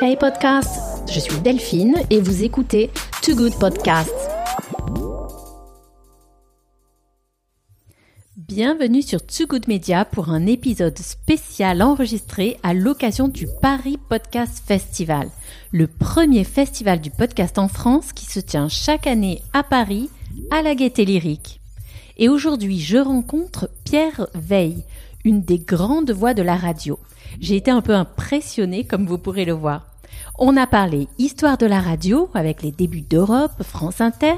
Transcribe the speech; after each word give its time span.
Hey 0.00 0.16
podcast, 0.16 0.80
je 1.08 1.20
suis 1.20 1.38
Delphine 1.40 1.96
et 2.10 2.20
vous 2.20 2.42
écoutez 2.42 2.90
Too 3.22 3.36
Good 3.36 3.56
Podcast. 3.60 4.12
Bienvenue 8.36 9.02
sur 9.02 9.24
Too 9.24 9.46
Good 9.46 9.68
Media 9.68 10.04
pour 10.04 10.30
un 10.30 10.46
épisode 10.46 10.98
spécial 10.98 11.82
enregistré 11.82 12.56
à 12.64 12.74
l'occasion 12.74 13.28
du 13.28 13.46
Paris 13.62 13.96
Podcast 14.08 14.60
Festival, 14.66 15.30
le 15.70 15.86
premier 15.86 16.42
festival 16.42 17.00
du 17.00 17.10
podcast 17.10 17.58
en 17.58 17.68
France 17.68 18.12
qui 18.12 18.24
se 18.24 18.40
tient 18.40 18.68
chaque 18.68 19.06
année 19.06 19.40
à 19.52 19.62
Paris 19.62 20.10
à 20.50 20.62
la 20.62 20.74
Gaîté 20.74 21.04
Lyrique. 21.04 21.60
Et 22.16 22.28
aujourd'hui, 22.28 22.80
je 22.80 22.98
rencontre 22.98 23.70
Pierre 23.84 24.26
Veil, 24.34 24.82
une 25.24 25.42
des 25.42 25.58
grandes 25.58 26.10
voix 26.10 26.34
de 26.34 26.42
la 26.42 26.56
radio. 26.56 26.98
J'ai 27.40 27.56
été 27.56 27.70
un 27.70 27.80
peu 27.80 27.94
impressionnée 27.94 28.84
comme 28.84 29.06
vous 29.06 29.18
pourrez 29.18 29.44
le 29.44 29.54
voir. 29.54 29.86
On 30.38 30.56
a 30.56 30.66
parlé 30.66 31.08
histoire 31.18 31.58
de 31.58 31.66
la 31.66 31.80
radio 31.80 32.28
avec 32.34 32.62
les 32.62 32.72
débuts 32.72 33.00
d'Europe, 33.00 33.62
France 33.62 34.00
Inter 34.00 34.34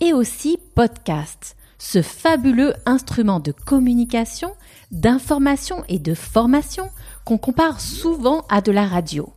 et 0.00 0.12
aussi 0.12 0.58
podcast, 0.74 1.56
ce 1.78 2.02
fabuleux 2.02 2.74
instrument 2.84 3.40
de 3.40 3.52
communication, 3.52 4.52
d'information 4.90 5.84
et 5.88 5.98
de 5.98 6.14
formation 6.14 6.90
qu'on 7.24 7.38
compare 7.38 7.80
souvent 7.80 8.44
à 8.48 8.60
de 8.60 8.72
la 8.72 8.86
radio. 8.86 9.32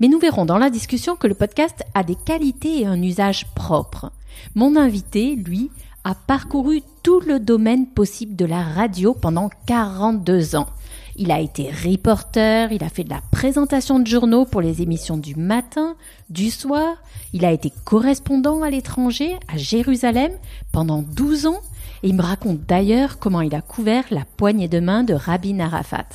Mais 0.00 0.08
nous 0.08 0.18
verrons 0.18 0.46
dans 0.46 0.58
la 0.58 0.70
discussion 0.70 1.16
que 1.16 1.26
le 1.26 1.34
podcast 1.34 1.82
a 1.94 2.04
des 2.04 2.14
qualités 2.16 2.80
et 2.80 2.86
un 2.86 3.02
usage 3.02 3.46
propre. 3.54 4.12
Mon 4.54 4.76
invité, 4.76 5.34
lui, 5.36 5.70
a 6.04 6.14
parcouru 6.14 6.82
tout 7.02 7.20
le 7.20 7.40
domaine 7.40 7.86
possible 7.86 8.36
de 8.36 8.44
la 8.44 8.62
radio 8.62 9.14
pendant 9.14 9.48
42 9.66 10.54
ans. 10.54 10.68
Il 11.16 11.30
a 11.30 11.40
été 11.40 11.70
reporter, 11.70 12.72
il 12.72 12.84
a 12.84 12.90
fait 12.90 13.04
de 13.04 13.10
la 13.10 13.22
présentation 13.30 13.98
de 14.00 14.06
journaux 14.06 14.44
pour 14.44 14.60
les 14.60 14.82
émissions 14.82 15.16
du 15.16 15.34
matin, 15.34 15.96
du 16.28 16.50
soir, 16.50 16.96
il 17.32 17.44
a 17.44 17.52
été 17.52 17.72
correspondant 17.84 18.62
à 18.62 18.70
l'étranger, 18.70 19.36
à 19.52 19.56
Jérusalem, 19.56 20.32
pendant 20.72 21.02
12 21.02 21.46
ans, 21.46 21.60
et 22.02 22.08
il 22.08 22.16
me 22.16 22.22
raconte 22.22 22.66
d'ailleurs 22.66 23.18
comment 23.18 23.40
il 23.40 23.54
a 23.54 23.62
couvert 23.62 24.04
la 24.10 24.24
poignée 24.36 24.68
de 24.68 24.80
main 24.80 25.04
de 25.04 25.14
Rabbi 25.14 25.58
Arafat. 25.58 26.08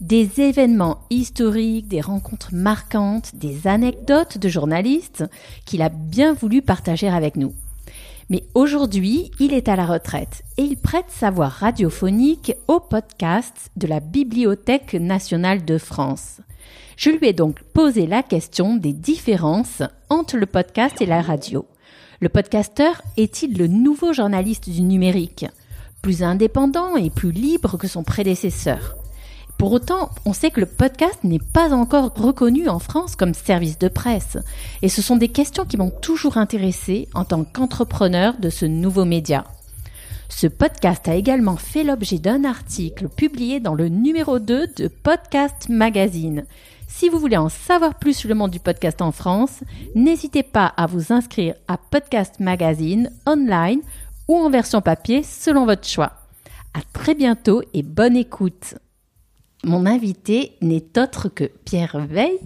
Des 0.00 0.40
événements 0.40 1.00
historiques, 1.10 1.88
des 1.88 2.00
rencontres 2.00 2.54
marquantes, 2.54 3.34
des 3.34 3.66
anecdotes 3.66 4.38
de 4.38 4.48
journalistes 4.48 5.24
qu'il 5.64 5.82
a 5.82 5.88
bien 5.88 6.32
voulu 6.32 6.62
partager 6.62 7.08
avec 7.08 7.36
nous. 7.36 7.54
Mais 8.30 8.44
aujourd'hui, 8.54 9.32
il 9.40 9.52
est 9.52 9.68
à 9.68 9.74
la 9.74 9.84
retraite 9.84 10.44
et 10.56 10.62
il 10.62 10.76
prête 10.76 11.06
sa 11.08 11.30
voix 11.30 11.48
radiophonique 11.48 12.54
au 12.68 12.78
podcast 12.78 13.70
de 13.76 13.88
la 13.88 13.98
Bibliothèque 13.98 14.94
nationale 14.94 15.64
de 15.64 15.78
France. 15.78 16.40
Je 16.96 17.10
lui 17.10 17.26
ai 17.26 17.32
donc 17.32 17.60
posé 17.74 18.06
la 18.06 18.22
question 18.22 18.76
des 18.76 18.92
différences 18.92 19.82
entre 20.08 20.36
le 20.36 20.46
podcast 20.46 21.02
et 21.02 21.06
la 21.06 21.22
radio. 21.22 21.66
Le 22.20 22.28
podcasteur 22.28 23.02
est-il 23.16 23.58
le 23.58 23.66
nouveau 23.66 24.12
journaliste 24.12 24.70
du 24.70 24.82
numérique? 24.82 25.46
Plus 26.00 26.22
indépendant 26.22 26.96
et 26.96 27.10
plus 27.10 27.32
libre 27.32 27.78
que 27.78 27.88
son 27.88 28.04
prédécesseur? 28.04 28.99
Pour 29.60 29.72
autant, 29.72 30.08
on 30.24 30.32
sait 30.32 30.50
que 30.50 30.60
le 30.60 30.64
podcast 30.64 31.18
n'est 31.22 31.38
pas 31.38 31.74
encore 31.74 32.14
reconnu 32.14 32.70
en 32.70 32.78
France 32.78 33.14
comme 33.14 33.34
service 33.34 33.78
de 33.78 33.88
presse. 33.88 34.38
Et 34.80 34.88
ce 34.88 35.02
sont 35.02 35.16
des 35.16 35.28
questions 35.28 35.66
qui 35.66 35.76
m'ont 35.76 35.90
toujours 35.90 36.38
intéressé 36.38 37.08
en 37.12 37.26
tant 37.26 37.44
qu'entrepreneur 37.44 38.38
de 38.38 38.48
ce 38.48 38.64
nouveau 38.64 39.04
média. 39.04 39.44
Ce 40.30 40.46
podcast 40.46 41.06
a 41.08 41.14
également 41.14 41.58
fait 41.58 41.84
l'objet 41.84 42.16
d'un 42.16 42.44
article 42.44 43.10
publié 43.10 43.60
dans 43.60 43.74
le 43.74 43.90
numéro 43.90 44.38
2 44.38 44.68
de 44.78 44.88
Podcast 44.88 45.68
Magazine. 45.68 46.46
Si 46.88 47.10
vous 47.10 47.18
voulez 47.18 47.36
en 47.36 47.50
savoir 47.50 47.96
plus 47.96 48.14
sur 48.14 48.30
le 48.30 48.36
monde 48.36 48.52
du 48.52 48.60
podcast 48.60 49.02
en 49.02 49.12
France, 49.12 49.60
n'hésitez 49.94 50.42
pas 50.42 50.72
à 50.74 50.86
vous 50.86 51.12
inscrire 51.12 51.54
à 51.68 51.76
Podcast 51.76 52.40
Magazine 52.40 53.10
online 53.26 53.82
ou 54.26 54.38
en 54.38 54.48
version 54.48 54.80
papier 54.80 55.22
selon 55.22 55.66
votre 55.66 55.86
choix. 55.86 56.12
À 56.72 56.80
très 56.94 57.14
bientôt 57.14 57.62
et 57.74 57.82
bonne 57.82 58.16
écoute. 58.16 58.76
Mon 59.62 59.84
invité 59.84 60.52
n'est 60.62 60.98
autre 60.98 61.28
que 61.28 61.44
Pierre 61.66 61.98
Veil, 61.98 62.38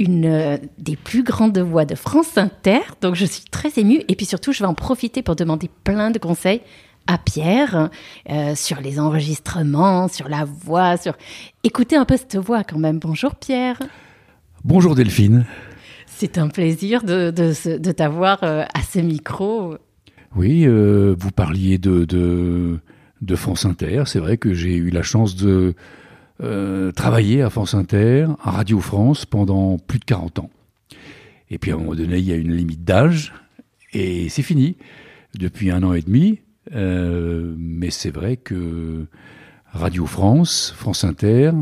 une 0.00 0.24
euh, 0.24 0.58
des 0.78 0.96
plus 0.96 1.22
grandes 1.22 1.58
voix 1.58 1.84
de 1.84 1.94
France 1.94 2.36
Inter. 2.36 2.80
Donc 3.00 3.14
je 3.14 3.26
suis 3.26 3.44
très 3.44 3.78
émue 3.78 4.02
et 4.08 4.16
puis 4.16 4.26
surtout 4.26 4.50
je 4.50 4.58
vais 4.58 4.66
en 4.66 4.74
profiter 4.74 5.22
pour 5.22 5.36
demander 5.36 5.70
plein 5.84 6.10
de 6.10 6.18
conseils 6.18 6.60
à 7.06 7.16
Pierre 7.16 7.90
euh, 8.28 8.56
sur 8.56 8.80
les 8.80 8.98
enregistrements, 8.98 10.08
sur 10.08 10.28
la 10.28 10.44
voix, 10.44 10.96
sur 10.96 11.16
écoutez 11.62 11.94
un 11.94 12.04
peu 12.04 12.16
cette 12.16 12.36
voix 12.36 12.64
quand 12.64 12.78
même. 12.78 12.98
Bonjour 12.98 13.36
Pierre. 13.36 13.78
Bonjour 14.64 14.96
Delphine. 14.96 15.46
C'est 16.06 16.38
un 16.38 16.48
plaisir 16.48 17.04
de, 17.04 17.30
de, 17.30 17.92
t'avoir 17.92 18.42
euh, 18.42 18.64
à 18.74 18.82
ce 18.82 18.98
micro. 18.98 19.76
Oui, 20.34 20.66
vous 20.66 21.30
parliez 21.30 21.78
de, 21.78 22.04
de, 22.04 22.80
de 23.22 23.36
France 23.36 23.64
Inter. 23.64 24.02
C'est 24.06 24.18
vrai 24.18 24.36
que 24.36 24.52
j'ai 24.52 24.74
eu 24.74 24.90
la 24.90 25.02
chance 25.02 25.36
de 25.36 25.74
euh, 26.42 26.92
travaillé 26.92 27.42
à 27.42 27.50
France 27.50 27.74
Inter, 27.74 28.26
à 28.42 28.52
Radio 28.52 28.80
France 28.80 29.26
pendant 29.26 29.78
plus 29.78 29.98
de 29.98 30.04
40 30.04 30.38
ans. 30.38 30.50
Et 31.50 31.58
puis 31.58 31.72
à 31.72 31.74
un 31.74 31.78
moment 31.78 31.94
donné, 31.94 32.18
il 32.18 32.24
y 32.24 32.32
a 32.32 32.36
une 32.36 32.54
limite 32.54 32.84
d'âge 32.84 33.32
et 33.92 34.28
c'est 34.28 34.42
fini 34.42 34.76
depuis 35.34 35.70
un 35.70 35.82
an 35.82 35.94
et 35.94 36.02
demi. 36.02 36.40
Euh, 36.74 37.54
mais 37.58 37.90
c'est 37.90 38.10
vrai 38.10 38.36
que 38.36 39.06
Radio 39.66 40.06
France, 40.06 40.72
France 40.76 41.04
Inter, 41.04 41.52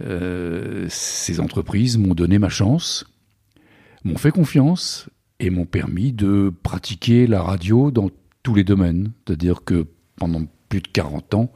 euh, 0.00 0.86
ces 0.88 1.40
entreprises 1.40 1.98
m'ont 1.98 2.14
donné 2.14 2.38
ma 2.38 2.48
chance, 2.48 3.04
m'ont 4.04 4.16
fait 4.16 4.30
confiance 4.30 5.08
et 5.40 5.50
m'ont 5.50 5.66
permis 5.66 6.12
de 6.12 6.52
pratiquer 6.62 7.26
la 7.26 7.42
radio 7.42 7.90
dans 7.90 8.10
tous 8.42 8.54
les 8.54 8.64
domaines. 8.64 9.12
C'est-à-dire 9.26 9.64
que 9.64 9.86
pendant 10.16 10.42
plus 10.68 10.80
de 10.80 10.88
40 10.88 11.34
ans, 11.34 11.52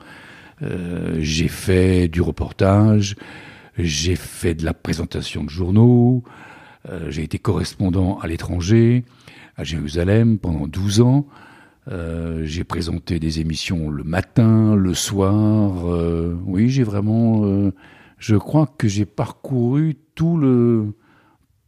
euh, 0.63 1.17
j'ai 1.19 1.49
fait 1.49 2.09
du 2.09 2.21
reportage, 2.21 3.17
j'ai 3.79 4.17
fait 4.17 4.55
de 4.55 4.65
la 4.65 4.75
présentation 4.75 5.45
de 5.45 5.51
journaux, 5.51 6.23
euh, 6.89 7.11
j'ai 7.11 7.23
été 7.23 7.39
correspondant 7.39 8.19
à 8.19 8.27
l'étranger, 8.27 9.05
à 9.57 9.65
Jérusalem 9.65 10.39
pendant 10.39 10.67
12 10.67 11.01
ans. 11.01 11.27
Euh, 11.89 12.43
j'ai 12.45 12.65
présenté 12.65 13.19
des 13.19 13.41
émissions 13.41 13.91
le 13.91 14.05
matin, 14.05 14.77
le 14.77 14.95
soir. 14.95 15.85
oui, 16.47 16.69
j'ai 16.69 16.85
vraiment. 16.85 17.73
je 18.19 18.37
crois 18.37 18.67
que 18.79 18.87
j'ai 18.89 19.05
parcouru 19.05 19.97
tout 20.15 20.37
le 20.37 20.95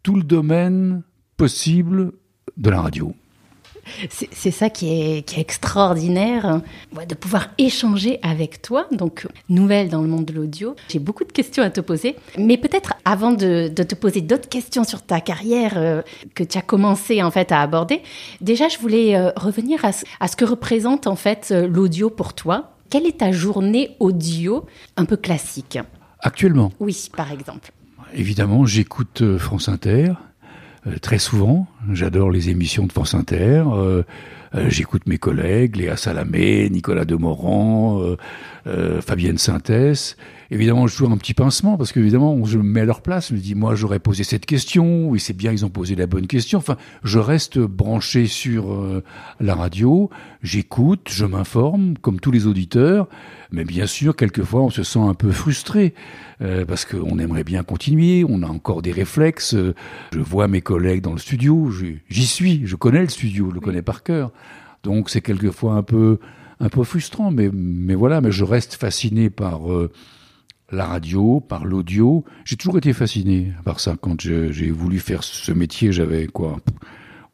tout 0.03 0.15
le 0.15 0.23
domaine 0.23 1.03
possible 1.37 2.13
de 2.57 2.71
la 2.71 2.83
radio. 2.83 3.15
C'est 4.09 4.51
ça 4.51 4.71
qui 4.71 4.89
est, 4.89 5.39
extraordinaire, 5.39 6.47
hein. 6.47 6.63
de 7.09 7.15
pouvoir 7.15 7.49
échanger 7.59 8.19
avec 8.23 8.63
toi. 8.63 8.87
Donc, 8.93 9.27
nouvelle 9.49 9.89
dans 9.89 10.03
le 10.03 10.09
monde 10.09 10.25
de 10.25 10.33
l'audio. 10.33 10.75
J'ai 10.89 10.99
beaucoup 10.99 11.25
de 11.25 11.33
questions 11.33 11.63
à 11.63 11.71
te 11.71 11.81
poser. 11.81 12.17
Mais 12.39 12.57
peut-être 12.57 12.95
avant 13.05 13.33
de, 13.33 13.69
te 13.69 13.95
poser 13.95 14.21
d'autres 14.21 14.49
questions 14.49 14.85
sur 14.85 15.03
ta 15.03 15.21
carrière 15.21 15.75
euh, 15.77 16.03
que 16.35 16.45
tu 16.45 16.59
as 16.59 16.63
commencé 16.63 17.23
en 17.23 17.31
fait 17.31 17.53
à 17.53 17.61
aborder, 17.61 18.03
déjà, 18.41 18.69
je 18.69 18.79
voulais 18.79 19.17
euh, 19.17 19.31
revenir 19.37 19.85
à, 19.85 20.29
ce 20.29 20.37
que 20.37 20.45
représente 20.45 21.07
en 21.07 21.17
fait 21.17 21.49
euh, 21.51 21.67
l'audio 21.67 22.11
pour 22.11 22.35
toi. 22.35 22.73
Quelle 22.91 23.07
est 23.07 23.19
ta 23.19 23.33
journée 23.33 23.97
audio 23.99 24.67
un 24.97 25.05
peu 25.05 25.17
classique? 25.17 25.79
Actuellement? 26.21 26.73
Oui, 26.81 27.09
par 27.17 27.33
exemple. 27.33 27.73
Évidemment, 28.15 28.65
j'écoute 28.65 29.23
France 29.39 29.69
Inter. 29.69 30.13
Euh, 30.87 30.99
très 31.01 31.19
souvent. 31.19 31.67
J'adore 31.93 32.31
les 32.31 32.51
émissions 32.51 32.87
de 32.87 32.93
France 32.93 33.15
Inter. 33.15 33.65
Euh, 33.67 34.03
euh, 34.55 34.69
j'écoute 34.69 35.07
mes 35.07 35.19
collègues, 35.19 35.77
Léa 35.77 35.97
Salamé, 35.97 36.69
Nicolas 36.71 37.05
Demorand, 37.05 38.01
Fabienne 39.01 39.39
Synthèse. 39.39 40.17
Évidemment, 40.55 40.87
je 40.87 40.97
joue 40.97 41.07
un 41.11 41.17
petit 41.17 41.35
pincement 41.35 41.77
parce 41.77 41.91
qu'évidemment, 41.91 42.45
je 42.45 42.59
me 42.59 42.63
mets 42.63 42.83
à 42.83 42.85
leur 42.85 43.03
place. 43.03 43.31
Je 43.31 43.35
me 43.35 43.41
dis, 43.41 43.57
moi, 43.57 43.75
j'aurais 43.75 43.99
posé 43.99 44.23
cette 44.23 44.47
question. 44.47 45.09
Oui, 45.09 45.19
c'est 45.19 45.37
bien, 45.37 45.51
ils 45.51 45.65
ont 45.65 45.69
posé 45.69 45.97
la 45.97 46.07
bonne 46.07 46.29
question. 46.29 46.61
Enfin, 46.61 46.77
je 47.03 47.19
reste 47.19 47.59
branché 47.59 48.27
sur 48.27 49.03
la 49.41 49.55
radio. 49.57 50.11
J'écoute, 50.45 51.09
je 51.11 51.25
m'informe, 51.25 51.99
comme 51.99 52.21
tous 52.21 52.31
les 52.31 52.47
auditeurs. 52.47 53.09
Mais 53.51 53.65
bien 53.65 53.87
sûr, 53.87 54.15
quelquefois, 54.15 54.63
on 54.63 54.71
se 54.71 54.85
sent 54.85 55.01
un 55.01 55.15
peu 55.15 55.33
frustré 55.33 55.93
euh, 56.41 56.65
parce 56.65 56.85
qu'on 56.85 57.19
aimerait 57.19 57.43
bien 57.43 57.65
continuer. 57.65 58.25
On 58.29 58.45
a 58.45 58.47
encore 58.47 58.81
des 58.81 58.93
réflexes. 58.93 59.57
Je 59.57 60.19
vois 60.21 60.47
mes 60.47 60.61
collègues 60.61 61.01
dans 61.01 61.15
le 61.15 61.19
studio. 61.19 61.69
J'y 62.09 62.27
suis. 62.27 62.65
Je 62.65 62.77
connais 62.77 63.01
le 63.01 63.09
studio. 63.09 63.49
Je 63.51 63.55
le 63.57 63.61
connais 63.61 63.83
par 63.83 64.05
cœur. 64.05 64.31
Donc, 64.85 65.11
c'est 65.11 65.21
quelquefois 65.21 65.75
un 65.75 65.83
peu, 65.83 66.21
un 66.61 66.69
peu 66.69 66.85
frustrant. 66.85 67.33
Mais, 67.33 67.51
mais 67.53 67.97
voilà. 67.97 68.21
Mais 68.21 68.31
je 68.31 68.45
reste 68.45 68.75
fasciné 68.75 69.31
par 69.31 69.73
euh, 69.73 69.91
la 70.71 70.87
radio, 70.87 71.41
par 71.41 71.65
l'audio. 71.65 72.25
J'ai 72.45 72.57
toujours 72.57 72.79
été 72.79 72.93
fasciné 72.93 73.53
par 73.65 73.81
ça. 73.81 73.97
Quand 74.01 74.21
j'ai 74.21 74.71
voulu 74.71 74.99
faire 74.99 75.23
ce 75.23 75.53
métier, 75.53 75.93
j'avais 75.93 76.27
quoi 76.27 76.59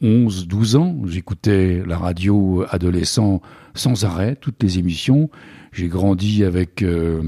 11, 0.03 0.49
12 0.49 0.77
ans. 0.77 0.97
J'écoutais 1.07 1.83
la 1.87 1.99
radio 1.99 2.65
adolescent 2.71 3.41
sans 3.75 4.05
arrêt, 4.05 4.37
toutes 4.37 4.63
les 4.63 4.79
émissions. 4.79 5.31
J'ai 5.73 5.89
grandi 5.89 6.45
avec, 6.45 6.83
euh, 6.83 7.23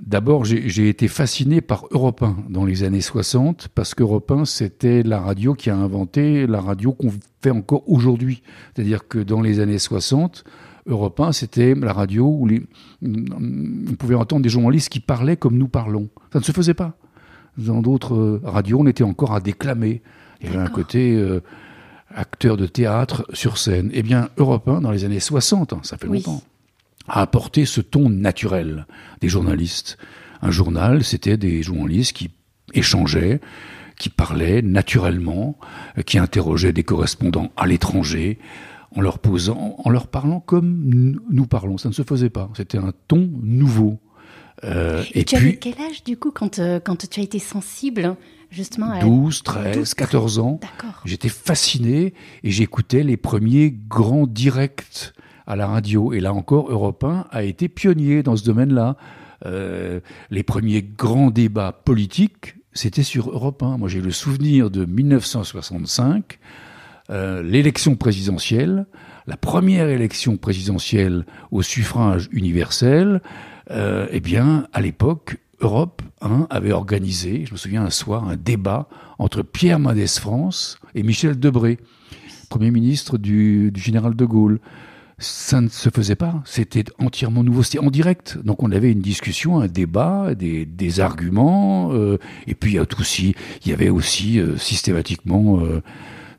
D'abord, 0.00 0.44
j'ai 0.44 0.88
été 0.88 1.08
fasciné 1.08 1.62
par 1.62 1.86
Europe 1.90 2.22
1 2.22 2.36
dans 2.50 2.66
les 2.66 2.82
années 2.82 3.00
60, 3.00 3.68
parce 3.74 3.94
qu'Europe 3.94 4.30
1, 4.30 4.44
c'était 4.44 5.02
la 5.02 5.18
radio 5.20 5.54
qui 5.54 5.70
a 5.70 5.76
inventé 5.76 6.46
la 6.46 6.60
radio 6.60 6.92
qu'on 6.92 7.10
fait 7.42 7.50
encore 7.50 7.82
aujourd'hui. 7.88 8.42
C'est-à-dire 8.74 9.08
que 9.08 9.18
dans 9.18 9.40
les 9.40 9.58
années 9.58 9.78
60, 9.78 10.44
Europe 10.86 11.18
1, 11.20 11.32
c'était 11.32 11.74
la 11.74 11.92
radio 11.92 12.26
où 12.26 12.46
les, 12.46 12.62
on 13.02 13.94
pouvait 13.98 14.14
entendre 14.14 14.42
des 14.42 14.48
journalistes 14.48 14.88
qui 14.88 15.00
parlaient 15.00 15.36
comme 15.36 15.58
nous 15.58 15.68
parlons. 15.68 16.08
Ça 16.32 16.38
ne 16.38 16.44
se 16.44 16.52
faisait 16.52 16.74
pas. 16.74 16.96
Dans 17.58 17.82
d'autres 17.82 18.40
radios, 18.44 18.80
on 18.80 18.86
était 18.86 19.04
encore 19.04 19.34
à 19.34 19.40
déclamer. 19.40 20.02
Il 20.40 20.46
y 20.46 20.50
avait 20.50 20.58
un 20.58 20.68
côté 20.68 21.14
euh, 21.14 21.40
acteur 22.14 22.56
de 22.56 22.66
théâtre 22.66 23.26
sur 23.32 23.58
scène. 23.58 23.90
Eh 23.92 24.02
bien, 24.02 24.28
Europe 24.36 24.68
1, 24.68 24.82
dans 24.82 24.90
les 24.90 25.04
années 25.04 25.20
60, 25.20 25.72
hein, 25.72 25.80
ça 25.82 25.96
fait 25.96 26.06
longtemps, 26.06 26.42
a 27.08 27.20
apporté 27.20 27.64
ce 27.64 27.80
ton 27.80 28.08
naturel 28.10 28.86
des 29.20 29.28
journalistes. 29.28 29.96
Un 30.42 30.50
journal, 30.50 31.02
c'était 31.02 31.36
des 31.36 31.62
journalistes 31.62 32.14
qui 32.14 32.30
échangeaient, 32.74 33.40
qui 33.98 34.10
parlaient 34.10 34.62
naturellement, 34.62 35.58
qui 36.04 36.18
interrogeaient 36.18 36.72
des 36.72 36.84
correspondants 36.84 37.50
à 37.56 37.66
l'étranger, 37.66 38.38
en 38.96 39.00
leur 39.00 39.18
posant, 39.18 39.76
en 39.78 39.90
leur 39.90 40.08
parlant 40.08 40.40
comme 40.40 41.20
nous 41.30 41.46
parlons. 41.46 41.78
Ça 41.78 41.88
ne 41.88 41.94
se 41.94 42.02
faisait 42.02 42.30
pas. 42.30 42.50
C'était 42.56 42.78
un 42.78 42.92
ton 43.08 43.30
nouveau. 43.42 43.98
Euh, 44.64 45.04
et, 45.12 45.24
tu 45.24 45.36
puis, 45.36 45.46
avais 45.46 45.56
quel 45.56 45.74
âge 45.74 46.02
du 46.02 46.16
coup 46.16 46.30
quand, 46.30 46.58
euh, 46.58 46.80
quand 46.80 47.06
tu 47.08 47.20
as 47.20 47.22
été 47.22 47.38
sensible 47.38 48.16
justement 48.50 48.90
à... 48.90 49.00
12, 49.00 49.42
13, 49.42 49.94
14 49.94 50.38
ans. 50.38 50.60
J'étais 51.04 51.28
fasciné 51.28 52.14
et 52.42 52.50
j'écoutais 52.50 53.02
les 53.02 53.18
premiers 53.18 53.70
grands 53.70 54.26
directs 54.26 55.12
à 55.46 55.56
la 55.56 55.66
radio. 55.66 56.12
Et 56.12 56.20
là 56.20 56.32
encore, 56.32 56.70
Europe 56.70 57.04
1 57.04 57.26
a 57.30 57.42
été 57.42 57.68
pionnier 57.68 58.22
dans 58.22 58.36
ce 58.36 58.44
domaine-là. 58.44 58.96
Euh, 59.44 60.00
les 60.30 60.42
premiers 60.42 60.82
grands 60.82 61.30
débats 61.30 61.72
politiques, 61.72 62.54
c'était 62.72 63.02
sur 63.02 63.30
Europe 63.30 63.62
1. 63.62 63.76
Moi, 63.76 63.88
j'ai 63.88 64.00
le 64.00 64.10
souvenir 64.10 64.70
de 64.70 64.86
1965, 64.86 66.38
euh, 67.10 67.42
l'élection 67.42 67.96
présidentielle, 67.96 68.86
la 69.26 69.36
première 69.36 69.88
élection 69.88 70.36
présidentielle 70.36 71.24
au 71.50 71.62
suffrage 71.62 72.28
universel. 72.32 73.20
Euh, 73.70 74.06
eh 74.10 74.20
bien, 74.20 74.68
à 74.72 74.80
l'époque, 74.80 75.38
Europe 75.60 76.02
1 76.20 76.46
avait 76.50 76.72
organisé, 76.72 77.44
je 77.46 77.52
me 77.52 77.56
souviens 77.56 77.84
un 77.84 77.90
soir, 77.90 78.28
un 78.28 78.36
débat 78.36 78.88
entre 79.18 79.42
Pierre 79.42 79.78
Mendès 79.78 80.06
France 80.06 80.78
et 80.94 81.02
Michel 81.02 81.38
Debré, 81.38 81.78
Premier 82.48 82.70
ministre 82.70 83.18
du, 83.18 83.72
du 83.72 83.80
général 83.80 84.14
de 84.14 84.24
Gaulle 84.24 84.60
ça 85.18 85.60
ne 85.62 85.68
se 85.68 85.88
faisait 85.88 86.16
pas. 86.16 86.42
C'était 86.44 86.84
entièrement 86.98 87.42
nouveau. 87.42 87.62
C'était 87.62 87.78
en 87.78 87.90
direct. 87.90 88.38
Donc 88.44 88.62
on 88.62 88.70
avait 88.70 88.92
une 88.92 89.00
discussion, 89.00 89.60
un 89.60 89.66
débat, 89.66 90.34
des, 90.34 90.66
des 90.66 91.00
arguments. 91.00 91.92
Euh, 91.92 92.18
et 92.46 92.54
puis 92.54 92.72
il 92.72 92.74
y, 92.74 92.78
a 92.78 92.86
aussi, 92.98 93.34
il 93.64 93.70
y 93.70 93.74
avait 93.74 93.88
aussi 93.88 94.38
euh, 94.38 94.56
systématiquement 94.58 95.60
euh, 95.60 95.82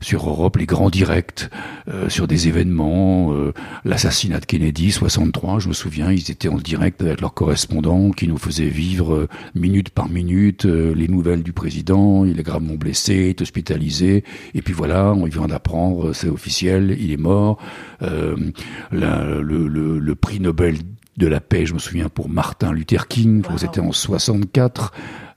sur 0.00 0.28
Europe 0.28 0.56
les 0.56 0.66
grands 0.66 0.90
directs 0.90 1.48
euh, 1.88 2.08
sur 2.08 2.26
des 2.26 2.48
événements, 2.48 3.32
euh, 3.32 3.52
l'assassinat 3.84 4.40
de 4.40 4.46
Kennedy, 4.46 4.92
63, 4.92 5.60
je 5.60 5.68
me 5.68 5.72
souviens, 5.72 6.12
ils 6.12 6.30
étaient 6.30 6.48
en 6.48 6.56
direct 6.56 7.02
avec 7.02 7.20
leurs 7.20 7.34
correspondants 7.34 8.10
qui 8.10 8.28
nous 8.28 8.38
faisaient 8.38 8.68
vivre 8.68 9.14
euh, 9.14 9.28
minute 9.54 9.90
par 9.90 10.08
minute 10.08 10.64
les 10.64 11.08
nouvelles 11.08 11.42
du 11.42 11.52
président, 11.52 12.24
il 12.24 12.38
est 12.38 12.42
gravement 12.42 12.74
blessé, 12.74 13.28
est 13.30 13.40
hospitalisé, 13.40 14.24
et 14.54 14.62
puis 14.62 14.74
voilà, 14.74 15.12
on 15.12 15.24
vient 15.24 15.46
d'apprendre, 15.46 16.12
c'est 16.12 16.28
officiel, 16.28 16.96
il 16.98 17.12
est 17.12 17.16
mort. 17.16 17.58
La, 18.00 19.24
le, 19.24 19.68
le, 19.68 19.98
le 19.98 20.14
prix 20.14 20.40
Nobel 20.40 20.76
de 21.16 21.26
la 21.26 21.40
paix, 21.40 21.66
je 21.66 21.74
me 21.74 21.78
souviens, 21.78 22.08
pour 22.08 22.28
Martin 22.28 22.72
Luther 22.72 23.08
King, 23.08 23.42
c'était 23.56 23.80
en 23.80 23.92
64. 23.92 24.92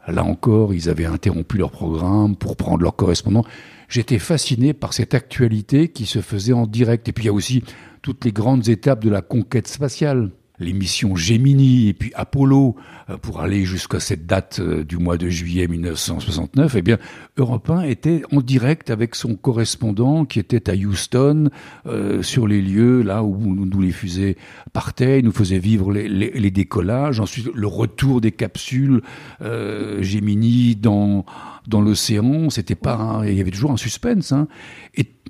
Là 0.08 0.24
encore, 0.24 0.74
ils 0.74 0.90
avaient 0.90 1.06
interrompu 1.06 1.58
leur 1.58 1.72
programme 1.72 2.36
pour 2.36 2.56
prendre 2.56 2.84
leurs 2.84 2.96
correspondants 2.96 3.46
j'étais 3.92 4.20
fasciné 4.20 4.74
par 4.74 4.94
cette 4.94 5.14
actualité 5.14 5.90
qui 5.90 6.06
se 6.08 6.22
faisait 6.22 6.54
en 6.54 6.66
direct. 6.66 7.08
Et 7.08 7.12
puis 7.12 7.26
il 7.26 7.28
y 7.28 7.30
a 7.30 7.34
aussi 7.34 7.64
toutes 8.02 8.26
les 8.26 8.32
grandes 8.32 8.70
étapes 8.70 9.04
de 9.04 9.10
la 9.10 9.22
conquête 9.22 9.68
spatiale 9.68 10.32
les 10.62 10.74
missions 10.74 11.16
Gemini 11.16 11.90
et 11.90 11.94
puis 11.94 12.12
Apollo 12.16 12.76
euh, 13.10 13.18
pour 13.18 13.42
aller 13.42 13.66
jusqu'à 13.66 14.00
cette 14.00 14.26
date 14.26 14.60
euh, 14.60 14.84
du 14.84 14.98
mois 14.98 15.18
de 15.18 15.28
juillet 15.28 15.68
1969, 15.68 16.76
eh 16.76 16.82
bien, 16.82 16.98
Europe 17.38 17.70
1 17.70 17.82
était 17.82 18.22
en 18.32 18.42
direct 18.42 18.90
avec 18.90 19.16
son 19.16 19.36
correspondant 19.36 20.26
qui 20.26 20.40
était 20.40 20.70
à 20.70 20.74
Houston, 20.74 21.50
euh, 21.88 22.22
sur 22.22 22.48
les 22.48 22.62
lieux 22.62 23.02
là 23.02 23.24
où, 23.24 23.38
nous 23.38 23.82
les 23.82 23.92
fusées 23.92 24.38
partaient, 24.72 25.22
nous 25.22 25.32
faisait 25.32 25.60
vivre 25.60 25.92
les, 25.92 26.52
décollages, 26.52 27.20
ensuite 27.20 27.50
le 27.54 27.68
retour 27.68 28.22
des 28.22 28.32
capsules 28.32 29.02
euh, 29.42 30.02
Gemini 30.02 30.76
dans 30.76 31.26
dans 31.68 31.80
l'océan, 31.80 32.50
c'était 32.50 32.76
pas, 32.76 33.22
il 33.24 33.36
y 33.36 33.40
avait 33.40 33.52
toujours 33.52 33.72
un 33.72 33.78
suspense. 33.78 34.32
Hein. 34.32 34.48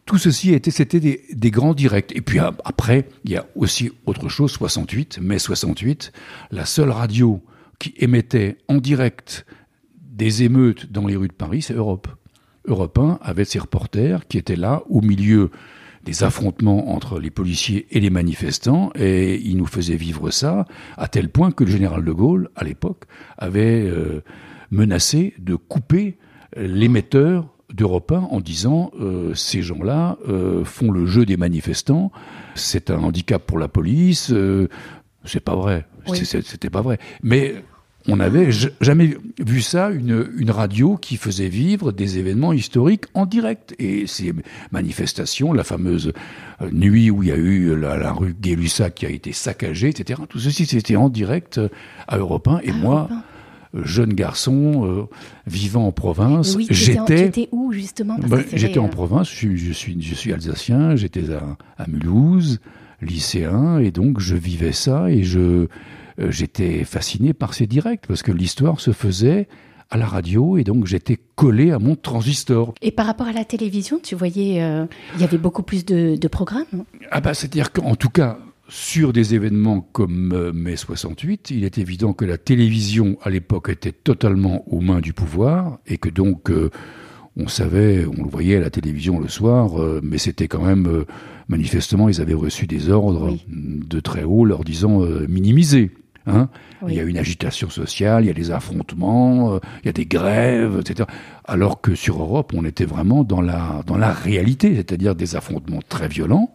Tout 0.06 0.18
ceci 0.18 0.54
était, 0.54 0.72
c'était 0.72 1.00
des, 1.00 1.52
grands 1.52 1.74
directs. 1.74 2.12
Et 2.16 2.22
puis 2.22 2.40
après, 2.40 3.08
il 3.24 3.32
y 3.32 3.38
a 3.38 3.46
aussi 3.56 3.92
autre 4.06 4.30
chose, 4.30 4.52
68, 4.52 5.20
mai 5.22 5.40
68, 5.40 6.12
la 6.52 6.66
seule 6.66 6.90
radio 6.90 7.42
qui 7.80 7.94
émettait 7.98 8.58
en 8.68 8.78
direct 8.78 9.46
des 10.02 10.44
émeutes 10.44 10.92
dans 10.92 11.08
les 11.08 11.16
rues 11.16 11.28
de 11.28 11.34
Paris, 11.34 11.62
c'est 11.62 11.74
Europe. 11.74 12.08
Europe 12.66 12.98
1 12.98 13.20
avait 13.22 13.46
ses 13.46 13.60
reporters 13.60 14.28
qui 14.28 14.38
étaient 14.38 14.56
là 14.56 14.84
au 14.90 15.02
milieu 15.02 15.50
des 16.04 16.24
affrontements 16.24 16.94
entre 16.94 17.20
les 17.20 17.30
policiers 17.30 17.88
et 17.92 18.00
les 18.00 18.10
manifestants, 18.10 18.92
et 18.96 19.40
ils 19.40 19.58
nous 19.58 19.68
faisaient 19.68 19.96
vivre 19.96 20.32
ça, 20.32 20.66
à 20.98 21.08
tel 21.08 21.30
point 21.30 21.52
que 21.52 21.64
le 21.64 21.72
général 21.72 22.04
de 22.04 22.12
Gaulle, 22.12 22.50
à 22.56 22.64
l'époque, 22.64 23.06
avait 23.38 23.86
euh, 23.86 24.24
menacé 24.72 25.34
de 25.40 25.56
couper 25.56 26.18
l'émetteur 26.56 27.51
d'Europe 27.74 28.12
1 28.12 28.28
en 28.32 28.40
disant 28.40 28.92
euh, 29.00 29.34
ces 29.34 29.62
gens-là 29.62 30.18
euh, 30.28 30.64
font 30.64 30.92
le 30.92 31.06
jeu 31.06 31.26
des 31.26 31.38
manifestants, 31.38 32.12
c'est 32.56 32.92
un 32.92 33.00
handicap 33.00 33.44
pour 33.46 33.60
la 33.60 33.68
police, 33.68 34.32
euh, 34.32 34.68
c'est 35.26 35.40
pas 35.40 35.56
vrai, 35.56 35.86
c'était 36.14 36.70
pas 36.70 36.82
vrai. 36.82 37.00
Mais 37.24 37.56
on 38.08 38.16
n'avait 38.16 38.50
jamais 38.82 39.16
vu 39.40 39.62
ça, 39.62 39.92
une, 39.92 40.28
une, 40.36 40.50
radio 40.50 40.98
qui 40.98 41.18
faisait 41.18 41.50
vivre 41.50 41.92
des 41.92 42.18
événements 42.18 42.52
historiques 42.52 43.06
en 43.14 43.28
direct. 43.28 43.76
Et 43.78 44.08
ces 44.08 44.34
manifestations, 44.72 45.54
la 45.54 45.64
fameuse 45.64 46.12
nuit 46.72 47.12
où 47.12 47.22
il 47.22 47.30
y 47.30 47.32
a 47.32 47.36
eu 47.36 47.76
la, 47.80 48.12
rue 48.12 48.34
gay 48.34 48.58
qui 48.96 49.06
a 49.06 49.10
été 49.10 49.34
saccagée, 49.34 49.90
etc., 49.90 50.20
tout 50.28 50.40
ceci 50.40 50.66
c'était 50.66 50.96
en 50.96 51.10
direct 51.10 51.62
à 52.08 52.18
Europe 52.18 52.48
1. 52.48 52.62
Et 52.64 52.72
moi, 52.72 53.08
jeune 53.74 54.14
garçon 54.14 54.86
euh, 54.86 55.04
vivant 55.48 55.88
en 55.88 55.92
province. 55.92 56.56
Oui, 56.56 56.68
j'étais. 56.70 57.50
où 57.52 57.72
justement? 57.72 58.18
Ben, 58.20 58.44
J'étais 58.54 58.80
en 58.80 58.86
euh, 58.86 58.90
province. 58.90 59.30
Je 59.30 59.36
suis, 59.36 59.58
je 59.58 59.72
suis, 59.72 60.02
je 60.02 60.16
suis 60.16 60.34
alsacien. 60.34 60.96
J'étais 60.96 61.32
à, 61.32 61.58
à, 61.78 61.88
Mulhouse, 61.88 62.60
lycéen, 63.02 63.80
et 63.80 63.92
donc 63.92 64.20
je 64.20 64.36
vivais 64.36 64.74
ça 64.74 65.10
et 65.10 65.24
je 65.24 65.40
euh, 65.40 65.68
j'étais 66.30 66.84
fasciné 66.84 67.34
par 67.34 67.54
ces 67.54 67.68
directs 67.68 68.06
parce 68.08 68.24
que 68.24 68.32
l'histoire 68.32 68.80
se 68.80 68.92
faisait 68.92 69.48
à 69.90 69.98
la 69.98 70.06
radio 70.06 70.58
et 70.58 70.64
donc 70.64 70.86
j'étais 70.86 71.18
collé 71.36 71.72
à 71.72 71.80
mon 71.80 71.96
transistor. 71.96 72.74
Et 72.82 72.92
par 72.92 73.06
rapport 73.06 73.28
à 73.28 73.34
la 73.34 73.44
télévision, 73.44 74.00
tu 74.02 74.16
voyais, 74.16 74.56
il 75.16 75.22
y 75.22 75.24
avait 75.24 75.38
beaucoup 75.38 75.64
plus 75.64 75.84
de, 75.84 76.16
de 76.16 76.28
programmes 76.30 76.86
Ah 77.12 77.20
bah 77.20 77.34
c'est-à-dire 77.34 77.74
qu'en 77.74 77.96
tout 77.96 78.10
cas, 78.10 78.38
sur 78.72 79.12
des 79.12 79.36
événements 79.36 79.82
comme 79.82 80.32
euh, 80.34 80.54
mai 80.54 80.78
68, 80.78 81.52
il 81.52 81.66
est 81.66 81.78
évident 81.78 82.14
que 82.14 82.24
la 82.24 82.38
télévision 82.38 83.18
à 83.22 83.30
l'époque 83.30 83.68
était 83.68 83.92
totalement 83.92 84.64
aux 84.72 84.80
mains 84.80 85.02
du 85.02 85.12
pouvoir 85.12 85.80
et 85.88 85.98
que 85.98 86.08
donc 86.08 86.50
euh, 86.50 86.70
on 87.36 87.50
savait, 87.50 88.06
on 88.06 88.24
le 88.24 88.30
voyait 88.30 88.56
à 88.56 88.60
la 88.62 88.70
télévision 88.70 89.20
le 89.20 89.28
soir, 89.28 89.78
euh, 89.78 90.00
mais 90.02 90.18
c'était 90.18 90.48
quand 90.48 90.62
même 90.62 91.04
manifestement 91.50 92.08
ils 92.08 92.22
avaient 92.22 92.34
reçu 92.34 92.66
des 92.66 92.90
ordres 92.90 93.38
de 93.50 94.00
très 94.00 94.24
haut 94.24 94.46
leur 94.46 94.64
disant 94.64 95.02
minimiser. 95.28 95.92
Hein 96.26 96.48
Il 96.88 96.94
y 96.94 97.00
a 97.02 97.04
une 97.04 97.18
agitation 97.18 97.70
sociale, 97.70 98.24
il 98.24 98.28
y 98.28 98.32
a 98.32 98.34
des 98.34 98.52
affrontements, 98.52 99.60
il 99.84 99.88
y 99.88 99.90
a 99.90 99.94
des 99.94 100.06
grèves, 100.06 100.80
etc. 100.80 101.10
Alors 101.44 101.82
que 101.82 101.94
sur 101.94 102.22
Europe, 102.22 102.54
on 102.56 102.64
était 102.64 102.86
vraiment 102.86 103.26
dans 103.26 103.42
la 103.42 103.84
dans 103.86 103.98
la 103.98 104.14
réalité, 104.14 104.76
c'est-à-dire 104.76 105.14
des 105.16 105.36
affrontements 105.36 105.82
très 105.90 106.08
violents 106.08 106.54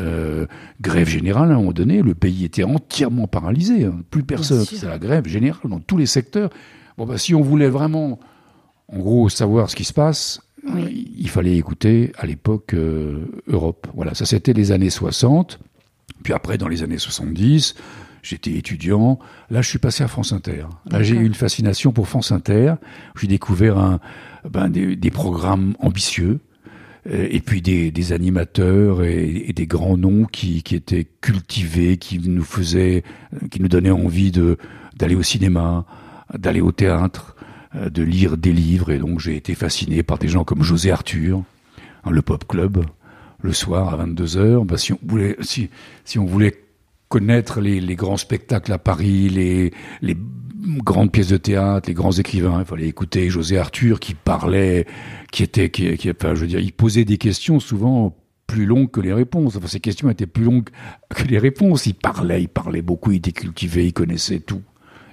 euh, 0.00 0.46
grève 0.80 1.08
générale 1.08 1.50
à 1.50 1.54
un 1.54 1.58
moment 1.58 1.72
donné, 1.72 2.02
le 2.02 2.14
pays 2.14 2.44
était 2.44 2.64
entièrement 2.64 3.26
paralysé, 3.26 3.84
hein. 3.84 4.00
plus 4.10 4.22
personne, 4.22 4.64
c'est 4.64 4.86
la 4.86 4.98
grève 4.98 5.26
générale 5.26 5.70
dans 5.70 5.80
tous 5.80 5.96
les 5.96 6.06
secteurs. 6.06 6.50
Bon, 6.96 7.06
bah, 7.06 7.18
si 7.18 7.34
on 7.34 7.42
voulait 7.42 7.68
vraiment, 7.68 8.18
en 8.88 8.98
gros, 8.98 9.28
savoir 9.28 9.70
ce 9.70 9.76
qui 9.76 9.84
se 9.84 9.92
passe, 9.92 10.40
euh, 10.66 10.88
il 10.90 11.28
fallait 11.28 11.56
écouter 11.56 12.12
à 12.18 12.26
l'époque 12.26 12.74
euh, 12.74 13.26
Europe. 13.46 13.86
Voilà, 13.94 14.14
ça 14.14 14.26
c'était 14.26 14.52
les 14.52 14.72
années 14.72 14.90
60. 14.90 15.58
Puis 16.22 16.32
après, 16.32 16.58
dans 16.58 16.68
les 16.68 16.82
années 16.82 16.98
70, 16.98 17.74
j'étais 18.22 18.52
étudiant. 18.52 19.18
Là, 19.50 19.62
je 19.62 19.68
suis 19.68 19.78
passé 19.78 20.02
à 20.02 20.08
France 20.08 20.32
Inter. 20.32 20.66
Là, 20.90 21.02
j'ai 21.02 21.14
eu 21.14 21.24
une 21.24 21.34
fascination 21.34 21.92
pour 21.92 22.08
France 22.08 22.32
Inter. 22.32 22.74
J'ai 23.16 23.28
découvert 23.28 23.78
un, 23.78 24.00
ben, 24.48 24.68
des, 24.68 24.96
des, 24.96 25.10
programmes 25.10 25.74
ambitieux, 25.78 26.40
et 27.06 27.40
puis 27.40 27.62
des, 27.62 28.12
animateurs 28.12 29.02
et, 29.02 29.52
des 29.54 29.66
grands 29.66 29.96
noms 29.96 30.24
qui, 30.24 30.62
qui 30.62 30.74
étaient 30.74 31.06
cultivés, 31.20 31.96
qui 31.96 32.18
nous 32.18 32.44
faisaient, 32.44 33.02
qui 33.50 33.62
nous 33.62 33.68
donnaient 33.68 33.90
envie 33.90 34.30
de 34.30 34.58
d'aller 34.96 35.14
au 35.14 35.22
cinéma, 35.22 35.86
d'aller 36.36 36.60
au 36.60 36.72
théâtre, 36.72 37.36
de 37.74 38.02
lire 38.02 38.36
des 38.36 38.52
livres. 38.52 38.90
Et 38.90 38.98
donc 38.98 39.20
j'ai 39.20 39.36
été 39.36 39.54
fasciné 39.54 40.02
par 40.02 40.18
des 40.18 40.28
gens 40.28 40.44
comme 40.44 40.62
José 40.62 40.90
Arthur, 40.90 41.44
hein, 42.04 42.10
le 42.10 42.20
Pop 42.20 42.46
Club, 42.48 42.84
le 43.40 43.52
soir 43.52 43.94
à 43.94 43.96
22 43.96 44.24
h 44.24 44.66
bah, 44.66 44.76
si 44.76 44.92
on 44.92 44.98
voulait, 45.06 45.36
si, 45.40 45.70
si 46.04 46.18
on 46.18 46.24
voulait 46.24 46.64
connaître 47.08 47.60
les, 47.60 47.80
les, 47.80 47.96
grands 47.96 48.16
spectacles 48.16 48.72
à 48.72 48.78
Paris, 48.78 49.28
les, 49.28 49.72
les 50.02 50.16
grandes 50.58 51.12
pièces 51.12 51.28
de 51.28 51.36
théâtre, 51.36 51.88
les 51.88 51.94
grands 51.94 52.12
écrivains. 52.12 52.60
Il 52.60 52.64
fallait 52.64 52.88
écouter 52.88 53.30
José 53.30 53.58
Arthur 53.58 54.00
qui 54.00 54.14
parlait, 54.14 54.86
qui 55.32 55.42
était, 55.42 55.70
qui, 55.70 55.96
qui 55.96 56.10
enfin, 56.10 56.34
je 56.34 56.40
veux 56.40 56.46
dire, 56.46 56.60
il 56.60 56.72
posait 56.72 57.04
des 57.04 57.18
questions 57.18 57.60
souvent 57.60 58.16
plus 58.46 58.66
longues 58.66 58.90
que 58.90 59.00
les 59.00 59.12
réponses. 59.12 59.56
Enfin, 59.56 59.68
ces 59.68 59.80
questions 59.80 60.10
étaient 60.10 60.26
plus 60.26 60.44
longues 60.44 60.68
que 61.14 61.24
les 61.24 61.38
réponses. 61.38 61.86
Il 61.86 61.94
parlait, 61.94 62.42
il 62.42 62.48
parlait 62.48 62.82
beaucoup, 62.82 63.12
il 63.12 63.16
était 63.16 63.32
cultivé, 63.32 63.86
il 63.86 63.92
connaissait 63.92 64.40
tout. 64.40 64.62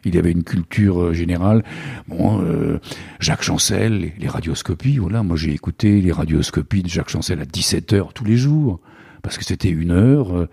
Il 0.04 0.18
avait 0.18 0.32
une 0.32 0.44
culture 0.44 1.02
euh, 1.02 1.14
générale. 1.14 1.64
Bon, 2.08 2.40
euh, 2.42 2.80
Jacques 3.20 3.42
Chancel, 3.42 4.14
les, 4.20 4.28
radioscopies, 4.28 4.98
voilà. 4.98 5.24
Moi, 5.24 5.36
j'ai 5.36 5.52
écouté 5.52 6.00
les 6.00 6.12
radioscopies 6.12 6.84
de 6.84 6.90
Jacques 6.90 7.10
Chancel 7.10 7.42
à 7.42 7.46
17 7.46 7.94
h 7.94 8.14
tous 8.14 8.26
les 8.26 8.38
jours 8.38 8.80
parce 9.24 9.38
que 9.38 9.44
c'était 9.44 9.70
une 9.70 9.92
heure. 9.92 10.48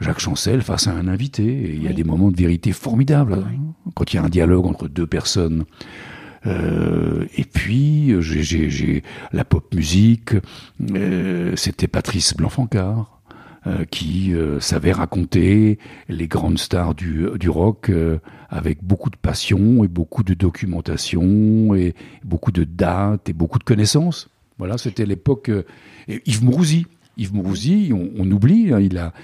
Euh, 0.00 0.04
Jacques 0.04 0.20
Chancel 0.20 0.62
face 0.62 0.86
à 0.86 0.92
un 0.92 1.08
invité. 1.08 1.44
Et 1.44 1.74
il 1.74 1.82
y 1.82 1.88
a 1.88 1.92
des 1.92 2.04
moments 2.04 2.30
de 2.30 2.36
vérité 2.36 2.72
formidables 2.72 3.34
hein, 3.34 3.90
quand 3.94 4.12
il 4.12 4.16
y 4.16 4.18
a 4.18 4.24
un 4.24 4.28
dialogue 4.28 4.66
entre 4.66 4.88
deux 4.88 5.06
personnes. 5.06 5.64
Euh, 6.46 7.26
et 7.36 7.44
puis 7.44 8.14
j'ai 8.20 9.02
la 9.32 9.44
pop 9.46 9.74
musique, 9.74 10.32
euh, 10.94 11.56
c'était 11.56 11.88
Patrice 11.88 12.34
Blanc-Fancard 12.36 13.14
euh, 13.66 13.86
qui 13.90 14.34
euh, 14.34 14.60
savait 14.60 14.92
raconter 14.92 15.78
les 16.10 16.28
grandes 16.28 16.58
stars 16.58 16.94
du, 16.94 17.26
du 17.40 17.48
rock 17.48 17.88
euh, 17.88 18.18
avec 18.50 18.84
beaucoup 18.84 19.08
de 19.08 19.16
passion 19.16 19.82
et 19.84 19.88
beaucoup 19.88 20.22
de 20.22 20.34
documentation 20.34 21.74
et 21.74 21.94
beaucoup 22.24 22.52
de 22.52 22.64
dates 22.64 23.30
et 23.30 23.32
beaucoup 23.32 23.58
de 23.58 23.64
connaissances. 23.64 24.28
Voilà, 24.58 24.76
c'était 24.76 25.06
l'époque. 25.06 25.50
Yves 26.08 26.44
Mourouzi, 26.44 26.86
Yves 27.16 27.32
Mourouzi, 27.32 27.90
on, 27.94 28.10
on 28.18 28.30
oublie, 28.30 28.70
hein, 28.70 28.80
il 28.80 28.98
a, 28.98 29.14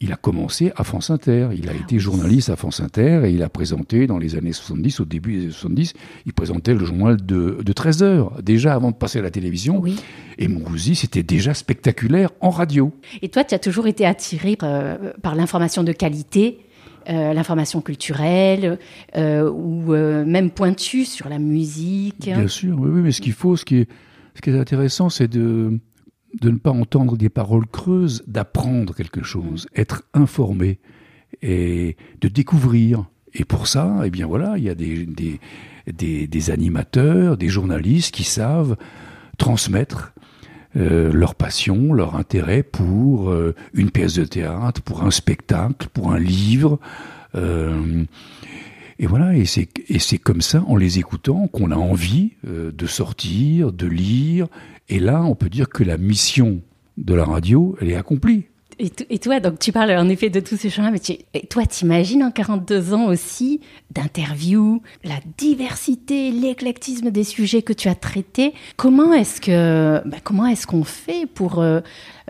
il 0.00 0.12
a 0.12 0.16
commencé 0.16 0.72
à 0.76 0.84
France 0.84 1.10
Inter. 1.10 1.48
Il 1.56 1.68
a 1.68 1.72
ah 1.74 1.82
été 1.82 1.98
journaliste 1.98 2.50
à 2.50 2.56
France 2.56 2.80
Inter 2.80 3.22
et 3.24 3.30
il 3.30 3.42
a 3.42 3.48
présenté 3.48 4.06
dans 4.06 4.18
les 4.18 4.36
années 4.36 4.52
70, 4.52 5.00
au 5.00 5.04
début 5.04 5.34
des 5.34 5.42
années 5.44 5.52
70, 5.52 5.94
il 6.26 6.32
présentait 6.32 6.74
le 6.74 6.84
journal 6.84 7.16
de, 7.16 7.58
de 7.64 7.72
13 7.72 8.02
heures, 8.02 8.42
déjà 8.42 8.74
avant 8.74 8.90
de 8.90 8.96
passer 8.96 9.18
à 9.18 9.22
la 9.22 9.30
télévision. 9.30 9.80
Oui. 9.80 9.96
Et 10.38 10.46
Mourouzi, 10.46 10.94
c'était 10.94 11.24
déjà 11.24 11.52
spectaculaire 11.52 12.30
en 12.40 12.50
radio. 12.50 12.92
Et 13.22 13.28
toi, 13.28 13.42
tu 13.42 13.54
as 13.54 13.58
toujours 13.58 13.88
été 13.88 14.06
attiré 14.06 14.56
euh, 14.62 15.12
par 15.20 15.34
l'information 15.34 15.82
de 15.82 15.92
qualité 15.92 16.60
euh, 17.08 17.32
l'information 17.32 17.80
culturelle 17.80 18.78
euh, 19.16 19.50
ou 19.50 19.92
même 19.92 20.50
pointue 20.50 21.06
sur 21.06 21.30
la 21.30 21.38
musique. 21.38 22.20
Bien 22.20 22.46
sûr, 22.48 22.78
oui, 22.78 22.90
oui 22.92 23.00
mais 23.00 23.12
ce 23.12 23.22
qu'il 23.22 23.32
faut, 23.32 23.56
ce 23.56 23.64
qui 23.64 23.78
est, 23.78 23.88
ce 24.34 24.42
qui 24.42 24.50
est 24.50 24.58
intéressant, 24.58 25.08
c'est 25.08 25.28
de, 25.28 25.78
de 26.40 26.50
ne 26.50 26.58
pas 26.58 26.70
entendre 26.70 27.16
des 27.16 27.28
paroles 27.28 27.66
creuses, 27.66 28.22
d'apprendre 28.26 28.94
quelque 28.94 29.22
chose, 29.22 29.66
être 29.74 30.04
informé 30.14 30.78
et 31.42 31.96
de 32.20 32.28
découvrir. 32.28 33.06
Et 33.34 33.44
pour 33.44 33.66
ça, 33.66 34.02
eh 34.04 34.10
bien 34.10 34.26
voilà, 34.26 34.58
il 34.58 34.64
y 34.64 34.70
a 34.70 34.74
des, 34.74 35.06
des, 35.06 36.26
des, 36.26 36.50
animateurs, 36.50 37.36
des 37.36 37.48
journalistes 37.48 38.14
qui 38.14 38.24
savent 38.24 38.76
transmettre 39.36 40.12
euh, 40.76 41.12
leur 41.12 41.34
passion, 41.34 41.92
leur 41.92 42.16
intérêt 42.16 42.62
pour 42.62 43.30
euh, 43.30 43.54
une 43.72 43.90
pièce 43.90 44.14
de 44.14 44.24
théâtre, 44.24 44.82
pour 44.82 45.02
un 45.02 45.10
spectacle, 45.10 45.88
pour 45.92 46.12
un 46.12 46.18
livre. 46.18 46.78
Euh, 47.34 48.04
et 48.98 49.06
voilà, 49.06 49.36
et 49.36 49.44
c'est, 49.44 49.68
et 49.88 49.98
c'est 49.98 50.18
comme 50.18 50.40
ça, 50.40 50.64
en 50.66 50.76
les 50.76 50.98
écoutant, 50.98 51.46
qu'on 51.46 51.70
a 51.70 51.76
envie 51.76 52.32
de 52.44 52.86
sortir, 52.86 53.72
de 53.72 53.86
lire 53.86 54.48
et 54.88 54.98
là, 54.98 55.22
on 55.22 55.34
peut 55.34 55.50
dire 55.50 55.68
que 55.68 55.84
la 55.84 55.98
mission 55.98 56.62
de 56.96 57.14
la 57.14 57.24
radio, 57.24 57.76
elle 57.80 57.90
est 57.90 57.96
accomplie. 57.96 58.44
Et, 58.80 59.18
toi, 59.18 59.40
donc 59.40 59.58
tu 59.58 59.72
parles 59.72 59.90
en 59.90 60.08
effet 60.08 60.30
de 60.30 60.38
tous 60.38 60.56
ces 60.56 60.70
choses-là, 60.70 60.92
mais 60.92 61.00
tu, 61.00 61.14
et 61.34 61.48
toi, 61.48 61.66
t'imagines 61.66 62.22
en 62.22 62.30
42 62.30 62.94
ans 62.94 63.06
aussi 63.06 63.60
d'interviews, 63.90 64.82
la 65.02 65.18
diversité, 65.36 66.30
l'éclectisme 66.30 67.10
des 67.10 67.24
sujets 67.24 67.62
que 67.62 67.72
tu 67.72 67.88
as 67.88 67.96
traités. 67.96 68.54
Comment 68.76 69.12
est-ce 69.12 69.40
que, 69.40 70.00
bah, 70.08 70.18
comment 70.22 70.46
est-ce 70.46 70.68
qu'on 70.68 70.84
fait 70.84 71.26
pour 71.26 71.58
euh, 71.58 71.80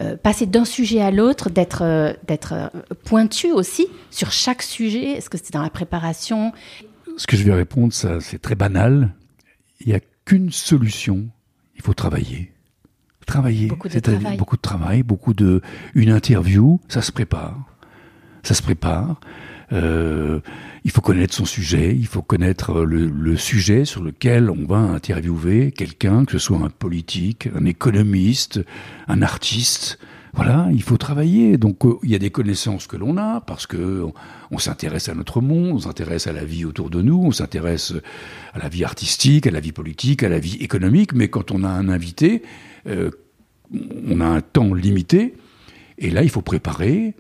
euh, 0.00 0.16
passer 0.16 0.46
d'un 0.46 0.64
sujet 0.64 1.02
à 1.02 1.10
l'autre, 1.10 1.50
d'être 1.50 1.82
euh, 1.82 2.14
d'être 2.26 2.72
pointu 3.04 3.52
aussi 3.52 3.86
sur 4.10 4.32
chaque 4.32 4.62
sujet? 4.62 5.10
Est-ce 5.10 5.28
que 5.28 5.36
c'est 5.36 5.52
dans 5.52 5.62
la 5.62 5.70
préparation? 5.70 6.52
Ce 7.18 7.26
que 7.26 7.36
je 7.36 7.42
vais 7.42 7.52
répondre, 7.52 7.92
ça, 7.92 8.20
c'est 8.20 8.40
très 8.40 8.54
banal. 8.54 9.14
Il 9.80 9.88
n'y 9.88 9.94
a 9.94 10.00
qu'une 10.24 10.50
solution 10.50 11.28
il 11.78 11.82
faut 11.82 11.94
travailler. 11.94 12.52
Travailler. 13.26 13.68
Beaucoup 13.68 13.88
de 13.88 13.98
travail. 13.98 14.36
Beaucoup 14.36 14.56
de 14.56 14.62
travail, 14.62 15.02
beaucoup 15.02 15.34
de. 15.34 15.62
Une 15.94 16.10
interview, 16.10 16.80
ça 16.88 17.02
se 17.02 17.12
prépare. 17.12 17.56
Ça 18.42 18.54
se 18.54 18.62
prépare. 18.62 19.20
Euh, 19.72 20.40
il 20.84 20.90
faut 20.90 21.02
connaître 21.02 21.34
son 21.34 21.44
sujet, 21.44 21.94
il 21.94 22.06
faut 22.06 22.22
connaître 22.22 22.84
le, 22.84 23.06
le, 23.06 23.36
sujet 23.36 23.84
sur 23.84 24.02
lequel 24.02 24.48
on 24.48 24.64
va 24.64 24.78
interviewer 24.78 25.72
quelqu'un, 25.72 26.24
que 26.24 26.32
ce 26.32 26.38
soit 26.38 26.56
un 26.56 26.70
politique, 26.70 27.50
un 27.54 27.66
économiste, 27.66 28.60
un 29.08 29.20
artiste, 29.20 29.98
voilà, 30.34 30.68
il 30.72 30.82
faut 30.82 30.96
travailler. 30.96 31.56
Donc 31.58 31.84
euh, 31.84 31.94
il 32.02 32.10
y 32.10 32.14
a 32.14 32.18
des 32.18 32.30
connaissances 32.30 32.86
que 32.86 32.96
l'on 32.96 33.16
a 33.16 33.40
parce 33.40 33.66
que 33.66 34.04
on, 34.50 34.58
s'intéresse 34.58 35.08
à 35.08 35.14
notre 35.14 35.40
monde, 35.40 35.72
on 35.72 35.78
s'intéresse 35.80 36.26
à 36.26 36.32
la 36.32 36.44
vie 36.44 36.64
autour 36.64 36.90
de 36.90 37.02
nous, 37.02 37.22
on 37.22 37.32
s'intéresse 37.32 37.92
à 38.54 38.58
la 38.58 38.68
vie 38.68 38.84
artistique, 38.84 39.46
à 39.46 39.50
la 39.50 39.60
vie 39.60 39.72
politique, 39.72 40.22
à 40.22 40.28
la 40.28 40.38
vie 40.38 40.56
économique. 40.56 41.12
Mais 41.12 41.28
quand 41.28 41.50
on 41.50 41.64
a 41.64 41.68
un 41.68 41.88
invité, 41.88 42.42
euh, 42.86 43.10
on 44.08 44.20
a 44.20 44.26
un 44.26 44.40
temps 44.40 44.74
limité. 44.74 45.34
Et 45.98 46.10
là, 46.10 46.22
il 46.22 46.30
faut 46.30 46.42
préparer, 46.42 47.14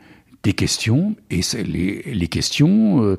des 0.44 0.52
questions, 0.52 1.16
et 1.30 1.40
les, 1.64 2.02
les 2.02 2.28
questions, 2.28 3.02
euh, 3.02 3.18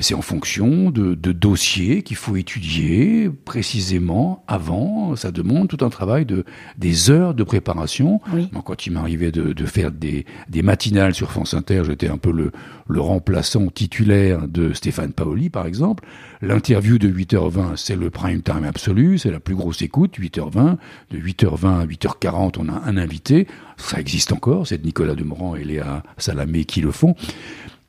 c'est 0.00 0.14
en 0.14 0.22
fonction 0.22 0.90
de, 0.90 1.14
de 1.14 1.32
dossiers 1.32 2.02
qu'il 2.02 2.16
faut 2.16 2.34
étudier 2.34 3.30
précisément 3.44 4.42
avant. 4.48 5.14
Ça 5.14 5.30
demande 5.30 5.68
tout 5.68 5.84
un 5.84 5.90
travail 5.90 6.26
de 6.26 6.44
des 6.76 7.10
heures 7.10 7.34
de 7.34 7.44
préparation. 7.44 8.20
quand 8.64 8.86
il 8.86 8.92
m'arrivait 8.92 9.30
de, 9.30 9.52
de, 9.52 9.66
faire 9.66 9.92
des, 9.92 10.26
des 10.48 10.62
matinales 10.62 11.14
sur 11.14 11.30
France 11.30 11.54
Inter, 11.54 11.82
j'étais 11.86 12.08
un 12.08 12.18
peu 12.18 12.32
le, 12.32 12.50
le 12.88 13.00
remplaçant 13.00 13.68
titulaire 13.68 14.48
de 14.48 14.72
Stéphane 14.72 15.12
Paoli, 15.12 15.50
par 15.50 15.66
exemple. 15.66 16.04
L'interview 16.42 16.98
de 16.98 17.08
8h20, 17.08 17.76
c'est 17.76 17.96
le 17.96 18.10
prime 18.10 18.42
time 18.42 18.64
absolu, 18.64 19.18
c'est 19.18 19.30
la 19.30 19.40
plus 19.40 19.54
grosse 19.54 19.80
écoute, 19.82 20.18
8h20. 20.18 20.76
De 21.10 21.18
8h20 21.18 21.80
à 21.80 21.86
8h40, 21.86 22.56
on 22.58 22.68
a 22.68 22.82
un 22.84 22.96
invité. 22.96 23.46
Ça 23.78 23.98
existe 23.98 24.32
encore, 24.32 24.66
c'est 24.66 24.84
Nicolas 24.84 25.14
Demorand 25.14 25.56
et 25.56 25.64
Léa 25.64 26.02
Salamé 26.18 26.64
qui 26.64 26.80
le 26.80 26.90
font. 26.90 27.14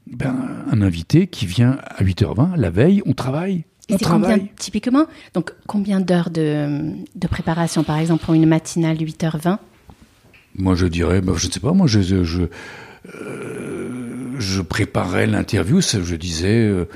Ben, 0.10 0.36
un 0.72 0.82
invité 0.82 1.28
qui 1.28 1.46
vient 1.46 1.78
à 1.84 2.04
8h20, 2.04 2.56
la 2.56 2.70
veille, 2.70 3.02
on 3.06 3.14
travaille. 3.14 3.66
Et 3.90 3.96
on 3.96 3.98
travaille. 3.98 4.40
Combien, 4.40 4.48
typiquement, 4.58 5.06
donc 5.34 5.54
combien 5.66 6.00
d'heures 6.00 6.30
de, 6.30 6.94
de, 7.16 7.28
préparation, 7.28 7.84
par 7.84 7.98
exemple, 7.98 8.24
pour 8.24 8.34
une 8.34 8.46
matinale 8.46 8.98
8h20 8.98 9.58
Moi, 10.56 10.76
je 10.76 10.86
dirais, 10.86 11.20
ben, 11.20 11.36
je 11.36 11.48
ne 11.48 11.52
sais 11.52 11.60
pas, 11.60 11.74
moi, 11.74 11.88
je, 11.88 12.02
je, 12.02 12.44
euh, 13.22 14.36
je 14.40 14.62
préparais 14.62 15.28
l'interview, 15.28 15.82
je 15.82 16.16
disais 16.16 16.88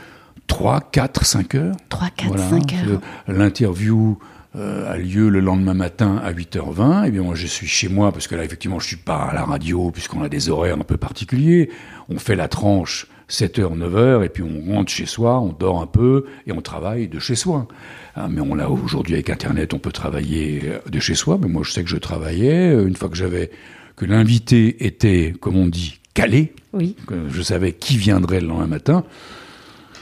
3, 0.51 0.81
4, 0.91 1.25
5 1.25 1.55
heures. 1.55 1.75
3, 1.87 2.09
4, 2.09 2.37
5 2.37 2.73
heures. 2.73 3.01
L'interview 3.29 4.19
euh, 4.57 4.91
a 4.91 4.97
lieu 4.97 5.29
le 5.29 5.39
lendemain 5.39 5.73
matin 5.73 6.21
à 6.21 6.33
8h20, 6.33 7.05
et 7.05 7.07
eh 7.07 7.11
bien 7.11 7.21
moi 7.21 7.35
je 7.35 7.47
suis 7.47 7.67
chez 7.67 7.87
moi 7.87 8.11
parce 8.11 8.27
que 8.27 8.35
là 8.35 8.43
effectivement 8.43 8.77
je 8.77 8.85
suis 8.85 8.97
pas 8.97 9.15
à 9.15 9.33
la 9.33 9.45
radio 9.45 9.91
puisqu'on 9.91 10.21
a 10.21 10.27
des 10.27 10.49
horaires 10.49 10.75
un 10.75 10.83
peu 10.83 10.97
particuliers. 10.97 11.69
On 12.09 12.19
fait 12.19 12.35
la 12.35 12.49
tranche 12.49 13.07
7h 13.29 13.77
9h 13.77 14.25
et 14.25 14.29
puis 14.29 14.43
on 14.43 14.73
rentre 14.73 14.91
chez 14.91 15.05
soi, 15.05 15.39
on 15.39 15.53
dort 15.53 15.81
un 15.81 15.87
peu 15.87 16.25
et 16.45 16.51
on 16.51 16.59
travaille 16.59 17.07
de 17.07 17.17
chez 17.17 17.35
soi. 17.35 17.69
Ah, 18.15 18.27
mais 18.29 18.41
on 18.41 18.53
l'a 18.53 18.69
aujourd'hui 18.69 19.13
avec 19.13 19.29
internet, 19.29 19.73
on 19.73 19.79
peut 19.79 19.93
travailler 19.93 20.63
de 20.85 20.99
chez 20.99 21.15
soi, 21.15 21.39
mais 21.41 21.47
moi 21.47 21.63
je 21.63 21.71
sais 21.71 21.81
que 21.81 21.89
je 21.89 21.95
travaillais 21.95 22.73
euh, 22.73 22.87
une 22.87 22.97
fois 22.97 23.07
que 23.07 23.15
j'avais 23.15 23.51
que 23.95 24.03
l'invité 24.03 24.85
était 24.85 25.33
comme 25.39 25.55
on 25.55 25.67
dit 25.67 26.01
calé, 26.13 26.53
oui. 26.73 26.97
que 27.07 27.29
je 27.29 27.41
savais 27.41 27.71
qui 27.71 27.95
viendrait 27.95 28.41
le 28.41 28.47
lendemain 28.47 28.67
matin. 28.67 29.05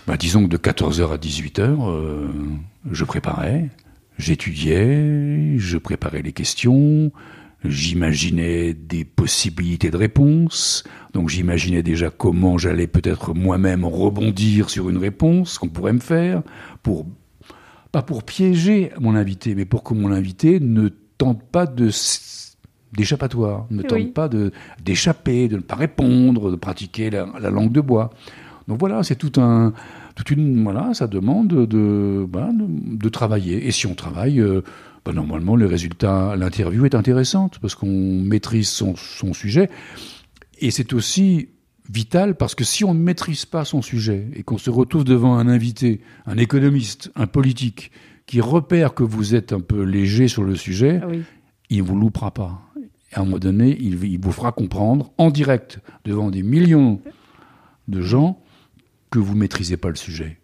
Bah, 0.10 0.18
disons 0.18 0.46
que 0.46 0.50
de 0.50 0.58
14h 0.58 1.14
à 1.14 1.18
18h, 1.18 1.62
euh, 1.62 2.30
je 2.90 3.06
préparais 3.06 3.70
J'étudiais, 4.18 5.60
je 5.60 5.78
préparais 5.78 6.24
les 6.24 6.32
questions, 6.32 7.12
j'imaginais 7.64 8.74
des 8.74 9.06
possibilités 9.06 9.92
de 9.92 9.98
réponse, 9.98 10.84
donc 11.14 11.30
j'imaginais 11.30 11.84
déjà 11.84 12.10
comment 12.10 12.58
j'allais 12.58 12.88
peut-être 12.88 13.36
moi-même 13.36 13.86
rebondir 13.86 14.72
sur 14.72 14.90
une 14.90 14.98
réponse 14.98 15.60
qu'on 15.60 15.70
pourrait 15.70 15.94
me 15.94 16.00
faire, 16.00 16.42
pour 16.82 17.06
pas 17.92 18.02
pour 18.02 18.24
piéger 18.24 18.92
mon 19.00 19.14
invité, 19.14 19.54
mais 19.54 19.66
pour 19.66 19.84
que 19.84 19.94
mon 19.94 20.12
invité 20.12 20.60
ne 20.60 20.90
tente 21.20 21.44
pas 21.44 21.68
de 21.68 21.92
d'échappatoire, 22.94 23.68
ne 23.70 23.84
tente 23.84 24.14
pas 24.14 24.28
de 24.28 24.52
d'échapper, 24.84 25.48
de 25.48 25.58
ne 25.58 25.62
pas 25.62 25.76
répondre, 25.76 26.50
de 26.50 26.56
pratiquer 26.56 27.12
la, 27.12 27.50
langue 27.52 27.72
de 27.72 27.82
bois. 27.82 28.10
Donc 28.70 28.80
voilà, 28.80 29.02
c'est 29.02 29.16
tout 29.16 29.42
un, 29.42 29.74
toute 30.16 30.30
une, 30.30 30.64
voilà, 30.64 30.94
ça 30.94 31.08
demande 31.08 31.48
de, 31.48 32.26
ben, 32.30 32.52
de, 32.54 33.10
travailler. 33.10 33.68
Et 33.68 33.72
si 33.72 33.88
on 33.88 33.96
travaille, 33.96 34.40
euh, 34.40 34.62
ben, 35.04 35.12
normalement, 35.14 35.56
le 35.56 35.66
résultat, 35.66 36.36
l'interview 36.36 36.86
est 36.86 36.94
intéressante 36.94 37.58
parce 37.60 37.74
qu'on 37.74 38.22
maîtrise 38.22 38.70
son, 38.70 38.96
son 38.96 39.34
sujet. 39.34 39.72
Et 40.60 40.70
c'est 40.70 40.94
aussi 40.94 41.50
vital 41.90 42.36
parce 42.36 42.54
que 42.54 42.64
si 42.64 42.84
on 42.84 42.94
ne 42.94 43.00
maîtrise 43.00 43.48
pas 43.48 43.66
son 43.66 43.82
sujet 43.82 44.28
et 44.36 44.44
qu'on 44.44 44.60
se 44.60 44.70
retrouve 44.70 45.04
devant 45.04 45.36
un 45.36 45.48
invité, 45.48 46.02
un 46.28 46.38
économiste, 46.38 47.12
un 47.16 47.26
politique, 47.26 47.92
qui 48.28 48.40
repère 48.40 48.94
que 48.94 49.02
vous 49.02 49.34
êtes 49.34 49.52
un 49.52 49.62
peu 49.62 49.82
léger 49.82 50.28
sur 50.28 50.44
le 50.44 50.54
sujet, 50.56 51.02
il 51.72 51.80
ne 51.80 51.84
vous 51.84 51.98
loupera 51.98 52.32
pas. 52.32 52.62
Et 53.12 53.16
à 53.16 53.22
un 53.22 53.24
moment 53.24 53.40
donné, 53.40 53.76
il, 53.80 54.04
il, 54.04 54.20
vous 54.20 54.32
fera 54.32 54.52
comprendre 54.52 55.12
en 55.18 55.32
direct 55.32 55.80
devant 56.06 56.30
des 56.30 56.44
millions 56.44 57.02
de 57.88 58.02
gens 58.02 58.40
que 59.10 59.20
vous 59.20 59.34
ne 59.34 59.40
maîtrisez 59.40 59.78
pas 59.78 59.90
le 59.90 59.96
sujet. 59.96 60.38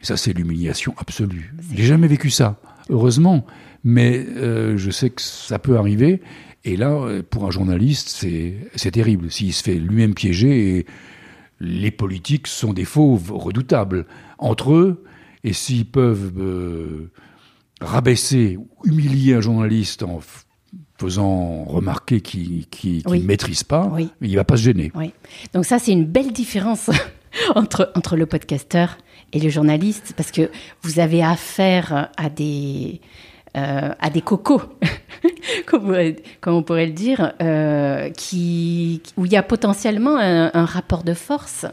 Et 0.00 0.04
ça, 0.04 0.16
c'est 0.16 0.32
l'humiliation 0.32 0.94
absolue. 0.98 1.54
J'ai 1.74 1.84
jamais 1.84 2.08
vécu 2.08 2.30
ça, 2.30 2.60
heureusement, 2.88 3.46
mais 3.84 4.26
euh, 4.36 4.76
je 4.76 4.90
sais 4.90 5.10
que 5.10 5.22
ça 5.22 5.58
peut 5.58 5.76
arriver. 5.76 6.20
Et 6.64 6.76
là, 6.76 6.90
euh, 6.90 7.22
pour 7.22 7.46
un 7.46 7.50
journaliste, 7.50 8.08
c'est 8.08 8.90
terrible. 8.90 9.30
S'il 9.30 9.52
se 9.52 9.62
fait 9.62 9.74
lui-même 9.74 10.14
piéger, 10.14 10.78
et 10.78 10.86
les 11.60 11.90
politiques 11.92 12.48
sont 12.48 12.72
des 12.72 12.84
fauves 12.84 13.32
redoutables 13.32 14.06
entre 14.38 14.72
eux, 14.72 15.04
et 15.44 15.52
s'ils 15.52 15.86
peuvent 15.86 16.32
euh, 16.38 17.12
rabaisser, 17.80 18.58
humilier 18.84 19.34
un 19.34 19.40
journaliste 19.40 20.02
en 20.02 20.20
faisant 20.98 21.64
remarquer 21.64 22.20
qu'il 22.20 22.66
ne 23.06 23.22
maîtrise 23.22 23.64
pas, 23.64 23.92
il 24.20 24.30
ne 24.30 24.36
va 24.36 24.44
pas 24.44 24.56
se 24.56 24.62
gêner. 24.62 24.92
Oui. 24.94 25.12
Donc 25.52 25.64
ça, 25.64 25.78
c'est 25.78 25.92
une 25.92 26.06
belle 26.06 26.32
différence 26.32 26.90
entre, 27.54 27.92
entre 27.94 28.16
le 28.16 28.26
podcasteur 28.26 28.98
et 29.32 29.40
le 29.40 29.48
journaliste, 29.48 30.12
parce 30.16 30.30
que 30.30 30.50
vous 30.82 31.00
avez 31.00 31.22
affaire 31.22 32.10
à 32.16 32.28
des 32.28 33.00
euh, 33.54 33.90
à 34.00 34.08
des 34.08 34.22
cocos, 34.22 34.62
comme, 35.66 35.94
on 36.46 36.62
pourrait 36.62 36.86
le 36.86 36.92
dire, 36.92 37.34
euh, 37.42 38.08
qui, 38.08 39.02
où 39.18 39.26
il 39.26 39.32
y 39.32 39.36
a 39.36 39.42
potentiellement 39.42 40.16
un, 40.16 40.64
rapport 40.64 41.04
de 41.04 41.12
force 41.12 41.66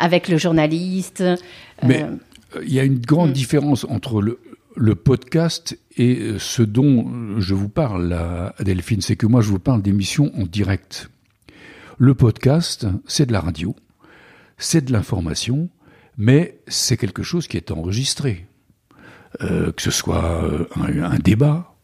avec 0.00 0.26
le 0.26 0.38
journaliste. 0.38 1.20
Euh, 1.20 1.36
Mais 1.84 2.04
il 2.64 2.72
y 2.72 2.80
a 2.80 2.82
une 2.82 2.98
grande 2.98 3.30
mm. 3.30 3.34
différence 3.34 3.86
entre 3.88 4.20
le, 4.20 4.40
le, 4.74 4.96
podcast 4.96 5.78
et 5.96 6.32
ce 6.38 6.62
dont 6.62 7.38
je 7.38 7.54
vous 7.54 7.68
parle, 7.68 8.52
Delphine. 8.58 9.00
C'est 9.00 9.14
que 9.14 9.26
moi, 9.26 9.40
je 9.40 9.50
vous 9.50 9.60
parle 9.60 9.82
d'émissions 9.82 10.32
en 10.36 10.46
direct. 10.46 11.10
Le 11.96 12.14
podcast, 12.14 12.88
c'est 13.06 13.26
de 13.26 13.32
la 13.32 13.40
radio, 13.40 13.76
c'est 14.64 14.82
de 14.82 14.92
l'information, 14.92 15.68
mais 16.16 16.58
c'est 16.68 16.96
quelque 16.96 17.22
chose 17.22 17.46
qui 17.46 17.58
est 17.58 17.70
enregistré. 17.70 18.46
Euh, 19.42 19.72
que 19.72 19.82
ce 19.82 19.90
soit 19.90 20.42
euh, 20.44 20.66
un, 20.76 21.18
débat, 21.18 21.74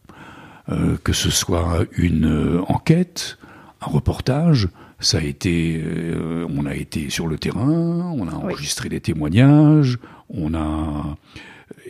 euh, 0.71 0.97
que 1.03 1.13
ce 1.13 1.31
soit 1.31 1.85
une 1.93 2.63
enquête, 2.69 3.39
un 3.83 3.87
reportage. 3.87 4.69
Ça 4.99 5.19
a 5.19 5.23
été, 5.23 5.83
on 6.49 6.67
a 6.67 6.75
été 6.75 7.09
sur 7.09 7.27
le 7.27 7.39
terrain, 7.39 8.13
on 8.15 8.29
a 8.29 8.33
enregistré 8.33 8.89
des 8.89 9.01
témoignages, 9.01 9.99
on 10.29 10.55
a 10.55 11.17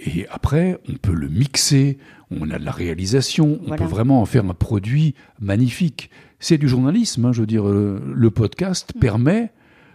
et 0.07 0.27
après 0.31 0.79
on 0.89 0.95
peut 0.95 1.13
le 1.13 1.29
mixer, 1.29 1.99
on 2.31 2.51
a 2.51 2.59
de 2.59 2.65
la 2.65 2.71
réalisation, 2.71 3.59
on 3.67 3.75
peut 3.75 3.85
vraiment 3.85 4.23
en 4.23 4.27
faire 4.27 4.45
un 4.45 4.55
produit 4.55 5.17
magnifique. 5.41 6.11
C'est 6.39 6.57
du 6.57 6.69
journalisme, 6.69 7.25
hein, 7.25 7.33
je 7.33 7.41
veux 7.41 7.49
dire. 7.49 7.65
Le 7.65 8.31
podcast 8.31 8.93
mm. 8.95 8.99
permet, 9.01 9.51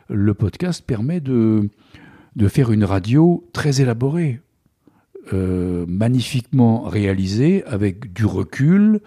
le 0.10 0.34
podcast 0.34 0.84
permet 0.86 1.20
de 1.20 1.70
faire 2.48 2.72
une 2.72 2.84
radio 2.84 3.48
très 3.54 3.82
élaborée. 3.82 4.40
Euh, 5.34 5.86
magnifiquement 5.88 6.84
réalisé 6.84 7.64
avec 7.66 8.14
du 8.14 8.26
recul. 8.26 9.02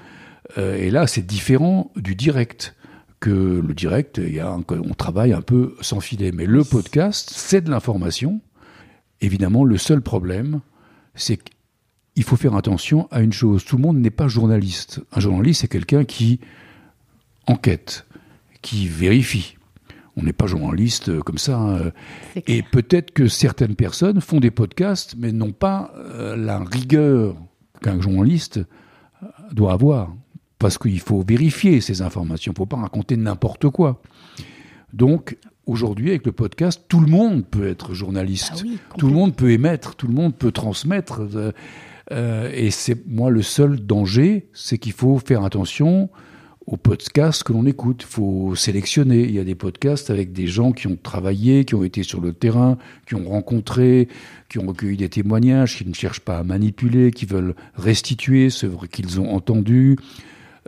Euh, 0.57 0.77
et 0.77 0.91
là, 0.91 1.07
c'est 1.07 1.25
différent 1.25 1.93
du 1.95 2.17
direct. 2.17 2.75
Le 3.25 3.73
direct, 3.73 4.21
on 4.71 4.95
travaille 4.95 5.33
un 5.33 5.43
peu 5.43 5.77
sans 5.81 6.01
filet. 6.01 6.33
Mais 6.33 6.47
le 6.47 6.65
podcast, 6.65 7.31
c'est 7.33 7.61
de 7.61 7.71
l'information. 7.71 8.41
Évidemment, 9.21 9.65
le 9.65 9.77
seul 9.77 10.01
problème, 10.01 10.61
c'est 11.15 11.37
qu'il 11.37 12.25
faut 12.25 12.37
faire 12.37 12.57
attention 12.57 13.07
à 13.13 13.21
une 13.21 13.33
chose. 13.33 13.65
Tout 13.65 13.77
le 13.77 13.83
monde 13.83 13.99
n'est 13.99 14.11
pas 14.11 14.27
journaliste. 14.27 15.01
Un 15.13 15.21
journaliste, 15.21 15.61
c'est 15.61 15.69
quelqu'un 15.69 16.05
qui 16.05 16.41
enquête, 17.47 18.07
qui 18.61 18.89
vérifie. 18.89 19.58
On 20.19 20.25
n'est 20.25 20.33
pas 20.33 20.47
journaliste 20.47 21.11
euh, 21.11 21.21
comme 21.21 21.39
ça. 21.39 21.59
Hein. 21.59 21.93
Et 22.47 22.63
peut-être 22.63 23.13
que 23.13 23.29
certaines 23.29 23.77
personnes 23.77 24.21
font 24.21 24.41
des 24.41 24.51
podcasts, 24.51 25.15
mais 25.17 25.33
n'ont 25.33 25.53
pas 25.53 25.93
euh, 25.97 26.37
la 26.37 26.59
rigueur 26.59 27.37
qu'un 27.83 28.01
journaliste 28.01 28.59
euh, 28.59 29.27
doit 29.53 29.73
avoir. 29.73 30.15
Parce 30.59 30.77
qu'il 30.77 30.99
faut 30.99 31.25
vérifier 31.27 31.81
ces 31.81 32.03
informations. 32.03 32.51
Il 32.51 32.55
ne 32.55 32.59
faut 32.59 32.67
pas 32.67 32.79
raconter 32.79 33.17
n'importe 33.17 33.69
quoi. 33.71 34.03
Donc, 34.93 35.39
aujourd'hui, 35.67 36.11
avec 36.11 36.27
le 36.27 36.33
podcast, 36.33 36.85
tout 36.89 37.01
le 37.01 37.07
monde 37.07 37.47
peut 37.47 37.69
être 37.69 37.95
journaliste. 37.95 38.65
Ah 38.65 38.97
tout 38.97 39.07
le 39.07 39.15
monde 39.15 39.37
peut 39.37 39.53
émettre, 39.53 39.95
tout 39.95 40.09
le 40.09 40.15
monde 40.15 40.35
peut 40.35 40.51
transmettre. 40.51 41.21
et 42.11 42.71
c'est 42.73 43.07
moi 43.07 43.31
le 43.31 43.43
seul 43.43 43.79
danger, 43.79 44.49
c'est 44.53 44.79
qu'il 44.79 44.93
faut 44.93 45.19
faire 45.19 45.45
attention 45.45 46.09
aux 46.69 46.77
podcasts 46.77 47.43
que 47.43 47.53
l'on 47.53 47.65
écoute. 47.65 48.03
Il 48.03 48.13
faut 48.13 48.55
sélectionner. 48.55 49.23
Il 49.23 49.33
y 49.33 49.39
a 49.39 49.45
des 49.45 49.55
podcasts 49.55 50.11
avec 50.11 50.33
des 50.33 50.47
gens 50.47 50.73
qui 50.73 50.87
ont 50.87 50.99
travaillé, 51.03 51.65
qui 51.65 51.75
ont 51.75 51.83
été 51.83 52.03
sur 52.03 52.21
le 52.21 52.33
terrain, 52.33 52.77
qui 53.07 53.15
ont 53.15 53.29
rencontré, 53.29 54.09
qui 54.51 54.59
ont 54.59 54.67
recueilli 54.67 54.99
des 54.99 55.09
témoignages, 55.09 55.79
qui 55.79 55.87
ne 55.87 55.95
cherchent 55.95 56.21
pas 56.21 56.39
à 56.39 56.43
manipuler, 56.45 57.11
qui 57.11 57.25
veulent 57.25 57.55
restituer 57.75 58.51
ce 58.51 58.67
qu'ils 58.91 59.19
ont 59.21 59.35
entendu. 59.35 59.97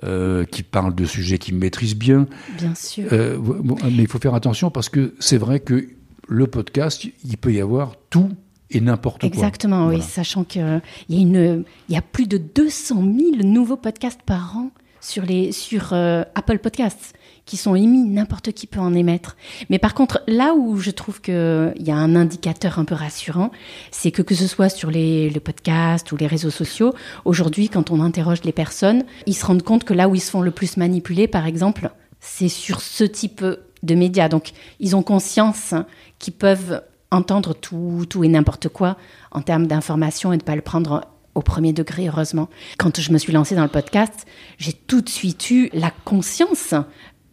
Euh, 0.02 0.46
qui 0.46 0.62
parlent 0.62 0.94
de 0.94 1.04
sujets 1.04 1.36
qu'ils 1.36 1.56
maîtrisent 1.56 1.96
bien. 1.96 2.26
Bien 2.56 2.74
sûr. 2.74 3.06
Euh, 3.12 3.38
mais 3.84 4.04
il 4.04 4.06
faut 4.06 4.18
faire 4.18 4.32
attention 4.32 4.70
parce 4.70 4.88
que 4.88 5.12
c'est 5.18 5.36
vrai 5.36 5.60
que 5.60 5.88
le 6.26 6.46
podcast, 6.46 7.04
il 7.04 7.36
peut 7.36 7.52
y 7.52 7.60
avoir 7.60 7.96
tout 8.08 8.30
et 8.70 8.80
n'importe 8.80 9.20
quoi. 9.20 9.28
Exactement, 9.28 9.88
oui, 9.88 10.00
sachant 10.00 10.44
qu'il 10.44 10.62
y, 10.62 11.36
a 11.36 11.56
y 11.90 11.96
a 11.96 12.02
plus 12.02 12.26
de 12.26 12.38
200 12.38 12.94
000 12.94 13.12
nouveaux 13.44 13.76
podcasts 13.76 14.22
par 14.22 14.56
an 14.56 14.70
sur, 15.00 15.24
les, 15.24 15.52
sur 15.52 15.92
euh, 15.92 16.22
Apple 16.34 16.58
Podcasts 16.58 17.14
qui 17.46 17.56
sont 17.56 17.74
émis, 17.74 18.04
n'importe 18.04 18.52
qui 18.52 18.66
peut 18.66 18.80
en 18.80 18.94
émettre. 18.94 19.36
Mais 19.70 19.78
par 19.78 19.94
contre, 19.94 20.22
là 20.28 20.54
où 20.54 20.76
je 20.76 20.90
trouve 20.90 21.20
qu'il 21.20 21.74
y 21.80 21.90
a 21.90 21.96
un 21.96 22.14
indicateur 22.14 22.78
un 22.78 22.84
peu 22.84 22.94
rassurant, 22.94 23.50
c'est 23.90 24.12
que 24.12 24.22
que 24.22 24.34
ce 24.34 24.46
soit 24.46 24.68
sur 24.68 24.90
les, 24.90 25.30
le 25.30 25.40
podcast 25.40 26.12
ou 26.12 26.16
les 26.16 26.28
réseaux 26.28 26.50
sociaux, 26.50 26.94
aujourd'hui, 27.24 27.68
quand 27.68 27.90
on 27.90 28.00
interroge 28.00 28.44
les 28.44 28.52
personnes, 28.52 29.04
ils 29.26 29.34
se 29.34 29.44
rendent 29.44 29.64
compte 29.64 29.84
que 29.84 29.94
là 29.94 30.08
où 30.08 30.14
ils 30.14 30.20
se 30.20 30.30
font 30.30 30.42
le 30.42 30.52
plus 30.52 30.76
manipuler, 30.76 31.26
par 31.26 31.46
exemple, 31.46 31.90
c'est 32.20 32.48
sur 32.48 32.82
ce 32.82 33.02
type 33.02 33.44
de 33.82 33.94
médias. 33.94 34.28
Donc, 34.28 34.52
ils 34.78 34.94
ont 34.94 35.02
conscience 35.02 35.74
qu'ils 36.18 36.34
peuvent 36.34 36.82
entendre 37.10 37.54
tout, 37.54 38.04
tout 38.08 38.22
et 38.22 38.28
n'importe 38.28 38.68
quoi 38.68 38.96
en 39.32 39.42
termes 39.42 39.66
d'information 39.66 40.32
et 40.32 40.36
de 40.36 40.42
ne 40.42 40.46
pas 40.46 40.56
le 40.56 40.62
prendre 40.62 41.08
au 41.34 41.42
premier 41.42 41.72
degré, 41.72 42.08
heureusement. 42.08 42.48
Quand 42.78 43.00
je 43.00 43.12
me 43.12 43.18
suis 43.18 43.32
lancée 43.32 43.54
dans 43.54 43.62
le 43.62 43.68
podcast, 43.68 44.26
j'ai 44.58 44.72
tout 44.72 45.00
de 45.00 45.08
suite 45.08 45.50
eu 45.50 45.70
la 45.72 45.92
conscience 46.04 46.74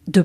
de 0.06 0.24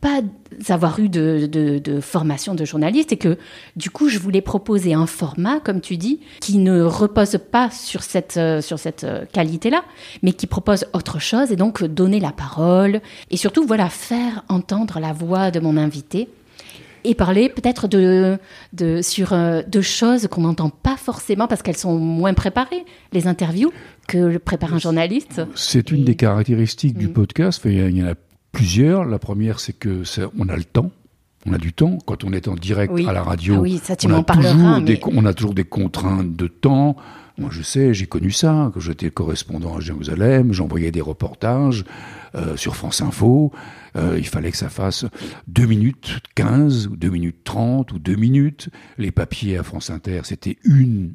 pas 0.00 0.22
avoir 0.68 0.98
eu 0.98 1.08
de, 1.08 2.00
formation 2.00 2.54
de 2.54 2.64
journaliste 2.64 3.12
et 3.12 3.16
que 3.16 3.36
du 3.76 3.90
coup 3.90 4.08
je 4.08 4.18
voulais 4.18 4.40
proposer 4.40 4.94
un 4.94 5.06
format, 5.06 5.60
comme 5.60 5.80
tu 5.80 5.96
dis, 5.96 6.20
qui 6.40 6.58
ne 6.58 6.82
repose 6.82 7.38
pas 7.50 7.70
sur 7.70 8.02
cette, 8.02 8.36
euh, 8.36 8.60
sur 8.62 8.78
cette 8.78 9.04
euh, 9.04 9.24
qualité-là, 9.30 9.84
mais 10.22 10.32
qui 10.32 10.46
propose 10.46 10.86
autre 10.94 11.18
chose 11.18 11.52
et 11.52 11.56
donc 11.56 11.84
donner 11.84 12.18
la 12.18 12.32
parole 12.32 13.00
et 13.30 13.36
surtout 13.36 13.66
voilà 13.66 13.88
faire 13.90 14.44
entendre 14.48 15.00
la 15.00 15.12
voix 15.12 15.50
de 15.50 15.60
mon 15.60 15.76
invité 15.76 16.28
et 17.04 17.14
parler 17.14 17.48
peut-être 17.48 17.88
de, 17.88 18.38
de, 18.72 19.02
sur 19.02 19.32
euh, 19.32 19.62
de 19.62 19.80
choses 19.80 20.28
qu'on 20.28 20.42
n'entend 20.42 20.70
pas 20.70 20.96
forcément 20.96 21.46
parce 21.46 21.62
qu'elles 21.62 21.76
sont 21.76 21.98
moins 21.98 22.34
préparées, 22.34 22.84
les 23.12 23.26
interviews, 23.26 23.72
que 24.08 24.38
prépare 24.38 24.74
un 24.74 24.78
journaliste. 24.78 25.42
C'est 25.54 25.90
une 25.90 26.04
des 26.04 26.16
caractéristiques 26.16 26.96
du 26.96 27.08
mm. 27.08 27.12
podcast. 27.12 27.62
Il 27.64 27.96
y 27.96 28.02
en 28.02 28.08
a 28.08 28.14
plusieurs. 28.52 29.04
La 29.04 29.18
première, 29.18 29.60
c'est 29.60 29.72
que 29.72 30.02
on 30.38 30.48
a 30.48 30.56
le 30.56 30.64
temps. 30.64 30.90
On 31.46 31.52
a 31.52 31.58
du 31.58 31.72
temps. 31.72 31.98
Quand 32.06 32.24
on 32.24 32.32
est 32.32 32.48
en 32.48 32.54
direct 32.54 32.92
à 33.06 33.12
la 33.12 33.22
radio, 33.22 33.54
ah 33.56 33.60
oui, 33.60 33.80
ça, 33.82 33.96
tu 33.96 34.06
on, 34.08 34.18
a 34.18 34.22
toujours 34.22 34.80
des, 34.82 35.00
on 35.04 35.24
a 35.24 35.32
toujours 35.32 35.54
des 35.54 35.64
contraintes 35.64 36.36
de 36.36 36.46
temps. 36.46 36.96
Moi, 37.38 37.48
je 37.50 37.62
sais, 37.62 37.94
j'ai 37.94 38.06
connu 38.06 38.30
ça, 38.30 38.70
que 38.74 38.80
j'étais 38.80 39.08
correspondant 39.08 39.78
à 39.78 39.80
Jérusalem, 39.80 40.52
j'envoyais 40.52 40.90
des 40.90 41.00
reportages 41.00 41.86
euh, 42.34 42.56
sur 42.56 42.76
France 42.76 43.00
Info. 43.00 43.50
Euh, 43.96 44.16
il 44.18 44.26
fallait 44.26 44.50
que 44.50 44.56
ça 44.56 44.68
fasse 44.68 45.04
2 45.48 45.66
minutes 45.66 46.18
15, 46.34 46.88
ou 46.88 46.96
2 46.96 47.08
minutes 47.10 47.44
30, 47.44 47.92
ou 47.92 47.98
2 47.98 48.14
minutes. 48.16 48.68
Les 48.98 49.10
papiers 49.10 49.56
à 49.58 49.62
France 49.62 49.90
Inter, 49.90 50.20
c'était 50.24 50.58
une 50.64 51.14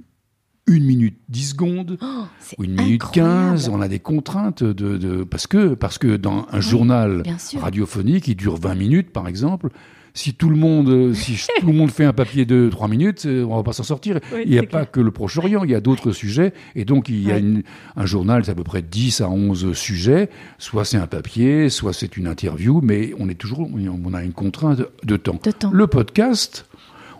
une 0.67 0.83
minute 0.83 1.19
10 1.29 1.49
secondes, 1.51 1.97
Oh, 2.01 2.63
une 2.63 2.71
minute 2.75 3.03
incroyable. 3.03 3.51
15. 3.51 3.69
On 3.69 3.81
a 3.81 3.87
des 3.87 3.99
contraintes 3.99 4.63
de, 4.63 4.97
de- 4.97 5.23
parce 5.23 5.45
que 5.45 5.75
parce 5.75 5.99
que 5.99 6.15
dans 6.17 6.47
un 6.51 6.59
journal 6.59 7.21
radiophonique 7.59 8.23
qui 8.23 8.33
dure 8.35 8.55
20 8.57 8.73
minutes 8.73 9.11
par 9.13 9.27
exemple, 9.27 9.69
si 10.15 10.33
tout 10.33 10.49
le 10.49 10.55
monde 10.55 10.89
euh, 10.89 11.13
si 11.13 11.37
tout 11.59 11.67
le 11.67 11.73
monde 11.73 11.91
fait 11.91 12.05
un 12.05 12.13
papier 12.13 12.45
de 12.45 12.67
3 12.71 12.87
minutes, 12.87 13.25
euh, 13.27 13.43
on 13.43 13.55
va 13.57 13.61
pas 13.63 13.73
s'en 13.73 13.83
sortir. 13.83 14.19
Oui, 14.33 14.41
il 14.45 14.51
n'y 14.51 14.57
a 14.57 14.63
pas 14.63 14.79
clair. 14.79 14.91
que 14.91 14.99
le 15.01 15.11
Proche-Orient, 15.11 15.63
il 15.63 15.69
y 15.69 15.75
a 15.75 15.81
d'autres 15.81 16.11
sujets 16.11 16.53
et 16.73 16.83
donc 16.85 17.07
il 17.09 17.21
y 17.21 17.31
a 17.31 17.37
une- 17.37 17.61
un 17.95 18.05
journal, 18.07 18.43
c'est 18.43 18.51
à 18.51 18.55
peu 18.55 18.63
près 18.63 18.81
10 18.81 19.21
à 19.21 19.29
11 19.29 19.73
sujets, 19.73 20.29
soit 20.57 20.85
c'est 20.85 20.97
un 20.97 21.05
papier, 21.07 21.69
soit 21.69 21.93
c'est 21.93 22.17
une 22.17 22.25
interview, 22.27 22.79
mais 22.81 23.11
on 23.19 23.29
est 23.29 23.35
toujours 23.35 23.69
on 23.71 24.13
a 24.15 24.23
une 24.23 24.33
contrainte 24.33 24.81
de 25.03 25.17
temps. 25.17 25.39
De 25.43 25.51
temps. 25.51 25.69
Le 25.71 25.85
podcast 25.85 26.65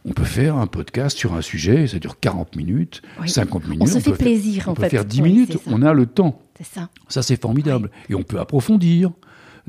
on 0.08 0.14
peut 0.14 0.24
faire 0.24 0.56
un 0.58 0.68
podcast 0.68 1.18
sur 1.18 1.34
un 1.34 1.42
sujet, 1.42 1.88
ça 1.88 1.98
dure 1.98 2.20
40 2.20 2.56
minutes, 2.56 3.02
Oui. 3.20 3.28
50 3.28 3.64
minutes. 3.68 3.82
On 3.82 3.86
se 3.88 3.94
fait 3.94 4.12
peut 4.12 4.16
faire- 4.16 4.18
plaisir, 4.18 4.64
on 4.68 4.72
en 4.72 4.74
peut 4.76 4.84
fait. 4.84 4.90
faire 4.90 5.04
10 5.06 5.22
Oui, 5.24 5.32
minutes, 5.34 5.58
on 5.66 5.82
a 5.82 5.94
le 5.94 6.06
temps. 6.06 6.40
C'est 6.60 6.68
ça. 6.80 6.90
Ça, 7.08 7.24
c'est 7.24 7.42
formidable. 7.42 7.90
Et 8.08 8.14
on 8.14 8.22
peut 8.22 8.40
approfondir. 8.40 9.10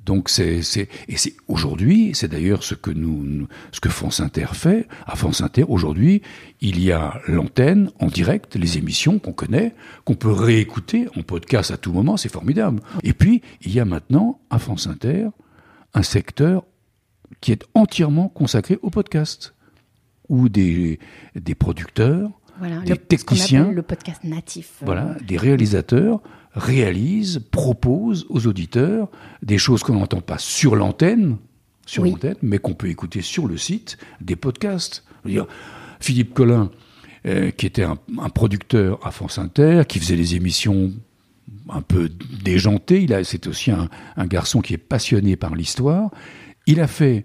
Donc, 0.05 0.29
c'est, 0.29 0.61
et 1.09 1.17
c'est 1.17 1.35
aujourd'hui, 1.49 2.11
c'est 2.15 2.29
d'ailleurs 2.29 2.63
ce 2.63 2.75
que 2.75 2.91
nous, 2.91 3.49
ce 3.73 3.81
que 3.81 3.89
France 3.89 4.21
Inter 4.21 4.47
fait. 4.53 4.87
À 5.07 5.17
France 5.17 5.41
Inter, 5.41 5.65
aujourd'hui, 5.69 6.23
il 6.61 6.81
y 6.81 6.93
a 6.93 7.21
l'antenne 7.27 7.91
en 7.99 8.07
direct, 8.07 8.57
les 8.57 8.79
émissions 8.79 9.19
qu'on 9.19 9.33
connaît, 9.33 9.75
qu'on 10.05 10.15
peut 10.15 10.31
réécouter 10.31 11.09
en 11.17 11.23
podcast 11.23 11.71
à 11.71 11.77
tout 11.77 11.93
moment, 11.93 12.17
c'est 12.17 12.29
formidable. 12.31 12.81
Et 13.03 13.15
puis, 13.15 13.43
il 13.63 13.73
y 13.73 13.81
a 13.81 13.85
maintenant, 13.85 14.41
à 14.51 14.59
France 14.59 14.87
Inter, 14.87 15.29
un 15.95 16.03
secteur 16.03 16.65
qui 17.41 17.53
est 17.53 17.65
entièrement 17.75 18.29
consacré 18.29 18.79
au 18.83 18.91
podcast, 18.91 19.55
où 20.29 20.49
des, 20.49 20.99
des 21.35 21.55
producteurs, 21.55 22.31
Voilà. 22.59 22.81
Des 22.81 22.91
le, 22.93 22.97
techniciens. 22.99 23.71
le 23.73 23.83
podcast 23.83 24.23
natif. 24.25 24.75
voilà, 24.83 25.17
des 25.27 25.37
réalisateurs 25.37 26.21
réalisent, 26.57 27.41
proposent 27.51 28.27
aux 28.29 28.47
auditeurs 28.47 29.09
des 29.43 29.59
choses 29.59 29.83
qu'on 29.83 29.95
n'entend 29.95 30.21
pas 30.23 30.39
sur 30.39 30.75
l'antenne, 30.75 31.37
sur 31.87 32.03
Oui. 32.03 32.11
l'antenne, 32.11 32.37
mais 32.43 32.59
qu'on 32.59 32.75
peut 32.75 32.89
écouter 32.89 33.21
sur 33.23 33.47
le 33.47 33.57
site, 33.57 33.99
des 34.21 34.35
podcasts. 34.37 35.05
Dire, 35.25 35.47
Philippe 36.01 36.35
Collin, 36.35 36.71
euh, 37.27 37.51
qui 37.51 37.67
était 37.67 37.83
un, 37.85 37.99
un 38.19 38.29
producteur 38.31 38.99
à 39.07 39.11
France 39.11 39.39
Inter, 39.39 39.83
qui 39.89 39.99
faisait 40.01 40.17
des 40.17 40.35
émissions 40.35 40.93
un 41.69 41.83
peu 41.83 42.11
déjantées, 42.43 43.03
il 43.03 43.13
a, 43.13 43.23
c'est 43.23 43.47
aussi 43.47 43.71
un, 43.71 43.89
un 44.17 44.27
garçon 44.27 44.61
qui 44.61 44.75
est 44.75 44.79
passionné 44.79 45.37
par 45.37 45.55
l'histoire. 45.55 46.11
Il 46.67 46.81
a 46.81 46.87
fait 46.89 47.25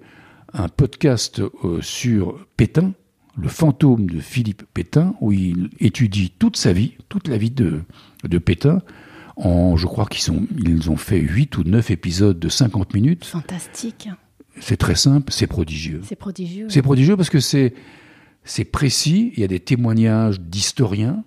un 0.54 0.68
podcast 0.68 1.42
euh, 1.64 1.82
sur 1.82 2.46
Pétain, 2.58 2.94
le 3.38 3.48
fantôme 3.48 4.10
de 4.10 4.20
Philippe 4.20 4.64
Pétain, 4.74 5.16
où 5.22 5.32
il 5.32 5.70
étudie 5.80 6.34
toute 6.38 6.58
sa 6.58 6.74
vie, 6.74 6.94
toute 7.08 7.28
la 7.30 7.38
vie 7.38 7.50
de, 7.52 7.82
de 8.28 8.38
Pétain. 8.38 8.82
En, 9.36 9.78
je 9.78 9.88
crois 9.88 10.06
qu'ils 10.06 10.22
sont, 10.22 10.46
ils 10.58 10.90
ont 10.90 10.98
fait 10.98 11.20
8 11.20 11.58
ou 11.58 11.64
9 11.64 11.92
épisodes 11.92 12.40
de 12.40 12.50
50 12.50 12.94
minutes. 12.94 13.26
Fantastique. 13.26 14.10
C'est 14.60 14.78
très 14.78 14.96
simple, 14.96 15.32
c'est 15.32 15.48
prodigieux. 15.48 16.02
C'est 16.04 16.16
prodigieux. 16.16 16.68
C'est 16.70 16.82
prodigieux 16.82 17.16
parce 17.16 17.30
que 17.30 17.40
c'est 17.40 17.74
c'est 18.44 18.66
précis. 18.66 19.32
Il 19.36 19.42
y 19.42 19.44
a 19.44 19.48
des 19.48 19.60
témoignages 19.60 20.40
d'historiens 20.40 21.24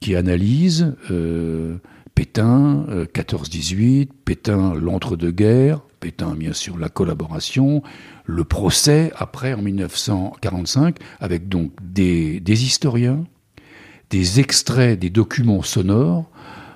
qui 0.00 0.16
analysent 0.16 0.94
euh, 1.10 1.78
Pétain 2.14 2.84
euh, 2.88 3.06
14-18, 3.06 4.08
Pétain 4.24 4.74
l'entre-deux-guerres, 4.74 5.80
Pétain 6.00 6.34
bien 6.34 6.52
sûr 6.52 6.76
la 6.76 6.88
collaboration, 6.88 7.82
le 8.26 8.44
procès 8.44 9.12
après 9.16 9.54
en 9.54 9.62
1945, 9.62 10.96
avec 11.20 11.48
donc 11.48 11.72
des, 11.82 12.40
des 12.40 12.64
historiens, 12.64 13.24
des 14.10 14.40
extraits 14.40 14.98
des 14.98 15.10
documents 15.10 15.62
sonores. 15.62 16.28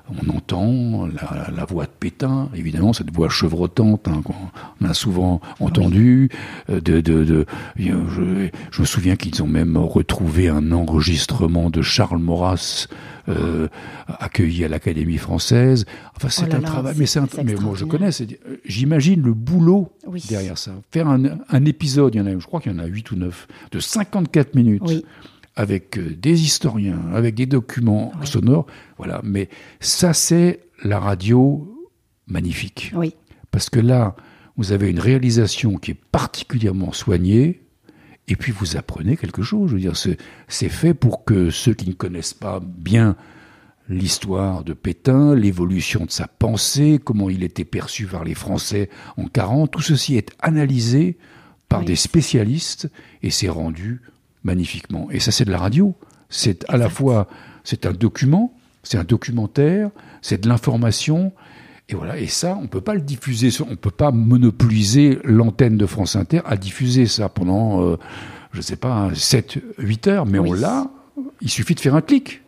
On 0.09 0.29
entend 0.37 1.07
la, 1.07 1.51
la 1.55 1.65
voix 1.65 1.85
de 1.85 1.91
Pétain, 1.99 2.49
évidemment, 2.55 2.93
cette 2.93 3.13
voix 3.13 3.29
chevrotante 3.29 4.07
hein, 4.07 4.23
qu'on 4.23 4.87
a 4.87 4.95
souvent 4.95 5.41
entendue. 5.59 6.31
euh, 6.71 6.81
De, 6.81 7.01
de, 7.01 7.25
de, 7.25 7.47
je, 7.77 8.49
je 8.71 8.81
me 8.81 8.87
souviens 8.87 9.17
qu'ils 9.17 9.43
ont 9.43 9.49
même 9.49 9.77
retrouvé 9.77 10.49
un 10.49 10.71
enregistrement 10.73 11.71
de 11.71 11.83
Charles 11.83 12.19
Maurras 12.21 12.87
euh, 13.29 13.67
accueilli 14.07 14.65
à 14.65 14.69
l'Académie 14.69 15.17
française. 15.19 15.85
Enfin, 16.17 16.29
c'est 16.29 16.47
Oh 16.53 16.55
un 16.55 16.61
là, 16.61 16.69
travail, 16.69 16.95
mais 16.97 17.07
c'est 17.07 17.21
mais 17.43 17.55
moi 17.57 17.73
je 17.75 17.85
connais. 17.85 18.11
euh, 18.21 18.57
J'imagine 18.65 19.23
le 19.23 19.35
boulot 19.35 19.91
Oui. 20.07 20.23
derrière 20.29 20.57
ça. 20.57 20.71
Faire 20.93 21.09
un, 21.09 21.21
un 21.51 21.65
épisode, 21.65 22.15
il 22.15 22.19
y 22.19 22.21
en 22.21 22.27
a, 22.27 22.39
je 22.39 22.47
crois 22.47 22.61
qu'il 22.61 22.71
y 22.71 22.75
en 22.75 22.79
a 22.79 22.87
8 22.87 23.11
ou 23.11 23.17
9, 23.17 23.49
de 23.73 23.81
54 23.81 24.55
minutes 24.55 24.83
Oui. 24.87 25.05
Avec 25.57 25.99
euh, 25.99 26.15
des 26.17 26.43
historiens, 26.43 27.01
avec 27.15 27.35
des 27.35 27.47
documents 27.47 28.13
sonores. 28.25 28.67
Voilà. 28.99 29.21
Mais 29.25 29.49
ça, 29.81 30.13
c'est 30.13 30.61
la 30.85 31.01
radio 31.01 31.67
magnifique. 32.27 32.93
Oui. 32.95 33.15
Parce 33.51 33.71
que 33.71 33.81
là, 33.81 34.15
vous 34.57 34.73
avez 34.73 34.91
une 34.91 35.01
réalisation 35.01 35.77
qui 35.79 35.93
est 35.93 36.01
particulièrement 36.13 36.93
soignée, 36.93 37.63
et 38.29 38.37
puis 38.37 38.53
vous 38.53 38.77
apprenez 38.77 39.17
quelque 39.17 39.43
chose. 39.43 39.71
Je 39.71 39.75
veux 39.77 39.81
dire, 39.81 39.97
c'est 39.97 40.19
c'est 40.49 40.69
fait 40.69 40.95
pour 40.95 41.25
que 41.25 41.51
ceux 41.51 41.75
qui 41.75 41.89
ne 41.89 41.95
connaissent 41.95 42.35
pas 42.35 42.61
bien 42.61 43.17
l'histoire 43.89 44.65
de 44.65 44.73
Pétain, 44.73 45.35
l'évolution 45.37 46.05
de 46.05 46.11
sa 46.11 46.27
pensée, 46.27 46.99
comment 47.03 47.31
il 47.31 47.45
était 47.45 47.65
perçu 47.65 48.07
par 48.07 48.25
les 48.25 48.35
Français 48.35 48.91
en 49.17 49.27
40, 49.27 49.71
tout 49.71 49.81
ceci 49.81 50.17
est 50.17 50.31
analysé 50.41 51.19
par 51.69 51.81
Oui. 51.81 51.87
des 51.87 51.97
spécialistes 51.97 52.91
et 53.23 53.31
c'est 53.31 53.49
rendu 53.49 54.03
magnifiquement. 54.47 55.09
Et 55.11 55.21
ça, 55.21 55.31
c'est 55.31 55.45
de 55.45 55.51
la 55.51 55.59
radio. 55.59 55.95
C'est 56.31 56.65
à 56.69 56.79
la 56.79 56.89
fois, 56.89 57.29
c'est 57.65 57.85
un 57.85 57.93
document, 57.93 58.55
c'est 58.83 58.97
un 58.97 59.05
documentaire, 59.05 59.91
c'est 60.23 60.41
de 60.41 60.49
l'information. 60.49 61.33
Et 61.89 61.95
voilà. 61.95 62.19
Et 62.19 62.27
ça, 62.27 62.59
on 62.61 62.67
peut 62.67 62.81
pas 62.81 62.95
le 62.95 63.03
diffuser. 63.03 63.51
On 63.69 63.77
peut 63.77 63.91
pas 63.91 64.11
monopoliser 64.11 65.19
l'antenne 65.25 65.77
de 65.77 65.87
France 65.87 66.17
Inter 66.17 66.41
à 66.47 66.57
diffuser 66.57 67.07
ça 67.07 67.29
pendant, 67.29 67.83
euh, 67.83 67.97
je 68.53 68.61
sais 68.63 68.77
pas, 68.77 69.11
7, 69.15 69.59
8 69.79 70.07
heures. 70.09 70.27
Mais 70.27 70.39
on 70.39 70.53
l'a. 70.53 70.91
Il 71.43 71.51
suffit 71.51 71.75
de 71.75 71.81
faire 71.81 71.95
un 71.95 72.01
clic. 72.01 72.43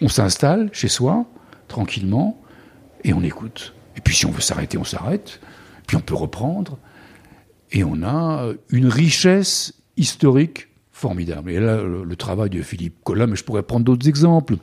On 0.00 0.08
s'installe 0.08 0.70
chez 0.72 0.88
soi, 0.88 1.26
tranquillement, 1.66 2.40
et 3.02 3.12
on 3.12 3.22
écoute. 3.22 3.74
Et 3.96 4.00
puis 4.00 4.14
si 4.14 4.26
on 4.26 4.30
veut 4.30 4.40
s'arrêter, 4.40 4.78
on 4.78 4.84
s'arrête. 4.84 5.40
Puis 5.86 5.96
on 5.96 6.00
peut 6.00 6.14
reprendre. 6.14 6.78
Et 7.72 7.84
on 7.84 8.02
a 8.02 8.52
une 8.70 8.86
richesse 8.86 9.74
historique 9.96 10.68
formidable. 10.98 11.50
Et 11.50 11.60
là, 11.60 11.82
le, 11.82 12.16
travail 12.16 12.50
de 12.50 12.60
Philippe 12.62 12.96
Collin, 13.04 13.28
mais 13.28 13.36
je 13.36 13.44
pourrais 13.44 13.62
prendre 13.62 13.84
d'autres 13.84 14.08
exemples. 14.08 14.56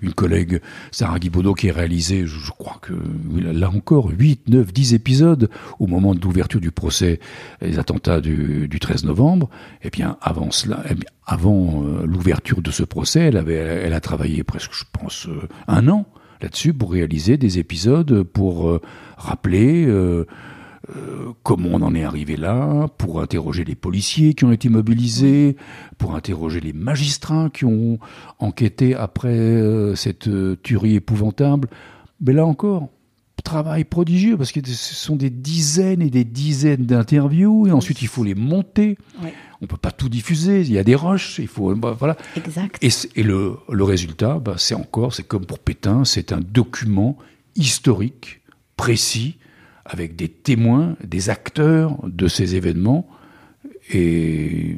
Une 0.00 0.14
collègue, 0.14 0.60
Sarah 0.90 1.20
Guibaudot, 1.20 1.54
qui 1.54 1.70
a 1.70 1.72
réalisé, 1.72 2.26
je, 2.26 2.50
crois 2.50 2.78
que 2.82 2.92
là 3.38 3.70
encore, 3.70 4.10
8, 4.10 4.48
9, 4.48 4.72
10 4.72 4.94
épisodes 4.94 5.48
au 5.78 5.86
moment 5.86 6.14
de 6.14 6.20
l'ouverture 6.20 6.60
du 6.60 6.72
procès 6.72 7.20
des 7.60 7.78
attentats 7.78 8.20
du, 8.20 8.66
du 8.66 8.80
13 8.80 9.04
novembre. 9.04 9.48
Et 9.82 9.90
bien, 9.90 10.16
avant 10.20 10.50
cela, 10.50 10.82
eh 10.90 10.94
bien, 10.94 11.08
avant 11.24 11.84
euh, 11.84 12.04
l'ouverture 12.04 12.62
de 12.62 12.72
ce 12.72 12.82
procès, 12.82 13.30
elle 13.30 13.92
a 13.92 14.00
travaillé 14.00 14.42
presque, 14.42 14.72
je 14.72 14.84
pense, 14.90 15.28
euh, 15.28 15.48
un 15.68 15.86
an 15.88 16.06
là-dessus 16.40 16.74
pour 16.74 16.90
réaliser 16.92 17.36
des 17.36 17.60
épisodes, 17.60 18.24
pour 18.24 18.68
euh, 18.68 18.80
rappeler 19.16 19.86
euh, 20.90 21.32
comment 21.42 21.70
on 21.72 21.82
en 21.82 21.94
est 21.94 22.04
arrivé 22.04 22.36
là, 22.36 22.88
pour 22.98 23.20
interroger 23.20 23.64
les 23.64 23.74
policiers 23.74 24.34
qui 24.34 24.44
ont 24.44 24.52
été 24.52 24.68
mobilisés, 24.68 25.56
pour 25.98 26.14
interroger 26.14 26.60
les 26.60 26.72
magistrats 26.72 27.50
qui 27.50 27.64
ont 27.64 27.98
enquêté 28.38 28.94
après 28.94 29.28
euh, 29.28 29.94
cette 29.94 30.28
euh, 30.28 30.56
tuerie 30.62 30.96
épouvantable. 30.96 31.68
Mais 32.20 32.32
là 32.32 32.44
encore, 32.46 32.88
travail 33.44 33.82
prodigieux 33.82 34.36
parce 34.36 34.52
que 34.52 34.60
ce 34.64 34.94
sont 34.94 35.16
des 35.16 35.28
dizaines 35.28 36.00
et 36.00 36.10
des 36.10 36.22
dizaines 36.22 36.86
d'interviews 36.86 37.66
et 37.66 37.72
ensuite 37.72 38.00
il 38.00 38.06
faut 38.06 38.22
les 38.22 38.36
monter. 38.36 38.96
Ouais. 39.20 39.34
On 39.60 39.66
peut 39.66 39.76
pas 39.76 39.90
tout 39.90 40.08
diffuser, 40.08 40.60
il 40.60 40.70
y 40.72 40.78
a 40.78 40.84
des 40.84 40.94
rushs, 40.94 41.38
il 41.40 41.48
faut 41.48 41.74
bah, 41.74 41.96
voilà. 41.98 42.16
Exact. 42.36 42.78
Et, 42.82 42.90
c- 42.90 43.08
et 43.16 43.24
le, 43.24 43.56
le 43.68 43.84
résultat, 43.84 44.38
bah, 44.38 44.54
c'est 44.58 44.74
encore, 44.76 45.12
c'est 45.12 45.26
comme 45.26 45.44
pour 45.44 45.58
Pétain, 45.58 46.04
c'est 46.04 46.32
un 46.32 46.40
document 46.40 47.16
historique, 47.56 48.42
précis, 48.76 49.38
avec 49.84 50.16
des 50.16 50.28
témoins, 50.28 50.96
des 51.04 51.30
acteurs 51.30 51.98
de 52.06 52.28
ces 52.28 52.54
événements. 52.54 53.06
Et 53.90 54.76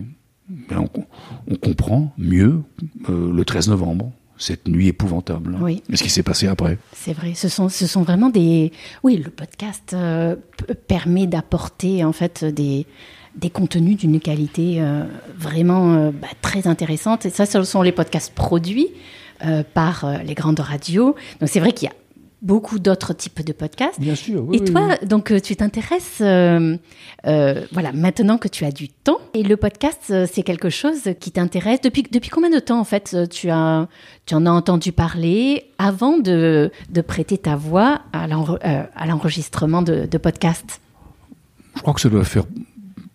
ben, 0.48 0.86
on, 0.94 1.04
on 1.48 1.56
comprend 1.56 2.12
mieux 2.18 2.62
euh, 3.08 3.32
le 3.32 3.44
13 3.44 3.68
novembre, 3.68 4.12
cette 4.36 4.68
nuit 4.68 4.88
épouvantable. 4.88 5.56
Oui. 5.60 5.82
Et 5.90 5.96
ce 5.96 6.02
qui 6.02 6.10
s'est 6.10 6.22
passé 6.22 6.46
après. 6.46 6.78
C'est 6.92 7.12
vrai, 7.12 7.34
ce 7.34 7.48
sont, 7.48 7.68
ce 7.68 7.86
sont 7.86 8.02
vraiment 8.02 8.30
des... 8.30 8.72
Oui, 9.02 9.16
le 9.16 9.30
podcast 9.30 9.92
euh, 9.94 10.36
permet 10.88 11.26
d'apporter 11.26 12.04
en 12.04 12.12
fait 12.12 12.44
des, 12.44 12.86
des 13.36 13.50
contenus 13.50 13.96
d'une 13.96 14.20
qualité 14.20 14.76
euh, 14.80 15.04
vraiment 15.36 15.94
euh, 15.94 16.10
bah, 16.10 16.28
très 16.40 16.66
intéressante. 16.66 17.26
Et 17.26 17.30
ça, 17.30 17.46
ce 17.46 17.62
sont 17.64 17.82
les 17.82 17.92
podcasts 17.92 18.32
produits 18.34 18.88
euh, 19.44 19.62
par 19.74 20.06
les 20.24 20.34
grandes 20.34 20.60
radios. 20.60 21.14
Donc 21.40 21.48
c'est 21.48 21.60
vrai 21.60 21.72
qu'il 21.72 21.88
y 21.88 21.90
a 21.90 21.94
beaucoup 22.44 22.78
d'autres 22.78 23.12
types 23.12 23.44
de 23.44 23.52
podcasts. 23.52 23.98
Bien 23.98 24.14
sûr. 24.14 24.44
Oui, 24.46 24.58
et 24.58 24.64
toi, 24.64 24.96
donc, 25.04 25.32
tu 25.42 25.56
t'intéresses, 25.56 26.18
voilà, 26.18 27.92
maintenant 27.92 28.38
que 28.38 28.48
tu 28.48 28.64
as 28.64 28.70
du 28.70 28.88
temps. 28.88 29.18
Et 29.32 29.42
le 29.42 29.56
podcast, 29.56 30.12
c'est 30.30 30.42
quelque 30.42 30.70
chose 30.70 31.00
qui 31.18 31.32
t'intéresse. 31.32 31.80
Depuis, 31.80 32.04
depuis 32.04 32.30
combien 32.30 32.50
de 32.50 32.60
temps, 32.60 32.78
en 32.78 32.84
fait, 32.84 33.16
tu, 33.30 33.50
as, 33.50 33.88
tu 34.26 34.34
en 34.34 34.46
as 34.46 34.50
entendu 34.50 34.92
parler 34.92 35.64
avant 35.78 36.18
de, 36.18 36.70
de 36.90 37.00
prêter 37.00 37.38
ta 37.38 37.56
voix 37.56 38.02
à 38.12 38.26
l'enregistrement 38.26 39.82
de, 39.82 40.06
de 40.06 40.18
podcasts 40.18 40.80
Je 41.74 41.80
crois 41.82 41.94
que 41.94 42.00
ça 42.00 42.08
doit 42.08 42.24
faire 42.24 42.44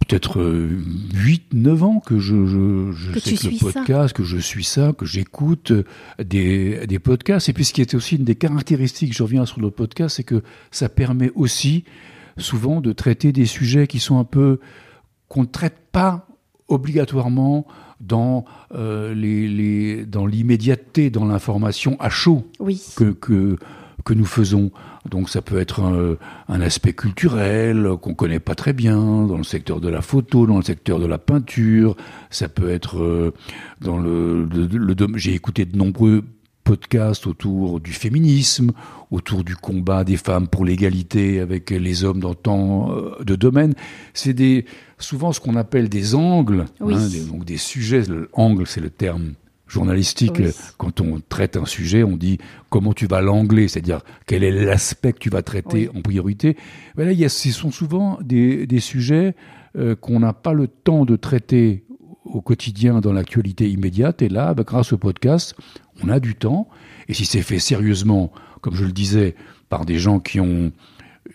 peut-être 0.10 0.42
8-9 0.42 1.84
ans 1.84 2.00
que 2.00 2.18
je, 2.18 2.46
je, 2.46 2.92
je 2.92 3.20
sais 3.20 3.36
que 3.36 3.54
le 3.54 3.60
podcast, 3.60 4.16
que 4.16 4.24
je 4.24 4.38
suis 4.38 4.64
ça, 4.64 4.92
que 4.94 5.06
j'écoute 5.06 5.72
des, 6.18 6.88
des 6.88 7.00
podcasts. 7.00 7.48
Et 7.48 7.54
puis 7.54 7.64
ce 7.64 7.74
qui 7.74 7.82
était 7.82 7.96
aussi 7.96 8.16
une 8.16 8.24
des 8.24 8.36
caractéristiques, 8.36 9.16
je 9.16 9.22
reviens 9.22 9.46
sur 9.46 9.62
le 9.62 9.70
podcast, 9.70 10.18
c'est 10.18 10.24
que 10.24 10.42
ça 10.72 10.90
permet 10.90 11.32
aussi 11.36 11.84
souvent 12.38 12.82
de 12.82 12.92
traiter 12.92 13.32
des 13.32 13.46
sujets 13.46 13.86
qui 13.86 14.00
sont 14.00 14.18
un 14.18 14.24
peu 14.24 14.60
qu'on 15.28 15.42
ne 15.42 15.48
traite 15.48 15.78
pas 15.92 16.28
obligatoirement 16.68 17.68
dans 18.00 18.46
euh, 18.74 19.14
les, 19.14 19.48
les, 19.48 20.06
dans 20.06 20.26
l'immédiateté, 20.26 21.10
dans 21.10 21.26
l'information 21.26 21.98
à 22.00 22.10
chaud 22.10 22.48
oui. 22.60 22.82
que, 22.96 23.12
que 23.12 23.58
que 24.04 24.14
nous 24.14 24.26
faisons. 24.26 24.72
Donc 25.10 25.30
ça 25.30 25.42
peut 25.42 25.60
être 25.60 25.82
un, 26.48 26.62
aspect 26.62 26.94
culturel 26.94 27.88
qu'on 28.02 28.14
connaît 28.14 28.40
pas 28.40 28.56
très 28.56 28.74
bien 28.74 28.98
dans 28.98 29.38
le 29.38 29.44
secteur 29.44 29.80
de 29.80 29.90
la 29.90 30.02
photo, 30.02 30.46
dans 30.46 30.58
le 30.58 30.64
secteur 30.64 31.00
de 31.00 31.06
la 31.06 31.18
peinture. 31.18 31.96
Ça 32.30 32.50
peut 32.50 32.70
être 32.70 33.00
euh, 33.00 33.34
dans 33.82 33.98
le, 33.98 34.46
le, 34.46 34.96
j'ai 35.16 35.34
écouté 35.34 35.66
de 35.66 35.78
nombreux 35.78 36.24
podcasts 36.64 37.26
autour 37.26 37.80
du 37.80 37.94
féminisme, 37.94 38.74
autour 39.10 39.44
du 39.44 39.56
combat 39.56 40.04
des 40.04 40.18
femmes 40.18 40.48
pour 40.48 40.66
l'égalité 40.66 41.40
avec 41.40 41.72
les 41.72 42.04
hommes 42.04 42.20
dans 42.20 42.36
tant 42.36 42.92
euh, 42.92 43.24
de 43.24 43.36
domaines. 43.36 43.74
C'est 44.14 44.34
des 44.34 44.66
souvent 45.00 45.34
ce 45.34 45.40
qu'on 45.40 45.56
appelle 45.56 45.90
des 45.90 46.14
angles, 46.14 46.66
hein, 46.80 47.08
des, 47.08 47.22
donc 47.22 47.46
des 47.46 47.58
sujets. 47.58 48.04
L'angle, 48.08 48.68
c'est 48.68 48.82
le 48.82 48.92
terme 48.92 49.34
journalistique, 49.70 50.42
quand 50.78 51.00
on 51.00 51.22
traite 51.22 51.56
un 51.56 51.66
sujet, 51.66 52.04
on 52.04 52.18
dit 52.18 52.40
comment 52.70 52.94
tu 52.94 53.08
vas 53.08 53.22
l'angler, 53.22 53.68
c'est-à-dire 53.68 54.02
quel 54.26 54.44
est 54.44 54.52
l'aspect 54.52 55.14
que 55.14 55.20
tu 55.20 55.30
vas 55.30 55.44
traiter 55.44 55.90
en 55.96 56.02
priorité. 56.02 56.58
Voilà, 56.96 57.14
il 57.14 57.20
y 57.20 57.24
a, 57.24 57.30
ce 57.30 57.52
sont 57.52 57.72
souvent 57.72 58.18
des, 58.22 58.66
des 58.66 58.80
sujets 58.80 59.36
euh, 59.78 59.96
qu'on 59.96 60.20
n'a 60.20 60.34
pas 60.34 60.54
le 60.54 60.68
temps 60.68 61.06
de 61.06 61.16
traiter 61.16 61.86
au 62.26 62.42
quotidien 62.42 63.00
dans 63.00 63.14
l'actualité 63.14 63.70
immédiate. 63.70 64.22
Et 64.22 64.30
là, 64.30 64.54
bah, 64.54 64.64
grâce 64.66 64.92
au 64.92 64.98
podcast, 64.98 65.56
on 66.04 66.10
a 66.10 66.20
du 66.20 66.36
temps. 66.36 66.68
Et 67.08 67.14
si 67.14 67.26
c'est 67.26 67.42
fait 67.42 67.60
sérieusement, 67.60 68.32
comme 68.62 68.76
je 68.76 68.86
le 68.86 68.92
disais, 68.92 69.36
par 69.70 69.86
des 69.86 70.00
gens 70.00 70.20
qui 70.20 70.40
ont 70.40 70.72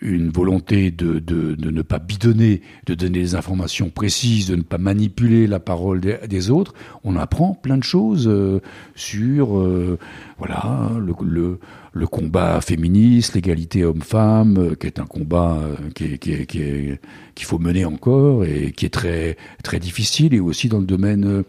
une 0.01 0.29
volonté 0.29 0.91
de, 0.91 1.19
de, 1.19 1.55
de, 1.55 1.71
ne 1.71 1.81
pas 1.81 1.99
bidonner, 1.99 2.61
de 2.85 2.93
donner 2.93 3.19
des 3.19 3.35
informations 3.35 3.89
précises, 3.89 4.47
de 4.47 4.55
ne 4.55 4.61
pas 4.61 4.77
manipuler 4.77 5.47
la 5.47 5.59
parole 5.59 6.01
des, 6.01 6.49
autres, 6.49 6.73
on 7.03 7.15
apprend 7.15 7.53
plein 7.53 7.77
de 7.77 7.83
choses 7.83 8.27
euh, 8.27 8.61
sur 8.95 9.57
euh, 9.57 9.97
voilà 10.37 10.91
le, 10.99 11.13
le, 11.23 11.59
le, 11.93 12.07
combat 12.07 12.61
féministe, 12.61 13.35
l'égalité 13.35 13.83
homme-femme, 13.85 14.57
euh, 14.57 14.75
qui 14.75 14.87
est 14.87 14.99
un 14.99 15.05
combat 15.05 15.59
qui, 15.95 16.19
qui, 16.19 16.45
qui, 16.45 16.91
qu'il 17.33 17.45
faut 17.45 17.59
mener 17.59 17.85
encore 17.85 18.43
et 18.43 18.71
qui 18.71 18.85
est 18.85 18.93
très 18.93 19.37
très 19.63 19.79
difficile, 19.79 20.33
et 20.33 20.39
aussi 20.39 20.67
dans 20.67 20.79
le 20.79 20.85
domaine 20.85 21.43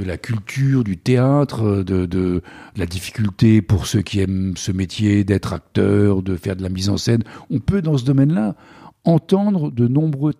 de 0.00 0.04
la 0.06 0.16
culture, 0.16 0.82
du 0.82 0.96
théâtre, 0.96 1.82
de, 1.82 2.06
de, 2.06 2.42
la 2.76 2.86
difficulté 2.86 3.60
pour 3.60 3.86
ceux 3.86 4.00
qui 4.00 4.20
aiment 4.20 4.54
ce 4.56 4.72
métier 4.72 5.24
d'être 5.24 5.52
acteur, 5.52 6.22
de 6.22 6.36
faire 6.36 6.56
de 6.56 6.62
la 6.62 6.70
mise 6.70 6.88
en 6.88 6.96
scène. 6.96 7.22
On 7.50 7.58
peut 7.58 7.82
dans 7.82 7.98
ce 7.98 8.04
domaine-là 8.04 8.56
entendre 9.04 9.70
de 9.70 9.86
nombreux 9.88 10.32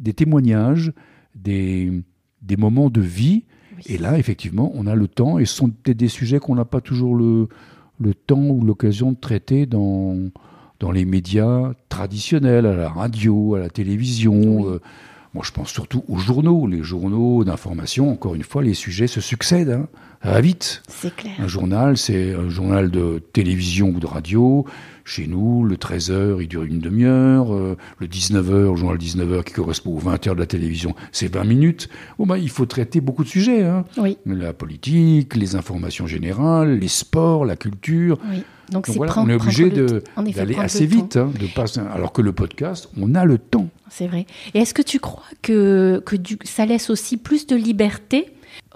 des 0.00 0.12
témoignages, 0.12 0.92
des, 1.36 1.92
des 2.42 2.56
moments 2.56 2.90
de 2.90 3.00
vie. 3.00 3.44
Et 3.86 3.96
là, 3.96 4.18
effectivement, 4.18 4.72
on 4.74 4.86
a 4.86 4.96
le 4.96 5.06
temps, 5.06 5.38
et 5.38 5.44
ce 5.44 5.54
sont 5.54 5.70
peut-être 5.70 5.98
des 5.98 6.08
sujets 6.08 6.40
qu'on 6.40 6.56
n'a 6.56 6.64
pas 6.64 6.80
toujours 6.80 7.14
le, 7.14 7.48
le 8.00 8.12
temps 8.12 8.42
ou 8.42 8.64
l'occasion 8.64 9.12
de 9.12 9.16
traiter 9.16 9.66
dans, 9.66 10.16
dans 10.80 10.90
les 10.90 11.04
médias 11.04 11.72
traditionnels, 11.88 12.66
à 12.66 12.74
la 12.74 12.88
radio, 12.88 13.54
à 13.54 13.60
la 13.60 13.70
télévision. 13.70 14.68
Euh, 14.68 14.80
moi, 15.36 15.44
je 15.46 15.52
pense 15.52 15.68
surtout 15.68 16.02
aux 16.08 16.16
journaux, 16.16 16.66
les 16.66 16.82
journaux 16.82 17.44
d'information. 17.44 18.10
Encore 18.10 18.34
une 18.34 18.42
fois, 18.42 18.62
les 18.62 18.72
sujets 18.72 19.06
se 19.06 19.20
succèdent. 19.20 19.68
Hein. 19.68 19.86
Ça 20.22 20.30
va 20.30 20.40
vite. 20.40 20.82
C'est 20.88 21.14
clair. 21.14 21.34
Un 21.38 21.46
journal, 21.46 21.98
c'est 21.98 22.32
un 22.34 22.48
journal 22.48 22.90
de 22.90 23.22
télévision 23.34 23.90
ou 23.90 24.00
de 24.00 24.06
radio. 24.06 24.64
Chez 25.04 25.26
nous, 25.26 25.62
le 25.62 25.76
13h, 25.76 26.38
il 26.40 26.48
dure 26.48 26.62
une 26.62 26.78
demi-heure. 26.78 27.54
Euh, 27.54 27.76
le 27.98 28.06
19h, 28.06 28.70
le 28.70 28.76
journal 28.76 28.96
19h 28.96 29.44
qui 29.44 29.52
correspond 29.52 29.94
aux 29.94 30.00
20h 30.00 30.32
de 30.34 30.40
la 30.40 30.46
télévision, 30.46 30.94
c'est 31.12 31.30
20 31.30 31.44
minutes. 31.44 31.90
Bon, 32.18 32.24
ben, 32.24 32.38
il 32.38 32.48
faut 32.48 32.64
traiter 32.64 33.02
beaucoup 33.02 33.22
de 33.22 33.28
sujets. 33.28 33.62
Hein. 33.62 33.84
Oui. 33.98 34.16
La 34.24 34.54
politique, 34.54 35.36
les 35.36 35.54
informations 35.54 36.06
générales, 36.06 36.78
les 36.78 36.88
sports, 36.88 37.44
la 37.44 37.56
culture. 37.56 38.18
Oui. 38.32 38.42
Donc, 38.70 38.88
voilà, 38.90 39.14
on 39.18 39.28
est 39.28 39.34
obligé 39.34 39.70
d'aller 39.70 40.56
assez 40.56 40.86
vite. 40.86 41.16
Hein, 41.16 41.30
de 41.38 41.46
passer, 41.46 41.80
alors 41.92 42.12
que 42.12 42.22
le 42.22 42.32
podcast, 42.32 42.88
on 43.00 43.14
a 43.14 43.24
le 43.24 43.38
temps. 43.38 43.68
C'est 43.90 44.06
vrai. 44.06 44.26
Et 44.54 44.60
est-ce 44.60 44.74
que 44.74 44.82
tu 44.82 44.98
crois 44.98 45.24
que, 45.42 46.02
que 46.04 46.16
du, 46.16 46.38
ça 46.44 46.66
laisse 46.66 46.90
aussi 46.90 47.16
plus 47.16 47.46
de 47.46 47.56
liberté 47.56 48.32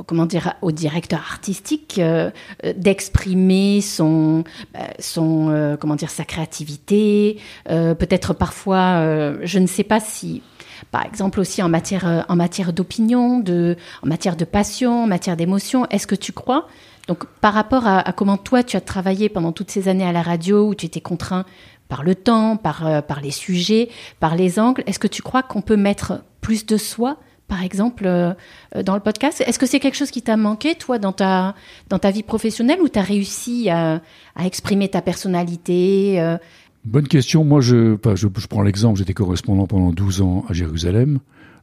comment 0.06 0.26
dire, 0.26 0.54
au 0.62 0.72
directeur 0.72 1.20
artistique 1.20 1.96
euh, 1.98 2.30
euh, 2.64 2.72
d'exprimer 2.76 3.80
son, 3.80 4.44
euh, 4.76 4.80
son 4.98 5.76
comment 5.80 5.96
dire, 5.96 6.10
sa 6.10 6.24
créativité, 6.24 7.38
peut-être 7.66 8.34
parfois, 8.34 9.36
je 9.42 9.58
ne 9.58 9.66
sais 9.66 9.84
pas 9.84 10.00
si, 10.00 10.42
par 10.90 11.04
exemple 11.04 11.40
aussi 11.40 11.62
en 11.62 11.68
matière, 11.68 12.24
en 12.28 12.36
matière 12.36 12.72
d'opinion, 12.72 13.40
de, 13.40 13.76
en 14.02 14.08
matière 14.08 14.36
de 14.36 14.44
passion, 14.44 15.04
en 15.04 15.06
matière 15.06 15.36
d'émotion, 15.36 15.86
est-ce 15.90 16.06
que 16.06 16.14
tu 16.14 16.32
crois 16.32 16.66
donc, 17.10 17.24
par 17.40 17.54
rapport 17.54 17.88
à, 17.88 18.12
comment 18.12 18.36
toi, 18.36 18.62
tu 18.62 18.76
as 18.76 18.80
travaillé 18.80 19.28
pendant 19.28 19.50
toutes 19.50 19.72
ces 19.72 19.88
années 19.88 20.06
à 20.06 20.12
la 20.12 20.22
radio, 20.22 20.68
où 20.68 20.76
tu 20.76 20.86
étais 20.86 21.00
contraint 21.00 21.44
par 21.88 22.04
le 22.04 22.14
temps, 22.14 22.56
par, 22.56 22.86
euh, 22.86 23.02
par 23.02 23.20
les 23.20 23.32
sujets, 23.32 23.88
par 24.20 24.36
les 24.36 24.60
angles, 24.60 24.84
est-ce 24.86 25.00
que 25.00 25.08
tu 25.08 25.20
crois 25.20 25.42
qu'on 25.42 25.60
peut 25.60 25.76
mettre 25.76 26.22
plus 26.40 26.66
de 26.66 26.76
soi 26.76 27.16
par 27.48 27.64
exemple, 27.64 28.04
euh, 28.06 28.32
euh, 28.76 28.84
dans 28.84 28.94
le 28.94 29.00
podcast? 29.00 29.42
Est-ce 29.44 29.58
que 29.58 29.66
c'est 29.66 29.80
quelque 29.80 29.96
chose 29.96 30.12
qui 30.12 30.22
t'a 30.22 30.36
manqué, 30.36 30.76
toi, 30.76 31.00
dans 31.00 31.10
ta, 31.10 31.56
dans 31.88 31.98
ta 31.98 32.12
vie 32.12 32.22
professionnelle, 32.22 32.80
ou 32.80 32.88
tu 32.88 33.00
as 33.00 33.02
réussi 33.02 33.70
à, 33.70 34.00
exprimer 34.40 34.88
ta 34.88 35.02
personnalité 35.02 36.36
Bonne 36.84 37.08
question. 37.08 37.42
Moi, 37.42 37.60
je, 37.60 37.96
je, 38.14 38.46
prends 38.46 38.62
l'exemple, 38.62 39.00
j'étais 39.00 39.14
correspondant 39.14 39.66
pendant 39.66 39.90
12 39.90 40.20
ans 40.20 40.44
à 40.48 40.52
Jérusalem, 40.52 41.18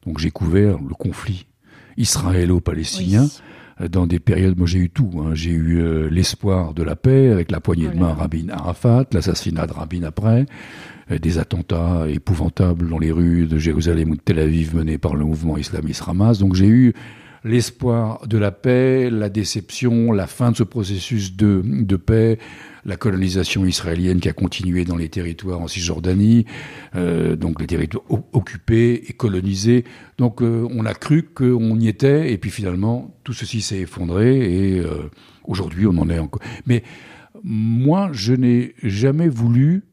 donc 0.06 0.20
j'ai 0.20 0.30
couvert 0.30 0.78
le 0.78 0.94
conflit 0.94 1.46
israélo-palestinien 1.96 3.30
dans 3.80 4.08
des 4.08 4.20
périodes, 4.20 4.58
moi 4.58 4.68
j'ai 4.68 4.80
eu 4.80 4.90
tout. 4.90 5.12
Hein. 5.20 5.32
J'ai 5.34 5.52
eu 5.52 5.80
euh, 5.80 6.10
l'espoir 6.10 6.74
de 6.74 6.84
la 6.84 6.96
paix 6.96 7.30
avec 7.30 7.52
la 7.52 7.60
poignée 7.60 7.88
de 7.88 7.96
main 7.96 8.13
Rabin 8.13 8.50
Arafat, 8.50 9.06
l'assassinat 9.12 9.68
de 9.68 9.74
Rabin 9.74 10.04
après, 10.04 10.46
euh, 11.12 11.20
des 11.20 11.38
attentats 11.38 12.06
épouvantables 12.10 12.90
dans 12.90 12.98
les 12.98 13.12
rues 13.12 13.46
de 13.46 13.58
Jérusalem 13.58 14.12
ou 14.12 14.16
de 14.16 14.22
Tel 14.22 14.40
Aviv 14.40 14.76
menés 14.76 14.98
par 14.98 15.16
le 15.16 15.26
mouvement 15.26 15.58
islamiste 15.58 16.04
Hamas. 16.08 16.40
Donc 16.40 16.56
j'ai 16.56 16.68
eu 16.68 16.94
l'espoir 17.44 18.28
de 18.28 18.38
la 18.38 18.52
paix, 18.52 19.10
la 19.12 19.30
déception, 19.30 20.12
la 20.12 20.26
fin 20.26 20.52
de 20.52 20.58
ce 20.58 20.63
processus 20.63 21.36
de, 21.36 21.62
de 21.63 21.96
paix, 21.96 22.40
la 22.88 22.95
colonisation 22.95 23.65
israélienne 23.65 24.19
qui 24.19 24.30
a 24.30 24.34
continué 24.34 24.86
dans 24.86 24.95
les 24.95 25.10
territoires 25.10 25.60
en 25.60 25.67
Cisjordanie, 25.67 26.45
euh, 26.95 27.36
donc 27.36 27.60
les 27.62 27.67
territoires 27.67 28.06
occupés 28.32 29.04
et 29.08 29.13
colonisés. 29.13 29.84
Donc 30.17 30.41
euh, 30.41 30.67
on 30.71 30.86
a 30.86 30.93
cru 30.93 31.23
qu'on 31.23 31.80
y 31.80 31.89
était, 31.89 32.32
et 32.32 32.38
puis 32.38 32.50
finalement 32.50 33.13
tout 33.23 33.34
ceci 33.34 33.62
s'est 33.62 33.82
effondré, 33.82 34.38
et 34.38 34.80
euh, 34.80 35.12
aujourd'hui 35.43 35.86
on 35.86 35.97
en 35.97 36.10
est 36.10 36.17
encore. 36.17 36.41
Mais 36.65 36.84
moi, 37.43 38.10
je 38.13 38.34
n'ai 38.34 38.73
jamais 38.82 39.28
voulu 39.28 39.84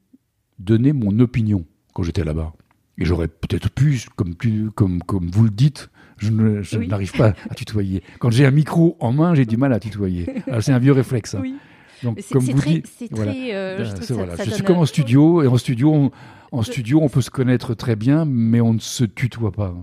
donner 0.59 0.92
mon 0.92 1.18
opinion 1.18 1.66
quand 1.92 2.04
j'étais 2.04 2.24
là-bas. 2.24 2.54
Et 2.96 3.04
j'aurais 3.04 3.28
peut-être 3.28 3.70
pu, 3.70 4.00
comme, 4.14 4.35
comme, 4.74 5.02
comme 5.02 5.28
vous 5.30 5.44
le 5.44 5.50
dites, 5.50 5.90
je 6.18 6.30
n'arrive 6.30 7.12
pas 7.12 7.35
à 7.50 7.54
tutoyer. 7.54 8.04
Quand 8.20 8.30
j'ai 8.30 8.46
un 8.46 8.52
micro 8.52 8.96
en 9.00 9.12
main, 9.12 9.35
j'ai 9.35 9.46
du 9.46 9.57
mal 9.57 9.72
à 9.72 9.80
tutoyer. 9.80 10.26
C'est 10.61 10.72
un 10.72 10.78
vieux 10.78 10.92
réflexe. 10.92 11.35
Hein. 11.35 11.40
Oui. 11.42 11.57
Donc, 12.02 12.20
comme 12.30 12.44
vous 12.44 12.61
dites, 12.61 12.88
je, 13.00 14.52
suis 14.52 14.62
comme 14.62 14.78
en 14.78 14.87
studio, 14.87 15.42
et 15.42 15.46
en 15.46 15.57
studio, 15.57 15.92
on, 15.92 16.11
en 16.52 16.62
studio, 16.62 17.00
on 17.02 17.09
peut 17.09 17.22
se 17.22 17.30
connaître 17.30 17.74
très 17.74 17.96
bien, 17.96 18.24
mais 18.24 18.61
on 18.61 18.74
ne 18.74 18.80
se 18.80 19.04
tutoie 19.04 19.52
pas. 19.52 19.74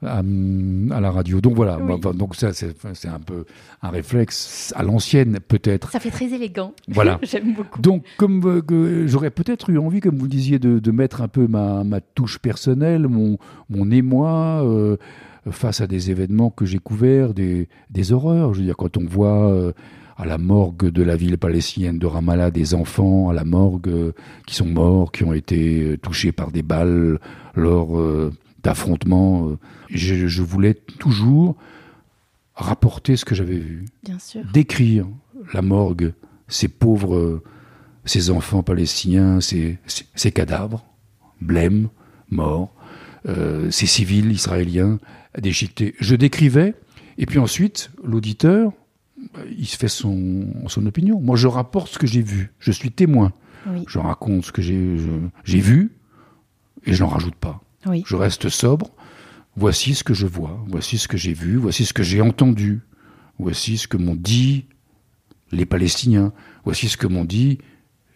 À, 0.00 0.22
la 0.22 1.10
radio. 1.10 1.40
Donc 1.40 1.56
voilà, 1.56 1.76
donc 2.14 2.36
ça 2.36 2.52
c'est 2.52 3.08
un 3.08 3.18
peu 3.18 3.46
un 3.82 3.90
réflexe 3.90 4.72
à 4.76 4.84
l'ancienne 4.84 5.40
peut-être. 5.40 5.90
Ça 5.90 5.98
fait 5.98 6.12
très 6.12 6.32
élégant. 6.32 6.72
Voilà. 6.86 7.18
J'aime 7.24 7.52
beaucoup. 7.52 7.82
Donc 7.82 8.04
comme 8.16 8.62
euh, 8.70 9.08
j'aurais 9.08 9.30
peut-être 9.30 9.70
eu 9.70 9.78
envie, 9.78 9.98
comme 9.98 10.16
vous 10.16 10.26
le 10.26 10.30
disiez, 10.30 10.60
de, 10.60 10.90
mettre 10.92 11.20
un 11.20 11.26
peu 11.26 11.48
ma, 11.48 11.82
ma, 11.82 12.00
touche 12.00 12.38
personnelle, 12.38 13.08
mon, 13.08 13.38
mon 13.70 13.90
émoi. 13.90 14.62
Euh, 14.64 14.98
face 15.50 15.80
à 15.80 15.86
des 15.86 16.10
événements 16.10 16.50
que 16.50 16.64
j'ai 16.64 16.78
couverts, 16.78 17.34
des, 17.34 17.68
des 17.90 18.12
horreurs. 18.12 18.54
Je 18.54 18.60
veux 18.60 18.66
dire, 18.66 18.76
quand 18.76 18.96
on 18.96 19.04
voit 19.04 19.50
euh, 19.50 19.72
à 20.18 20.26
la 20.26 20.36
morgue 20.36 20.90
de 20.90 21.02
la 21.02 21.16
ville 21.16 21.38
palestinienne 21.38 21.98
de 21.98 22.06
Ramallah 22.06 22.50
des 22.50 22.74
enfants 22.74 23.30
à 23.30 23.32
la 23.32 23.44
morgue 23.44 23.88
euh, 23.88 24.12
qui 24.46 24.54
sont 24.56 24.66
morts, 24.66 25.12
qui 25.12 25.24
ont 25.24 25.32
été 25.32 25.96
touchés 26.02 26.32
par 26.32 26.50
des 26.50 26.62
balles 26.62 27.18
lors 27.54 27.98
d'affrontements. 28.62 29.56
Je, 29.88 30.26
je, 30.26 30.42
voulais 30.42 30.74
toujours 30.74 31.56
rapporter 32.54 33.16
ce 33.16 33.24
que 33.24 33.34
j'avais 33.34 33.58
vu, 33.58 33.86
Bien 34.02 34.18
sûr. 34.18 34.42
décrire 34.52 35.06
la 35.54 35.62
morgue, 35.62 36.12
ces 36.48 36.68
pauvres, 36.68 37.42
ces 38.04 38.30
enfants 38.30 38.62
palestiniens, 38.62 39.40
ces, 39.40 39.78
ces 39.86 40.32
cadavres, 40.32 40.84
blêmes, 41.40 41.88
morts, 42.30 42.74
euh, 43.26 43.70
ces 43.70 43.86
civils 43.86 44.30
israéliens 44.30 44.98
déchiquetés. 45.36 45.94
Je 46.00 46.14
décrivais, 46.14 46.74
et 47.18 47.26
puis 47.26 47.38
ensuite, 47.38 47.90
l'auditeur, 48.04 48.72
il 49.56 49.66
se 49.66 49.76
fait 49.76 49.88
son, 49.88 50.46
son 50.66 50.86
opinion. 50.86 51.20
Moi, 51.20 51.36
je 51.36 51.46
rapporte 51.46 51.92
ce 51.92 51.98
que 51.98 52.06
j'ai 52.06 52.22
vu. 52.22 52.52
Je 52.58 52.72
suis 52.72 52.90
témoin. 52.90 53.32
Oui. 53.66 53.84
Je 53.88 53.98
raconte 53.98 54.44
ce 54.44 54.52
que 54.52 54.62
j'ai 54.62 55.60
vu, 55.60 55.92
et 56.84 56.92
je 56.92 57.02
n'en 57.02 57.08
rajoute 57.08 57.34
pas. 57.34 57.60
Oui. 57.86 58.02
Je 58.06 58.16
reste 58.16 58.48
sobre. 58.48 58.90
Voici 59.56 59.94
ce 59.94 60.04
que 60.04 60.14
je 60.14 60.26
vois, 60.26 60.64
voici 60.68 60.98
ce 60.98 61.08
que 61.08 61.16
j'ai 61.16 61.32
vu, 61.32 61.56
voici 61.56 61.84
ce 61.84 61.92
que 61.92 62.04
j'ai 62.04 62.20
entendu, 62.20 62.82
voici 63.40 63.76
ce 63.76 63.88
que 63.88 63.96
m'ont 63.96 64.14
dit 64.14 64.66
les 65.50 65.66
Palestiniens, 65.66 66.32
voici 66.64 66.88
ce 66.88 66.96
que 66.96 67.08
m'ont 67.08 67.24
dit 67.24 67.58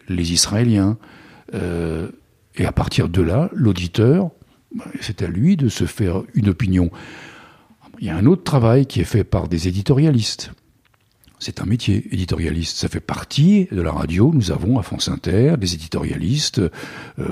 les 0.07 0.31
Israéliens. 0.31 0.97
Euh, 1.53 2.09
et 2.55 2.65
à 2.65 2.71
partir 2.71 3.09
de 3.09 3.21
là, 3.21 3.49
l'auditeur, 3.53 4.31
c'est 5.01 5.21
à 5.21 5.27
lui 5.27 5.57
de 5.57 5.67
se 5.67 5.85
faire 5.85 6.23
une 6.33 6.47
opinion. 6.47 6.91
Il 7.99 8.07
y 8.07 8.09
a 8.09 8.15
un 8.15 8.25
autre 8.25 8.43
travail 8.43 8.85
qui 8.85 9.01
est 9.01 9.05
fait 9.05 9.23
par 9.23 9.49
des 9.49 9.67
éditorialistes. 9.67 10.53
C'est 11.43 11.61
un 11.61 11.65
métier 11.65 12.07
éditorialiste. 12.09 12.77
Ça 12.77 12.87
fait 12.87 13.01
partie 13.01 13.67
de 13.69 13.81
la 13.81 13.91
radio. 13.91 14.31
Nous 14.33 14.51
avons 14.51 14.79
à 14.79 14.81
France 14.81 15.09
Inter 15.09 15.55
des 15.59 15.73
éditorialistes 15.73 16.59
euh, 16.59 16.69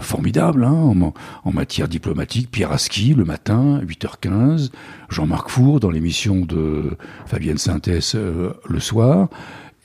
formidables 0.02 0.66
hein, 0.66 1.14
en, 1.46 1.52
matière 1.54 1.88
diplomatique. 1.88 2.52
Pierre 2.52 2.74
Aski 2.74 3.14
le 3.14 3.24
matin, 3.24 3.80
8h15. 3.80 4.72
Jean-Marc 5.10 5.50
Four 5.50 5.80
dans 5.80 5.90
l'émission 5.90 6.42
de 6.42 6.98
Fabienne 7.26 7.58
Synthèse 7.58 8.12
euh, 8.16 8.52
le 8.68 8.82
soir. 8.82 9.30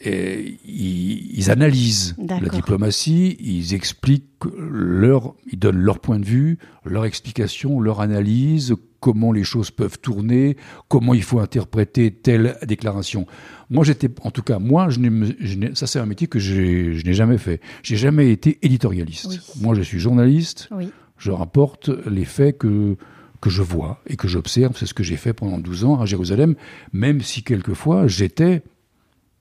Et 0.05 0.59
ils, 0.67 1.49
analysent 1.49 2.17
la 2.19 2.49
diplomatie, 2.49 3.37
ils 3.39 3.75
expliquent 3.75 4.45
leur, 4.59 5.35
ils 5.51 5.59
donnent 5.59 5.79
leur 5.79 6.01
point 6.01 6.19
de 6.19 6.25
vue, 6.25 6.59
leur 6.85 7.05
explication, 7.05 7.81
leur 7.81 8.01
analyse, 8.01 8.75
comment 9.01 9.33
les 9.33 9.45
choses 9.45 9.71
peuvent 9.71 9.99
tourner, 9.99 10.57
comment 10.89 11.15
il 11.15 11.23
faut 11.23 11.41
interpréter 11.41 12.11
telle 12.11 12.57
déclaration. 12.67 13.27
Moi, 13.71 13.85
j'étais, 13.85 14.11
en 14.23 14.31
tout 14.31 14.43
cas, 14.43 14.59
moi, 14.59 14.89
je 14.89 15.01
je 15.41 15.75
ça 15.75 15.87
c'est 15.87 15.99
un 15.99 16.07
métier 16.07 16.27
que 16.27 16.39
je 16.39 17.05
n'ai 17.07 17.15
jamais 17.15 17.39
fait. 17.39 17.61
J'ai 17.83 17.97
jamais 17.97 18.31
été 18.31 18.59
éditorialiste. 18.63 19.57
Moi, 19.61 19.75
je 19.75 19.83
suis 19.83 19.99
journaliste. 19.99 20.69
Oui. 20.73 20.91
Je 21.19 21.31
rapporte 21.31 21.89
les 22.07 22.25
faits 22.25 22.59
que 22.59 22.97
que 23.41 23.51
je 23.51 23.63
vois 23.63 24.01
et 24.07 24.17
que 24.17 24.29
j'observe. 24.29 24.77
C'est 24.77 24.87
ce 24.87 24.95
que 24.95 25.03
j'ai 25.03 25.17
fait 25.17 25.33
pendant 25.33 25.59
12 25.59 25.85
ans 25.85 26.01
à 26.01 26.07
Jérusalem, 26.07 26.55
même 26.93 27.21
si 27.21 27.43
quelquefois 27.43 28.07
j'étais 28.07 28.63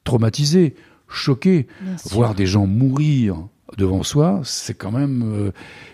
traumatisé, 0.04 0.76
choqué, 1.08 1.68
voir 2.06 2.36
des 2.36 2.46
gens 2.46 2.68
mourir 2.68 3.48
devant 3.78 4.04
soi, 4.04 4.42
c'est 4.44 4.74
quand 4.74 4.92
même. 4.92 5.24
Euh, 5.24 5.52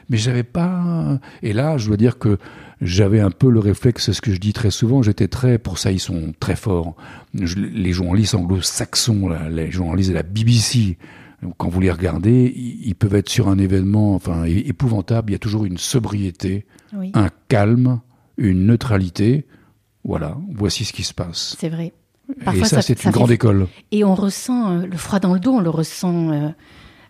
mais 0.09 0.17
j'avais 0.17 0.43
pas. 0.43 1.19
Et 1.41 1.53
là, 1.53 1.77
je 1.77 1.87
dois 1.87 1.97
dire 1.97 2.17
que 2.17 2.37
j'avais 2.81 3.19
un 3.19 3.31
peu 3.31 3.49
le 3.49 3.59
réflexe, 3.59 4.05
c'est 4.05 4.13
ce 4.13 4.21
que 4.21 4.31
je 4.31 4.39
dis 4.39 4.53
très 4.53 4.71
souvent. 4.71 5.01
J'étais 5.01 5.27
très, 5.27 5.57
pour 5.57 5.77
ça, 5.77 5.91
ils 5.91 5.99
sont 5.99 6.33
très 6.39 6.55
forts. 6.55 6.95
les 7.33 7.93
journalistes 7.93 8.35
anglo-saxons, 8.35 9.29
les 9.49 9.71
journalistes 9.71 10.09
de 10.09 10.15
la 10.15 10.23
BBC, 10.23 10.97
quand 11.57 11.69
vous 11.69 11.79
les 11.79 11.91
regardez, 11.91 12.53
ils, 12.55 12.95
peuvent 12.95 13.15
être 13.15 13.29
sur 13.29 13.47
un 13.49 13.57
événement, 13.57 14.15
enfin, 14.15 14.43
épouvantable. 14.45 15.31
Il 15.31 15.33
y 15.33 15.35
a 15.35 15.39
toujours 15.39 15.65
une 15.65 15.77
sobriété, 15.77 16.65
un 17.13 17.29
calme, 17.47 17.99
une 18.37 18.65
neutralité. 18.65 19.45
Voilà, 20.03 20.37
voici 20.51 20.83
ce 20.85 20.93
qui 20.93 21.03
se 21.03 21.13
passe. 21.13 21.55
C'est 21.59 21.69
vrai 21.69 21.93
et 22.53 22.63
ça, 22.65 22.81
c'est 22.81 23.03
une 23.03 23.11
grande 23.11 23.31
école. 23.31 23.67
Et 23.91 24.03
on 24.03 24.15
ressent 24.15 24.71
euh, 24.71 24.85
le 24.85 24.97
froid 24.97 25.19
dans 25.19 25.33
le 25.33 25.39
dos, 25.39 25.53
on 25.53 25.59
le 25.59 25.69
ressent 25.69 26.31
euh, 26.31 26.49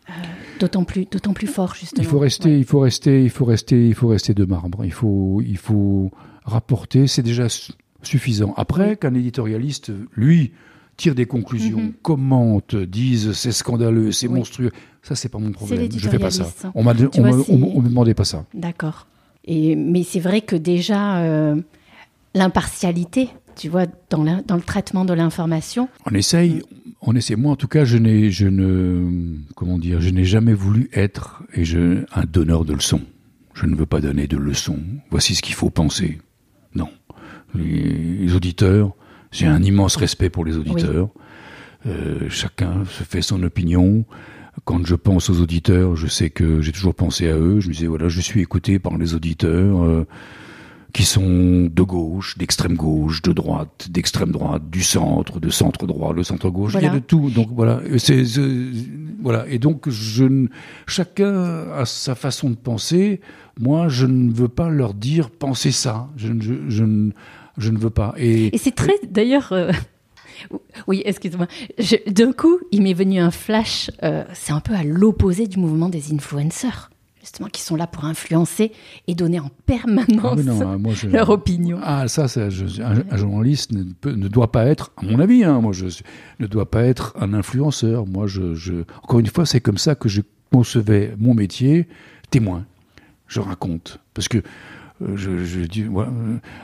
euh, 0.09 0.13
d'autant 0.59 0.83
plus, 0.83 1.05
d'autant 1.05 1.33
plus 1.33 1.47
fort 1.47 1.75
justement. 1.75 2.03
Il 2.03 2.09
faut 2.09 2.19
rester, 2.19 2.57
il 2.57 2.65
faut 2.65 2.79
rester, 2.79 3.23
il 3.23 3.29
faut 3.29 3.45
rester, 3.45 3.87
il 3.87 3.93
faut 3.93 4.07
rester 4.07 4.33
de 4.33 4.45
marbre. 4.45 4.83
Il 4.83 4.91
faut, 4.91 5.41
il 5.45 5.57
faut 5.57 6.11
rapporter. 6.43 7.07
C'est 7.07 7.21
déjà 7.21 7.47
suffisant. 8.01 8.53
Après, 8.57 8.97
qu'un 8.97 9.13
éditorialiste, 9.13 9.91
lui, 10.15 10.53
tire 10.97 11.15
des 11.15 11.25
conclusions, 11.25 11.79
mhm. 11.81 11.93
commente, 12.01 12.75
dise 12.75 13.33
c'est 13.33 13.51
scandaleux, 13.51 14.11
c'est 14.11 14.27
monstrueux, 14.27 14.71
ça 15.03 15.15
c'est 15.15 15.29
pas 15.29 15.39
mon 15.39 15.51
problème. 15.51 15.89
Je 15.95 16.09
fais 16.09 16.19
pas 16.19 16.31
ça. 16.31 16.45
On 16.75 16.83
m'a, 16.83 16.93
on, 17.17 17.81
me 17.81 17.89
demandait 17.89 18.13
pas 18.13 18.25
ça. 18.25 18.45
D'accord. 18.53 19.07
Et 19.45 19.75
mais 19.75 20.03
c'est 20.03 20.19
vrai 20.19 20.41
que 20.41 20.55
déjà 20.55 21.23
l'impartialité 22.35 23.29
tu 23.55 23.69
vois, 23.69 23.85
dans, 24.09 24.23
dans 24.45 24.55
le 24.55 24.61
traitement 24.61 25.05
de 25.05 25.13
l'information. 25.13 25.89
On 26.05 26.13
essaye, 26.15 26.63
on 27.01 27.15
essaie. 27.15 27.35
Moi, 27.35 27.51
en 27.51 27.55
tout 27.55 27.67
cas, 27.67 27.83
je 27.83 27.97
n'ai, 27.97 28.31
je 28.31 28.47
ne, 28.47 29.37
comment 29.55 29.77
dire, 29.77 30.01
je 30.01 30.09
n'ai 30.09 30.23
jamais 30.25 30.53
voulu 30.53 30.89
être 30.93 31.43
et 31.53 31.65
je, 31.65 32.03
un 32.13 32.23
donneur 32.25 32.65
de 32.65 32.73
leçons. 32.73 33.01
Je 33.53 33.65
ne 33.65 33.75
veux 33.75 33.85
pas 33.85 33.99
donner 33.99 34.27
de 34.27 34.37
leçons. 34.37 34.79
Voici 35.09 35.35
ce 35.35 35.41
qu'il 35.41 35.55
faut 35.55 35.69
penser. 35.69 36.19
Non. 36.75 36.89
Les, 37.53 38.33
auditeurs, 38.33 38.93
j'ai 39.31 39.45
un 39.45 39.61
immense 39.61 39.97
respect 39.97 40.29
pour 40.29 40.45
les 40.45 40.57
auditeurs. 40.57 41.09
Euh, 41.85 42.29
chacun 42.29 42.85
se 42.85 43.03
fait 43.03 43.21
son 43.21 43.43
opinion. 43.43 44.05
Quand 44.63 44.85
je 44.85 44.95
pense 44.95 45.29
aux 45.29 45.41
auditeurs, 45.41 45.95
je 45.95 46.07
sais 46.07 46.29
que 46.29 46.61
j'ai 46.61 46.71
toujours 46.71 46.95
pensé 46.95 47.29
à 47.29 47.35
eux. 47.37 47.59
Je 47.59 47.67
me 47.67 47.73
disais, 47.73 47.87
voilà, 47.87 48.07
je 48.07 48.21
suis 48.21 48.41
écouté 48.41 48.79
par 48.79 48.97
les 48.97 49.15
auditeurs. 49.15 49.83
Euh, 49.83 50.05
qui 50.93 51.03
sont 51.03 51.69
de 51.71 51.81
gauche, 51.83 52.37
d'extrême 52.37 52.75
gauche, 52.75 53.21
de 53.21 53.33
droite, 53.33 53.87
d'extrême 53.89 54.31
droite, 54.31 54.69
du 54.69 54.83
centre, 54.83 55.39
de 55.39 55.49
centre 55.49 55.87
droit, 55.87 56.13
le 56.13 56.23
centre 56.23 56.49
gauche. 56.49 56.73
Il 56.75 56.83
y 56.83 56.85
a 56.85 56.89
de 56.89 56.99
tout. 56.99 57.29
Donc 57.29 57.49
voilà, 57.51 57.81
c'est 57.97 58.23
voilà. 59.21 59.45
Et 59.47 59.59
donc 59.59 59.89
je, 59.89 60.47
chacun 60.87 61.71
a 61.73 61.85
sa 61.85 62.15
façon 62.15 62.49
de 62.49 62.55
penser. 62.55 63.21
Moi, 63.59 63.89
je 63.89 64.05
ne 64.05 64.31
veux 64.33 64.47
pas 64.47 64.69
leur 64.69 64.93
dire 64.93 65.29
pensez 65.29 65.71
ça. 65.71 66.09
Je, 66.17 66.33
je, 66.39 66.53
je, 66.67 67.09
je 67.57 67.71
ne 67.71 67.77
veux 67.77 67.89
pas. 67.89 68.13
Et, 68.17 68.53
et 68.53 68.57
c'est 68.57 68.75
très 68.75 68.95
d'ailleurs. 69.09 69.51
Euh, 69.53 69.71
oui, 70.87 71.01
excuse-moi. 71.05 71.47
D'un 72.07 72.33
coup, 72.33 72.59
il 72.71 72.81
m'est 72.81 72.93
venu 72.93 73.19
un 73.19 73.31
flash. 73.31 73.91
Euh, 74.03 74.23
c'est 74.33 74.53
un 74.53 74.59
peu 74.61 74.73
à 74.73 74.83
l'opposé 74.83 75.47
du 75.47 75.57
mouvement 75.57 75.89
des 75.89 76.13
influenceurs 76.13 76.90
justement, 77.21 77.47
qui 77.49 77.61
sont 77.61 77.75
là 77.75 77.87
pour 77.87 78.05
influencer 78.05 78.71
et 79.07 79.15
donner 79.15 79.39
en 79.39 79.49
permanence 79.65 80.39
ah 80.61 80.75
leur 81.07 81.29
opinion. 81.29 81.79
Ah, 81.83 82.07
ça, 82.07 82.27
ça 82.27 82.41
un, 82.45 83.17
journaliste 83.17 83.71
ne, 83.71 83.83
ne, 84.11 84.27
doit 84.27 84.51
pas 84.51 84.65
être, 84.65 84.91
à 84.97 85.05
mon 85.05 85.19
avis, 85.19 85.43
hein, 85.43 85.61
moi, 85.61 85.71
je 85.71 85.85
ne 86.39 86.47
doit 86.47 86.69
pas 86.69 86.83
être 86.83 87.15
un 87.19 87.33
influenceur. 87.33 88.05
Moi, 88.05 88.27
je, 88.27 88.55
je 88.55 88.83
encore 89.03 89.19
une 89.19 89.27
fois, 89.27 89.45
c'est 89.45 89.61
comme 89.61 89.77
ça 89.77 89.95
que 89.95 90.09
je 90.09 90.21
concevais 90.51 91.15
mon 91.17 91.33
métier, 91.33 91.87
témoin. 92.29 92.65
Je 93.27 93.39
raconte. 93.39 93.99
Parce 94.13 94.27
que 94.27 94.39
euh, 95.01 95.15
je, 95.15 95.43
je 95.45 95.61
dis, 95.61 95.85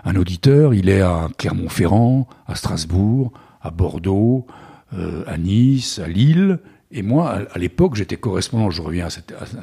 un 0.03 0.15
auditeur, 0.15 0.73
il 0.73 0.89
est 0.89 1.01
à 1.01 1.29
Clermont-Ferrand, 1.37 2.27
à 2.47 2.55
Strasbourg, 2.55 3.31
à 3.61 3.71
Bordeaux, 3.71 4.45
euh, 4.93 5.23
à 5.27 5.37
Nice, 5.37 5.99
à 5.99 6.07
Lille, 6.07 6.59
et 6.91 7.01
moi, 7.01 7.41
à, 7.51 7.59
l'époque, 7.59 7.95
j'étais 7.95 8.15
correspondant, 8.15 8.69
je 8.69 8.81
reviens 8.81 9.07
à 9.07 9.09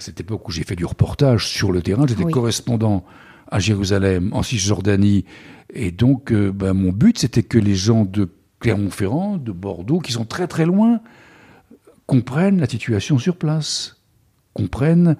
cette, 0.00 0.20
époque 0.20 0.46
où 0.48 0.52
j'ai 0.52 0.64
fait 0.64 0.76
du 0.76 0.84
reportage 0.84 1.48
sur 1.48 1.72
le 1.72 1.80
terrain, 1.80 2.06
j'étais 2.06 2.24
correspondant 2.24 3.04
à 3.50 3.60
Jérusalem, 3.60 4.30
en 4.32 4.42
Cisjordanie. 4.42 5.24
Et 5.72 5.90
donc, 5.90 6.32
euh, 6.32 6.52
ben, 6.52 6.74
mon 6.74 6.92
but, 6.92 7.18
c'était 7.18 7.42
que 7.42 7.58
les 7.58 7.74
gens 7.74 8.04
de 8.04 8.28
Clermont-Ferrand, 8.60 9.38
de 9.38 9.52
Bordeaux, 9.52 10.00
qui 10.00 10.12
sont 10.12 10.26
très 10.26 10.46
très 10.46 10.66
loin, 10.66 11.00
comprennent 12.06 12.60
la 12.60 12.68
situation 12.68 13.18
sur 13.18 13.36
place, 13.36 13.96
comprennent 14.52 15.16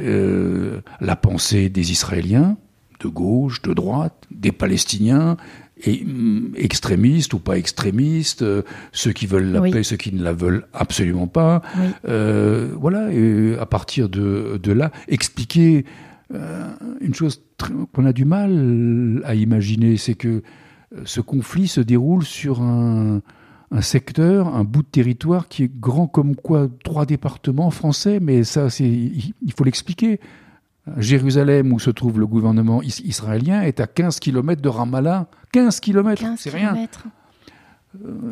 euh, 0.00 0.80
la 1.00 1.16
pensée 1.16 1.70
des 1.70 1.92
Israéliens, 1.92 2.58
de 3.00 3.08
gauche, 3.08 3.62
de 3.62 3.72
droite, 3.72 4.24
des 4.30 4.52
Palestiniens, 4.52 5.36
et, 5.84 6.04
mm, 6.04 6.54
extrémistes 6.56 7.34
ou 7.34 7.38
pas 7.38 7.58
extrémistes, 7.58 8.42
euh, 8.42 8.62
ceux 8.92 9.12
qui 9.12 9.26
veulent 9.26 9.50
la 9.52 9.60
paix, 9.60 9.82
ceux 9.82 9.96
qui 9.96 10.14
ne 10.14 10.22
la 10.22 10.32
veulent 10.32 10.66
absolument 10.72 11.26
pas. 11.26 11.62
Euh, 12.06 12.72
voilà, 12.76 13.12
et 13.12 13.56
à 13.58 13.66
partir 13.66 14.08
de, 14.08 14.58
de 14.62 14.72
là, 14.72 14.90
expliquer 15.08 15.84
euh, 16.34 16.68
une 17.00 17.14
chose 17.14 17.42
qu'on 17.92 18.04
a 18.04 18.12
du 18.12 18.24
mal 18.24 19.22
à 19.24 19.34
imaginer, 19.34 19.96
c'est 19.96 20.14
que 20.14 20.42
ce 21.04 21.20
conflit 21.20 21.68
se 21.68 21.80
déroule 21.80 22.24
sur 22.24 22.62
un, 22.62 23.20
un 23.70 23.80
secteur, 23.80 24.54
un 24.54 24.64
bout 24.64 24.82
de 24.82 24.88
territoire 24.88 25.48
qui 25.48 25.64
est 25.64 25.70
grand 25.80 26.06
comme 26.06 26.34
quoi 26.34 26.68
trois 26.84 27.04
départements 27.04 27.70
français, 27.70 28.20
mais 28.20 28.44
ça, 28.44 28.70
c'est, 28.70 28.88
il 28.88 29.52
faut 29.56 29.64
l'expliquer. 29.64 30.20
Jérusalem, 30.96 31.72
où 31.72 31.78
se 31.78 31.90
trouve 31.90 32.18
le 32.18 32.26
gouvernement 32.26 32.82
israélien, 32.82 33.62
est 33.62 33.80
à 33.80 33.86
15 33.86 34.18
km 34.20 34.60
de 34.62 34.68
Ramallah. 34.68 35.26
15 35.52 35.80
km, 35.80 36.22
c'est 36.36 36.50
rien. 36.50 36.74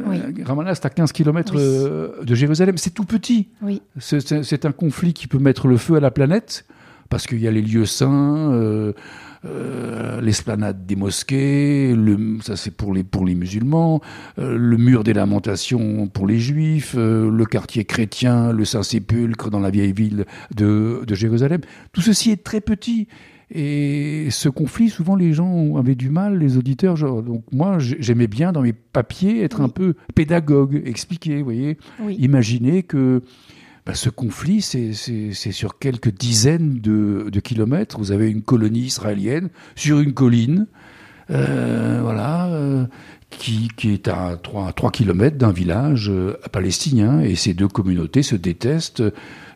Oui. 0.07 0.21
Ramallah, 0.45 0.75
c'est 0.75 0.87
à 0.87 0.91
15 0.91 1.13
km 1.13 1.55
Oui. 1.55 2.27
de 2.27 2.35
Jérusalem. 2.35 2.77
C'est 2.79 2.91
tout 2.91 3.05
petit. 3.05 3.49
Oui, 3.63 3.83
c'est 3.99 4.65
un 4.65 4.73
conflit 4.73 5.13
qui 5.15 5.27
peut 5.27 5.39
mettre 5.39 5.67
le 5.67 5.77
feu 5.77 5.97
à 5.97 6.01
la 6.01 6.11
planète, 6.11 6.67
parce 7.09 7.27
qu'il 7.27 7.41
y 7.41 7.49
a 7.49 7.51
les 7.51 7.63
lieux 7.63 7.87
saints, 7.87 8.53
euh, 8.53 8.93
euh, 9.45 10.21
l'esplanade 10.21 10.87
des 10.87 10.97
mosquées, 10.97 11.95
le, 11.95 12.39
ça 12.43 12.57
c'est 12.57 12.71
pour 12.71 12.95
les, 12.95 13.05
pour 13.05 13.25
les 13.27 13.35
musulmans, 13.35 14.01
euh, 14.39 14.57
le 14.57 14.77
mur 14.77 15.05
des 15.05 15.13
lamentations 15.13 16.09
pour 16.09 16.27
les 16.27 16.39
juifs, 16.39 16.95
euh, 16.97 17.31
le 17.31 17.45
quartier 17.45 17.85
chrétien, 17.85 18.53
le 18.53 18.65
Saint-Sépulcre 18.65 19.51
dans 19.51 19.61
la 19.61 19.71
vieille 19.71 19.93
ville 19.93 20.25
de, 20.55 21.03
de 21.07 21.15
Jérusalem. 21.15 21.61
Tout 21.93 22.01
ceci 22.01 22.31
est 22.31 22.43
très 22.43 22.61
petit. 22.61 23.09
Et 23.49 24.27
ce 24.31 24.49
conflit, 24.49 24.89
souvent 24.91 25.15
les 25.15 25.33
gens 25.33 25.77
avaient 25.77 25.95
du 25.95 26.11
mal, 26.11 26.37
les 26.41 26.57
auditeurs. 26.57 26.97
Genre, 26.97 27.23
donc 27.23 27.45
moi, 27.53 27.79
j'ai- 27.79 27.97
j'aimais 28.01 28.27
bien 28.27 28.51
dans 28.51 28.61
mes 28.63 28.73
papiers 28.73 29.41
être 29.45 29.61
un 29.61 29.69
peu 29.69 29.95
pédagogue, 30.17 30.83
expliquer, 30.85 31.39
vous 31.39 31.45
voyez 31.45 31.79
oui. 32.01 32.17
Imaginez 32.19 32.83
que 32.83 33.23
bah, 33.87 33.95
ce 33.95 34.11
conflit, 34.11 34.63
c'est 34.63 34.93
sur 34.93 35.79
quelques 35.79 36.13
dizaines 36.13 36.81
de, 36.81 37.29
de 37.31 37.41
kilomètres. 37.41 37.99
Vous 37.99 38.11
avez 38.13 38.29
une 38.31 38.43
colonie 38.43 38.81
israélienne 38.81 39.49
sur 39.77 40.01
une 40.01 40.13
colline, 40.13 40.67
euh, 41.31 42.01
voilà, 42.03 42.47
euh, 42.49 42.85
qui, 43.31 43.69
qui 43.77 43.93
est 43.93 44.09
à 44.09 44.37
3, 44.43 44.73
3 44.73 44.91
kilomètres 44.91 45.37
d'un 45.39 45.53
village 45.53 46.09
euh, 46.11 46.35
palestinien. 46.53 47.21
Et 47.21 47.37
ces 47.37 47.55
deux 47.55 47.69
communautés 47.69 48.23
se 48.23 48.35
détestent. 48.37 49.03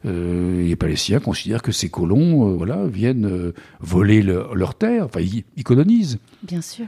Euh, 0.07 0.63
les 0.65 0.77
Palestiniens 0.77 1.21
considèrent 1.21 1.63
que 1.63 1.73
ces 1.73 1.89
colons 1.91 2.49
euh, 2.51 2.55
voilà, 2.57 2.87
viennent 2.87 3.53
voler 3.81 4.23
le- 4.23 4.47
leur 4.55 4.75
terre, 4.77 5.07
enfin, 5.07 5.21
ils, 5.21 5.45
ils 5.57 5.65
colonisent. 5.65 6.19
Bien 6.43 6.61
sûr. 6.63 6.87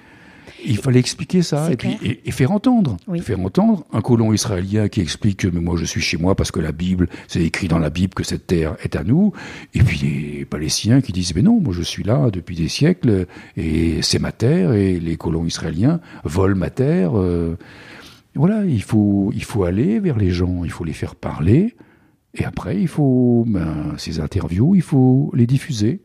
Il 0.64 0.76
fallait 0.78 1.00
expliquer 1.00 1.42
ça 1.42 1.70
et 1.72 1.76
puis 1.76 1.96
et, 2.02 2.20
et 2.26 2.30
faire 2.30 2.52
entendre, 2.52 2.96
Oui. 3.08 3.20
faire 3.20 3.40
entendre 3.40 3.84
un 3.92 4.00
colon 4.00 4.32
israélien 4.32 4.88
qui 4.88 5.00
explique 5.00 5.38
que 5.38 5.48
mais 5.48 5.60
moi 5.60 5.76
je 5.76 5.84
suis 5.84 6.00
chez 6.00 6.16
moi 6.16 6.34
parce 6.34 6.50
que 6.50 6.60
la 6.60 6.72
Bible, 6.72 7.08
c'est 7.28 7.42
écrit 7.42 7.68
dans 7.68 7.78
la 7.78 7.90
Bible 7.90 8.14
que 8.14 8.24
cette 8.24 8.46
terre 8.46 8.76
est 8.82 8.96
à 8.96 9.04
nous, 9.04 9.32
et 9.74 9.80
puis 9.82 9.98
les 9.98 10.44
Palestiniens 10.44 11.00
qui 11.00 11.12
disent 11.12 11.34
mais 11.34 11.42
non, 11.42 11.60
moi 11.60 11.72
je 11.72 11.82
suis 11.82 12.02
là 12.04 12.30
depuis 12.30 12.56
des 12.56 12.68
siècles 12.68 13.26
et 13.56 14.02
c'est 14.02 14.18
ma 14.18 14.32
terre 14.32 14.72
et 14.72 14.98
les 15.00 15.16
colons 15.16 15.44
israéliens 15.46 16.00
volent 16.24 16.56
ma 16.56 16.70
terre. 16.70 17.12
euh. 17.18 17.56
voilà, 18.34 18.64
il 18.64 18.82
faut 18.82 19.30
il 19.34 19.44
faut 19.44 19.64
aller 19.64 20.00
vers 20.00 20.18
les 20.18 20.30
gens, 20.30 20.64
il 20.64 20.70
faut 20.70 20.84
les 20.84 20.92
faire 20.92 21.14
parler 21.14 21.74
et 22.34 22.44
après 22.44 22.80
il 22.80 22.88
faut 22.88 23.44
ben, 23.46 23.94
ces 23.98 24.20
interviews, 24.20 24.74
il 24.74 24.82
faut 24.82 25.30
les 25.34 25.46
diffuser 25.46 26.00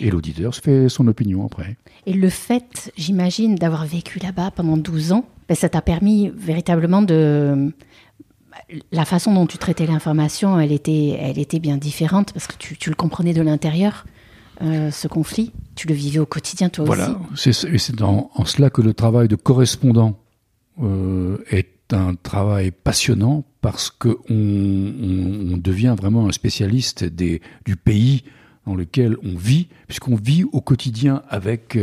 et 0.00 0.10
l'auditeur 0.10 0.54
se 0.54 0.60
fait 0.60 0.88
son 0.88 1.06
opinion 1.08 1.46
après. 1.46 1.76
Et 2.06 2.12
le 2.12 2.28
fait, 2.28 2.92
j'imagine, 2.96 3.54
d'avoir 3.56 3.86
vécu 3.86 4.18
là-bas 4.18 4.50
pendant 4.52 4.76
12 4.76 5.12
ans, 5.12 5.24
ben, 5.48 5.54
ça 5.54 5.68
t'a 5.68 5.82
permis 5.82 6.30
véritablement 6.36 7.02
de... 7.02 7.72
La 8.92 9.04
façon 9.04 9.32
dont 9.32 9.46
tu 9.46 9.58
traitais 9.58 9.86
l'information, 9.86 10.58
elle 10.58 10.72
était, 10.72 11.16
elle 11.20 11.38
était 11.38 11.58
bien 11.60 11.76
différente 11.76 12.32
parce 12.32 12.46
que 12.46 12.56
tu, 12.58 12.76
tu 12.76 12.88
le 12.90 12.94
comprenais 12.96 13.32
de 13.32 13.42
l'intérieur, 13.42 14.04
euh, 14.62 14.90
ce 14.90 15.08
conflit. 15.08 15.52
Tu 15.76 15.86
le 15.88 15.94
vivais 15.94 16.18
au 16.18 16.26
quotidien, 16.26 16.68
toi 16.68 16.84
Voilà, 16.84 17.18
aussi. 17.32 17.52
c'est 17.52 17.68
et 17.72 17.78
c'est 17.78 18.00
en, 18.02 18.30
cela 18.44 18.68
que 18.70 18.82
le 18.82 18.92
travail 18.92 19.28
de 19.28 19.36
correspondant 19.36 20.18
euh, 20.82 21.38
est 21.50 21.92
un 21.92 22.14
travail 22.14 22.70
passionnant 22.70 23.44
parce 23.60 23.90
que 23.90 24.08
on, 24.28 24.34
on- 24.34 25.54
on 25.54 25.56
devient 25.56 25.94
vraiment 25.96 26.26
un 26.28 26.32
spécialiste 26.32 27.04
des, 27.04 27.40
du 27.64 27.76
pays 27.76 28.24
dans 28.66 28.74
lequel 28.74 29.16
on 29.24 29.36
vit, 29.36 29.68
puisqu'on 29.88 30.16
vit 30.16 30.44
au 30.52 30.60
quotidien 30.60 31.22
avec 31.28 31.78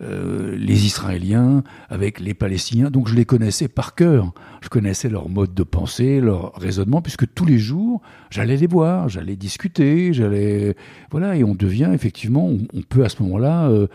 euh, 0.00 0.56
les 0.56 0.86
Israéliens, 0.86 1.62
avec 1.90 2.18
les 2.18 2.32
Palestiniens. 2.34 2.90
Donc 2.90 3.08
je 3.08 3.14
les 3.14 3.26
connaissais 3.26 3.68
par 3.68 3.94
cœur. 3.94 4.32
Je 4.62 4.68
connaissais 4.68 5.08
leur 5.10 5.28
mode 5.28 5.54
de 5.54 5.62
pensée, 5.62 6.20
leur 6.20 6.54
raisonnement, 6.54 7.02
puisque 7.02 7.32
tous 7.34 7.44
les 7.44 7.58
jours, 7.58 8.00
j'allais 8.30 8.56
les 8.56 8.66
voir, 8.66 9.08
j'allais 9.10 9.36
discuter, 9.36 10.12
j'allais 10.14 10.76
voilà, 11.10 11.36
et 11.36 11.44
on 11.44 11.54
devient 11.54 11.90
effectivement, 11.92 12.48
on, 12.48 12.60
on 12.72 12.82
peut 12.82 13.04
à 13.04 13.10
ce 13.10 13.22
moment-là 13.22 13.68
euh, 13.68 13.86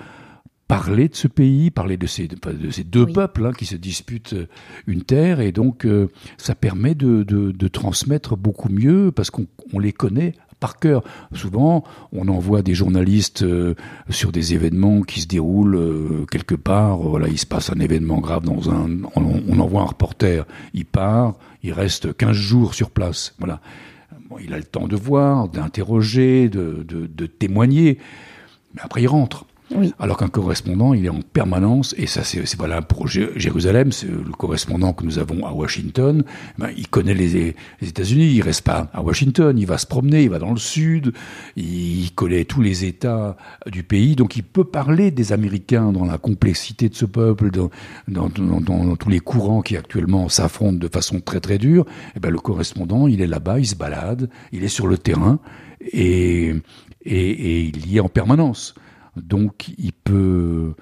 parler 0.67 1.09
de 1.09 1.15
ce 1.15 1.27
pays, 1.27 1.71
parler 1.71 1.97
de 1.97 2.05
ces, 2.05 2.27
de, 2.27 2.35
de 2.51 2.69
ces 2.69 2.83
deux 2.83 3.05
Oui. 3.05 3.13
peuples 3.13 3.43
hein, 3.47 3.53
qui 3.57 3.65
se 3.65 3.75
disputent 3.75 4.33
euh, 4.33 4.47
une 4.85 5.01
terre, 5.01 5.39
et 5.39 5.51
donc 5.51 5.83
euh, 5.85 6.09
ça 6.37 6.53
permet 6.53 6.93
de, 6.93 7.23
de, 7.23 7.51
de 7.51 7.67
transmettre 7.67 8.37
beaucoup 8.37 8.69
mieux 8.69 9.11
parce 9.11 9.31
qu'on 9.31 9.47
on 9.73 9.79
les 9.79 9.93
connaît 9.93 10.33
par 10.59 10.77
cœur. 10.79 11.03
Souvent, 11.33 11.83
on 12.11 12.27
envoie 12.27 12.61
des 12.61 12.73
journalistes 12.73 13.43
euh, 13.43 13.75
sur 14.09 14.31
des 14.31 14.53
événements 14.53 15.01
qui 15.01 15.21
se 15.21 15.27
déroulent 15.27 15.75
euh, 15.75 16.25
quelque 16.31 16.55
part. 16.55 16.97
Voilà, 16.97 17.27
il 17.27 17.37
se 17.37 17.45
passe 17.45 17.69
un 17.71 17.79
événement 17.79 18.19
grave 18.19 18.43
dans 18.43 18.69
un. 18.69 18.89
On, 19.15 19.59
envoie 19.59 19.81
un 19.81 19.85
reporter, 19.85 20.45
il 20.73 20.85
part, 20.85 21.35
il 21.63 21.73
reste 21.73 22.15
15 22.15 22.31
jours 22.31 22.73
sur 22.73 22.91
place. 22.91 23.35
Voilà. 23.39 23.61
Il 24.41 24.53
a 24.53 24.57
le 24.57 24.63
temps 24.63 24.87
de 24.87 24.95
voir, 24.95 25.47
d'interroger, 25.49 26.49
de 26.49 27.25
témoigner, 27.25 27.97
mais 28.75 28.81
après 28.83 29.01
il 29.01 29.07
rentre. 29.07 29.45
Alors 29.99 30.17
qu'un 30.17 30.29
correspondant, 30.29 30.93
il 30.93 31.05
est 31.05 31.09
en 31.09 31.21
permanence, 31.21 31.93
et 31.97 32.07
ça 32.07 32.23
c'est 32.23 32.43
voilà 32.55 32.81
pour 32.81 33.07
Jé- 33.07 33.29
Jérusalem, 33.35 33.91
c'est 33.91 34.07
le 34.07 34.31
correspondant 34.31 34.93
que 34.93 35.05
nous 35.05 35.19
avons 35.19 35.45
à 35.45 35.51
Washington, 35.51 36.23
ben, 36.57 36.69
il 36.75 36.87
connaît 36.87 37.13
les, 37.13 37.55
États-Unis, 37.81 38.31
il 38.33 38.41
reste 38.41 38.63
pas 38.63 38.89
à 38.93 39.03
Washington, 39.03 39.57
il 39.57 39.67
va 39.67 39.77
se 39.77 39.85
promener, 39.85 40.23
il 40.23 40.29
va 40.29 40.39
dans 40.39 40.51
le 40.51 40.57
sud, 40.57 41.13
il 41.55 42.09
connaît 42.15 42.45
tous 42.45 42.61
les 42.61 42.85
États 42.85 43.37
du 43.67 43.83
pays, 43.83 44.15
donc 44.15 44.35
il 44.35 44.43
peut 44.43 44.63
parler 44.63 45.11
des 45.11 45.33
Américains 45.33 45.91
dans 45.91 46.05
la 46.05 46.17
complexité 46.17 46.89
de 46.89 46.95
ce 46.95 47.05
peuple, 47.05 47.51
dans, 47.51 48.29
tous 48.29 49.09
les 49.09 49.19
courants 49.19 49.61
qui 49.61 49.77
actuellement 49.77 50.29
s'affrontent 50.29 50.79
de 50.79 50.87
façon 50.87 51.19
très 51.19 51.39
très 51.39 51.59
dure. 51.59 51.85
Et 52.15 52.19
ben, 52.19 52.31
le 52.31 52.39
correspondant, 52.39 53.07
il 53.07 53.21
est 53.21 53.27
là-bas, 53.27 53.59
il 53.59 53.67
se 53.67 53.75
balade, 53.75 54.29
il 54.51 54.63
est 54.63 54.67
sur 54.67 54.87
le 54.87 54.97
terrain, 54.97 55.39
et, 55.81 56.55
et 57.05 57.61
il 57.61 57.91
y 57.91 57.97
est 57.97 58.01
en 58.01 58.09
permanence. 58.09 58.73
Donc, 59.21 59.69
il 59.77 59.93
peut 59.93 60.73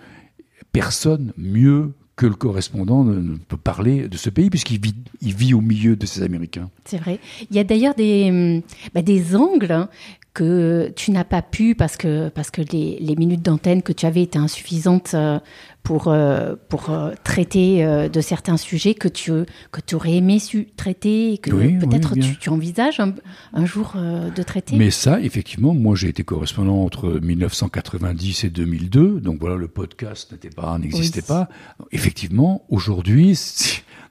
personne 0.71 1.33
mieux 1.37 1.93
que 2.15 2.25
le 2.25 2.33
correspondant 2.33 3.03
ne, 3.03 3.37
peut 3.37 3.57
parler 3.57 4.07
de 4.07 4.17
ce 4.17 4.29
pays 4.29 4.49
puisqu'il 4.49 4.81
vit, 4.81 4.95
vit 5.21 5.53
au 5.53 5.61
milieu 5.61 5.95
de 5.95 6.05
ces 6.05 6.23
Américains. 6.23 6.69
C'est 6.83 6.97
vrai. 6.97 7.19
Il 7.49 7.55
y 7.55 7.59
a 7.59 7.63
d'ailleurs 7.63 7.93
des, 7.93 8.29
hum, 8.29 8.61
bah, 8.93 9.03
des 9.03 9.35
angles 9.35 9.71
hein, 9.71 9.89
que 10.37 10.93
tu 10.95 11.09
n'as 11.09 11.23
pas 11.23 11.41
pu 11.41 11.73
parce 11.73 11.97
que, 11.97 12.29
parce 12.29 12.51
que 12.51 12.61
les, 12.61 12.99
les 13.01 13.15
minutes 13.15 13.41
d'antenne 13.41 13.81
que 13.81 13.91
tu 13.91 14.05
avais 14.05 14.21
étaient 14.21 14.37
insuffisantes 14.37 15.15
euh, 15.15 15.39
pour, 15.81 16.09
euh, 16.09 16.53
pour 16.69 16.91
euh, 16.91 17.13
traiter 17.23 17.83
de 18.07 18.21
certains 18.21 18.57
sujets 18.57 18.93
que 18.93 19.07
tu, 19.07 19.31
que 19.71 19.81
tu 19.83 19.95
aurais 19.95 20.13
aimé 20.13 20.37
su 20.37 20.67
traiter 20.77 21.33
et 21.33 21.37
que 21.39 21.49
Oui, 21.49 21.79
peut-être 21.79 22.13
tu, 22.13 22.37
tu 22.37 22.49
envisages 22.49 22.99
un, 22.99 23.15
un 23.53 23.65
jour 23.65 23.95
de 23.95 24.43
traiter? 24.43 24.75
Mais 24.75 24.91
ça, 24.91 25.19
effectivement, 25.21 25.73
moi 25.73 25.95
j'ai 25.95 26.09
été 26.09 26.23
correspondant 26.23 26.83
entre 26.83 27.19
1990 27.19 28.43
et 28.43 28.49
2002, 28.51 29.19
donc 29.19 29.39
voilà, 29.39 29.55
le 29.55 29.67
podcast 29.67 30.31
n'était 30.33 30.51
pas, 30.51 30.77
n'existait 30.77 31.21
Oui. 31.21 31.27
pas. 31.27 31.49
Effectivement, 31.91 32.63
aujourd'hui, 32.69 33.35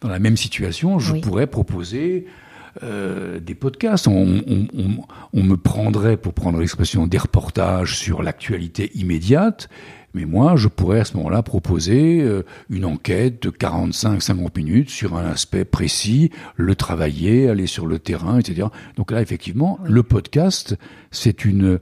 dans 0.00 0.08
la 0.08 0.18
même 0.18 0.36
situation, 0.36 0.98
je 0.98 1.14
pourrais 1.20 1.46
proposer 1.46 2.26
euh, 2.82 3.40
des 3.40 3.54
podcasts. 3.54 4.06
On, 4.08 4.42
on- 4.46 4.66
on- 4.76 5.04
on 5.32 5.42
me 5.42 5.56
prendrait, 5.56 6.16
pour 6.16 6.32
prendre 6.34 6.58
l'expression, 6.58 7.06
des 7.06 7.18
reportages 7.18 7.96
sur 7.98 8.22
l'actualité 8.22 8.90
immédiate. 8.94 9.68
Mais 10.14 10.24
moi, 10.24 10.56
je 10.56 10.68
pourrais 10.68 11.00
à 11.00 11.04
ce 11.04 11.14
moment-là 11.18 11.42
proposer 11.42 12.22
euh, 12.22 12.42
une 12.70 12.86
enquête 12.86 13.42
de 13.42 13.50
45-50 13.50 14.56
minutes 14.56 14.88
sur 14.88 15.14
un 15.16 15.26
aspect 15.26 15.66
précis, 15.66 16.30
le 16.54 16.74
travailler, 16.74 17.48
aller 17.50 17.66
sur 17.66 17.86
le 17.86 17.98
terrain, 17.98 18.38
etc. 18.38 18.68
Donc 18.96 19.10
là, 19.10 19.20
effectivement, 19.20 19.78
Oui. 19.82 19.90
le 19.92 20.02
podcast, 20.02 20.76
c'est 21.10 21.44
une 21.44 21.78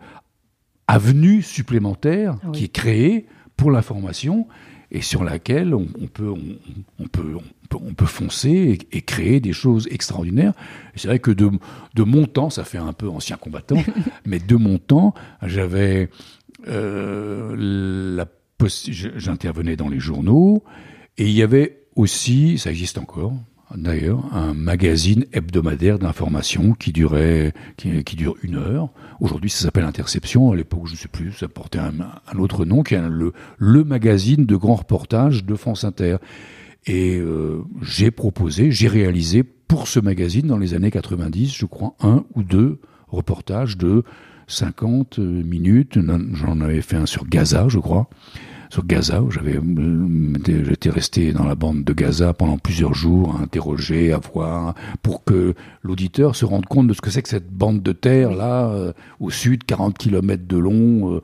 avenue 0.88 1.42
supplémentaire 1.42 2.36
Oui. 2.44 2.52
qui 2.52 2.64
est 2.64 2.68
créée 2.72 3.26
pour 3.56 3.70
l'information 3.70 4.46
et 4.90 5.00
sur 5.00 5.24
laquelle 5.24 5.74
on, 5.74 5.86
on 6.00 6.06
peut, 6.06 6.28
on, 6.30 6.56
on 7.02 7.06
peut, 7.06 7.34
on 7.64 7.66
peut, 7.66 7.84
on 7.88 7.94
peut 7.94 8.06
foncer 8.06 8.50
et, 8.92 8.96
et 8.98 9.02
créer 9.02 9.40
des 9.40 9.52
choses 9.52 9.88
extraordinaires. 9.90 10.52
C'est 10.96 11.08
vrai 11.08 11.18
que 11.18 11.30
de, 11.30 11.50
de 11.94 12.02
mon 12.02 12.26
temps, 12.26 12.50
ça 12.50 12.64
fait 12.64 12.78
un 12.78 12.92
peu 12.92 13.08
ancien 13.08 13.36
combattant, 13.36 13.82
mais 14.26 14.38
de 14.38 14.56
mon 14.56 14.78
temps, 14.78 15.14
j'avais 15.42 16.10
euh, 16.68 17.54
la 18.16 18.26
j'intervenais 19.16 19.76
dans 19.76 19.88
les 19.88 20.00
journaux 20.00 20.62
et 21.18 21.24
il 21.24 21.32
y 21.32 21.42
avait 21.42 21.82
aussi, 21.96 22.56
ça 22.56 22.70
existe 22.70 22.96
encore 22.96 23.34
d'ailleurs, 23.76 24.32
un 24.32 24.54
magazine 24.54 25.24
hebdomadaire 25.32 25.98
d'information 25.98 26.74
qui 26.74 26.92
durait, 26.92 27.52
qui, 27.76 28.04
qui 28.04 28.16
dure 28.16 28.36
une 28.42 28.56
heure. 28.56 28.90
Aujourd'hui, 29.20 29.50
ça 29.50 29.64
s'appelle 29.64 29.84
Interception. 29.84 30.52
À 30.52 30.56
l'époque, 30.56 30.86
je 30.86 30.92
ne 30.92 30.96
sais 30.96 31.08
plus, 31.08 31.32
ça 31.32 31.48
portait 31.48 31.78
un, 31.78 31.92
un 32.32 32.38
autre 32.38 32.64
nom, 32.64 32.82
qui 32.82 32.94
est 32.94 33.08
le, 33.08 33.32
le 33.58 33.84
magazine 33.84 34.46
de 34.46 34.56
grands 34.56 34.76
reportages 34.76 35.44
de 35.44 35.54
France 35.54 35.84
Inter. 35.84 36.16
Et 36.86 37.16
euh, 37.18 37.62
j'ai 37.82 38.10
proposé, 38.10 38.70
j'ai 38.70 38.88
réalisé 38.88 39.42
pour 39.42 39.88
ce 39.88 40.00
magazine 40.00 40.46
dans 40.46 40.58
les 40.58 40.74
années 40.74 40.90
90, 40.90 41.54
je 41.54 41.66
crois, 41.66 41.94
un 42.00 42.24
ou 42.34 42.42
deux 42.42 42.80
reportages 43.08 43.78
de 43.78 44.04
50 44.48 45.18
minutes. 45.18 45.98
J'en 46.34 46.60
avais 46.60 46.82
fait 46.82 46.96
un 46.96 47.06
sur 47.06 47.26
Gaza, 47.26 47.68
je 47.68 47.78
crois. 47.78 48.10
sur 48.68 48.84
Gaza, 48.84 49.22
où 49.22 49.30
j'avais, 49.30 49.58
j'étais 50.46 50.90
resté 50.90 51.32
dans 51.32 51.44
la 51.44 51.54
bande 51.54 51.84
de 51.84 51.92
Gaza 51.94 52.34
pendant 52.34 52.58
plusieurs 52.58 52.92
jours, 52.92 53.36
à 53.36 53.42
interroger, 53.42 54.12
à 54.12 54.18
voir, 54.18 54.74
pour 55.02 55.24
que 55.24 55.54
l'auditeur 55.82 56.36
se 56.36 56.44
rende 56.44 56.66
compte 56.66 56.88
de 56.88 56.92
ce 56.92 57.00
que 57.00 57.08
c'est 57.08 57.22
que 57.22 57.28
cette 57.30 57.50
bande 57.50 57.82
de 57.82 57.92
terre 57.92 58.32
là, 58.32 58.92
au 59.20 59.30
sud, 59.30 59.64
40 59.64 59.96
km 59.96 60.46
de 60.46 60.58
long. 60.58 61.22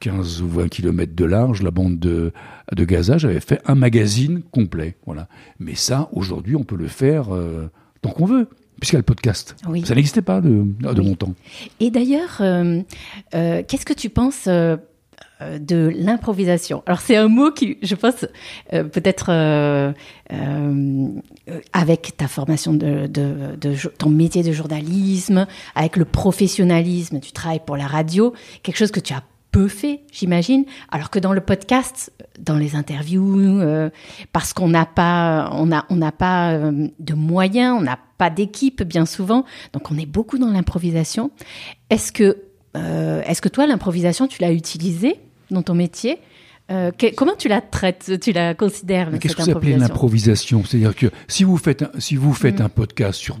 15 0.00 0.42
ou 0.42 0.48
20 0.48 0.68
km 0.68 1.14
de 1.14 1.24
large, 1.24 1.62
la 1.62 1.70
bande 1.70 1.98
de, 1.98 2.32
de 2.74 2.84
Gaza, 2.84 3.18
j'avais 3.18 3.40
fait 3.40 3.60
un 3.66 3.74
magazine 3.74 4.42
complet. 4.42 4.96
Voilà. 5.06 5.28
Mais 5.58 5.74
ça, 5.74 6.08
aujourd'hui, 6.12 6.56
on 6.56 6.64
peut 6.64 6.76
le 6.76 6.88
faire 6.88 7.28
tant 8.02 8.10
qu'on 8.10 8.26
veut 8.26 8.48
puisqu'il 8.80 8.94
y 8.94 8.96
a 8.96 9.00
le 9.00 9.04
podcast. 9.04 9.56
Ça 9.84 9.94
n'existait 9.94 10.22
pas 10.22 10.40
de, 10.40 10.64
de 10.80 11.00
mon 11.00 11.14
temps. 11.14 11.34
Et 11.80 11.90
d'ailleurs, 11.90 12.38
euh, 12.40 12.80
euh, 13.34 13.62
qu'est-ce 13.66 13.86
que 13.86 13.94
tu 13.94 14.10
penses 14.10 14.44
euh, 14.48 14.76
de 15.40 15.92
l'improvisation? 15.96 16.82
Alors 16.86 17.00
c'est 17.00 17.16
un 17.16 17.28
mot 17.28 17.50
qui, 17.50 17.78
je 17.82 17.94
pense, 17.94 18.26
peut-être 18.70 19.94
avec 21.72 22.16
ta 22.16 22.28
formation 22.28 22.74
de, 22.74 23.06
de, 23.06 23.56
de, 23.60 23.74
ton 23.98 24.10
métier 24.10 24.42
de 24.42 24.52
journalisme, 24.52 25.46
avec 25.74 25.96
le 25.96 26.04
professionnalisme, 26.04 27.20
tu 27.20 27.32
travailles 27.32 27.60
pour 27.64 27.76
la 27.76 27.86
radio, 27.86 28.32
quelque 28.62 28.78
chose 28.78 28.90
que 28.90 29.00
tu 29.00 29.12
as 29.12 29.22
peu 29.56 29.68
fait, 29.68 30.00
j'imagine, 30.12 30.66
alors 30.90 31.08
que 31.08 31.18
dans 31.18 31.32
le 31.32 31.40
podcast, 31.40 32.12
dans 32.38 32.58
les 32.58 32.74
interviews, 32.76 33.58
euh, 33.62 33.88
parce 34.34 34.52
qu'on 34.52 34.68
n'a 34.68 34.84
pas, 34.84 35.48
on 35.52 35.72
a, 35.72 35.86
on 35.88 35.96
n'a 35.96 36.12
pas 36.12 36.52
euh, 36.52 36.88
de 37.00 37.14
moyens, 37.14 37.74
on 37.78 37.80
n'a 37.80 37.98
pas 38.18 38.28
d'équipe 38.28 38.82
bien 38.82 39.06
souvent, 39.06 39.46
donc 39.72 39.90
on 39.90 39.96
est 39.96 40.04
beaucoup 40.04 40.36
dans 40.36 40.50
l'improvisation. 40.50 41.30
Est-ce 41.88 42.12
que, 42.12 42.36
euh, 42.76 43.22
est-ce 43.22 43.40
que 43.40 43.48
toi, 43.48 43.66
l'improvisation, 43.66 44.28
tu 44.28 44.42
l'as 44.42 44.52
utilisée 44.52 45.16
dans 45.50 45.62
ton 45.62 45.74
métier? 45.74 46.18
Comment 47.16 47.36
tu 47.38 47.48
la 47.48 47.62
traites, 47.62 48.20
tu 48.20 48.32
la 48.32 48.52
considères 48.52 49.08
Qu'est-ce 49.18 49.36
que 49.36 49.42
vous 49.42 49.50
appelez 49.52 49.76
l'improvisation? 49.76 50.64
C'est-à-dire 50.64 50.94
que 50.94 51.06
si 51.28 51.44
vous 51.44 51.56
faites, 51.56 51.80
un, 51.80 51.90
si 51.98 52.16
vous 52.16 52.34
faites 52.34 52.60
mm. 52.60 52.64
un 52.64 52.68
podcast 52.68 53.18
sur 53.18 53.38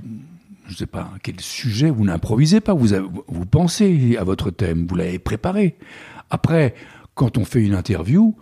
je 0.66 0.72
ne 0.72 0.76
sais 0.76 0.86
pas 0.86 1.10
quel 1.22 1.40
sujet, 1.40 1.90
vous 1.90 2.04
n'improvisez 2.04 2.60
pas, 2.60 2.74
vous, 2.74 2.88
vous 3.28 3.46
pensez 3.46 4.16
à 4.18 4.24
votre 4.24 4.50
thème, 4.50 4.86
vous 4.88 4.96
l'avez 4.96 5.18
préparé. 5.18 5.76
Après, 6.30 6.74
quand 7.14 7.38
on 7.38 7.44
fait 7.44 7.62
une 7.62 7.74
interview, 7.74 8.34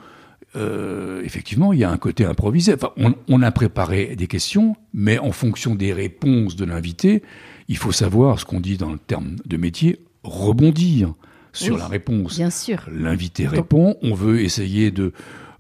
euh, 0.57 1.23
effectivement, 1.25 1.73
il 1.73 1.81
y 1.81 1.85
a 1.85 1.91
un 1.91 1.97
côté 1.97 2.25
improvisé. 2.25 2.75
Enfin, 2.75 2.93
on, 3.29 3.43
a 3.43 3.51
préparé 3.51 4.15
des 4.17 4.27
questions, 4.27 4.77
mais 4.93 5.19
en 5.19 5.33
fonction 5.33 5.75
des 5.75 5.93
réponses 5.93 6.57
de 6.57 6.65
l'invité, 6.65 7.23
il 7.69 7.77
faut 7.77 7.93
savoir 7.93 8.39
ce 8.39 8.45
qu'on 8.45 8.61
dit 8.61 8.77
dans 8.77 8.93
le 8.93 8.99
terme 8.99 9.37
de 9.45 9.57
métier, 9.57 10.01
rebondir 10.23 11.15
sur 11.53 11.77
la 11.77 11.89
réponse. 11.89 12.37
Bien 12.37 12.51
sûr. 12.51 12.89
L'invité 12.93 13.47
répond, 13.47 13.97
on 14.03 14.15
veut 14.15 14.41
essayer 14.41 14.91
de, 14.91 15.13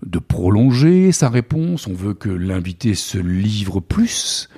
de 0.04 0.18
prolonger 0.18 1.12
sa 1.12 1.28
réponse, 1.28 1.86
on 1.86 1.94
veut 1.94 2.14
que 2.14 2.30
l'invité 2.30 2.94
se 2.94 3.18
livre 3.18 3.80
plus. 3.80 4.48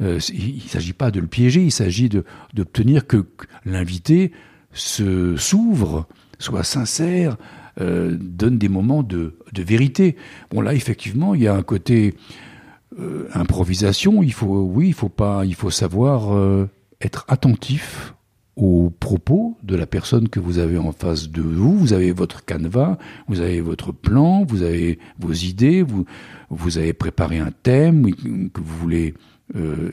Euh, 0.00 0.18
il 0.32 0.56
ne 0.56 0.68
s'agit 0.68 0.92
pas 0.92 1.10
de 1.10 1.20
le 1.20 1.26
piéger, 1.26 1.62
il 1.62 1.72
s'agit 1.72 2.10
d'obtenir 2.54 3.06
que 3.06 3.24
l'invité 3.64 4.32
se 4.72 5.36
s'ouvre, 5.36 6.06
soit 6.38 6.64
sincère, 6.64 7.36
euh, 7.80 8.16
donne 8.20 8.58
des 8.58 8.68
moments 8.68 9.02
de, 9.02 9.34
vérité. 9.54 10.16
Bon 10.50 10.60
là, 10.60 10.74
effectivement, 10.74 11.34
il 11.34 11.42
y 11.42 11.48
a 11.48 11.54
un 11.54 11.62
côté 11.62 12.14
euh, 12.98 13.26
improvisation. 13.32 14.22
Il 14.22 14.34
faut, 14.34 14.62
oui, 14.64 14.88
il 14.88 14.94
faut 14.94 15.08
pas, 15.08 15.46
il 15.46 15.54
faut 15.54 15.70
savoir 15.70 16.66
être 17.00 17.24
attentif 17.28 18.12
aux 18.54 18.90
propos 18.90 19.56
de 19.62 19.76
la 19.76 19.86
personne 19.86 20.28
que 20.28 20.40
vous 20.40 20.58
avez 20.58 20.76
en 20.76 20.92
face 20.92 21.30
de 21.30 21.40
vous. 21.40 21.78
Vous 21.78 21.92
avez 21.94 22.12
votre 22.12 22.44
canevas, 22.44 22.98
vous 23.28 23.40
avez 23.40 23.62
votre 23.62 23.92
plan, 23.92 24.44
vous 24.44 24.62
avez 24.62 24.98
vos 25.18 25.32
idées, 25.32 25.82
vous 26.50 26.78
avez 26.78 26.92
préparé 26.92 27.38
un 27.38 27.50
thème 27.50 28.14
que 28.14 28.60
vous 28.60 28.76
voulez 28.78 29.14
euh, 29.54 29.92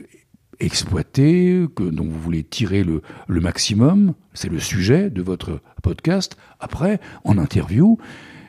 exploiter, 0.59 1.65
que, 1.75 1.83
dont 1.83 2.05
vous 2.05 2.19
voulez 2.19 2.43
tirer 2.43 2.83
le, 2.83 3.01
maximum, 3.27 4.13
c'est 4.33 4.49
le 4.49 4.59
sujet 4.59 5.09
de 5.09 5.21
votre 5.21 5.59
podcast. 5.81 6.37
Après, 6.59 6.99
en 7.23 7.37
interview, 7.37 7.97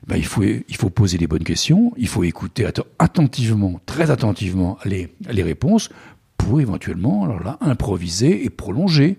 ben, 0.07 0.17
il, 0.17 0.25
faut, 0.25 0.43
il 0.43 0.77
faut 0.77 0.91
poser 0.91 1.19
les 1.19 1.27
bonnes 1.27 1.45
questions, 1.45 1.93
il 1.97 2.09
faut 2.09 2.25
écouter 2.25 2.67
attentivement, 2.99 3.81
très 3.87 4.11
attentivement 4.11 4.79
les, 4.85 5.09
les 5.31 5.43
réponses 5.43 5.89
pour 6.37 6.61
éventuellement 6.61 7.25
alors 7.25 7.43
là, 7.43 7.59
improviser 7.61 8.45
et 8.45 8.51
prolonger 8.51 9.19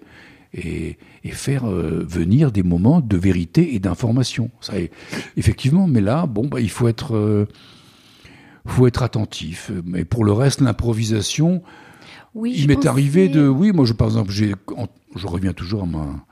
et, 0.54 0.98
et 1.24 1.32
faire 1.32 1.66
euh, 1.66 2.06
venir 2.08 2.52
des 2.52 2.64
moments 2.64 3.02
de 3.02 3.18
vérité 3.18 3.76
et 3.76 3.80
d'information. 3.80 4.52
Effectivement, 5.38 5.88
mais 5.88 6.02
là, 6.02 6.26
bon, 6.28 6.48
ben, 6.48 6.60
il 6.60 6.70
faut 6.70 6.88
être... 6.88 7.16
Euh, 7.16 7.48
faut 8.66 8.88
être 8.88 9.04
attentif. 9.04 9.72
Mais 9.86 10.06
pour 10.06 10.26
le 10.26 10.32
reste, 10.32 10.62
l'improvisation, 10.62 11.62
oui, 12.34 12.54
il 12.58 12.68
m'est 12.68 12.86
arrivé 12.86 13.30
de, 13.30 13.48
oui, 13.48 13.72
moi, 13.72 13.86
je, 13.86 13.94
par 13.94 14.08
exemple, 14.08 14.32
je 14.32 15.28
reviens 15.28 15.54
toujours 15.54 15.84
à 15.84 15.86
ma 15.86 16.26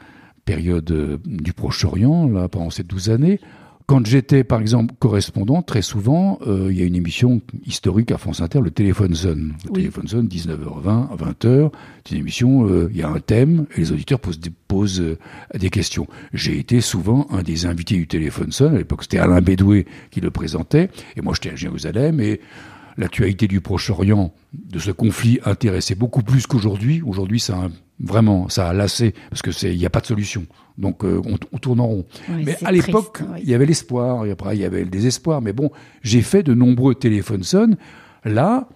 période 0.45 0.91
euh, 0.91 1.17
du 1.25 1.53
Proche-Orient, 1.53 2.27
là, 2.27 2.47
pendant 2.47 2.69
ces 2.69 2.83
12 2.83 3.09
années. 3.09 3.39
Quand 3.85 4.05
j'étais, 4.05 4.43
par 4.43 4.61
exemple, 4.61 4.93
correspondant, 4.97 5.61
très 5.61 5.81
souvent, 5.81 6.39
euh, 6.47 6.69
il 6.71 6.79
y 6.79 6.81
a 6.81 6.85
une 6.85 6.95
émission 6.95 7.41
historique 7.65 8.11
à 8.11 8.17
France 8.17 8.41
Inter, 8.41 8.61
le 8.61 8.71
Téléphone 8.71 9.13
Zone. 9.13 9.53
Le 9.65 9.71
Téléphone 9.71 10.07
Zone, 10.07 10.27
19h20 10.27 11.11
à 11.11 11.15
20h. 11.15 11.71
C'est 12.05 12.15
une 12.15 12.21
émission, 12.21 12.65
euh, 12.67 12.89
il 12.91 12.97
y 12.97 13.03
a 13.03 13.09
un 13.09 13.19
thème 13.19 13.65
et 13.75 13.81
les 13.81 13.91
auditeurs 13.91 14.19
posent 14.19 14.39
des, 14.39 14.51
posent, 14.67 15.01
euh, 15.01 15.17
des 15.53 15.69
questions. 15.69 16.07
J'ai 16.33 16.57
été 16.57 16.79
souvent 16.79 17.27
un 17.29 17.43
des 17.43 17.65
invités 17.65 17.95
du 17.95 18.07
Téléphone 18.07 18.51
Zone. 18.51 18.75
À 18.75 18.77
l'époque, 18.77 19.03
c'était 19.03 19.19
Alain 19.19 19.41
Bédoué 19.41 19.85
qui 20.11 20.21
le 20.21 20.31
présentait. 20.31 20.89
Et 21.17 21.21
moi, 21.21 21.33
j'étais 21.35 21.51
à 21.51 21.55
Jérusalem 21.55 22.21
et 22.21 22.39
l'actualité 22.97 23.47
du 23.47 23.61
Proche-Orient, 23.61 24.33
de 24.53 24.79
ce 24.79 24.91
conflit, 24.91 25.39
intéressait 25.45 25.95
beaucoup 25.95 26.23
plus 26.23 26.47
qu'aujourd'hui. 26.47 27.01
Aujourd'hui, 27.01 27.39
ça 27.39 27.55
a 27.55 27.69
vraiment, 27.99 28.49
ça 28.49 28.69
a 28.69 28.73
lassé 28.73 29.13
parce 29.29 29.41
que 29.41 29.51
c'est, 29.51 29.73
il 29.73 29.79
n'y 29.79 29.85
a 29.85 29.89
pas 29.89 30.01
de 30.01 30.05
solution. 30.05 30.45
Donc, 30.77 31.03
euh, 31.03 31.21
on, 31.25 31.57
tourne 31.57 31.79
en 31.79 31.87
rond. 31.87 32.05
mais 32.29 32.57
à 32.63 32.71
l'époque, 32.71 33.21
il 33.41 33.49
y 33.49 33.53
avait 33.53 33.65
l'espoir. 33.65 34.25
Et 34.25 34.31
après, 34.31 34.55
il 34.57 34.61
y 34.61 34.65
avait 34.65 34.83
le 34.83 34.89
désespoir. 34.89 35.41
Mais 35.41 35.53
bon, 35.53 35.71
j'ai 36.01 36.21
fait 36.21 36.43
de 36.43 36.53
nombreux 36.53 36.95
téléphones 36.95 37.43
sonnes. 37.43 37.77
Là, 38.25 38.67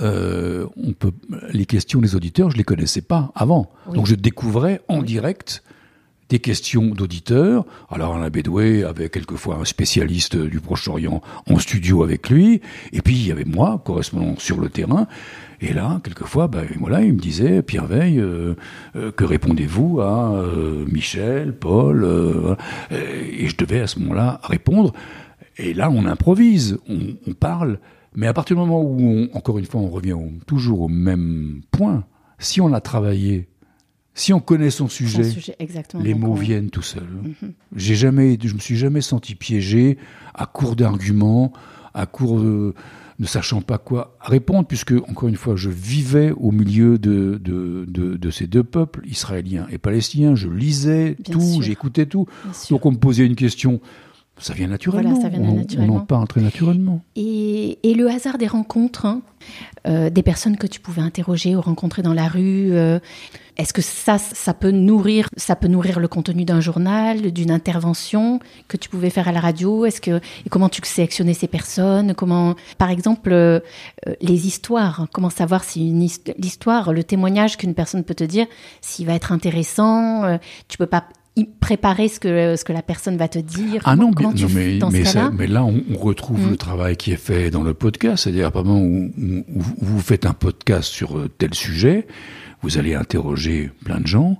euh, 0.00 0.66
on 0.76 0.92
peut, 0.92 1.12
les 1.52 1.66
questions 1.66 2.00
des 2.00 2.16
auditeurs, 2.16 2.50
je 2.50 2.56
les 2.56 2.64
connaissais 2.64 3.02
pas 3.02 3.30
avant. 3.34 3.70
Donc, 3.92 4.06
je 4.06 4.14
découvrais 4.14 4.80
en 4.88 5.02
direct 5.02 5.62
des 6.32 6.38
questions 6.38 6.86
d'auditeurs. 6.86 7.66
Alors 7.90 8.14
Alain 8.14 8.30
Bédoué 8.30 8.84
avait 8.84 9.10
quelquefois 9.10 9.56
un 9.56 9.66
spécialiste 9.66 10.34
du 10.34 10.60
Proche-Orient 10.60 11.20
en 11.46 11.58
studio 11.58 12.02
avec 12.02 12.30
lui, 12.30 12.62
et 12.94 13.02
puis 13.02 13.14
il 13.14 13.26
y 13.26 13.30
avait 13.30 13.44
moi, 13.44 13.82
correspondant 13.84 14.34
sur 14.38 14.58
le 14.58 14.70
terrain. 14.70 15.08
Et 15.60 15.74
là, 15.74 16.00
quelquefois, 16.02 16.48
ben 16.48 16.66
voilà, 16.80 17.02
il 17.02 17.12
me 17.12 17.20
disait, 17.20 17.62
Pierre 17.62 17.86
Veille, 17.86 18.18
euh, 18.18 18.54
euh, 18.96 19.12
que 19.12 19.24
répondez-vous 19.24 20.00
à 20.00 20.32
euh, 20.32 20.86
Michel, 20.90 21.54
Paul 21.54 22.08
Et 22.90 23.46
je 23.46 23.56
devais 23.58 23.80
à 23.80 23.86
ce 23.86 23.98
moment-là 23.98 24.40
répondre. 24.42 24.94
Et 25.58 25.74
là, 25.74 25.90
on 25.90 26.06
improvise, 26.06 26.78
on, 26.88 27.34
parle. 27.34 27.78
Mais 28.16 28.26
à 28.26 28.32
partir 28.32 28.56
du 28.56 28.60
moment 28.60 28.82
où, 28.82 29.28
encore 29.34 29.58
une 29.58 29.66
fois, 29.66 29.82
on 29.82 29.90
revient 29.90 30.16
toujours 30.46 30.80
au 30.80 30.88
même 30.88 31.60
point, 31.70 32.04
si 32.38 32.62
on 32.62 32.72
a 32.72 32.80
travaillé 32.80 33.48
si 34.14 34.32
on 34.32 34.40
connaît 34.40 34.70
son 34.70 34.88
sujet, 34.88 35.22
les 36.00 36.14
mots 36.14 36.34
viennent 36.34 36.70
tout 36.70 36.82
seuls. 36.82 37.08
Mhm. 37.22 37.52
J'ai 37.76 37.94
jamais, 37.94 38.38
je 38.42 38.54
me 38.54 38.58
suis 38.58 38.76
jamais 38.76 39.00
senti 39.00 39.34
piégé 39.34 39.96
à 40.34 40.46
court 40.46 40.76
d'arguments, 40.76 41.52
à 41.94 42.06
court 42.06 42.40
de, 42.40 42.74
ne 43.18 43.26
sachant 43.26 43.62
pas 43.62 43.78
quoi 43.78 44.16
répondre, 44.20 44.66
puisque 44.66 44.92
encore 45.08 45.28
une 45.28 45.36
fois, 45.36 45.56
je 45.56 45.70
vivais 45.70 46.32
au 46.32 46.50
milieu 46.50 46.98
de, 46.98 47.40
de, 47.42 47.86
de, 47.86 48.30
ces 48.30 48.46
deux 48.46 48.64
peuples, 48.64 49.06
israéliens 49.06 49.66
et 49.70 49.78
palestiniens. 49.78 50.34
Je 50.34 50.48
lisais 50.48 51.16
tout, 51.30 51.62
j'écoutais 51.62 52.06
tout. 52.06 52.26
Donc 52.70 52.84
on 52.84 52.92
me 52.92 52.98
posait 52.98 53.24
une 53.24 53.36
question. 53.36 53.80
Ça 54.38 54.54
vient 54.54 54.66
naturellement. 54.66 55.20
ça 55.20 55.28
vient 55.28 55.40
naturellement. 55.40 55.94
On, 55.94 55.98
en 55.98 56.06
parle 56.06 56.26
très 56.26 56.40
naturellement. 56.40 57.04
Et, 57.16 57.78
et 57.88 57.94
le 57.94 58.08
hasard 58.08 58.38
des 58.38 58.46
rencontres, 58.46 59.06
hein, 59.06 59.22
euh, 59.86 60.10
des 60.10 60.22
personnes 60.22 60.56
que 60.56 60.66
tu 60.66 60.80
pouvais 60.80 61.02
interroger 61.02 61.54
ou 61.54 61.60
rencontrer 61.60 62.02
dans 62.02 62.14
la 62.14 62.28
rue. 62.28 62.72
Euh, 62.72 62.98
est-ce 63.56 63.72
que 63.72 63.82
ça, 63.82 64.16
ça 64.18 64.54
peut 64.54 64.70
nourrir, 64.70 65.28
ça 65.36 65.54
peut 65.54 65.68
nourrir 65.68 66.00
le 66.00 66.08
contenu 66.08 66.44
d'un 66.44 66.60
journal, 66.60 67.32
d'une 67.32 67.50
intervention 67.50 68.40
que 68.68 68.76
tu 68.76 68.88
pouvais 68.88 69.10
faire 69.10 69.28
à 69.28 69.32
la 69.32 69.40
radio? 69.40 69.84
Est-ce 69.84 70.00
que 70.00 70.16
et 70.16 70.48
comment 70.50 70.68
tu 70.68 70.80
sélectionnais 70.82 71.34
ces 71.34 71.48
personnes? 71.48 72.14
Comment, 72.14 72.54
par 72.78 72.90
exemple, 72.90 73.32
euh, 73.32 73.60
les 74.20 74.46
histoires 74.46 75.06
Comment 75.12 75.30
savoir 75.30 75.62
si 75.62 75.88
une 75.88 76.08
l'histoire, 76.38 76.92
le 76.92 77.04
témoignage 77.04 77.58
qu'une 77.58 77.74
personne 77.74 78.02
peut 78.02 78.14
te 78.14 78.24
dire, 78.24 78.46
s'il 78.80 79.06
va 79.06 79.14
être 79.14 79.30
intéressant 79.30 80.38
Tu 80.68 80.78
peux 80.78 80.86
pas 80.86 81.04
préparer 81.60 82.08
ce 82.08 82.20
que, 82.20 82.56
ce 82.56 82.64
que 82.64 82.72
la 82.72 82.82
personne 82.82 83.16
va 83.16 83.28
te 83.28 83.38
dire 83.38 83.82
Ah 83.84 83.96
non, 83.96 84.10
mais, 84.52 84.78
mais, 85.32 85.46
là, 85.46 85.64
on, 85.64 85.82
retrouve 85.96 86.46
le 86.46 86.52
mm. 86.52 86.56
travail 86.56 86.96
qui 86.96 87.12
est 87.12 87.16
fait 87.16 87.50
dans 87.50 87.62
le 87.62 87.74
podcast, 87.74 88.24
c'est-à-dire 88.24 88.48
à 88.54 88.60
où, 88.60 89.10
vous 89.80 90.00
faites 90.00 90.26
un 90.26 90.34
podcast 90.34 90.90
sur 90.90 91.18
euh, 91.18 91.30
tel 91.38 91.54
sujet, 91.54 92.06
vous 92.60 92.78
allez 92.78 92.94
interroger 92.94 93.70
plein 93.84 94.00
de 94.00 94.06
gens, 94.06 94.38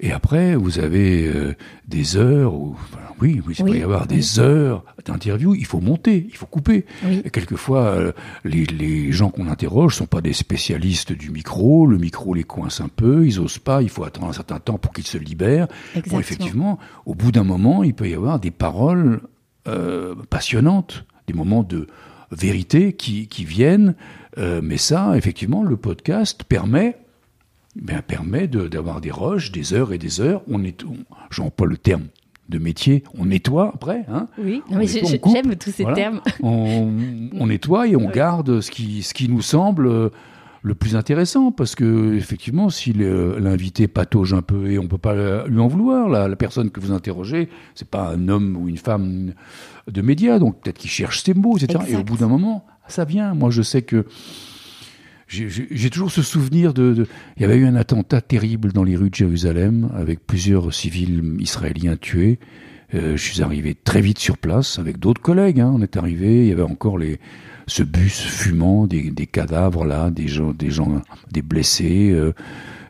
Et 0.00 0.12
après, 0.12 0.56
vous 0.56 0.78
avez 0.78 1.26
euh, 1.26 1.54
des 1.86 2.16
heures, 2.16 2.54
où, 2.54 2.76
oui, 3.20 3.40
oui, 3.46 3.54
il 3.58 3.64
peut 3.64 3.76
y 3.76 3.82
avoir 3.82 4.06
des 4.06 4.38
heures 4.40 4.84
d'interview, 5.04 5.54
il 5.54 5.66
faut 5.66 5.80
monter, 5.80 6.26
il 6.28 6.36
faut 6.36 6.46
couper. 6.46 6.84
Et 7.24 7.30
quelquefois, 7.30 7.84
euh, 7.84 8.12
les, 8.44 8.64
les, 8.64 9.12
gens 9.12 9.30
qu'on 9.30 9.48
interroge 9.48 9.94
sont 9.94 10.06
pas 10.06 10.20
des 10.20 10.32
spécialistes 10.32 11.12
du 11.12 11.30
micro, 11.30 11.86
le 11.86 11.98
micro 11.98 12.34
les 12.34 12.44
coince 12.44 12.80
un 12.80 12.88
peu, 12.88 13.26
ils 13.26 13.38
osent 13.40 13.58
pas, 13.58 13.82
il 13.82 13.88
faut 13.88 14.04
attendre 14.04 14.28
un 14.28 14.32
certain 14.32 14.58
temps 14.58 14.78
pour 14.78 14.92
qu'ils 14.92 15.06
se 15.06 15.18
libèrent. 15.18 15.68
Bon, 16.08 16.18
effectivement, 16.18 16.78
au 17.06 17.14
bout 17.14 17.32
d'un 17.32 17.44
moment, 17.44 17.84
il 17.84 17.94
peut 17.94 18.08
y 18.08 18.14
avoir 18.14 18.40
des 18.40 18.50
paroles 18.50 19.20
euh, 19.68 20.14
passionnantes, 20.30 21.04
des 21.26 21.34
moments 21.34 21.62
de 21.62 21.86
vérité 22.32 22.94
qui, 22.94 23.28
qui 23.28 23.44
viennent, 23.44 23.94
mais 24.36 24.78
ça, 24.78 25.16
effectivement, 25.16 25.62
le 25.62 25.76
podcast 25.76 26.42
permet 26.42 26.96
ben, 27.76 28.02
permet 28.02 28.46
d'avoir 28.46 29.00
des 29.00 29.10
roches, 29.10 29.52
des 29.52 29.74
heures 29.74 29.92
et 29.92 29.98
des 29.98 30.20
heures. 30.20 30.42
On 30.48 30.62
est, 30.64 30.84
pas 31.56 31.64
le 31.64 31.76
terme 31.76 32.04
de 32.48 32.58
métier, 32.58 33.02
on 33.18 33.26
nettoie 33.26 33.72
après. 33.74 34.04
Hein 34.08 34.28
oui, 34.38 34.62
j'aime 34.70 35.56
tous 35.56 35.70
ces 35.70 35.84
termes. 35.94 36.20
On, 36.42 36.92
on, 37.32 37.46
nettoie 37.46 37.88
et 37.88 37.96
on 37.96 38.08
garde 38.10 38.60
ce 38.60 38.70
qui, 38.70 39.02
ce 39.02 39.14
qui 39.14 39.28
nous 39.28 39.40
semble 39.40 39.86
euh, 39.86 40.10
le 40.62 40.74
plus 40.74 40.94
intéressant, 40.94 41.52
parce 41.52 41.74
que 41.74 42.14
effectivement, 42.14 42.70
si 42.70 42.92
l'invité 42.92 43.88
patauge 43.88 44.34
un 44.34 44.42
peu, 44.42 44.70
et 44.70 44.78
on 44.78 44.88
peut 44.88 44.98
pas 44.98 45.46
lui 45.46 45.58
en 45.58 45.68
vouloir, 45.68 46.08
la, 46.08 46.28
la 46.28 46.36
personne 46.36 46.70
que 46.70 46.80
vous 46.80 46.92
interrogez, 46.92 47.48
c'est 47.74 47.88
pas 47.88 48.10
un 48.10 48.28
homme 48.28 48.56
ou 48.56 48.68
une 48.68 48.78
femme 48.78 49.32
de 49.90 50.02
médias, 50.02 50.38
donc 50.38 50.60
peut-être 50.60 50.78
qu'il 50.78 50.90
cherche 50.90 51.22
ses 51.22 51.34
mots, 51.34 51.56
etc. 51.58 51.84
Et 51.88 51.96
au 51.96 52.04
bout 52.04 52.16
d'un 52.16 52.28
moment, 52.28 52.64
ça 52.88 53.04
vient. 53.04 53.34
Moi, 53.34 53.50
je 53.50 53.62
sais 53.62 53.82
que 53.82 54.06
j'ai 55.26 55.90
toujours 55.90 56.10
ce 56.10 56.22
souvenir 56.22 56.74
de, 56.74 57.06
Il 57.36 57.42
y 57.42 57.44
avait 57.44 57.56
eu 57.56 57.66
un 57.66 57.76
attentat 57.76 58.20
terrible 58.20 58.72
dans 58.72 58.84
les 58.84 58.96
rues 58.96 59.10
de 59.10 59.14
Jérusalem 59.14 59.90
avec 59.94 60.26
plusieurs 60.26 60.72
civils 60.72 61.36
israéliens 61.40 61.96
tués. 61.96 62.38
Euh, 62.94 63.16
je 63.16 63.22
suis 63.22 63.42
arrivé 63.42 63.74
très 63.74 64.00
vite 64.00 64.18
sur 64.18 64.38
place 64.38 64.78
avec 64.78 64.98
d'autres 64.98 65.22
collègues. 65.22 65.60
Hein. 65.60 65.72
On 65.74 65.82
est 65.82 65.96
arrivé, 65.96 66.42
il 66.42 66.48
y 66.48 66.52
avait 66.52 66.62
encore 66.62 66.98
les, 66.98 67.18
ce 67.66 67.82
bus 67.82 68.20
fumant, 68.20 68.86
des, 68.86 69.10
des 69.10 69.26
cadavres 69.26 69.84
là, 69.84 70.10
des 70.10 70.28
gens, 70.28 70.52
des 70.52 70.70
gens, 70.70 71.02
des 71.32 71.42
blessés. 71.42 72.10
Euh, 72.12 72.32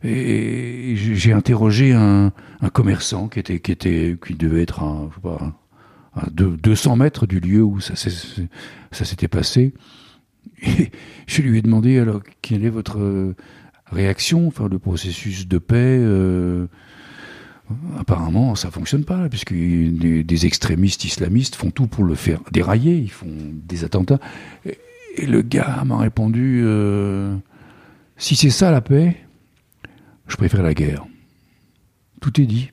et, 0.03 0.95
j'ai 0.97 1.32
interrogé 1.32 1.93
un, 1.93 2.32
un, 2.61 2.68
commerçant 2.68 3.28
qui 3.28 3.39
était, 3.39 3.61
qui 3.61 3.72
était, 3.72 4.16
qui 4.26 4.35
devait 4.35 4.62
être 4.62 4.82
à, 4.82 5.11
à 6.16 6.26
200 6.30 6.97
mètres 6.97 7.26
du 7.26 7.41
lieu 7.41 7.62
où 7.62 7.80
ça 7.80 7.95
s'était 7.97 9.28
passé. 9.28 9.72
Je 11.27 11.43
lui 11.43 11.59
ai 11.59 11.63
demandé 11.63 11.99
alors 11.99 12.21
quelle 12.43 12.65
est 12.65 12.71
votre 12.71 12.99
euh, 13.01 13.35
réaction, 13.91 14.47
enfin 14.47 14.69
le 14.69 14.79
processus 14.79 15.47
de 15.47 15.59
paix. 15.59 15.99
Euh, 16.01 16.67
apparemment, 17.99 18.55
ça 18.55 18.71
fonctionne 18.71 19.05
pas 19.05 19.29
puisque 19.29 19.55
des, 19.55 20.47
extrémistes 20.47 21.05
islamistes 21.05 21.55
font 21.55 21.71
tout 21.71 21.87
pour 21.87 22.05
le 22.05 22.15
faire 22.15 22.41
dérailler, 22.53 22.97
ils 22.97 23.11
font 23.11 23.35
des 23.53 23.85
attentats. 23.85 24.21
Et, 24.67 24.79
le 25.27 25.43
gars 25.43 25.85
m'a 25.85 25.99
répondu 25.99 26.63
euh, 26.65 27.37
si 28.17 28.35
c'est 28.35 28.51
ça 28.51 28.73
la 28.73 28.81
paix, 28.81 29.17
je 30.27 30.37
préfère 30.37 30.63
la 30.63 30.75
guerre. 30.75 31.07
Tout 32.21 32.41
est 32.41 32.47
dit. 32.47 32.71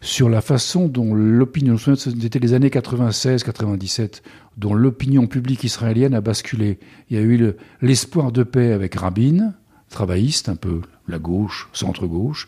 Sur 0.00 0.28
la 0.28 0.42
façon 0.42 0.88
dont 0.88 1.14
l'opinion, 1.14 1.78
c'était 1.78 2.38
les 2.38 2.52
années 2.52 2.68
96-97, 2.68 4.20
dont 4.56 4.74
l'opinion 4.74 5.26
publique 5.26 5.64
israélienne 5.64 6.14
a 6.14 6.20
basculé. 6.20 6.78
Il 7.10 7.16
y 7.16 7.20
a 7.20 7.22
eu 7.22 7.52
l'espoir 7.82 8.32
de 8.32 8.42
paix 8.42 8.72
avec 8.72 8.94
Rabin, 8.94 9.54
travailliste, 9.90 10.48
un 10.48 10.56
peu 10.56 10.80
la 11.08 11.18
gauche, 11.18 11.68
centre-gauche. 11.72 12.46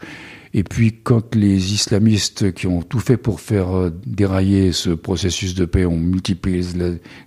Et 0.54 0.64
puis 0.64 0.94
quand 1.02 1.34
les 1.34 1.74
islamistes 1.74 2.52
qui 2.52 2.66
ont 2.66 2.82
tout 2.82 3.00
fait 3.00 3.16
pour 3.16 3.40
faire 3.40 3.76
euh, 3.76 3.90
dérailler 4.06 4.72
ce 4.72 4.90
processus 4.90 5.54
de 5.54 5.64
paix 5.64 5.84
ont 5.84 5.98
multiplié 5.98 6.62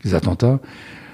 les, 0.04 0.14
attentats, 0.16 0.60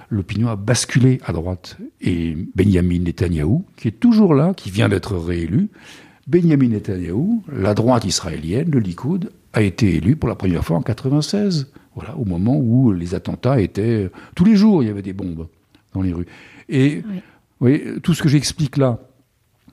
l'opinion 0.09 0.47
a 0.47 0.55
basculé 0.55 1.19
à 1.25 1.33
droite. 1.33 1.77
Et 2.01 2.37
Benjamin 2.55 2.99
Netanyahou, 2.99 3.65
qui 3.75 3.89
est 3.89 3.99
toujours 3.99 4.33
là, 4.33 4.53
qui 4.55 4.71
vient 4.71 4.87
d'être 4.87 5.17
réélu, 5.17 5.69
Benjamin 6.27 6.69
Netanyahou, 6.69 7.43
la 7.51 7.73
droite 7.73 8.05
israélienne, 8.05 8.71
le 8.71 8.79
Likoud, 8.79 9.31
a 9.53 9.61
été 9.61 9.95
élu 9.95 10.15
pour 10.15 10.29
la 10.29 10.35
première 10.35 10.63
fois 10.63 10.77
en 10.77 10.81
96. 10.81 11.71
Voilà, 11.95 12.15
au 12.17 12.25
moment 12.25 12.57
où 12.57 12.91
les 12.91 13.15
attentats 13.15 13.59
étaient 13.59 14.09
tous 14.35 14.45
les 14.45 14.55
jours, 14.55 14.83
il 14.83 14.87
y 14.87 14.89
avait 14.89 15.01
des 15.01 15.13
bombes 15.13 15.47
dans 15.93 16.01
les 16.01 16.13
rues. 16.13 16.27
Et 16.67 17.03
oui. 17.61 17.81
tout 18.03 18.13
ce 18.13 18.21
que 18.21 18.29
j'explique 18.29 18.77
là, 18.77 18.99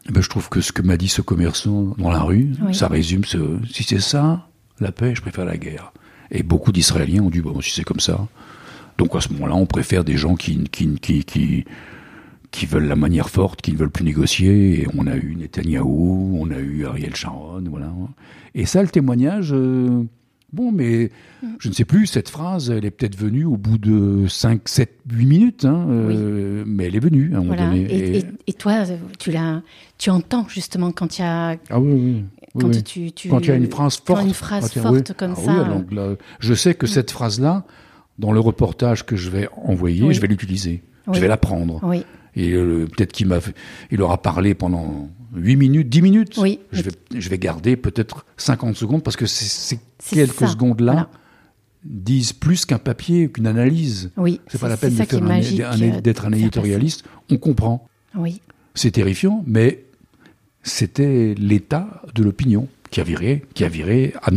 eh 0.08 0.12
ben, 0.12 0.20
je 0.20 0.28
trouve 0.28 0.48
que 0.48 0.60
ce 0.60 0.72
que 0.72 0.82
m'a 0.82 0.96
dit 0.96 1.08
ce 1.08 1.22
commerçant 1.22 1.94
dans 1.98 2.10
la 2.10 2.20
rue, 2.20 2.52
ça 2.72 2.88
résume 2.88 3.24
ce. 3.24 3.38
Si 3.70 3.82
c'est 3.82 4.00
ça, 4.00 4.48
la 4.80 4.92
paix, 4.92 5.14
je 5.14 5.20
préfère 5.20 5.44
la 5.44 5.56
guerre. 5.56 5.92
Et 6.30 6.42
beaucoup 6.42 6.72
d'Israéliens 6.72 7.22
ont 7.22 7.30
dit 7.30 7.40
bon, 7.40 7.60
si 7.60 7.70
c'est 7.70 7.84
comme 7.84 8.00
ça. 8.00 8.26
Donc 8.98 9.14
à 9.16 9.20
ce 9.20 9.32
moment-là, 9.32 9.54
on 9.54 9.66
préfère 9.66 10.04
des 10.04 10.16
gens 10.16 10.34
qui, 10.34 10.62
qui, 10.64 10.94
qui, 11.00 11.24
qui 11.24 11.64
qui 12.52 12.66
veulent 12.66 12.86
la 12.86 12.96
manière 12.96 13.30
forte, 13.30 13.62
qui 13.62 13.72
ne 13.72 13.78
veulent 13.78 13.90
plus 13.90 14.04
négocier. 14.04 14.82
Et 14.82 14.86
on 14.94 15.08
a 15.08 15.16
eu 15.16 15.34
Netanyahou, 15.34 16.38
on 16.38 16.50
a 16.50 16.58
eu 16.58 16.86
Ariel 16.86 17.16
Sharon, 17.16 17.64
voilà. 17.68 17.90
Et 18.54 18.66
ça, 18.66 18.82
le 18.82 18.88
témoignage, 18.88 19.52
euh, 19.52 20.04
bon, 20.52 20.72
mais 20.72 21.10
je 21.58 21.68
ne 21.68 21.74
sais 21.74 21.84
plus, 21.84 22.06
cette 22.06 22.28
phrase, 22.28 22.70
elle 22.70 22.84
est 22.84 22.90
peut-être 22.90 23.16
venue 23.16 23.44
au 23.44 23.56
bout 23.56 23.78
de 23.78 24.26
5, 24.28 24.68
7, 24.68 25.00
8 25.10 25.26
minutes, 25.26 25.64
hein, 25.64 25.86
euh, 25.88 26.64
mais 26.66 26.86
elle 26.86 26.96
est 26.96 27.00
venue 27.00 27.34
à 27.34 27.38
un 27.38 27.42
moment 27.42 27.56
donné. 27.56 27.82
Et, 27.90 28.24
et, 28.46 28.52
toi, 28.52 28.84
tu, 29.18 29.30
l'as, 29.30 29.62
tu 29.98 30.10
entends 30.10 30.46
justement 30.48 30.92
quand 30.92 31.18
il 31.18 31.22
y 31.22 31.24
a... 31.24 31.56
Ah 31.70 31.80
oui, 31.80 31.92
oui. 31.92 32.24
Quand, 32.60 32.70
Tu, 32.84 33.12
tu, 33.12 33.30
quand 33.30 33.40
il 33.40 33.48
y 33.48 33.50
a 33.50 33.54
une 33.54 33.70
phrase 33.70 33.96
forte, 34.04 34.26
une 34.26 34.34
phrase 34.34 34.70
forte 34.72 35.14
comme 35.14 35.34
ah 35.38 35.40
ça. 35.40 36.16
je 36.38 36.52
sais 36.52 36.74
que 36.74 36.84
mm. 36.84 36.88
cette 36.88 37.10
phrase-là, 37.10 37.64
dans 38.18 38.30
le 38.30 38.40
reportage 38.40 39.06
que 39.06 39.16
je 39.16 39.30
vais 39.30 39.48
envoyer, 39.56 40.12
je 40.12 40.20
vais 40.20 40.26
l'utiliser. 40.26 40.82
Je 41.10 41.18
vais 41.18 41.28
la 41.28 41.38
prendre. 41.38 41.80
Oui. 41.82 42.04
Et 42.34 42.52
euh, 42.52 42.86
peut-être 42.86 43.12
qu'il 43.12 43.26
m'a, 43.26 43.38
il 43.90 44.00
aura 44.02 44.20
parlé 44.20 44.54
pendant 44.54 45.08
8 45.34 45.56
minutes, 45.56 45.88
10 45.88 46.02
minutes. 46.02 46.38
Oui. 46.38 46.60
Je 46.72 46.82
vais, 46.82 46.90
je 47.14 47.28
vais 47.28 47.38
garder 47.38 47.76
peut-être 47.76 48.26
50 48.36 48.76
secondes 48.76 49.02
parce 49.02 49.16
que 49.16 49.26
ces 49.26 49.78
quelques 50.10 50.48
secondes-là 50.48 51.08
disent 51.84 52.32
plus 52.32 52.64
qu'un 52.64 52.78
papier, 52.78 53.30
qu'une 53.30 53.46
analyse. 53.46 54.10
Oui. 54.16 54.40
C'est 54.48 54.60
pas 54.60 54.68
la 54.68 54.76
peine 54.76 54.94
d'être 54.94 56.24
un, 56.26 56.32
éditorialiste. 56.32 57.04
On 57.30 57.38
comprend. 57.38 57.88
Oui. 58.14 58.40
C'est 58.74 58.92
terrifiant, 58.92 59.42
mais 59.46 59.84
c'était 60.62 61.34
l'état 61.36 62.02
de 62.14 62.22
l'opinion 62.22 62.68
qui 62.90 63.00
a 63.00 63.04
viré, 63.04 63.44
qui 63.54 63.64
a 63.64 63.68
viré 63.68 64.14
à, 64.22 64.30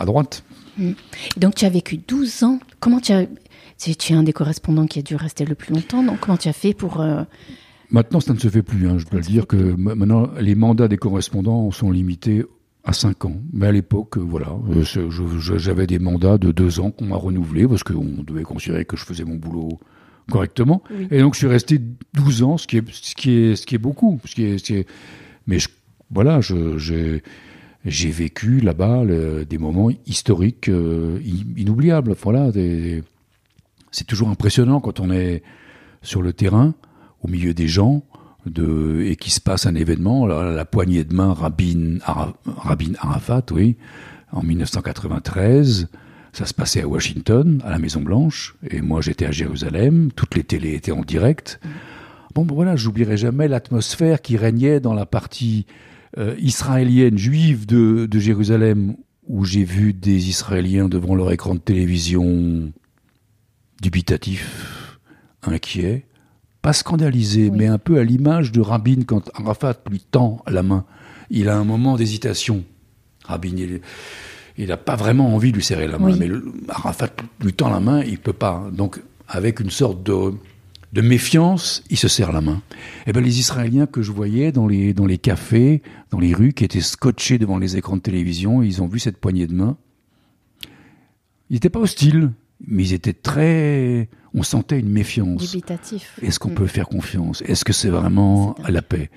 à 0.00 0.04
droite. 0.04 0.44
Mm. 0.78 0.92
Donc 1.36 1.54
tu 1.54 1.64
as 1.64 1.70
vécu 1.70 1.96
12 1.96 2.44
ans. 2.44 2.60
Comment 2.80 3.00
tu 3.00 3.12
as 3.12 3.26
tu, 3.78 4.12
es 4.12 4.16
un 4.16 4.22
des 4.22 4.32
correspondants 4.32 4.86
qui 4.86 4.98
a 5.00 5.02
dû 5.02 5.16
rester 5.16 5.44
le 5.44 5.54
plus 5.54 5.74
longtemps, 5.74 6.02
donc 6.02 6.20
comment 6.20 6.36
tu 6.36 6.48
as 6.48 6.52
fait 6.52 6.74
pour... 6.74 7.00
Euh, 7.00 7.24
maintenant, 7.94 8.20
ça 8.20 8.34
ne 8.34 8.38
se 8.38 8.48
fait 8.48 8.62
plus. 8.62 8.88
Hein. 8.88 8.98
Je 8.98 9.06
dois 9.06 9.20
le 9.20 9.24
dire 9.24 9.46
que 9.46 9.56
maintenant, 9.56 10.28
les 10.40 10.56
mandats 10.56 10.88
des 10.88 10.96
correspondants 10.98 11.70
sont 11.70 11.90
limités 11.90 12.44
à 12.82 12.92
5 12.92 13.24
ans. 13.24 13.36
Mais 13.52 13.68
à 13.68 13.72
l'époque, 13.72 14.18
euh, 14.18 14.20
voilà, 14.20 14.48
euh, 14.70 15.10
j'avais 15.56 15.86
des 15.86 16.00
mandats 16.00 16.36
de 16.36 16.50
2 16.50 16.80
ans 16.80 16.90
qu'on 16.90 17.06
m'a 17.06 17.16
renouvelés 17.16 17.66
parce 17.66 17.84
qu'on 17.84 18.22
devait 18.26 18.42
considérer 18.42 18.84
que 18.84 18.96
je 18.96 19.04
faisais 19.04 19.24
mon 19.24 19.36
boulot 19.36 19.78
correctement. 20.30 20.82
Et 21.10 21.20
donc, 21.20 21.34
je 21.34 21.38
suis 21.38 21.46
resté 21.46 21.80
12 22.14 22.42
ans, 22.42 22.58
ce 22.58 22.66
qui 22.66 22.78
est, 22.78 22.84
ce 22.90 23.14
qui 23.14 23.30
est, 23.30 23.56
ce 23.56 23.64
qui 23.66 23.76
est 23.76 23.78
beaucoup. 23.78 24.20
Ce 24.24 24.34
qui 24.34 24.44
est, 24.44 24.86
Mais 25.46 25.58
voilà, 26.10 26.40
j'ai 26.40 27.22
j'ai 27.86 28.10
vécu 28.10 28.60
là-bas 28.60 29.04
des 29.44 29.58
moments 29.58 29.90
historiques 30.06 30.70
inoubliables. 30.70 32.16
Voilà, 32.22 32.50
des, 32.50 33.04
c'est 33.90 34.06
toujours 34.06 34.30
impressionnant 34.30 34.80
quand 34.80 35.00
on 35.00 35.10
est 35.10 35.42
sur 36.00 36.22
le 36.22 36.32
terrain, 36.32 36.74
au 37.24 37.28
milieu 37.28 37.54
des 37.54 37.66
gens, 37.66 38.04
de, 38.46 39.02
et 39.04 39.16
qu'il 39.16 39.32
se 39.32 39.40
passe 39.40 39.66
un 39.66 39.74
événement. 39.74 40.26
la 40.26 40.64
poignée 40.64 41.04
de 41.04 41.14
main 41.14 41.32
Rabin, 41.32 41.98
Arafat, 42.04 43.46
oui, 43.50 43.76
en 44.32 44.42
1993. 44.42 45.88
Ça 46.32 46.46
se 46.46 46.54
passait 46.54 46.82
à 46.82 46.88
Washington, 46.88 47.62
à 47.64 47.70
la 47.70 47.78
Maison 47.78 48.00
Blanche, 48.00 48.56
et 48.68 48.80
moi 48.80 49.00
j'étais 49.00 49.24
à 49.24 49.30
Jérusalem. 49.30 50.10
Toutes 50.16 50.34
les 50.34 50.42
télés 50.42 50.74
étaient 50.74 50.92
en 50.92 51.02
direct. 51.02 51.60
Bon, 52.34 52.44
ben 52.44 52.54
voilà, 52.54 52.74
j'oublierai 52.74 53.16
jamais 53.16 53.46
l'atmosphère 53.46 54.20
qui 54.20 54.36
régnait 54.36 54.80
dans 54.80 54.94
la 54.94 55.06
partie 55.06 55.66
euh, 56.18 56.34
israélienne 56.38 57.16
juive 57.16 57.66
de, 57.66 58.08
Jérusalem, 58.18 58.96
où 59.28 59.44
j'ai 59.44 59.62
vu 59.62 59.92
des 59.92 60.28
Israéliens 60.28 60.88
devant 60.88 61.14
leur 61.14 61.30
écran 61.30 61.54
de 61.54 61.60
télévision 61.60 62.72
dubitatif, 63.80 64.98
inquiet, 65.42 66.06
pas 66.64 66.72
scandalisé, 66.72 67.50
mais 67.50 67.66
un 67.66 67.76
peu 67.76 67.98
à 67.98 68.04
l'image 68.04 68.50
de 68.50 68.62
Rabin 68.62 69.02
quand 69.06 69.30
Arafat 69.34 69.76
lui 69.90 70.00
tend 70.00 70.42
la 70.48 70.62
main. 70.62 70.86
Il 71.28 71.50
a 71.50 71.58
un 71.58 71.64
moment 71.64 71.94
d'hésitation. 71.94 72.64
Rabin, 73.26 73.54
il 74.56 74.68
n'a 74.68 74.78
pas 74.78 74.96
vraiment 74.96 75.34
envie 75.34 75.50
de 75.50 75.56
lui 75.56 75.62
serrer 75.62 75.86
la 75.86 75.98
main, 75.98 76.16
mais 76.16 76.30
Arafat 76.70 77.10
lui 77.42 77.52
tend 77.52 77.68
la 77.68 77.80
main, 77.80 78.02
il 78.02 78.18
peut 78.18 78.32
pas. 78.32 78.70
Donc, 78.72 78.98
avec 79.28 79.60
une 79.60 79.68
sorte 79.68 80.02
de 80.02 80.32
de 80.94 81.00
méfiance, 81.02 81.82
il 81.90 81.98
se 81.98 82.08
serre 82.08 82.32
la 82.32 82.40
main. 82.40 82.62
Et 83.06 83.12
ben 83.12 83.22
les 83.22 83.40
Israéliens 83.40 83.86
que 83.86 84.00
je 84.00 84.12
voyais 84.12 84.50
dans 84.50 84.66
les 84.66 84.94
dans 84.94 85.06
les 85.06 85.18
cafés, 85.18 85.82
dans 86.12 86.18
les 86.18 86.32
rues, 86.32 86.54
qui 86.54 86.64
étaient 86.64 86.80
scotchés 86.80 87.36
devant 87.36 87.58
les 87.58 87.76
écrans 87.76 87.96
de 87.96 88.02
télévision, 88.02 88.62
ils 88.62 88.80
ont 88.80 88.86
vu 88.86 89.00
cette 89.00 89.18
poignée 89.18 89.46
de 89.46 89.54
main. 89.54 89.76
Ils 91.50 91.54
n'étaient 91.54 91.68
pas 91.68 91.80
hostiles, 91.80 92.30
mais 92.66 92.82
ils 92.84 92.92
étaient 92.94 93.12
très. 93.12 94.08
On 94.34 94.42
sentait 94.42 94.78
une 94.80 94.88
méfiance. 94.88 95.50
Dubitatif. 95.50 96.18
Est-ce 96.22 96.38
qu'on 96.38 96.50
Mm. 96.50 96.54
peut 96.54 96.66
faire 96.66 96.88
confiance? 96.88 97.42
Est-ce 97.46 97.64
que 97.64 97.72
c'est 97.72 97.88
vraiment 97.90 98.54
à 98.64 98.70
la 98.70 98.82
paix? 98.82 99.10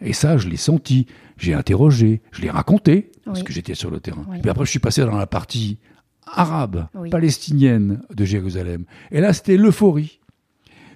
Et 0.00 0.12
ça, 0.12 0.36
je 0.36 0.48
l'ai 0.48 0.56
senti. 0.56 1.06
J'ai 1.38 1.54
interrogé, 1.54 2.20
je 2.32 2.42
l'ai 2.42 2.50
raconté 2.50 3.12
parce 3.24 3.42
que 3.42 3.52
j'étais 3.52 3.74
sur 3.74 3.90
le 3.90 4.00
terrain. 4.00 4.24
Oui. 4.28 4.38
Puis 4.40 4.50
après, 4.50 4.64
je 4.64 4.70
suis 4.70 4.78
passé 4.80 5.02
dans 5.02 5.16
la 5.16 5.26
partie 5.26 5.78
arabe, 6.26 6.88
Oui. 6.94 7.10
palestinienne 7.10 8.02
de 8.14 8.24
Jérusalem. 8.24 8.84
Et 9.10 9.20
là, 9.20 9.32
c'était 9.32 9.56
l'euphorie. 9.56 10.20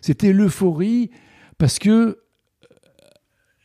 C'était 0.00 0.32
l'euphorie 0.32 1.10
parce 1.58 1.78
que 1.78 2.18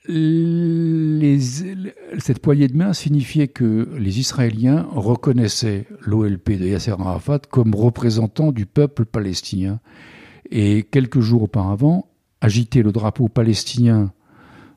les, 0.08 1.40
cette 1.40 2.40
poignée 2.40 2.68
de 2.68 2.78
main 2.78 2.94
signifiait 2.94 3.48
que 3.48 3.90
les 3.98 4.20
Israéliens 4.20 4.88
reconnaissaient 4.92 5.86
l'OLP 6.02 6.52
de 6.52 6.66
Yasser 6.68 6.92
Arafat 6.92 7.40
comme 7.50 7.76
représentant 7.76 8.52
du 8.52 8.66
peuple 8.66 9.06
palestinien. 9.06 9.80
Et 10.50 10.84
quelques 10.84 11.20
jours 11.20 11.44
auparavant, 11.44 12.08
agiter 12.42 12.84
le 12.84 12.92
drapeau 12.92 13.28
palestinien 13.28 14.12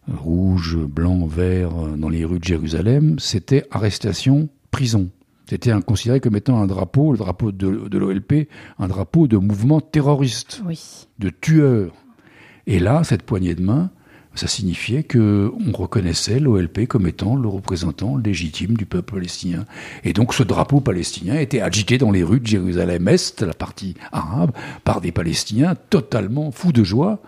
rouge, 0.09 0.77
blanc, 0.77 1.27
vert 1.27 1.71
dans 1.97 2.09
les 2.09 2.25
rues 2.25 2.41
de 2.41 2.45
Jérusalem, 2.45 3.19
c'était 3.19 3.65
arrestation, 3.71 4.49
prison. 4.71 5.11
C'était 5.47 5.73
considéré 5.83 6.21
comme 6.21 6.37
étant 6.37 6.61
un 6.61 6.67
drapeau, 6.67 7.13
le 7.13 7.19
drapeau 7.19 7.53
de, 7.53 7.89
de 7.89 7.99
l'OLP, 7.99 8.49
un 8.79 8.89
drapeau 8.89 9.27
de 9.27 9.37
mouvement 9.37 9.81
terroriste 9.81 10.63
Oui. 10.67 11.07
de 11.19 11.29
tueurs. 11.31 11.93
Et 12.67 12.79
là, 12.79 13.03
cette 13.05 13.23
poignée 13.23 13.55
de 13.55 13.63
main, 13.63 13.91
ça 14.41 14.47
signifiait 14.47 15.03
que 15.03 15.53
on 15.69 15.73
reconnaissait 15.77 16.41
l'OLP 16.41 16.87
comme 16.87 17.07
étant 17.07 17.37
le 17.37 17.47
représentant 17.47 18.17
légitime 18.17 18.75
du 18.75 18.87
peuple 18.87 19.17
palestinien. 19.17 19.67
Et 20.03 20.15
donc 20.15 20.33
ce 20.33 20.43
drapeau 20.43 20.81
palestinien 20.81 21.39
était 21.39 21.61
agité 21.61 21.99
dans 21.99 22.11
les 22.11 22.23
rues 22.23 22.41
de 22.41 22.47
Jérusalem-Est, 22.47 23.43
la 23.43 23.53
partie 23.53 23.97
arabe, 24.13 24.53
par 24.83 25.03
des 25.03 25.13
Palestiniens 25.13 25.75
totalement 25.91 26.53
fous 26.53 26.73
de 26.73 26.83
joie, 26.83 27.21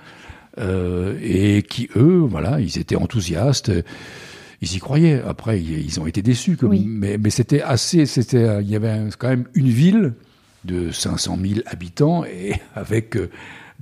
euh, 0.59 1.19
et 1.23 1.63
qui, 1.63 1.91
eux, 1.97 2.25
voilà, 2.27 2.61
ils 2.61 2.79
étaient 2.79 2.97
enthousiastes. 2.97 3.71
Ils 4.63 4.75
y 4.75 4.79
croyaient. 4.79 5.21
Après, 5.27 5.61
ils 5.61 6.01
ont 6.01 6.07
été 6.07 6.23
déçus. 6.23 6.57
Comme, 6.57 6.71
Oui. 6.71 6.87
Mais, 6.87 7.19
mais 7.19 7.31
c'était 7.31 7.61
assez. 7.61 8.07
C'était, 8.07 8.39
euh, 8.39 8.63
il 8.63 8.71
y 8.71 8.77
avait 8.77 9.01
quand 9.19 9.29
même 9.29 9.45
une 9.55 9.69
ville 9.69 10.15
de 10.65 10.91
500 10.91 11.39
000 11.43 11.61
habitants 11.67 12.25
et 12.25 12.55
avec 12.75 13.17
euh, 13.17 13.29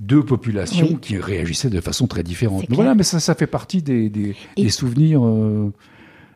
deux 0.01 0.23
populations 0.25 0.87
Oui. 0.89 0.97
qui 0.99 1.17
réagissaient 1.17 1.69
de 1.69 1.79
façon 1.79 2.07
très 2.07 2.23
différente. 2.23 2.65
Mais 2.69 2.75
voilà, 2.75 2.95
mais 2.95 3.03
ça, 3.03 3.19
ça 3.19 3.35
fait 3.35 3.47
partie 3.47 3.81
des, 3.81 4.09
des, 4.09 4.35
souvenirs. 4.69 5.23
euh, 5.25 5.71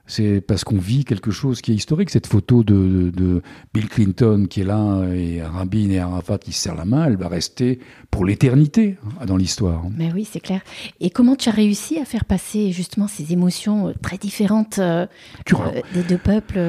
c'est 0.07 0.39
parce 0.39 0.63
qu'on 0.63 0.77
vit 0.77 1.03
quelque 1.03 1.31
chose 1.31 1.61
qui 1.61 1.71
est 1.71 1.75
historique. 1.75 2.11
Cette 2.11 2.27
photo 2.27 2.63
de, 2.63 2.75
de- 2.75 3.09
de 3.09 3.41
Bill 3.73 3.89
Clinton 3.89 4.45
qui 4.47 4.61
est 4.61 4.63
là 4.63 5.03
et 5.11 5.41
Rabin 5.41 5.89
et 5.89 5.97
Arafat 5.97 6.37
qui 6.37 6.51
se 6.53 6.61
serrent 6.61 6.75
la 6.75 6.85
main, 6.85 7.05
elle 7.07 7.17
va 7.17 7.27
rester 7.27 7.79
pour 8.11 8.23
l'éternité 8.23 8.97
hein, 9.19 9.25
dans 9.25 9.35
l'histoire. 9.35 9.81
Mais 9.97 10.11
oui, 10.13 10.27
c'est 10.31 10.39
clair. 10.39 10.61
Et 10.99 11.09
comment 11.09 11.35
tu 11.35 11.49
as 11.49 11.53
réussi 11.53 11.97
à 11.97 12.05
faire 12.05 12.25
passer 12.25 12.71
justement 12.71 13.07
ces 13.07 13.33
émotions 13.33 13.87
euh, 13.87 13.93
très 13.99 14.19
différentes 14.19 14.77
euh, 14.77 15.07
euh, 15.53 15.81
des 15.95 16.03
deux 16.03 16.19
peuples 16.19 16.59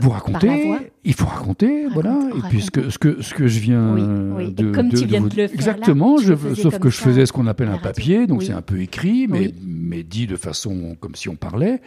Vous 0.00 0.10
racontez, 0.10 0.72
il 1.04 1.12
faut 1.14 1.26
raconter, 1.26 1.86
voilà. 1.92 2.18
Et 2.36 2.40
puis 2.48 2.62
ce 2.62 2.70
que, 2.70 2.88
ce 2.90 2.98
que, 2.98 3.20
ce 3.20 3.34
que 3.34 3.46
je 3.46 3.60
viens 3.60 3.92
Oui, 3.94 4.02
oui. 4.02 4.44
Et 4.48 4.50
de, 4.50 4.70
comme 4.72 4.88
tu 4.88 5.04
viens 5.06 5.20
vous- 5.20 5.28
de 5.28 5.36
le 5.36 5.46
faire 5.48 5.54
exactement, 5.54 6.16
je, 6.16 6.32
sauf 6.54 6.78
que 6.78 6.88
je 6.88 6.96
faisais 6.96 7.26
ce 7.26 7.32
qu'on 7.32 7.46
appelle 7.46 7.68
un 7.68 7.78
papier, 7.78 8.26
donc 8.26 8.40
Oui. 8.40 8.46
c'est 8.46 8.52
un 8.54 8.62
peu 8.62 8.80
écrit, 8.80 9.26
mais, 9.28 9.52
mais 9.66 10.02
dit 10.02 10.26
de 10.26 10.36
façon 10.36 10.96
comme 11.00 11.14
si 11.14 11.28
on 11.28 11.36
parlait. 11.36 11.80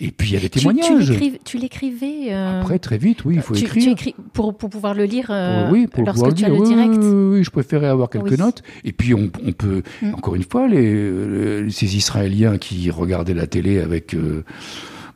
Et 0.00 0.10
puis 0.10 0.30
il 0.30 0.34
y 0.34 0.36
a 0.36 0.40
des 0.40 0.48
témoignages. 0.50 1.06
Tu, 1.06 1.12
l'écriv- 1.12 1.38
tu 1.44 1.56
l'écrivais 1.58 2.32
euh, 2.32 2.60
Après, 2.60 2.80
très 2.80 2.98
vite, 2.98 3.24
oui, 3.24 3.36
il 3.36 3.42
faut 3.42 3.54
tu, 3.54 3.62
écrire. 3.62 3.84
tu 3.84 3.90
écris 3.90 4.14
pour, 4.32 4.56
pour 4.56 4.68
pouvoir 4.68 4.92
le 4.92 5.04
lire 5.04 5.28
euh, 5.30 5.70
oui, 5.70 5.86
pour 5.86 6.02
lorsque 6.02 6.14
pouvoir 6.16 6.34
tu 6.34 6.44
as 6.44 6.48
dire, 6.48 6.56
le 6.56 6.60
oui, 6.60 6.68
direct. 6.68 6.94
Oui, 7.00 7.06
oui, 7.08 7.28
oui, 7.38 7.44
je 7.44 7.50
préférais 7.50 7.86
avoir 7.86 8.10
quelques 8.10 8.32
Oui. 8.32 8.36
notes. 8.36 8.64
Et 8.82 8.90
puis 8.90 9.14
on, 9.14 9.30
on 9.46 9.52
peut, 9.52 9.82
Mm. 10.02 10.14
encore 10.14 10.34
une 10.34 10.42
fois, 10.42 10.66
les, 10.66 11.62
les- 11.62 11.70
ces 11.70 11.94
Israéliens 11.96 12.58
qui 12.58 12.90
regardaient 12.90 13.34
la 13.34 13.46
télé 13.46 13.78
avec 13.78 14.14
euh, 14.14 14.42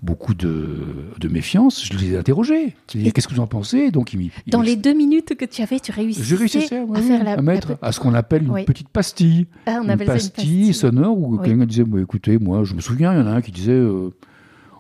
beaucoup 0.03 0.34
de, 0.34 0.76
de 1.18 1.28
méfiance, 1.28 1.84
je 1.84 1.96
les 1.99 2.12
ai 2.12 2.16
interrogés. 2.16 2.74
Qu'est-ce 2.86 3.26
que 3.28 3.34
vous 3.34 3.40
en 3.40 3.46
pensez? 3.46 3.90
Donc 3.90 4.12
ils, 4.12 4.18
m'y- 4.18 4.30
ils 4.46 4.51
Dans 4.51 4.61
me- 4.61 4.64
les 4.64 4.76
deux 4.76 4.94
minutes 4.94 5.34
que 5.34 5.44
tu 5.44 5.61
avais, 5.62 5.80
tu 5.80 5.90
réussissais 5.92 6.76
à 6.94 7.01
faire 7.03 7.24
la, 7.24 7.32
à 7.32 7.42
mettre 7.42 7.70
la- 7.70 7.78
à 7.88 7.92
ce 7.92 7.99
qu'on 8.01 8.14
appelle 8.14 8.44
une 8.44 8.51
Oui. 8.51 8.64
petite 8.64 8.88
pastille. 8.88 9.46
Ah, 9.66 9.80
on 9.82 9.88
une 9.88 9.96
pastille 10.05 10.30
pastille. 10.30 10.74
sonore 10.74 11.18
où 11.18 11.36
Oui. 11.36 11.44
quelqu'un 11.44 11.66
disait 11.66 11.84
bah, 11.84 12.01
écoutez, 12.01 12.38
moi, 12.38 12.62
je 12.64 12.74
me 12.74 12.80
souviens, 12.80 13.12
il 13.12 13.18
y 13.18 13.22
en 13.22 13.26
a 13.26 13.30
un 13.32 13.40
qui 13.40 13.51
disait 13.51 13.72
euh, 13.72 14.11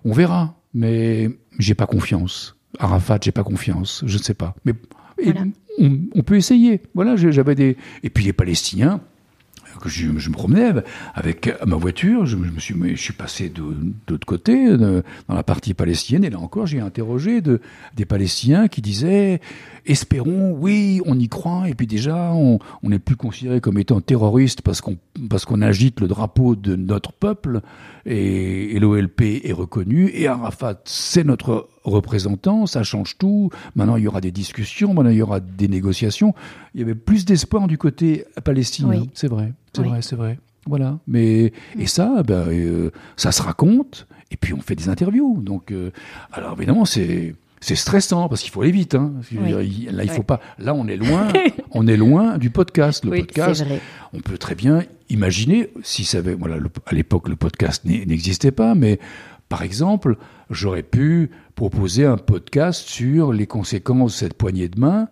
on 0.04 0.12
verra, 0.12 0.54
mais 0.74 1.30
j'ai 1.58 1.74
pas 1.74 1.86
confiance. 1.86 2.54
Arafat, 2.78 3.18
j'ai 3.22 3.32
pas 3.32 3.42
confiance, 3.44 4.04
je 4.06 4.18
ne 4.18 4.22
sais 4.22 4.34
pas. 4.34 4.54
Mais 4.64 4.72
Voilà. 5.22 5.42
on, 5.78 5.98
on 6.14 6.22
peut 6.22 6.36
essayer. 6.36 6.82
Voilà, 6.94 7.16
j'avais 7.16 7.54
des. 7.56 7.76
Et 8.04 8.10
puis 8.10 8.24
les 8.24 8.32
Palestiniens, 8.32 9.00
je, 9.86 10.06
me 10.06 10.32
promenais 10.32 10.72
avec 11.14 11.52
ma 11.66 11.76
voiture, 11.76 12.26
je, 12.26 12.36
me- 12.36 12.58
suis, 12.58 12.74
je 12.96 13.00
suis 13.00 13.12
passé 13.12 13.48
de, 13.48 13.62
l'autre 14.08 14.26
côté, 14.26 14.76
dans 14.76 15.02
la 15.34 15.42
partie 15.42 15.74
palestinienne, 15.74 16.24
et 16.24 16.30
là 16.30 16.38
encore, 16.38 16.66
j'ai 16.66 16.80
interrogé 16.80 17.40
de, 17.40 17.60
des 17.94 18.04
Palestiniens 18.04 18.68
qui 18.68 18.80
disaient 18.82 19.40
espérons, 19.86 20.52
oui, 20.58 21.00
on 21.06 21.18
y 21.18 21.28
croit, 21.28 21.68
et 21.68 21.74
puis 21.74 21.86
déjà, 21.86 22.32
on 22.34 22.58
n'est 22.82 22.98
plus 22.98 23.16
considéré 23.16 23.60
comme 23.60 23.78
étant 23.78 24.00
terroriste 24.00 24.62
parce 24.62 24.80
qu'on 24.80 24.96
parce 25.28 25.44
qu'on 25.44 25.62
agite 25.62 26.00
le 26.00 26.06
drapeau 26.08 26.54
de 26.56 26.76
notre 26.76 27.12
peuple, 27.12 27.60
et, 28.06 28.76
et 28.76 28.78
l'OLP 28.78 29.22
est 29.44 29.52
reconnu, 29.52 30.10
et 30.14 30.26
Arafat, 30.28 30.80
c'est 30.84 31.24
notre 31.24 31.68
représentant, 31.84 32.66
ça 32.66 32.82
change 32.82 33.18
tout. 33.18 33.50
Maintenant, 33.74 33.96
il 33.96 34.04
y 34.04 34.08
aura 34.08 34.20
des 34.20 34.30
discussions, 34.30 34.94
maintenant, 34.94 35.10
il 35.10 35.16
y 35.18 35.22
aura 35.22 35.40
des 35.40 35.68
négociations. 35.68 36.34
Il 36.74 36.80
y 36.80 36.84
avait 36.84 36.94
plus 36.94 37.24
d'espoir 37.24 37.66
du 37.66 37.78
côté 37.78 38.24
palestinien, 38.44 39.00
Oui. 39.00 39.10
c'est 39.14 39.28
vrai, 39.28 39.52
c'est 39.72 39.82
Oui. 39.82 39.88
vrai, 39.88 40.02
c'est 40.02 40.16
vrai. 40.16 40.38
Voilà. 40.66 40.98
Mais 41.06 41.52
et 41.78 41.86
ça, 41.86 42.22
ben, 42.22 42.46
euh, 42.48 42.90
ça 43.16 43.32
se 43.32 43.42
raconte. 43.42 44.06
Et 44.30 44.36
puis 44.36 44.52
on 44.52 44.60
fait 44.60 44.74
des 44.74 44.90
interviews. 44.90 45.40
Donc, 45.40 45.72
euh, 45.72 45.90
alors 46.32 46.52
évidemment, 46.58 46.84
c'est 46.84 47.34
c'est 47.60 47.74
stressant 47.76 48.28
parce 48.28 48.42
qu'il 48.42 48.50
faut 48.50 48.62
aller 48.62 48.70
vite. 48.70 48.94
Hein. 48.94 49.12
Oui. 49.32 49.38
il- 49.88 49.94
là, 49.96 50.04
il 50.04 50.10
Oui. 50.10 50.16
faut 50.16 50.22
pas. 50.22 50.40
Là, 50.58 50.74
on 50.74 50.86
est 50.86 50.96
loin. 50.96 51.28
on 51.72 51.86
est 51.86 51.96
loin 51.96 52.38
du 52.38 52.50
podcast. 52.50 53.04
Le 53.04 53.10
oui, 53.10 53.20
podcast, 53.20 53.64
on 54.12 54.20
peut 54.20 54.38
très 54.38 54.54
bien 54.54 54.82
imaginer 55.10 55.70
si 55.82 56.04
ça 56.04 56.18
avait. 56.18 56.34
Voilà, 56.34 56.56
le- 56.56 56.70
à 56.86 56.94
l'époque, 56.94 57.28
le 57.28 57.36
podcast 57.36 57.84
n'e- 57.84 58.04
n'existait 58.06 58.50
pas, 58.52 58.74
mais 58.74 58.98
par 59.48 59.62
exemple, 59.62 60.16
j'aurais 60.50 60.82
pu 60.82 61.30
proposer 61.54 62.04
un 62.04 62.16
podcast 62.18 62.86
sur 62.88 63.32
les 63.32 63.46
conséquences 63.46 64.12
de 64.12 64.18
cette 64.18 64.34
poignée 64.34 64.68
de 64.68 64.78
main 64.78 65.08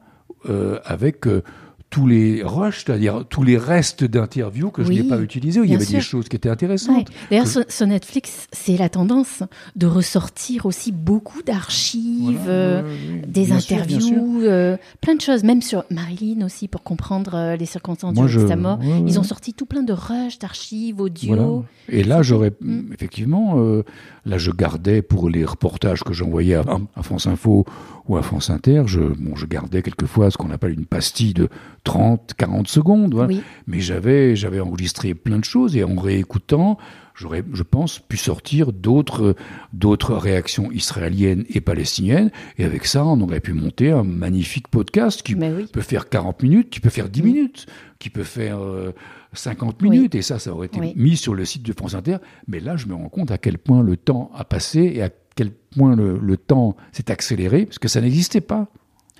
euh, 0.48 0.78
avec 0.84 1.26
euh, 1.26 1.42
tous 1.88 2.06
les 2.06 2.42
rushs, 2.42 2.84
c'est-à-dire 2.84 3.24
tous 3.30 3.42
les 3.42 3.56
restes 3.56 4.04
d'interviews 4.04 4.70
que 4.70 4.82
je 4.84 4.90
n'ai 4.92 5.04
pas 5.04 5.20
utilisés. 5.20 5.60
où 5.60 5.64
Il 5.64 5.70
y 5.70 5.74
avait 5.74 5.86
des 5.86 6.00
choses 6.00 6.28
qui 6.28 6.36
étaient 6.36 6.48
Ouais. 6.48 6.52
intéressantes. 6.52 7.08
D'ailleurs, 7.30 7.46
sur, 7.46 7.86
Netflix, 7.86 8.48
c'est 8.52 8.76
la 8.76 8.88
tendance 8.88 9.42
de 9.76 9.86
ressortir 9.86 10.66
aussi 10.66 10.90
beaucoup 10.92 11.42
d'archives, 11.42 12.38
Voilà, 12.44 12.50
euh, 12.50 12.82
des 13.26 13.46
sûr, 13.46 13.54
interviews, 13.56 14.40
euh, 14.42 14.76
plein 15.00 15.14
de 15.14 15.20
choses, 15.20 15.44
même 15.44 15.62
sur 15.62 15.84
Marilyn 15.90 16.44
aussi, 16.44 16.68
pour 16.68 16.82
comprendre 16.82 17.34
euh, 17.34 17.56
les 17.56 17.66
circonstances 17.66 18.14
Moi, 18.16 18.24
de 18.24 18.30
je- 18.30 18.46
sa 18.46 18.56
mort. 18.56 18.78
ouais. 18.80 19.02
Ils 19.06 19.18
ont 19.18 19.22
sorti 19.22 19.54
tout 19.54 19.66
plein 19.66 19.82
de 19.82 19.92
rushs, 19.92 20.38
d'archives, 20.38 21.00
audio. 21.00 21.34
Voilà. 21.36 21.62
Et 21.88 22.02
là, 22.04 22.22
j'aurais 22.22 22.52
Mm. 22.60 22.92
effectivement, 22.92 23.54
euh, 23.58 23.84
là, 24.24 24.38
je 24.38 24.50
gardais 24.50 25.02
pour 25.02 25.30
les 25.30 25.44
reportages 25.44 26.02
que 26.02 26.12
j'envoyais 26.12 26.54
à, 26.56 26.64
à 26.96 27.02
France 27.02 27.26
Info 27.26 27.64
ou 28.08 28.16
à 28.16 28.22
France 28.22 28.50
Inter, 28.50 28.82
je, 28.86 29.00
bon, 29.00 29.34
je 29.36 29.46
gardais 29.46 29.82
quelquefois 29.82 30.30
ce 30.30 30.36
qu'on 30.36 30.50
appelle 30.50 30.72
une 30.72 30.86
pastille 30.86 31.34
de 31.34 31.48
30, 31.84 32.34
40 32.36 32.68
secondes. 32.68 33.14
voilà. 33.14 33.28
Oui, 33.28 33.42
Mais 33.66 33.80
j'avais, 33.80 34.36
j'avais 34.36 34.60
enregistré 34.60 35.14
plein 35.14 35.38
de 35.38 35.44
choses 35.44 35.76
et 35.76 35.82
en 35.84 35.96
réécoutant, 35.96 36.78
j'aurais, 37.14 37.42
je 37.52 37.62
pense, 37.62 37.98
pu 37.98 38.16
sortir 38.16 38.72
d'autres, 38.72 39.34
d'autres 39.72 40.14
réactions 40.14 40.70
israéliennes 40.70 41.44
et 41.50 41.60
palestiniennes. 41.60 42.30
Et 42.58 42.64
avec 42.64 42.86
ça, 42.86 43.04
on 43.04 43.20
aurait 43.20 43.40
pu 43.40 43.52
monter 43.52 43.90
un 43.90 44.04
magnifique 44.04 44.68
podcast 44.68 45.22
qui 45.22 45.34
oui. 45.34 45.66
peut 45.72 45.80
faire 45.80 46.08
40 46.08 46.42
minutes, 46.42 46.70
qui 46.70 46.80
peut 46.80 46.90
faire 46.90 47.08
10 47.08 47.22
Mm. 47.22 47.24
minutes, 47.24 47.66
qui 47.98 48.10
peut 48.10 48.22
faire 48.24 48.58
euh, 48.60 48.92
50 49.32 49.82
Oui. 49.82 49.90
minutes, 49.90 50.14
et 50.14 50.22
ça, 50.22 50.38
ça 50.38 50.52
aurait 50.52 50.66
été 50.66 50.80
mis 50.96 51.16
sur 51.16 51.34
le 51.34 51.44
site 51.44 51.62
de 51.62 51.72
France 51.72 51.94
Inter. 51.94 52.18
Mais 52.46 52.60
là, 52.60 52.76
je 52.76 52.86
me 52.86 52.94
rends 52.94 53.08
compte 53.08 53.30
à 53.30 53.38
quel 53.38 53.58
point 53.58 53.82
le 53.82 53.96
temps 53.96 54.30
a 54.34 54.44
passé 54.44 54.92
et 54.94 55.02
à 55.02 55.10
quel 55.36 55.50
point 55.52 55.94
le, 55.94 56.18
le 56.18 56.36
temps 56.36 56.76
s'est 56.92 57.10
accéléré, 57.12 57.66
parce 57.66 57.78
que 57.78 57.86
ça 57.88 58.00
n'existait 58.00 58.40
pas. 58.40 58.66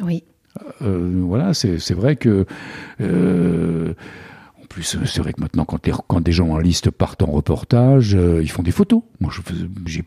Oui, 0.03 0.25
Euh, 0.83 1.21
voilà, 1.23 1.53
c'est 1.55 1.93
vrai 1.95 2.17
que. 2.17 2.47
euh, 3.03 3.93
en 4.63 4.67
plus, 4.67 4.83
c'est 5.05 5.21
vrai 5.21 5.33
que 5.35 5.41
maintenant, 5.41 5.65
quand, 5.65 5.87
les- 5.87 5.93
quand 6.09 6.21
des 6.21 6.33
gens 6.33 6.49
en 6.49 6.59
liste 6.59 6.91
partent 6.91 7.23
en 7.23 7.31
reportage, 7.31 8.15
euh, 8.15 8.41
ils 8.43 8.51
font 8.51 8.63
des 8.63 8.73
photos. 8.73 9.03
Moi, 9.21 9.31
je 9.33 10.01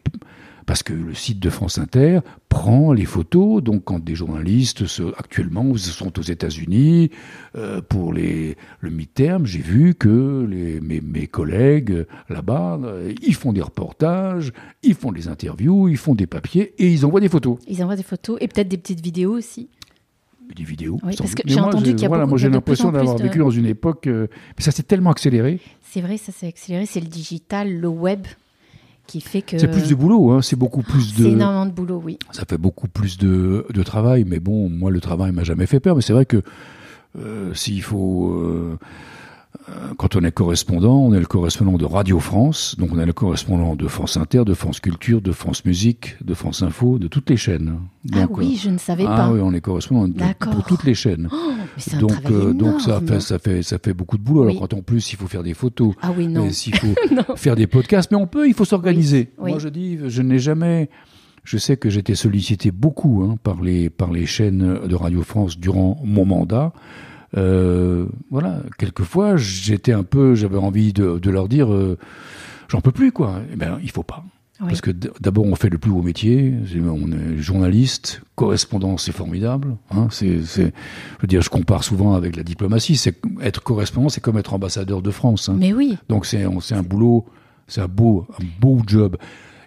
parce 0.69 0.83
que 0.83 0.93
le 0.93 1.15
site 1.15 1.39
de 1.39 1.49
France 1.49 1.79
Inter 1.79 2.19
prend 2.47 2.93
les 2.93 3.05
photos. 3.05 3.63
Donc, 3.63 3.85
quand 3.85 3.97
des 3.97 4.13
journalistes 4.13 4.85
se, 4.85 5.01
actuellement 5.17 5.75
sont 5.77 6.19
aux 6.19 6.21
États-Unis 6.21 7.09
euh, 7.55 7.81
pour 7.81 8.13
les, 8.13 8.55
le 8.79 8.91
mi-terme, 8.91 9.47
j'ai 9.47 9.61
vu 9.61 9.95
que 9.95 10.45
les, 10.47 10.79
mes, 10.79 11.01
mes 11.01 11.25
collègues 11.25 12.05
là-bas, 12.29 12.79
euh, 12.83 13.11
ils 13.23 13.33
font 13.33 13.51
des 13.51 13.63
reportages, 13.63 14.53
ils 14.83 14.93
font 14.93 15.11
des 15.11 15.27
interviews, 15.27 15.87
ils 15.87 15.97
font 15.97 16.13
des 16.13 16.27
papiers 16.27 16.75
et 16.77 16.93
ils 16.93 17.03
envoient 17.03 17.19
des 17.19 17.29
photos. 17.29 17.57
Ils 17.67 17.81
envoient 17.81 17.95
des 17.95 18.03
photos 18.03 18.37
et 18.39 18.47
peut-être 18.47 18.67
des 18.67 18.77
petites 18.77 19.01
vidéos 19.01 19.31
aussi. 19.35 19.69
Des 20.55 20.63
vidéos. 20.63 20.99
Oui, 21.03 21.15
parce 21.17 21.33
que 21.33 21.41
j'ai 21.47 21.59
entendu 21.59 21.93
qu'il 21.95 22.01
y 22.01 22.05
a 22.05 22.09
voilà, 22.09 22.25
beaucoup- 22.25 22.33
moi 22.33 22.37
j'ai 22.37 22.49
l'impression 22.49 22.91
d'avoir 22.91 23.15
de- 23.15 23.23
vécu 23.23 23.39
dans 23.39 23.49
une 23.49 23.65
époque, 23.65 24.05
euh, 24.05 24.27
mais 24.55 24.63
ça 24.63 24.69
s'est 24.69 24.83
tellement 24.83 25.09
accéléré. 25.09 25.59
C'est 25.81 26.01
vrai, 26.01 26.17
ça 26.17 26.31
s'est 26.31 26.47
accéléré. 26.47 26.85
C'est 26.85 26.99
le 27.01 27.07
digital, 27.07 27.73
le 27.75 27.87
web 27.87 28.27
qui 29.09 29.21
fait 29.21 29.41
que. 29.41 29.57
C'est 29.57 29.67
plus 29.67 29.89
de 29.89 29.95
boulot, 29.95 30.31
hein, 30.31 30.41
c'est 30.41 30.55
beaucoup 30.55 30.83
plus 30.83 31.15
de. 31.15 31.23
C'est 31.23 31.31
énormément 31.31 31.65
de 31.65 31.71
boulot, 31.71 32.01
oui. 32.03 32.19
ça 32.31 32.43
fait 32.47 32.59
beaucoup 32.59 32.87
plus 32.87 33.17
de, 33.17 33.65
de 33.73 33.83
travail, 33.83 34.23
mais 34.25 34.39
bon, 34.39 34.69
moi 34.69 34.91
le 34.91 35.01
travail 35.01 35.31
m'a 35.31 35.43
jamais 35.43 35.65
fait 35.65 35.79
peur. 35.79 35.95
Mais 35.95 36.03
c'est 36.03 36.13
vrai 36.13 36.25
que 36.25 36.43
euh, 37.17 37.53
s'il 37.55 37.81
faut, 37.81 38.33
euh, 38.33 38.77
quand 39.97 40.15
on 40.15 40.21
est 40.23 40.31
correspondant, 40.31 40.97
on 40.97 41.13
est 41.13 41.19
le 41.19 41.25
correspondant 41.25 41.77
de 41.77 41.85
Radio 41.85 42.19
France, 42.19 42.75
donc 42.77 42.91
on 42.93 42.99
est 42.99 43.05
le 43.05 43.13
correspondant 43.13 43.75
de 43.75 43.87
France 43.87 44.15
Inter, 44.17 44.43
de 44.45 44.53
France 44.53 44.79
Culture, 44.79 45.21
de 45.21 45.31
France 45.31 45.65
Musique, 45.65 46.15
de 46.23 46.33
France 46.33 46.61
Info, 46.63 46.97
de 46.99 47.07
toutes 47.07 47.29
les 47.29 47.37
chaînes. 47.37 47.79
ah 48.13 48.27
oui, 48.29 48.59
je 48.61 48.69
ne 48.69 48.77
savais 48.77 49.03
euh, 49.05 49.09
ah 49.09 49.15
pas. 49.17 49.31
oui, 49.31 49.39
on 49.43 49.53
est 49.53 49.61
correspondant 49.61 50.07
de- 50.07 50.33
pour 50.51 50.63
toutes 50.65 50.83
les 50.83 50.93
chaînes. 50.93 51.27
Oh, 51.31 51.51
mais 51.77 51.95
un 51.95 51.99
donc, 51.99 52.11
euh, 52.31 52.53
donc 52.53 52.81
ça 52.81 53.01
fait, 53.01 53.19
ça 53.19 53.39
fait, 53.39 53.61
ça 53.63 53.77
fait 53.83 53.93
beaucoup 53.93 54.17
de 54.17 54.23
boulot. 54.23 54.43
Alors 54.43 54.59
quand 54.59 54.73
en 54.73 54.81
plus 54.81 55.11
il 55.13 55.17
faut 55.17 55.27
faire 55.27 55.43
des 55.43 55.53
photos, 55.55 55.93
Ah 56.01 56.11
oui, 56.15 56.27
non. 56.27 56.49
s'il 56.51 56.75
faut 56.75 56.87
Non. 57.11 57.35
faire 57.35 57.55
des 57.55 57.67
podcasts, 57.67 58.11
mais 58.11 58.17
on 58.17 58.27
peut, 58.27 58.47
il 58.47 58.53
faut 58.53 58.65
s'organiser. 58.65 59.31
Oui. 59.39 59.51
Moi, 59.51 59.59
je 59.59 59.69
dis, 59.69 59.97
je 60.07 60.21
n'ai 60.21 60.39
jamais. 60.39 60.89
Je 61.43 61.57
sais 61.57 61.77
que 61.77 61.89
j'étais 61.89 62.15
sollicité 62.15 62.69
beaucoup 62.69 63.23
hein, 63.23 63.37
par 63.41 63.61
les 63.61 63.89
par 63.89 64.11
les 64.11 64.25
chaînes 64.27 64.79
de 64.87 64.95
Radio 64.95 65.23
France 65.23 65.57
durant 65.57 65.99
mon 66.03 66.25
mandat. 66.25 66.73
Euh, 67.37 68.05
voilà, 68.31 68.61
quelquefois, 68.77 69.37
j'étais 69.37 69.93
un 69.93 70.03
peu, 70.03 70.35
j'avais 70.35 70.57
envie 70.57 70.93
de, 70.93 71.19
de 71.19 71.29
leur 71.29 71.47
dire, 71.47 71.71
euh, 71.73 71.97
j'en 72.69 72.81
peux 72.81 72.91
plus, 72.91 73.11
quoi. 73.11 73.41
Eh 73.51 73.55
ben, 73.55 73.79
il 73.83 73.91
faut 73.91 74.03
pas. 74.03 74.23
Oui. 74.61 74.67
Parce 74.67 74.81
que 74.81 74.91
d'abord, 74.91 75.45
on 75.45 75.55
fait 75.55 75.69
le 75.69 75.77
plus 75.77 75.89
beau 75.91 76.01
métier. 76.01 76.53
On 76.83 77.11
est 77.13 77.37
journaliste, 77.37 78.21
correspondant, 78.35 78.97
c'est 78.97 79.13
formidable. 79.13 79.77
Hein, 79.89 80.07
c'est, 80.11 80.43
c'est- 80.43 80.73
je 81.17 81.21
veux 81.21 81.27
dire, 81.29 81.41
je 81.41 81.49
compare 81.49 81.83
souvent 81.85 82.13
avec 82.13 82.35
la 82.35 82.43
diplomatie. 82.43 82.97
C'est 82.97 83.15
être 83.41 83.63
correspondant, 83.63 84.09
c'est 84.09 84.19
comme 84.19 84.37
être 84.37 84.53
ambassadeur 84.53 85.01
de 85.01 85.11
France. 85.11 85.47
hein. 85.47 85.55
Mais 85.57 85.71
oui, 85.71 85.97
Donc 86.09 86.25
c'est 86.25 86.45
on- 86.45 86.59
c'est 86.59 86.75
un 86.75 86.83
boulot, 86.83 87.25
c'est 87.67 87.79
un 87.79 87.87
beau, 87.87 88.27
un 88.37 88.43
beau 88.59 88.81
job. 88.85 89.15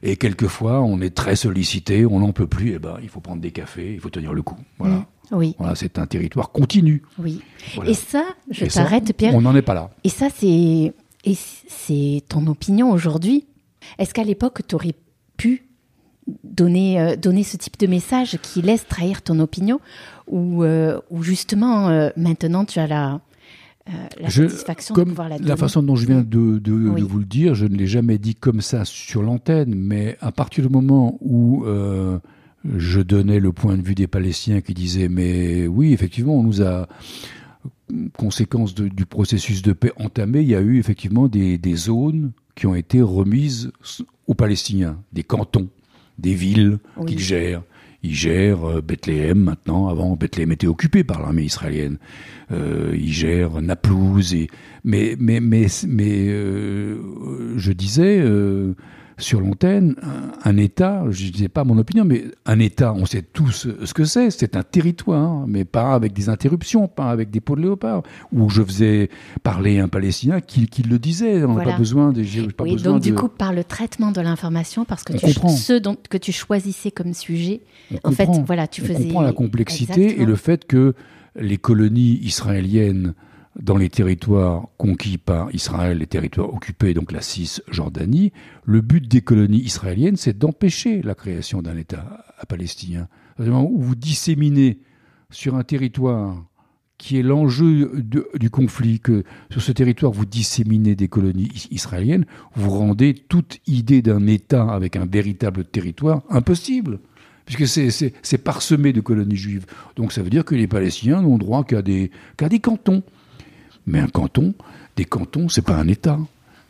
Et 0.02 0.16
quelquefois, 0.16 0.82
on 0.82 1.00
est 1.00 1.14
très 1.14 1.36
sollicité, 1.36 2.04
on 2.04 2.20
n'en 2.20 2.32
peut 2.32 2.46
plus. 2.48 2.72
Et 2.74 2.78
ben, 2.78 2.96
il 3.02 3.08
faut 3.08 3.20
prendre 3.20 3.40
des 3.40 3.50
cafés, 3.52 3.94
il 3.94 4.00
faut 4.00 4.10
tenir 4.10 4.34
le 4.34 4.42
coup. 4.42 4.58
Voilà. 4.78 5.06
Oui, 5.32 5.54
Voilà, 5.58 5.74
c'est 5.74 5.98
un 5.98 6.06
territoire 6.06 6.50
continu. 6.50 7.02
oui. 7.18 7.40
Voilà. 7.74 7.90
Et 7.90 7.94
ça, 7.94 8.24
je 8.50 8.66
t'arrête, 8.66 9.12
Pierre. 9.16 9.34
On 9.34 9.40
n'en 9.40 9.54
est 9.56 9.62
pas 9.62 9.74
là. 9.74 9.90
Et 10.04 10.08
ça, 10.08 10.28
c'est 10.34 10.92
et 11.24 11.36
c'est 11.68 12.22
ton 12.28 12.46
opinion 12.48 12.90
aujourd'hui. 12.90 13.46
Est-ce 13.98 14.12
qu'à 14.14 14.24
l'époque, 14.24 14.60
tu 14.66 14.74
aurais 14.74 14.94
pu 15.36 15.66
donner, 16.44 17.00
euh, 17.00 17.16
donner 17.16 17.42
ce 17.44 17.56
type 17.56 17.78
de 17.78 17.86
message 17.86 18.38
qui 18.42 18.62
laisse 18.62 18.86
trahir 18.86 19.22
ton 19.22 19.38
opinion 19.40 19.80
ou, 20.28 20.62
euh, 20.64 21.00
ou 21.10 21.22
justement, 21.22 21.88
euh, 21.88 22.10
maintenant, 22.16 22.64
tu 22.64 22.78
as 22.78 22.86
la, 22.86 23.20
la 24.20 24.28
Je- 24.28 24.46
satisfaction 24.46 24.94
de 24.94 25.02
pouvoir 25.02 25.28
la 25.28 25.36
la, 25.38 25.42
donner 25.44 25.56
façon 25.56 25.82
dont 25.82 25.96
je 25.96 26.06
viens 26.06 26.20
de, 26.22 26.58
de- 26.58 26.72
Oui. 26.72 27.00
de 27.00 27.06
vous 27.06 27.18
le 27.18 27.24
dire, 27.24 27.54
je 27.56 27.66
ne 27.66 27.76
l'ai 27.76 27.88
jamais 27.88 28.18
dit 28.18 28.34
comme 28.36 28.60
ça 28.60 28.84
sur 28.84 29.22
l'antenne, 29.22 29.74
mais 29.74 30.16
à 30.20 30.30
partir 30.30 30.64
du 30.66 30.72
moment 30.72 31.18
où 31.20 31.64
je 32.64 33.00
donnais 33.00 33.40
le 33.40 33.52
point 33.52 33.76
de 33.76 33.82
vue 33.82 33.94
des 33.94 34.06
Palestiniens 34.06 34.60
qui 34.60 34.74
disaient 34.74 35.08
mais 35.08 35.66
oui, 35.66 35.92
effectivement, 35.92 36.38
on 36.38 36.42
nous 36.42 36.62
a 36.62 36.88
conséquence 38.16 38.74
de- 38.74 38.88
du 38.88 39.04
processus 39.06 39.62
de 39.62 39.72
paix 39.72 39.92
entamé, 39.96 40.40
il 40.40 40.48
y 40.48 40.54
a 40.54 40.60
eu 40.60 40.78
effectivement 40.78 41.28
des, 41.28 41.58
des 41.58 41.74
zones 41.76 42.32
qui 42.54 42.66
ont 42.66 42.74
été 42.74 43.02
remises 43.02 43.70
aux 44.26 44.34
Palestiniens, 44.34 44.98
des 45.12 45.22
cantons, 45.22 45.68
des 46.18 46.34
villes 46.34 46.78
Oui. 46.96 47.06
qu'ils 47.06 47.18
gèrent. 47.18 47.62
Ils 48.04 48.14
gèrent 48.14 48.64
euh, 48.64 48.80
Bethléem 48.80 49.38
maintenant. 49.38 49.88
Avant, 49.88 50.16
Bethléem 50.16 50.50
était 50.52 50.66
occupé 50.66 51.04
par 51.04 51.20
l'armée 51.22 51.44
israélienne. 51.44 51.98
Euh, 52.50 52.96
ils 52.98 53.12
gèrent 53.12 53.62
Naplouse. 53.62 54.34
Et... 54.34 54.48
Mais, 54.84 55.14
mais, 55.20 55.38
mais, 55.40 55.66
mais 55.86 56.26
euh, 56.28 56.96
je 57.56 57.72
disais 57.72 58.18
euh, 58.20 58.74
sur 59.18 59.40
l'antenne, 59.40 59.94
un, 60.44 60.56
État, 60.56 61.04
je 61.10 61.30
disais 61.30 61.48
pas 61.48 61.64
mon 61.64 61.78
opinion, 61.78 62.04
mais 62.04 62.24
un 62.46 62.58
État, 62.58 62.92
on 62.94 63.04
sait 63.06 63.22
tous 63.22 63.68
ce 63.84 63.94
que 63.94 64.04
c'est. 64.04 64.30
C'est 64.30 64.56
un 64.56 64.62
territoire, 64.62 65.46
mais 65.46 65.64
pas 65.64 65.94
avec 65.94 66.12
des 66.12 66.28
interruptions, 66.28 66.88
pas 66.88 67.10
avec 67.10 67.30
des 67.30 67.40
pots 67.40 67.56
de 67.56 67.62
léopard. 67.62 68.02
Où 68.32 68.48
je 68.50 68.62
faisais 68.62 69.10
parler 69.42 69.78
un 69.78 69.88
Palestinien 69.88 70.40
qui, 70.40 70.66
qui 70.66 70.82
le 70.82 70.98
disait. 70.98 71.44
On 71.44 71.48
n'a 71.48 71.54
Voilà. 71.54 71.72
pas 71.72 71.78
besoin 71.78 72.12
de. 72.12 72.22
pas 72.52 72.64
Oui, 72.64 72.72
besoin 72.72 72.92
donc 72.94 73.02
du 73.02 73.14
coup, 73.14 73.28
par 73.28 73.52
le 73.52 73.64
traitement 73.64 74.12
de 74.12 74.20
l'information, 74.20 74.84
parce 74.84 75.04
que 75.04 75.12
On 75.14 75.48
tu, 75.50 75.56
ceux 75.56 75.80
dont, 75.80 75.96
que 76.08 76.18
tu 76.18 76.32
choisissais 76.32 76.90
comme 76.90 77.14
sujet, 77.14 77.60
on 78.04 78.08
en 78.08 78.12
fait, 78.12 78.28
voilà, 78.46 78.66
tu 78.66 78.82
on 78.82 78.86
faisais. 78.86 79.04
comprend 79.04 79.22
la 79.22 79.32
complexité 79.32 79.92
Exactement. 80.02 80.22
et 80.22 80.26
le 80.26 80.36
fait 80.36 80.64
que 80.66 80.94
les 81.36 81.56
colonies 81.58 82.18
israéliennes 82.22 83.14
dans 83.60 83.76
les 83.76 83.90
territoires 83.90 84.68
conquis 84.78 85.18
par 85.18 85.54
Israël, 85.54 85.98
les 85.98 86.06
territoires 86.06 86.52
occupés, 86.52 86.94
donc 86.94 87.12
la 87.12 87.20
Cisjordanie, 87.20 88.32
le 88.64 88.80
but 88.80 89.06
des 89.06 89.20
colonies 89.20 89.60
israéliennes, 89.60 90.16
c'est 90.16 90.36
d'empêcher 90.38 91.02
la 91.02 91.14
création 91.14 91.60
d'un 91.62 91.76
État 91.76 92.24
palestinien. 92.48 93.08
Au 93.38 93.44
moment 93.44 93.68
où 93.70 93.80
vous 93.80 93.94
disséminez 93.94 94.78
sur 95.30 95.54
un 95.56 95.64
territoire 95.64 96.42
qui 96.98 97.18
est 97.18 97.22
l'enjeu 97.22 97.90
du 98.38 98.48
conflit, 98.50 99.00
que 99.00 99.24
sur 99.50 99.60
ce 99.60 99.72
territoire 99.72 100.12
vous 100.12 100.24
disséminez 100.26 100.94
des 100.94 101.08
colonies 101.08 101.50
is- 101.54 101.68
israéliennes, 101.72 102.26
vous 102.54 102.70
rendez 102.70 103.12
toute 103.14 103.58
idée 103.66 104.02
d'un 104.02 104.26
État 104.28 104.70
avec 104.70 104.96
un 104.96 105.04
véritable 105.06 105.64
territoire 105.64 106.22
impossible 106.30 107.00
puisque 107.44 107.66
c'est- 107.66 108.38
parsemé 108.38 108.92
de 108.92 109.00
colonies 109.00 109.36
juives. 109.36 109.66
Donc 109.96 110.12
ça 110.12 110.22
veut 110.22 110.30
dire 110.30 110.44
que 110.44 110.54
les 110.54 110.68
Palestiniens 110.68 111.22
n'ont 111.22 111.38
droit 111.38 111.64
qu'à 111.64 111.82
des 111.82 112.10
cantons. 112.62 113.02
Mais 113.86 113.98
un 114.00 114.06
canton, 114.08 114.54
des 114.96 115.04
cantons, 115.04 115.48
c'est 115.48 115.62
pas 115.64 115.76
un 115.76 115.88
État. 115.88 116.18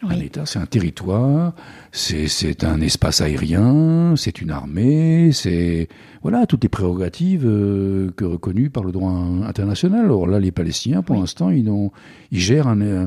Un. 0.04 0.18
État, 0.18 0.46
c'est 0.46 0.58
un 0.58 0.66
territoire, 0.66 1.52
c'est 1.92 2.64
un 2.64 2.80
espace 2.80 3.20
aérien, 3.20 4.14
c'est 4.16 4.40
une 4.40 4.50
armée, 4.50 5.30
c'est 5.30 5.88
voilà 6.22 6.44
toutes 6.46 6.64
les 6.64 6.68
prérogatives 6.68 7.46
euh, 7.46 8.10
que 8.16 8.24
reconnues 8.24 8.68
par 8.68 8.82
le 8.82 8.90
droit 8.90 9.12
international. 9.12 10.06
Alors 10.06 10.26
là, 10.26 10.40
les 10.40 10.50
Palestiniens, 10.50 11.02
pour 11.02 11.14
Oui. 11.14 11.20
l'instant, 11.20 11.50
ils, 11.50 11.68
ont, 11.70 11.92
ils 12.32 12.40
gèrent 12.40 12.66
un, 12.66 12.80
euh, 12.80 13.06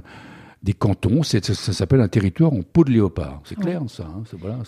des 0.64 0.72
cantons. 0.72 1.22
Ça, 1.24 1.39
ça 1.41 1.74
s'appelle 1.74 1.99
un 1.99 2.08
territoire 2.08 2.53
en 2.53 2.62
peau 2.62 2.86
de 2.86 2.91
léopard. 2.91 3.41
C'est 3.43 3.60
clair, 3.60 3.82
ça. 3.89 4.03
hein, 4.03 4.24
voilà. 4.39 4.60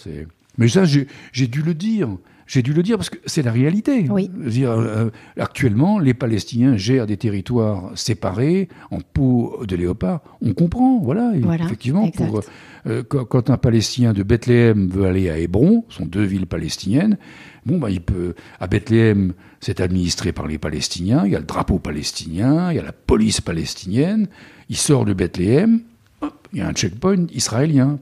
Mais 0.57 0.67
ça, 0.67 0.83
j'ai 0.83 1.47
dû 1.47 1.61
le 1.61 1.73
dire. 1.73 2.09
J'ai 2.47 2.61
dû 2.61 2.73
le 2.73 2.81
dire 2.81 2.97
parce 2.97 3.09
que 3.09 3.17
c'est 3.25 3.41
la 3.41 3.51
réalité. 3.51 4.07
Oui. 4.09 4.31
Dire, 4.33 4.71
euh, 4.71 5.09
actuellement, 5.37 5.99
les 5.99 6.13
Palestiniens 6.13 6.77
gèrent 6.77 7.05
des 7.05 7.17
territoires 7.17 7.91
séparés 7.95 8.69
en 8.89 8.99
peau 9.01 9.59
de 9.67 9.75
léopard. 9.75 10.21
On 10.41 10.53
comprend, 10.53 10.99
voilà. 10.99 11.33
Effectivement, 11.35 12.09
pour, 12.09 12.41
euh, 12.87 13.03
quand, 13.07 13.25
quand 13.25 13.49
un 13.49 13.57
Palestinien 13.57 14.13
de 14.13 14.23
Bethléem 14.23 14.87
veut 14.87 15.05
aller 15.05 15.29
à 15.29 15.37
Hébron, 15.37 15.83
ce 15.89 15.97
sont 15.97 16.05
deux 16.05 16.23
villes 16.23 16.47
palestiniennes, 16.47 17.17
bon, 17.65 17.77
bah, 17.79 17.89
il 17.89 18.01
peut. 18.01 18.33
À 18.59 18.67
Bethléem, 18.67 19.33
c'est 19.59 19.81
administré 19.81 20.31
par 20.31 20.47
les 20.47 20.57
Palestiniens. 20.57 21.23
Il 21.25 21.33
y 21.33 21.35
a 21.35 21.39
le 21.39 21.45
drapeau 21.45 21.79
palestinien, 21.79 22.71
il 22.71 22.77
y 22.77 22.79
a 22.79 22.83
la 22.83 22.93
police 22.93 23.41
palestinienne. 23.41 24.27
Il 24.69 24.77
sort 24.77 25.03
de 25.03 25.13
Bethléem, 25.13 25.81
hop, 26.21 26.47
il 26.53 26.59
y 26.59 26.61
a 26.61 26.67
un 26.67 26.73
checkpoint 26.73 27.27
israélien. 27.33 27.99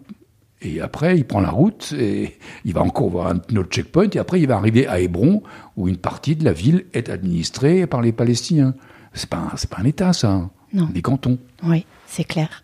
Et 0.61 0.81
après, 0.81 1.17
il 1.17 1.25
prend 1.25 1.41
la 1.41 1.49
route 1.51 1.93
et 1.97 2.37
il 2.63 2.73
va 2.73 2.81
encore 2.81 3.09
voir 3.09 3.27
un 3.27 3.55
autre 3.57 3.69
checkpoint. 3.69 4.09
Et 4.13 4.17
après, 4.19 4.39
il 4.41 4.47
va 4.47 4.55
arriver 4.55 4.87
à 4.87 4.99
Hébron, 4.99 5.43
où 5.77 5.87
une 5.87 5.97
partie 5.97 6.35
de 6.35 6.43
la 6.45 6.53
ville 6.53 6.85
est 6.93 7.09
administrée 7.09 7.85
par 7.87 8.01
les 8.01 8.11
Palestiniens. 8.11 8.73
C'est 9.13 9.29
pas, 9.29 9.37
un- 9.37 9.67
pas 9.69 9.77
un 9.81 9.85
État, 9.85 10.13
ça. 10.13 10.49
Non. 10.73 10.85
Des 10.93 11.01
cantons. 11.01 11.37
Oui, 11.63 11.85
c'est 12.07 12.23
clair. 12.23 12.63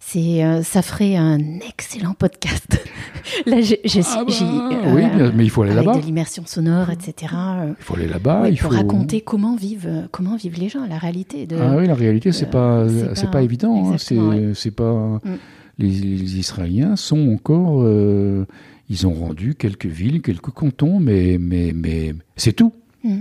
C'est, 0.00 0.42
euh, 0.42 0.62
ça 0.62 0.80
ferait 0.80 1.16
un 1.16 1.38
excellent 1.68 2.14
podcast. 2.14 2.82
Là, 3.46 3.60
j'ai, 3.60 3.78
j'ai- 3.84 4.00
Ah 4.06 4.24
bah, 4.26 4.32
euh, 4.40 4.94
oui, 4.94 5.32
mais 5.34 5.44
il 5.44 5.50
faut 5.50 5.62
aller 5.62 5.74
là-bas. 5.74 5.96
de 5.96 6.00
l'immersion 6.00 6.44
sonore, 6.46 6.88
etc. 6.90 7.34
Il 7.78 7.84
faut 7.84 7.94
aller 7.96 8.08
là-bas. 8.08 8.42
ouais, 8.42 8.52
il 8.52 8.56
faut 8.58 8.70
raconter 8.70 9.20
comment 9.20 9.54
vivent, 9.54 10.08
comment 10.10 10.36
vivent 10.36 10.58
les 10.58 10.70
gens, 10.70 10.86
la 10.88 10.96
réalité. 10.96 11.46
De... 11.46 11.56
Ah 11.60 11.74
oui, 11.76 11.86
la 11.86 11.94
réalité, 11.94 12.32
c'est 12.32 12.46
Euh, 12.54 12.86
pas, 12.86 13.14
c'est 13.14 13.24
pas- 13.26 13.32
pas, 13.32 13.42
évident. 13.42 13.92
hein. 13.92 13.96
c'est 13.98 14.70
pas. 14.70 15.20
Mm. 15.24 15.36
Les, 15.78 15.90
les 15.90 16.38
Israéliens 16.38 16.96
sont 16.96 17.28
encore. 17.32 17.82
euh, 17.82 18.44
ils 18.90 19.06
ont 19.06 19.12
rendu 19.12 19.54
quelques 19.54 19.86
villes, 19.86 20.22
quelques 20.22 20.50
cantons, 20.50 20.98
mais, 20.98 21.36
mais, 21.38 21.72
mais 21.74 22.14
c'est 22.36 22.54
tout. 22.54 22.72
Mm. 23.04 23.20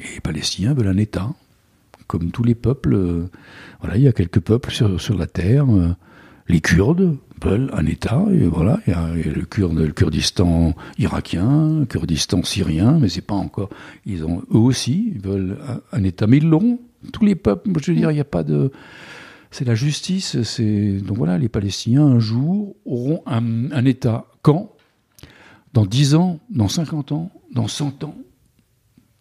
Et 0.00 0.14
les 0.14 0.20
Palestiniens 0.20 0.74
veulent 0.74 0.88
un 0.88 0.98
État, 0.98 1.32
comme 2.06 2.30
tous 2.30 2.44
les 2.44 2.54
peuples. 2.54 2.94
euh, 2.94 3.30
voilà, 3.80 3.96
il 3.96 4.02
y 4.02 4.08
a 4.08 4.12
quelques 4.12 4.40
peuples 4.40 4.70
sur, 4.70 5.00
sur 5.00 5.16
la 5.16 5.26
terre. 5.26 5.66
euh, 5.70 5.94
les 6.48 6.60
Kurdes, 6.60 7.16
veulent 7.42 7.70
un 7.72 7.86
État, 7.86 8.24
et 8.32 8.46
voilà, 8.46 8.80
il 8.86 8.92
y 8.92 8.96
a, 8.96 9.08
le, 9.14 9.46
le, 9.84 9.92
Kurdistan 9.92 10.74
irakien, 10.98 11.80
le 11.80 11.86
Kurdistan 11.86 12.42
syrien, 12.42 12.98
mais 13.00 13.08
c'est 13.08 13.20
pas 13.20 13.34
encore. 13.34 13.70
Ils 14.06 14.24
ont 14.24 14.42
eux 14.52 14.58
aussi, 14.58 15.12
ils 15.14 15.20
veulent 15.20 15.56
un, 15.92 16.04
État, 16.04 16.26
mais 16.26 16.38
ils 16.38 16.48
l'auront. 16.48 16.80
Tous 17.12 17.24
les 17.24 17.36
peuples, 17.36 17.70
je 17.80 17.92
veux 17.92 17.96
dire, 17.96 18.10
il 18.10 18.14
n'y 18.14 18.20
a 18.20 18.24
pas 18.24 18.42
de. 18.42 18.72
C'est 19.50 19.64
la 19.64 19.74
justice, 19.74 20.42
c'est 20.42 20.92
donc 20.98 21.16
voilà, 21.16 21.38
les 21.38 21.48
Palestiniens 21.48 22.04
un 22.04 22.18
jour 22.18 22.76
auront 22.84 23.22
un, 23.26 23.72
un 23.72 23.84
État. 23.84 24.26
Quand? 24.42 24.72
Dans 25.72 25.86
10 25.86 26.14
ans, 26.14 26.38
dans 26.50 26.68
50 26.68 27.12
ans, 27.12 27.30
dans 27.52 27.68
100 27.68 28.04
ans. 28.04 28.16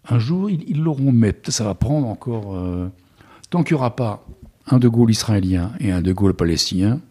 Un 0.10 0.20
jour, 0.20 0.50
ils 0.50 0.82
l'auront, 0.82 1.12
mais 1.12 1.36
ça 1.48 1.64
va 1.64 1.76
prendre 1.76 2.08
encore. 2.08 2.56
Euh, 2.56 2.90
tant 3.50 3.64
qu'il 3.64 3.76
n'y 3.76 3.80
aura 3.80 3.96
pas 3.96 4.26
un 4.68 4.80
De 4.80 4.88
Gaulle 4.88 5.12
israélien 5.12 5.74
et 5.80 5.92
un 5.92 6.02
De 6.02 6.14
Gaulle 6.14 6.34
palestinien, 6.34 7.02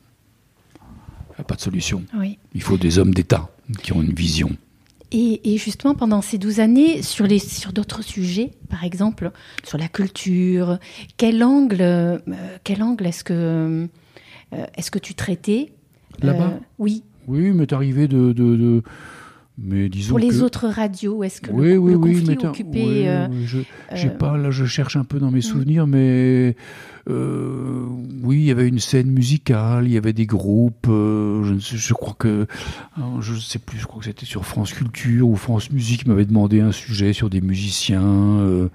il 0.80 1.34
n'y 1.38 1.40
a 1.40 1.44
pas 1.44 1.56
de 1.56 1.60
solution. 1.60 2.04
Il 2.54 2.62
faut 2.62 2.78
des 2.78 2.98
hommes 2.98 3.12
d'État 3.12 3.50
qui 3.82 3.92
ont 3.92 4.02
une 4.02 4.14
vision. 4.14 4.50
Et, 5.18 5.56
justement, 5.56 5.94
pendant 5.94 6.20
ces 6.20 6.36
12 6.36 6.60
années, 6.60 7.00
sur, 7.00 7.26
les, 7.26 7.38
sur 7.38 7.72
d'autres 7.72 8.02
sujets, 8.02 8.50
par 8.68 8.84
exemple, 8.84 9.30
sur 9.64 9.78
la 9.78 9.88
culture, 9.88 10.78
quel 11.16 11.42
angle, 11.42 11.78
euh, 11.80 12.18
quel 12.64 12.82
angle 12.82 13.06
est-ce 13.06 13.24
que, 13.24 13.88
euh, 14.52 14.66
est-ce 14.76 14.90
que 14.90 14.98
tu 14.98 15.14
traitais? 15.14 15.72
Là-bas? 16.20 16.60
Oui. 16.78 17.02
Oui, 17.28 17.50
mais 17.52 17.72
arrivé 17.72 18.08
de, 18.08 18.32
de, 18.32 18.56
de 18.56 18.82
mais 19.58 19.88
disons 19.88 20.10
Pour 20.10 20.18
les 20.18 20.42
autres 20.42 20.68
radios, 20.68 21.24
est-ce 21.24 21.40
que 21.40 21.50
oui, 21.50 21.70
le, 21.70 21.78
oui, 21.78 21.92
le 21.92 21.98
oui, 21.98 22.14
conflit 22.20 22.46
occupait 22.46 23.08
euh, 23.08 23.28
je, 23.46 23.60
euh, 23.92 24.08
pas, 24.10 24.36
là, 24.36 24.50
je 24.50 24.66
cherche 24.66 24.96
un 24.96 25.04
peu 25.04 25.18
dans 25.18 25.30
mes 25.30 25.38
mm. 25.38 25.42
souvenirs, 25.42 25.86
mais 25.86 26.56
euh, 27.08 27.86
oui, 28.22 28.36
il 28.36 28.44
y 28.44 28.50
avait 28.50 28.68
une 28.68 28.80
scène 28.80 29.10
musicale, 29.10 29.86
il 29.86 29.92
y 29.92 29.96
avait 29.96 30.12
des 30.12 30.26
groupes. 30.26 30.86
Je, 30.88 31.54
je, 31.58 31.94
crois 31.94 32.14
que, 32.18 32.46
je 33.20 33.32
ne 33.32 33.38
sais 33.38 33.58
plus, 33.58 33.78
je 33.78 33.86
crois 33.86 34.00
que 34.00 34.06
c'était 34.06 34.26
sur 34.26 34.44
France 34.44 34.74
Culture 34.74 35.26
ou 35.26 35.36
France 35.36 35.70
Musique 35.70 36.06
m'avait 36.06 36.26
demandé 36.26 36.60
un 36.60 36.72
sujet 36.72 37.14
sur 37.14 37.30
des 37.30 37.40
musiciens 37.40 38.68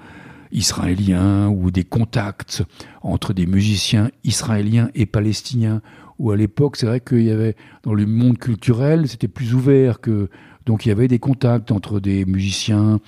israéliens 0.52 1.48
ou 1.48 1.70
des 1.70 1.84
contacts 1.84 2.64
entre 3.04 3.34
des 3.34 3.46
musiciens 3.46 4.10
israéliens 4.24 4.90
et 4.96 5.06
palestiniens. 5.06 5.82
Où 6.18 6.30
à 6.30 6.38
l'époque, 6.38 6.78
c'est 6.78 6.86
vrai 6.86 7.00
qu'il 7.00 7.24
y 7.24 7.32
avait 7.32 7.56
dans 7.82 7.96
le 7.96 8.06
monde 8.06 8.38
culturel, 8.38 9.08
c'était 9.08 9.28
plus 9.28 9.56
ouvert 9.56 10.00
que 10.02 10.30
donc 10.66 10.86
il 10.86 10.90
y 10.90 10.92
avait 10.92 11.08
des 11.08 11.20
contacts 11.20 11.72
entre 11.72 12.00
des 12.00 12.26
musiciens 12.26 13.00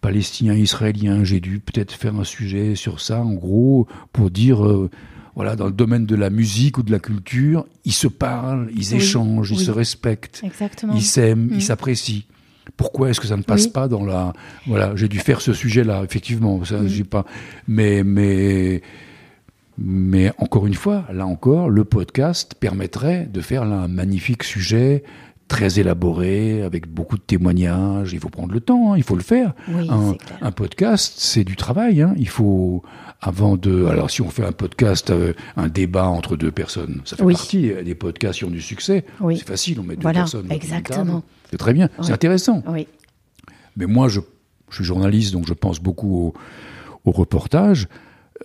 palestiniens, 0.00 0.54
israéliens. 0.54 1.24
J'ai 1.24 1.40
dû 1.40 1.58
peut-être 1.58 1.92
faire 1.92 2.14
un 2.16 2.24
sujet 2.24 2.74
sur 2.74 3.00
ça, 3.00 3.20
en 3.20 3.32
gros, 3.32 3.86
pour 4.12 4.30
dire, 4.30 4.64
euh, 4.64 4.90
voilà, 5.34 5.56
dans 5.56 5.66
le 5.66 5.72
domaine 5.72 6.06
de 6.06 6.14
la 6.14 6.30
musique 6.30 6.78
ou 6.78 6.82
de 6.82 6.92
la 6.92 6.98
culture, 6.98 7.66
ils 7.84 7.92
se 7.92 8.06
parlent, 8.06 8.70
ils 8.74 8.94
échangent, 8.94 9.50
ils 9.50 9.58
se 9.58 9.70
respectent, 9.70 10.42
ils 10.94 11.02
s'aiment, 11.02 11.48
ils 11.50 11.58
mm. 11.58 11.60
s'apprécient. 11.60 12.22
Pourquoi 12.76 13.10
est-ce 13.10 13.20
que 13.20 13.26
ça 13.26 13.36
ne 13.36 13.42
passe 13.42 13.68
pas 13.68 13.86
dans 13.86 14.04
la 14.04 14.32
voilà 14.66 14.96
j'ai 14.96 15.06
dû 15.08 15.20
faire 15.20 15.40
ce 15.40 15.52
sujet-là 15.52 16.02
effectivement 16.02 16.64
ça 16.64 16.80
mm. 16.80 16.88
j'ai 16.88 17.04
pas 17.04 17.24
mais 17.68 18.02
mais 18.02 18.82
mais 19.78 20.32
encore 20.38 20.66
une 20.66 20.74
fois, 20.74 21.04
là 21.12 21.26
encore, 21.26 21.68
le 21.68 21.84
podcast 21.84 22.54
permettrait 22.58 23.26
de 23.26 23.40
faire 23.40 23.64
là 23.64 23.76
un 23.76 23.88
magnifique 23.88 24.42
sujet 24.42 25.04
très 25.48 25.78
élaboré, 25.78 26.62
avec 26.62 26.88
beaucoup 26.88 27.16
de 27.16 27.22
témoignages. 27.22 28.12
Il 28.12 28.20
faut 28.20 28.28
prendre 28.28 28.52
le 28.52 28.60
temps, 28.60 28.92
hein, 28.92 28.96
il 28.96 29.02
faut 29.02 29.14
le 29.14 29.22
faire. 29.22 29.54
un, 29.68 30.50
podcast, 30.52 31.14
c'est 31.16 31.44
du 31.44 31.56
travail. 31.56 32.02
Hein. 32.02 32.14
Il 32.16 32.28
faut, 32.28 32.82
avant 33.20 33.56
de... 33.56 33.86
Alors 33.86 34.10
si 34.10 34.22
on 34.22 34.30
fait 34.30 34.44
un 34.44 34.52
podcast, 34.52 35.10
euh, 35.10 35.34
un 35.56 35.68
débat 35.68 36.08
entre 36.08 36.36
deux 36.36 36.50
personnes, 36.50 37.00
ça 37.04 37.16
fait 37.16 37.24
partie 37.24 37.72
des 37.84 37.94
podcasts 37.94 38.38
qui 38.38 38.44
ont 38.44 38.50
du 38.50 38.62
succès. 38.62 39.04
C'est 39.30 39.46
facile, 39.46 39.80
on 39.80 39.84
met 39.84 39.96
deux 39.96 40.10
personnes. 40.10 40.50
Exactement. 40.50 41.22
C'est 41.50 41.58
très 41.58 41.72
bien, 41.72 41.88
c'est 42.02 42.12
intéressant. 42.12 42.62
Mais 43.76 43.86
moi, 43.86 44.08
je, 44.08 44.20
je, 44.70 44.76
suis 44.76 44.84
journaliste, 44.84 45.32
donc 45.32 45.46
je 45.46 45.52
pense 45.52 45.80
beaucoup 45.80 46.16
au, 46.16 46.34
au 47.04 47.10
reportage. 47.12 47.88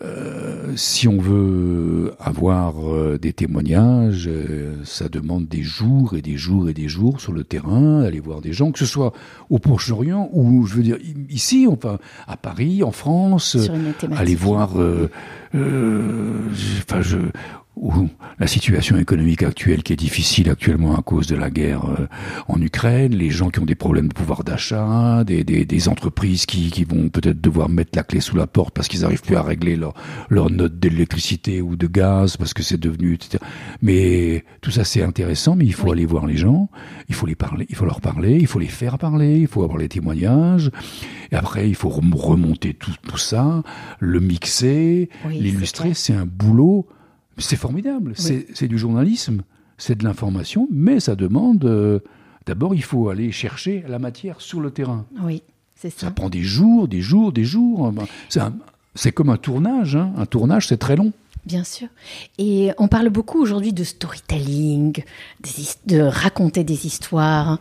Euh, 0.04 0.74
si 0.76 1.08
on 1.08 1.18
veut 1.18 2.14
avoir 2.20 2.92
euh, 2.92 3.20
des 3.20 3.34
témoignages, 3.34 4.28
euh, 4.28 4.74
ça 4.84 5.10
demande 5.10 5.48
des 5.48 5.62
jours 5.62 6.16
et 6.16 6.24
des 6.24 6.38
jours 6.38 6.70
et 6.70 6.74
des 6.74 6.88
jours 6.88 7.22
sur 7.22 7.34
le 7.34 7.44
terrain, 7.44 8.02
aller 8.02 8.20
voir 8.20 8.42
des 8.42 8.52
gens, 8.52 8.72
que 8.72 8.80
ce 8.80 8.86
soit 8.86 9.14
au 9.50 9.60
Proche-Orient 9.60 10.30
ou, 10.34 10.66
je 10.66 10.76
veux 10.76 10.84
dire, 10.84 10.98
ici, 11.30 11.68
enfin, 11.70 12.00
à 12.28 12.36
Paris, 12.36 12.84
en 12.84 12.92
France, 12.92 13.58
aller 14.16 14.36
voir. 14.36 14.72
enfin, 15.54 17.02
je, 17.02 17.18
ou 17.78 18.10
la 18.38 18.48
situation 18.48 18.98
économique 18.98 19.44
actuelle 19.44 19.82
qui 19.82 19.94
est 19.94 19.98
difficile 19.98 20.50
actuellement 20.50 20.96
à 20.96 21.02
cause 21.02 21.28
de 21.28 21.36
la 21.36 21.50
guerre 21.50 21.86
euh, 21.86 22.08
en 22.48 22.62
Ukraine, 22.62 23.16
les 23.16 23.30
gens 23.30 23.50
qui 23.50 23.60
ont 23.60 23.66
des 23.66 23.76
problèmes 23.76 24.10
de 24.10 24.14
pouvoir 24.14 24.44
d'achat, 24.44 25.24
des, 25.24 25.44
des, 25.44 25.64
des, 25.64 25.88
entreprises 25.88 26.46
qui, 26.46 26.70
qui 26.70 26.84
vont 26.84 27.10
peut-être 27.10 27.40
devoir 27.40 27.70
mettre 27.70 27.92
la 27.96 28.04
clé 28.04 28.20
sous 28.20 28.36
la 28.36 28.46
porte 28.46 28.74
parce 28.74 28.88
qu'ils 28.88 29.02
n'arrivent 29.02 29.22
plus 29.22 29.38
à 29.38 29.42
régler 29.42 29.78
leur, 29.78 29.94
leur 30.30 30.50
note 30.50 30.80
d'électricité 30.80 31.62
ou 31.62 31.76
de 31.76 31.88
gaz 31.88 32.36
parce 32.36 32.54
que 32.54 32.62
c'est 32.62 32.80
devenu, 32.80 33.14
etc. 33.14 33.38
Mais 33.82 34.44
tout 34.60 34.72
ça 34.72 34.84
c'est 34.84 35.02
intéressant, 35.02 35.56
mais 35.56 35.66
il 35.66 35.74
faut 35.74 35.92
aller 35.92 36.06
voir 36.06 36.26
les 36.26 36.38
gens, 36.38 36.70
il 37.08 37.16
faut 37.16 37.26
les 37.26 37.36
parler, 37.36 37.66
il 37.70 37.76
faut 37.76 37.86
leur 37.86 38.02
parler, 38.02 38.38
il 38.40 38.48
faut 38.48 38.60
les 38.60 38.68
faire 38.68 38.98
parler, 38.98 39.40
il 39.40 39.48
faut 39.48 39.64
avoir 39.64 39.78
les 39.78 39.90
témoignages, 39.90 40.72
et 41.32 41.36
après 41.36 41.70
il 41.70 41.76
faut 41.76 41.90
remonter 41.90 42.74
tout, 42.74 42.94
tout 43.08 43.18
ça, 43.18 43.64
le 44.00 44.20
mixer, 44.20 45.10
l'illustrer, 45.30 45.94
c'est 45.94 46.14
un 46.14 46.26
boulot 46.26 46.88
c'est 47.38 47.56
formidable, 47.56 48.14
c'est 48.16 48.68
du 48.68 48.78
journalisme, 48.78 49.44
c'est 49.78 49.98
de 49.98 50.04
l'information, 50.04 50.68
mais 50.72 51.00
ça 51.00 51.16
demande... 51.16 51.66
Euh, 51.66 52.00
d'abord, 52.46 52.76
il 52.76 52.84
faut 52.84 53.10
aller 53.10 53.32
chercher 53.32 53.84
la 53.88 54.00
matière 54.00 54.42
sur 54.42 54.62
le 54.62 54.72
terrain. 54.72 55.06
Oui, 55.24 55.44
c'est 55.76 55.90
ça. 55.90 56.08
Ça 56.08 56.12
prend 56.12 56.30
des 56.30 56.44
jours, 56.44 56.88
des 56.88 57.02
jours, 57.02 57.32
des 57.32 57.44
jours. 57.44 57.94
C'est 58.96 59.12
comme 59.12 59.30
un 59.30 59.38
tournage. 59.38 59.96
Hein. 59.96 60.12
Un 60.18 60.26
tournage, 60.26 60.68
c'est 60.68 60.78
très 60.78 60.96
long. 60.96 61.14
Bien 61.46 61.64
sûr. 61.64 61.88
Et 62.38 62.72
on 62.78 62.88
parle 62.88 63.10
beaucoup 63.10 63.42
aujourd'hui 63.42 63.74
de 63.74 63.84
storytelling, 63.84 65.04
de 65.88 66.02
raconter 66.02 66.64
des 66.64 66.86
histoires. 66.86 67.58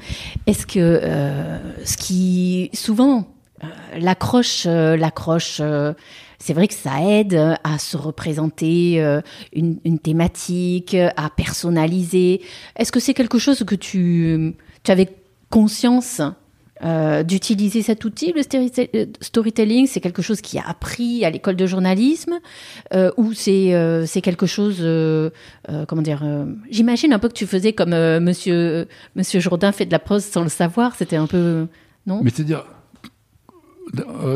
Est-ce 0.47 0.67
que 0.67 0.79
euh, 0.79 1.85
ce 1.85 1.97
qui 1.97 2.71
souvent 2.75 3.27
euh, 3.65 3.67
l'accroche, 3.99 4.67
l'accroche 4.67 5.63
c'est 6.41 6.55
vrai 6.55 6.69
que 6.69 6.75
ça 6.75 7.03
aide 7.03 7.35
à 7.63 7.79
se 7.79 7.97
représenter 7.97 9.03
euh, 9.03 9.21
une, 9.53 9.99
thématique, 9.99 10.97
à 11.17 11.31
personnaliser. 11.31 12.41
Est-ce 12.77 12.91
que 12.91 12.99
c'est 12.99 13.15
quelque 13.15 13.39
chose 13.39 13.63
que 13.65 13.75
tu, 13.75 14.55
avais 14.89 15.09
conscience 15.51 16.23
euh, 16.83 17.23
d'utiliser 17.23 17.83
cet 17.83 18.07
outil, 18.07 18.33
le 18.33 18.41
euh, 18.41 19.07
storytelling? 19.21 19.87
C'est 19.87 20.01
quelque 20.01 20.23
chose 20.23 20.41
qui 20.41 20.59
a 20.59 20.67
appris 20.67 21.27
à 21.27 21.31
l'école 21.31 21.57
de 21.57 21.67
journalisme 21.67 22.41
ou 23.19 23.35
c'est 23.35 24.05
c'est 24.07 24.23
quelque 24.23 24.47
chose, 24.47 24.79
comment 25.87 26.03
dire 26.03 26.25
J'imagine 26.71 27.13
un 27.13 27.19
peu 27.19 27.29
que 27.29 27.35
tu 27.35 27.47
faisais 27.47 27.75
comme 27.75 27.91
Monsieur 28.21 28.89
Monsieur 29.15 29.41
Jourdain 29.41 29.73
fait 29.73 29.85
de 29.85 29.93
la 29.93 29.99
prose 29.99 30.25
sans 30.25 30.43
le 30.43 30.49
savoir. 30.49 30.97
C'était 30.97 31.17
un 31.17 31.27
peu 31.27 31.67
non? 32.07 32.21
Mais 32.23 32.31
c'est-à-dire 32.31 32.61
euh, 32.61 32.80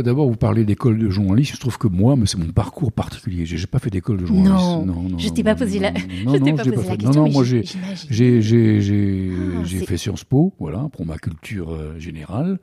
d'abord, 0.03 0.29
vous 0.29 0.37
parlez 0.37 0.65
d'école 0.65 0.99
de 0.99 1.09
journalisme. 1.11 1.55
Je 1.55 1.61
trouve 1.61 1.79
que 1.79 1.87
moi, 1.87 2.17
c'est 2.27 2.39
mon 2.39 2.53
parcours 2.53 2.93
particulier. 2.93 3.47
J'ai 3.47 3.67
pas 3.67 3.79
fait 3.79 3.91
d'école 3.91 4.19
de 4.19 4.27
journalisme. 4.27 4.55
Non, 4.55 4.85
non, 4.85 5.09
non 5.09 5.19
je 5.19 5.29
t'ai 5.29 5.43
pas 5.45 5.55
posé 5.55 5.79
la, 5.79 5.93
non, 6.25 6.39
non, 6.39 6.57
pas 6.57 6.65
posé 6.65 6.89
la 6.89 6.97
question. 6.97 7.23
Non, 7.23 7.27
non, 7.27 7.33
moi, 7.33 7.45
j'ai 7.45 7.63
ah, 8.11 9.87
fait 9.87 9.97
Sciences 9.97 10.25
Po, 10.25 10.53
voilà, 10.59 10.89
pour 10.93 11.07
ma 11.07 11.19
culture 11.19 11.73
euh, 11.73 11.99
générale. 11.99 12.59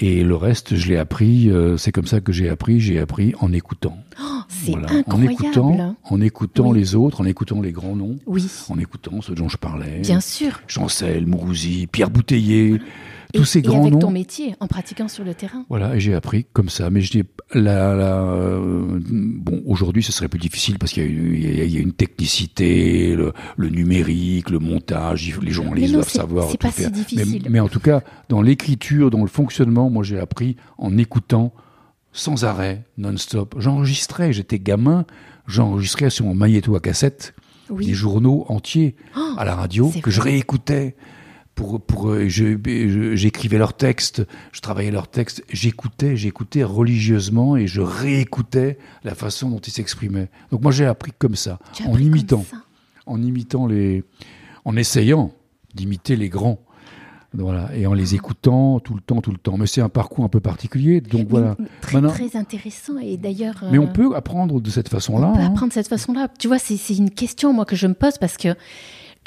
Et 0.00 0.22
le 0.22 0.36
reste, 0.36 0.76
je 0.76 0.88
l'ai 0.88 0.96
appris. 0.96 1.50
Euh, 1.50 1.76
c'est 1.76 1.90
comme 1.90 2.06
ça 2.06 2.20
que 2.20 2.30
j'ai 2.30 2.48
appris. 2.48 2.78
J'ai 2.78 3.00
appris 3.00 3.34
en 3.40 3.52
écoutant. 3.52 3.98
Oh, 4.20 4.40
c'est 4.48 4.74
incroyable. 4.74 5.04
En 5.08 5.22
écoutant, 5.22 5.96
en 6.04 6.20
écoutant 6.20 6.72
les 6.72 6.94
autres, 6.94 7.20
en 7.20 7.24
écoutant 7.24 7.60
les 7.60 7.72
grands 7.72 7.96
noms. 7.96 8.16
Oui. 8.26 8.46
En 8.68 8.78
écoutant 8.78 9.20
ceux 9.20 9.34
dont 9.34 9.48
je 9.48 9.56
parlais. 9.56 10.00
Bien 10.00 10.20
sûr. 10.20 10.60
Chancel, 10.68 11.26
Mourouzi, 11.26 11.88
Pierre 11.88 12.10
Bouteiller 12.10 12.78
tous 13.34 13.44
ces 13.44 13.62
grands 13.62 13.84
et 13.84 13.88
avec 13.88 13.98
ton 13.98 14.10
métier, 14.10 14.54
en 14.60 14.66
pratiquant 14.66 15.08
sur 15.08 15.24
le 15.24 15.34
terrain. 15.34 15.64
Voilà, 15.68 15.96
et 15.96 16.00
j'ai 16.00 16.14
appris 16.14 16.46
comme 16.52 16.68
ça. 16.68 16.90
Mais 16.90 17.00
je 17.00 17.10
dis, 17.10 17.22
la, 17.52 17.94
la, 17.94 18.22
euh, 18.22 19.00
bon, 19.02 19.62
aujourd'hui, 19.66 20.02
ce 20.02 20.12
serait 20.12 20.28
plus 20.28 20.38
difficile 20.38 20.78
parce 20.78 20.92
qu'il 20.92 21.36
y, 21.36 21.72
y, 21.72 21.76
a 21.76 21.80
une 21.80 21.92
technicité, 21.92 23.14
le, 23.14 23.32
le, 23.56 23.68
numérique, 23.68 24.50
le 24.50 24.58
montage, 24.58 25.38
les 25.42 25.50
journalistes 25.50 25.92
doivent 25.92 26.08
savoir. 26.08 26.48
C'est 26.50 26.60
pas 26.60 26.70
si 26.70 26.90
difficile. 26.90 27.42
Mais, 27.44 27.50
mais, 27.50 27.60
en 27.60 27.68
tout 27.68 27.80
cas, 27.80 28.02
dans 28.28 28.42
l'écriture, 28.42 29.10
dans 29.10 29.22
le 29.22 29.28
fonctionnement, 29.28 29.87
moi, 29.90 30.02
j'ai 30.02 30.18
appris 30.18 30.56
en 30.78 30.96
écoutant 30.98 31.52
sans 32.12 32.44
arrêt, 32.44 32.84
non-stop. 32.96 33.54
J'enregistrais, 33.58 34.32
j'étais 34.32 34.58
gamin, 34.58 35.04
j'enregistrais 35.46 36.10
sur 36.10 36.24
mon 36.24 36.34
magnéto 36.34 36.74
à 36.74 36.80
cassette 36.80 37.34
des 37.70 37.94
journaux 37.94 38.46
entiers 38.48 38.96
oh, 39.16 39.34
à 39.36 39.44
la 39.44 39.54
radio 39.54 39.92
que 40.02 40.10
je 40.10 40.20
réécoutais 40.20 40.96
pour, 41.54 41.80
pour 41.80 42.10
euh, 42.10 42.28
j'écrivais 42.28 43.58
leurs 43.58 43.76
textes, 43.76 44.24
je 44.52 44.60
travaillais 44.60 44.92
leurs 44.92 45.08
textes, 45.08 45.42
j'écoutais, 45.50 46.16
j'écoutais 46.16 46.62
religieusement 46.62 47.56
et 47.56 47.66
je 47.66 47.80
réécoutais 47.80 48.78
la 49.02 49.16
façon 49.16 49.50
dont 49.50 49.58
ils 49.58 49.72
s'exprimaient. 49.72 50.28
Donc 50.52 50.62
moi 50.62 50.70
j'ai 50.70 50.86
appris 50.86 51.12
comme 51.18 51.34
ça, 51.34 51.58
en 51.84 51.98
imitant, 51.98 52.44
en 53.06 53.20
imitant 53.20 53.66
les, 53.66 54.04
en 54.64 54.76
essayant 54.76 55.32
d'imiter 55.74 56.14
les 56.14 56.28
grands. 56.28 56.60
Voilà, 57.34 57.68
et 57.76 57.86
en 57.86 57.92
les 57.92 58.14
écoutant 58.14 58.80
tout 58.80 58.94
le 58.94 59.00
temps, 59.00 59.20
tout 59.20 59.30
le 59.30 59.38
temps. 59.38 59.58
Mais 59.58 59.66
c'est 59.66 59.82
un 59.82 59.90
parcours 59.90 60.24
un 60.24 60.28
peu 60.28 60.40
particulier, 60.40 61.00
donc 61.00 61.28
voilà. 61.28 61.56
Très, 61.82 62.00
très 62.00 62.36
intéressant, 62.36 62.98
et 62.98 63.16
d'ailleurs. 63.16 63.64
Mais 63.70 63.78
on 63.78 63.86
peut 63.86 64.16
apprendre 64.16 64.60
de 64.60 64.70
cette 64.70 64.88
façon-là. 64.88 65.28
On 65.28 65.36
peut 65.36 65.40
hein. 65.40 65.46
apprendre 65.46 65.68
de 65.68 65.74
cette 65.74 65.88
façon-là. 65.88 66.28
Tu 66.38 66.48
vois, 66.48 66.58
c'est 66.58 66.96
une 66.96 67.10
question, 67.10 67.52
moi, 67.52 67.64
que 67.66 67.76
je 67.76 67.86
me 67.86 67.94
pose 67.94 68.18
parce 68.18 68.36
que 68.36 68.54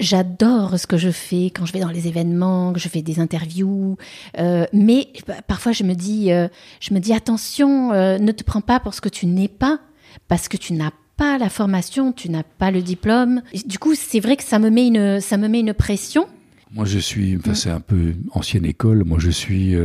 J'adore 0.01 0.79
ce 0.79 0.87
que 0.87 0.97
je 0.97 1.11
fais 1.11 1.51
quand 1.51 1.65
je 1.65 1.73
vais 1.73 1.79
dans 1.79 1.89
les 1.89 2.07
événements, 2.07 2.73
que 2.73 2.79
je 2.79 2.87
fais 2.87 3.03
des 3.03 3.19
interviews, 3.19 3.97
euh, 4.39 4.65
mais 4.73 5.09
parfois 5.47 5.73
je 5.73 5.83
me 5.83 5.93
dis, 5.93 6.31
euh, 6.31 6.47
je 6.79 6.93
me 6.95 6.99
dis 6.99 7.13
attention, 7.13 7.91
euh, 7.91 8.17
ne 8.17 8.31
te 8.31 8.43
prends 8.43 8.61
pas 8.61 8.79
pour 8.79 8.95
ce 8.95 9.01
que 9.01 9.09
tu 9.09 9.27
n'es 9.27 9.47
pas, 9.47 9.79
parce 10.27 10.47
que 10.47 10.57
tu 10.57 10.73
n'as 10.73 10.89
pas 11.17 11.37
la 11.37 11.49
formation, 11.49 12.13
tu 12.13 12.31
n'as 12.31 12.41
pas 12.41 12.71
le 12.71 12.81
diplôme. 12.81 13.43
Du 13.67 13.77
coup, 13.77 13.93
c'est 13.93 14.19
vrai 14.19 14.37
que 14.37 14.43
ça 14.43 14.57
me 14.57 14.71
met 14.71 14.87
une, 14.87 15.19
ça 15.19 15.37
me 15.37 15.47
met 15.47 15.59
une 15.59 15.73
pression. 15.75 16.25
Moi, 16.73 16.85
je 16.85 16.99
suis, 16.99 17.35
enfin, 17.37 17.53
c'est 17.53 17.69
un 17.69 17.81
peu 17.81 18.13
ancienne 18.31 18.65
école. 18.65 19.03
Moi, 19.03 19.19
je 19.19 19.29
suis, 19.29 19.75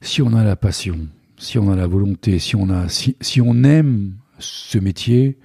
si 0.00 0.22
on 0.22 0.34
a 0.34 0.42
la 0.44 0.56
passion, 0.56 0.98
si 1.36 1.58
on 1.58 1.70
a 1.70 1.76
la 1.76 1.86
volonté, 1.86 2.38
si 2.38 2.56
on 2.56 2.70
a, 2.70 2.88
si, 2.88 3.16
si 3.20 3.40
on 3.40 3.64
aime 3.64 4.14
ce 4.38 4.78
métier, 4.78 5.38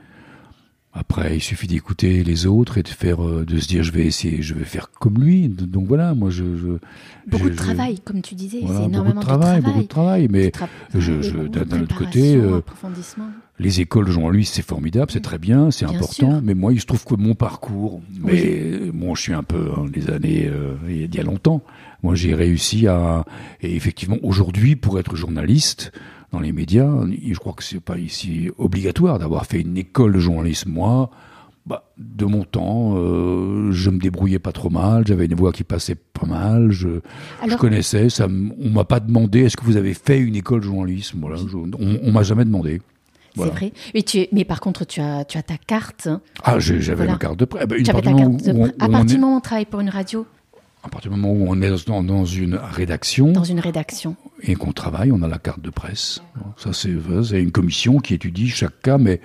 après, 0.99 1.35
il 1.35 1.41
suffit 1.41 1.67
d'écouter 1.67 2.23
les 2.23 2.47
autres 2.47 2.79
et 2.79 2.83
de 2.83 2.87
faire, 2.87 3.23
euh, 3.23 3.45
de 3.45 3.59
se 3.59 3.67
dire, 3.67 3.83
je 3.83 3.91
vais 3.91 4.05
essayer, 4.05 4.41
je 4.41 4.55
vais 4.55 4.65
faire 4.65 4.89
comme 4.89 5.23
lui. 5.23 5.47
Donc 5.47 5.87
voilà, 5.87 6.15
moi, 6.15 6.31
je, 6.31 6.43
beaucoup 7.27 7.49
de 7.49 7.55
travail, 7.55 7.99
comme 7.99 8.23
tu 8.23 8.33
disais, 8.33 8.61
c'est 8.61 8.83
énormément 8.85 9.19
de 9.21 9.25
travail, 9.25 9.61
beaucoup 9.61 9.83
de 9.83 9.87
travail. 9.87 10.27
Mais 10.29 10.51
d'un 10.91 11.81
autre 11.81 11.95
côté, 11.95 12.35
euh, 12.35 12.61
les 13.59 13.81
écoles 13.81 14.09
Jean-Louis, 14.09 14.45
c'est 14.45 14.61
formidable, 14.65 15.11
c'est 15.11 15.21
très 15.21 15.39
bien, 15.39 15.71
c'est 15.71 15.85
important. 15.85 16.41
Mais 16.43 16.53
moi, 16.53 16.73
il 16.73 16.79
se 16.79 16.85
trouve 16.85 17.03
que 17.03 17.15
mon 17.15 17.33
parcours, 17.33 18.01
mais 18.21 18.79
moi, 18.93 19.13
je 19.15 19.21
suis 19.21 19.33
un 19.33 19.43
peu 19.43 19.71
hein, 19.75 19.85
les 19.93 20.09
années 20.09 20.47
euh, 20.47 20.75
il 20.87 21.13
y 21.13 21.19
a 21.19 21.23
longtemps. 21.23 21.63
Moi, 22.03 22.13
j'ai 22.15 22.35
réussi 22.35 22.87
à, 22.87 23.25
et 23.61 23.75
effectivement, 23.75 24.17
aujourd'hui, 24.21 24.75
pour 24.75 24.99
être 24.99 25.15
journaliste 25.15 25.91
dans 26.31 26.39
les 26.39 26.51
médias. 26.51 26.91
Je 27.09 27.39
crois 27.39 27.53
que 27.53 27.63
c'est 27.63 27.79
pas 27.79 27.97
ici 27.97 28.49
obligatoire 28.57 29.17
d'avoir 29.17 29.45
fait 29.45 29.61
une 29.61 29.77
école 29.77 30.13
de 30.13 30.19
journalisme. 30.19 30.69
Moi, 30.71 31.09
bah, 31.65 31.91
de 31.97 32.25
mon 32.25 32.43
temps, 32.43 32.93
euh, 32.95 33.71
je 33.71 33.89
me 33.89 33.97
débrouillais 33.99 34.39
pas 34.39 34.51
trop 34.51 34.69
mal, 34.69 35.05
j'avais 35.05 35.25
une 35.25 35.35
voix 35.35 35.51
qui 35.51 35.63
passait 35.63 35.95
pas 35.95 36.25
mal, 36.25 36.71
je, 36.71 37.01
je 37.45 37.55
connaissais, 37.55 38.09
ça, 38.09 38.27
on 38.27 38.69
m'a 38.69 38.85
pas 38.85 38.99
demandé 39.01 39.41
est-ce 39.41 39.57
que 39.57 39.65
vous 39.65 39.75
avez 39.75 39.93
fait 39.93 40.19
une 40.19 40.35
école 40.35 40.61
de 40.61 40.65
journalisme? 40.65 41.19
Voilà, 41.19 41.37
on, 41.53 41.99
on 42.03 42.11
m'a 42.11 42.23
jamais 42.23 42.45
demandé. 42.45 42.81
C'est 43.37 43.49
vrai. 43.49 43.73
Mais, 43.93 44.03
tu 44.03 44.27
mais 44.31 44.45
par 44.45 44.59
contre, 44.59 44.85
tu 44.85 45.01
as, 45.01 45.25
tu 45.25 45.37
as 45.37 45.43
ta 45.43 45.57
carte. 45.57 46.09
Ah, 46.43 46.59
j'avais 46.59 47.07
ma 47.07 47.17
carte 47.17 47.37
de 47.37 47.45
prêt. 47.45 47.63
à 47.63 47.67
partir 47.67 49.05
du 49.05 49.17
moment 49.17 49.33
où 49.33 49.37
on 49.37 49.41
travaille 49.41 49.65
pour 49.65 49.79
une 49.79 49.89
radio, 49.89 50.25
à 50.83 50.89
partir 50.89 51.11
du 51.11 51.17
moment 51.19 51.33
où 51.33 51.45
on 51.49 51.61
est 51.61 51.85
dans, 51.85 52.25
une 52.25 52.55
rédaction. 52.55 53.31
Dans 53.31 53.43
une 53.43 53.59
rédaction. 53.59 54.15
Et 54.41 54.55
qu'on 54.55 54.71
travaille, 54.71 55.11
on 55.11 55.21
a 55.21 55.27
la 55.27 55.39
carte 55.39 55.61
de 55.61 55.69
presse. 55.69 56.21
Ça, 56.55 56.71
c'est 56.71 56.89
une 57.41 57.51
commission 57.51 57.99
qui 57.99 58.13
étudie 58.13 58.47
chaque 58.49 58.81
cas, 58.81 58.97
mais 58.97 59.19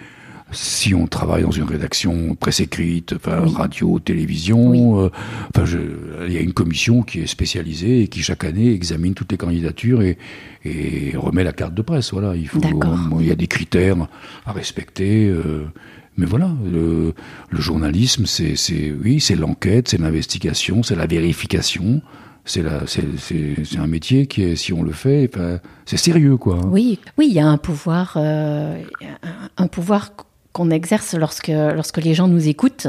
si 0.53 0.94
on 0.94 1.07
travaille 1.07 1.42
dans 1.42 1.50
une 1.50 1.64
rédaction 1.64 2.34
presse 2.34 2.61
écrite, 2.61 3.14
radio, 3.24 3.98
télévision, 3.98 5.00
euh, 5.00 5.11
enfin, 5.55 5.64
il 6.26 6.32
y 6.32 6.38
a 6.38 6.40
une 6.40 6.53
commission 6.53 7.03
qui 7.03 7.20
est 7.20 7.26
spécialisée 7.26 8.03
et 8.03 8.09
qui 8.09 8.22
chaque 8.22 8.44
année 8.44 8.72
examine 8.72 9.14
toutes 9.14 9.32
les 9.32 9.38
candidatures 9.38 10.03
et, 10.03 10.18
et 10.64 11.16
remet 11.16 11.44
la 11.44 11.53
carte 11.53 11.74
de 11.74 11.82
presse. 11.82 12.12
Voilà, 12.12 12.36
il 12.36 12.48
faut, 12.48 12.61
il 13.20 13.26
y 13.26 13.32
a 13.32 13.36
des 13.36 13.46
critères 13.46 13.96
à 14.46 14.53
respecter. 14.53 15.28
Euh, 15.28 15.66
mais 16.16 16.26
voilà, 16.26 16.50
le, 16.70 17.14
journalisme, 17.53 18.26
c'est, 18.26 18.55
oui, 19.03 19.20
c'est 19.20 19.34
l'enquête, 19.34 19.88
c'est 19.88 19.98
l'investigation, 19.98 20.82
c'est 20.82 20.96
la 20.96 21.07
vérification. 21.07 22.03
C'est, 22.44 22.64
c'est, 22.86 23.78
un 23.78 23.86
métier 23.86 24.26
qui 24.26 24.42
est, 24.42 24.57
si 24.57 24.72
on 24.72 24.82
le 24.82 24.90
fait, 24.90 25.30
c'est 25.86 25.96
sérieux, 25.96 26.36
quoi. 26.36 26.57
Hein. 26.57 26.68
Oui, 26.72 26.98
oui, 27.16 27.28
il 27.30 27.34
y 27.34 27.38
a 27.38 27.46
un 27.46 27.57
pouvoir, 27.57 28.14
euh, 28.16 28.82
un, 29.57 29.66
pouvoir 29.68 30.11
qu'on 30.53 30.70
exerce 30.70 31.14
lorsque, 31.14 31.48
lorsque 31.48 31.98
les 31.98 32.14
gens 32.14 32.28
nous 32.28 32.48
écoutent. 32.48 32.88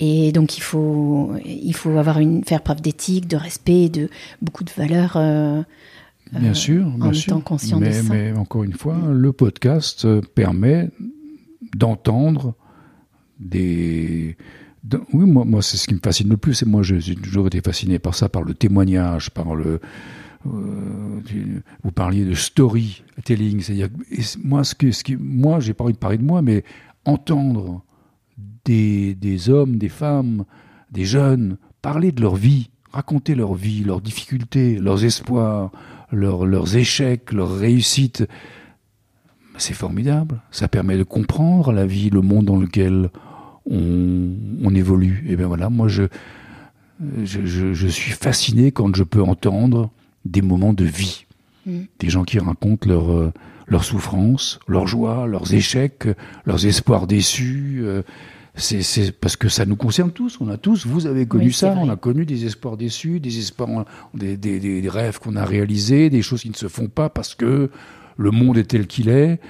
Et 0.00 0.32
donc 0.32 0.58
il 0.58 0.60
faut, 0.60 1.32
il 1.44 1.74
faut 1.74 1.96
avoir 1.98 2.18
une, 2.18 2.44
faire 2.44 2.62
preuve 2.62 2.80
d'éthique, 2.80 3.28
de 3.28 3.36
respect, 3.36 3.88
de 3.88 4.08
beaucoup 4.42 4.64
de 4.64 4.70
valeurs. 4.76 5.16
Euh, 5.16 5.62
bien 6.32 6.54
sûr, 6.54 6.84
bien 6.84 7.06
en 7.06 7.12
sûr. 7.12 7.32
étant 7.32 7.40
conscient 7.40 7.78
mais, 7.78 7.88
de 7.88 7.92
ça. 7.92 8.12
Mais 8.12 8.32
encore 8.32 8.64
une 8.64 8.72
fois, 8.72 8.96
le 9.12 9.32
podcast 9.32 10.06
permet 10.34 10.90
d'entendre 11.76 12.54
des. 13.38 14.36
oui, 15.12 15.24
moi, 15.26 15.44
moi 15.44 15.62
c'est 15.62 15.76
ce 15.76 15.86
qui 15.86 15.94
me 15.94 16.00
fascine 16.02 16.28
le 16.28 16.36
plus. 16.36 16.62
Et 16.62 16.66
moi, 16.66 16.82
j'ai 16.82 17.14
toujours 17.14 17.46
été 17.46 17.60
fasciné 17.60 17.98
par 17.98 18.14
ça, 18.14 18.28
par 18.28 18.42
le 18.42 18.54
témoignage, 18.54 19.30
par 19.30 19.54
le. 19.54 19.80
Euh, 20.46 21.20
vous 21.82 21.90
parliez 21.90 22.24
de 22.26 22.34
storytelling, 22.34 23.62
c'est-à-dire 23.62 23.88
moi, 24.42 24.62
ce 24.62 24.74
que, 24.74 24.90
ce 24.90 25.02
qui, 25.02 25.16
moi, 25.16 25.58
j'ai 25.60 25.72
pas 25.72 25.84
envie 25.84 25.94
de 25.94 25.98
parler 25.98 26.18
de 26.18 26.24
moi, 26.24 26.42
mais 26.42 26.64
entendre 27.04 27.82
des, 28.64 29.14
des 29.14 29.50
hommes, 29.50 29.76
des 29.76 29.88
femmes, 29.88 30.44
des 30.90 31.04
jeunes 31.04 31.56
parler 31.82 32.12
de 32.12 32.22
leur 32.22 32.36
vie, 32.36 32.70
raconter 32.92 33.34
leur 33.34 33.54
vie, 33.54 33.84
leurs 33.84 34.00
difficultés, 34.00 34.78
leurs 34.78 35.04
espoirs, 35.04 35.70
leurs, 36.10 36.46
leurs 36.46 36.76
échecs, 36.76 37.32
leurs 37.32 37.54
réussites 37.54 38.26
c'est 39.56 39.74
formidable. 39.74 40.40
Ça 40.50 40.68
permet 40.68 40.96
de 40.96 41.02
comprendre 41.02 41.72
la 41.72 41.86
vie, 41.86 42.10
le 42.10 42.20
monde 42.20 42.46
dans 42.46 42.58
lequel 42.58 43.10
on, 43.66 44.74
évolue. 44.74 45.24
Et 45.28 45.36
bien 45.36 45.46
voilà, 45.46 45.70
moi 45.70 45.88
je, 45.88 46.04
je, 47.22 47.86
suis 47.86 48.12
fasciné 48.12 48.72
quand 48.72 48.94
je 48.94 49.04
peux 49.04 49.22
entendre 49.22 49.90
des 50.24 50.42
moments 50.42 50.72
de 50.72 50.84
vie. 50.84 51.26
Mm. 51.66 51.82
Des 51.98 52.08
gens 52.08 52.24
qui 52.24 52.38
racontent 52.38 52.88
leur, 52.88 53.32
euh, 53.66 53.70
leur 53.70 53.84
souffrance, 53.84 54.58
leur 54.68 54.86
joie, 54.86 55.26
leurs 55.26 55.52
échecs, 55.54 56.06
leurs 56.44 56.66
espoirs 56.66 57.06
déçus. 57.06 57.80
Euh, 57.82 58.02
c'est 58.56 59.10
parce 59.10 59.34
que 59.36 59.48
ça 59.48 59.66
nous 59.66 59.74
concerne 59.74 60.12
tous. 60.12 60.38
On 60.40 60.48
a 60.48 60.56
tous, 60.56 60.86
vous 60.86 61.06
avez 61.06 61.26
connu 61.26 61.50
ça, 61.50 61.74
on 61.76 61.88
a 61.88 61.96
connu 61.96 62.24
des 62.24 62.46
espoirs 62.46 62.76
déçus, 62.76 63.18
des 63.18 63.38
espoirs, 63.40 63.84
des, 64.14 64.36
des 64.36 64.88
rêves 64.88 65.18
qu'on 65.18 65.34
a 65.34 65.44
réalisés, 65.44 66.08
des 66.08 66.22
choses 66.22 66.42
qui 66.42 66.50
ne 66.50 66.54
se 66.54 66.68
font 66.68 66.86
pas 66.86 67.08
parce 67.08 67.34
que 67.34 67.70
le 68.16 68.30
monde 68.30 68.56
est 68.56 68.64
tel 68.64 68.86
qu'il 68.86 69.08
est. 69.08 69.40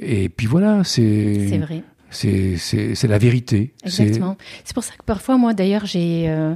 Et 0.00 0.28
puis 0.28 0.46
voilà, 0.46 0.84
c'est. 0.84 1.46
C'est 1.48 1.58
vrai. 1.58 1.82
C'est 2.10 3.08
la 3.08 3.18
vérité. 3.18 3.72
Exactement. 3.84 4.36
C'est 4.64 4.74
pour 4.74 4.84
ça 4.84 4.94
que 4.94 5.04
parfois, 5.04 5.36
moi 5.36 5.54
d'ailleurs, 5.54 5.86
j'ai. 5.86 6.28
Euh, 6.28 6.54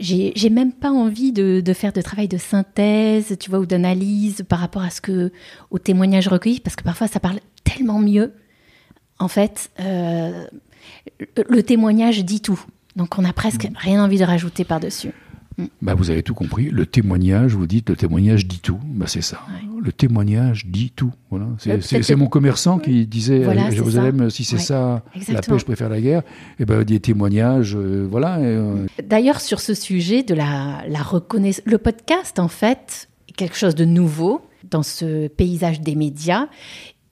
j'ai 0.00 0.50
même 0.50 0.72
pas 0.72 0.90
envie 0.90 1.32
de, 1.32 1.60
de, 1.60 1.72
faire 1.72 1.92
de 1.92 2.00
travail 2.00 2.28
de 2.28 2.38
synthèse, 2.38 3.36
tu 3.38 3.50
vois, 3.50 3.58
ou 3.60 3.66
d'analyse 3.66 4.44
par 4.48 4.58
rapport 4.58 4.82
à 4.82 4.90
ce 4.90 5.00
que, 5.00 5.30
au 5.70 5.78
témoignage 5.78 6.28
recueilli, 6.28 6.60
parce 6.60 6.76
que 6.76 6.82
parfois 6.82 7.06
ça 7.06 7.20
parle 7.20 7.40
tellement 7.64 7.98
mieux. 7.98 8.32
En 9.18 9.28
fait, 9.28 9.70
euh, 9.80 10.46
le 11.48 11.62
témoignage 11.62 12.24
dit 12.24 12.40
tout. 12.40 12.60
Donc 12.96 13.18
on 13.18 13.24
a 13.24 13.32
presque 13.32 13.66
mm. 13.66 13.74
rien 13.76 14.04
envie 14.04 14.18
de 14.18 14.24
rajouter 14.24 14.64
par-dessus. 14.64 15.12
Mm. 15.60 15.66
Bah, 15.82 15.94
vous 15.94 16.10
avez 16.10 16.22
tout 16.22 16.34
compris. 16.34 16.70
Le 16.70 16.86
témoignage, 16.86 17.54
vous 17.54 17.66
dites, 17.66 17.90
le 17.90 17.96
témoignage 17.96 18.46
dit 18.46 18.60
tout. 18.60 18.78
Bah, 18.84 19.06
c'est 19.08 19.22
ça. 19.22 19.40
Le 19.82 19.92
témoignage 19.92 20.66
dit 20.66 20.92
tout. 20.94 21.12
Voilà. 21.30 21.46
C'est 21.80 22.16
mon 22.16 22.26
commerçant 22.26 22.78
qui 22.78 23.06
disait 23.06 23.44
à 23.44 23.70
Jérusalem, 23.70 24.30
si 24.30 24.44
c'est 24.44 24.58
ça, 24.58 25.02
la 25.28 25.40
paix, 25.40 25.58
je 25.58 25.64
préfère 25.64 25.88
la 25.88 26.00
guerre. 26.00 26.20
Et 26.58 26.62
eh 26.62 26.64
ben, 26.64 26.84
des 26.84 27.00
témoignages, 27.00 27.76
euh, 27.76 28.06
voilà. 28.10 28.38
Euh, 28.38 28.86
D'ailleurs, 29.02 29.40
sur 29.40 29.60
ce 29.60 29.74
sujet 29.74 30.22
de 30.22 30.34
la, 30.34 30.82
la 30.88 31.02
reconnaissance, 31.02 31.64
le 31.64 31.78
podcast, 31.78 32.38
en 32.38 32.48
fait, 32.48 33.08
est 33.28 33.32
quelque 33.32 33.56
chose 33.56 33.74
de 33.74 33.84
nouveau 33.84 34.42
dans 34.70 34.82
ce 34.82 35.28
paysage 35.28 35.80
des 35.80 35.94
médias. 35.94 36.48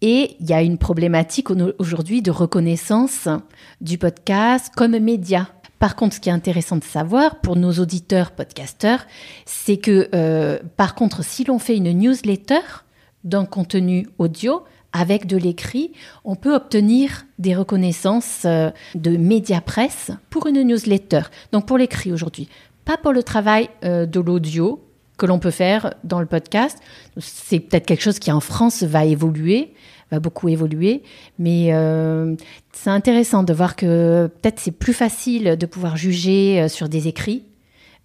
Et 0.00 0.36
il 0.38 0.46
y 0.48 0.52
a 0.52 0.62
une 0.62 0.78
problématique 0.78 1.48
aujourd'hui 1.78 2.22
de 2.22 2.30
reconnaissance 2.30 3.28
du 3.80 3.98
podcast 3.98 4.72
comme 4.76 4.96
média. 4.98 5.48
Par 5.78 5.94
contre, 5.94 6.16
ce 6.16 6.20
qui 6.20 6.28
est 6.28 6.32
intéressant 6.32 6.76
de 6.76 6.84
savoir 6.84 7.36
pour 7.40 7.56
nos 7.56 7.72
auditeurs 7.72 8.32
podcasteurs, 8.32 9.06
c'est 9.46 9.76
que 9.76 10.08
euh, 10.14 10.58
par 10.76 10.94
contre, 10.94 11.22
si 11.24 11.44
l'on 11.44 11.58
fait 11.58 11.76
une 11.76 11.92
newsletter 11.92 12.60
d'un 13.24 13.44
contenu 13.44 14.08
audio 14.18 14.64
avec 14.92 15.26
de 15.26 15.36
l'écrit, 15.36 15.92
on 16.24 16.34
peut 16.34 16.54
obtenir 16.54 17.26
des 17.38 17.54
reconnaissances 17.54 18.42
euh, 18.44 18.70
de 18.94 19.16
média 19.16 19.60
presse 19.60 20.10
pour 20.30 20.46
une 20.46 20.62
newsletter. 20.62 21.22
Donc 21.52 21.66
pour 21.66 21.78
l'écrit 21.78 22.12
aujourd'hui, 22.12 22.48
pas 22.84 22.96
pour 22.96 23.12
le 23.12 23.22
travail 23.22 23.68
euh, 23.84 24.06
de 24.06 24.18
l'audio 24.18 24.82
que 25.18 25.26
l'on 25.26 25.38
peut 25.38 25.50
faire 25.50 25.94
dans 26.04 26.20
le 26.20 26.26
podcast. 26.26 26.78
C'est 27.18 27.60
peut-être 27.60 27.86
quelque 27.86 28.02
chose 28.02 28.18
qui 28.18 28.32
en 28.32 28.40
France 28.40 28.82
va 28.82 29.04
évoluer 29.04 29.74
va 30.10 30.20
beaucoup 30.20 30.48
évoluer. 30.48 31.02
Mais 31.38 31.72
euh, 31.72 32.34
c'est 32.72 32.90
intéressant 32.90 33.42
de 33.42 33.52
voir 33.52 33.76
que 33.76 34.30
peut-être 34.40 34.60
c'est 34.60 34.72
plus 34.72 34.92
facile 34.92 35.56
de 35.58 35.66
pouvoir 35.66 35.96
juger 35.96 36.60
euh, 36.60 36.68
sur 36.68 36.88
des 36.88 37.08
écrits 37.08 37.44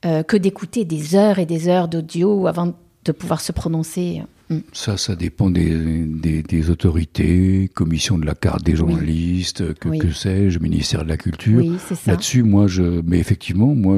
euh, 0.06 0.24
que 0.24 0.38
d'écouter 0.38 0.86
des 0.86 1.16
heures 1.16 1.40
et 1.40 1.46
des 1.46 1.68
heures 1.68 1.88
d'audio 1.88 2.48
avant 2.48 2.74
de 3.06 3.12
pouvoir 3.12 3.42
se 3.42 3.52
prononcer. 3.52 4.22
Mm. 4.50 4.58
Ça, 4.74 4.98
ça 4.98 5.16
dépend 5.16 5.50
des, 5.50 6.06
des, 6.06 6.44
des 6.44 6.70
autorités, 6.70 7.70
commission 7.74 8.18
de 8.18 8.26
la 8.26 8.36
carte 8.36 8.64
des 8.64 8.76
journalistes, 8.76 9.74
que, 9.76 9.90
Oui. 9.90 10.00
que 10.00 10.12
sais-je, 10.12 10.60
ministère 10.60 11.04
de 11.04 11.10
la 11.10 11.18
Culture. 11.18 11.60
Oui. 11.60 11.78
Là-dessus, 12.06 12.44
moi, 12.44 12.68
je, 12.68 12.84
mais 13.06 13.20
effectivement, 13.20 13.74
moi, 13.74 13.98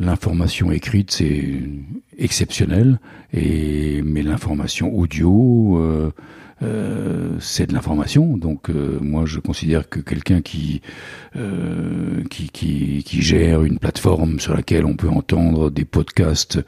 l'information 0.00 0.72
écrite, 0.72 1.10
c'est 1.10 1.54
exceptionnel, 2.18 2.98
et 3.32 4.02
mais 4.02 4.22
l'information 4.22 4.94
audio, 4.94 5.78
euh, 5.78 6.10
euh, 6.62 7.36
c'est 7.40 7.66
de 7.66 7.74
l'information. 7.74 8.36
Donc, 8.36 8.70
euh, 8.70 8.98
moi, 9.00 9.24
je 9.26 9.40
considère 9.40 9.88
que 9.88 10.00
quelqu'un 10.00 10.40
qui, 10.40 10.80
euh, 11.36 12.22
qui, 12.30 12.48
qui, 12.50 13.22
gère 13.22 13.64
une 13.64 13.78
plateforme 13.78 14.38
sur 14.38 14.54
laquelle 14.54 14.84
on 14.84 14.94
peut 14.94 15.08
entendre 15.08 15.70
des 15.70 15.84
podcasts 15.84 16.60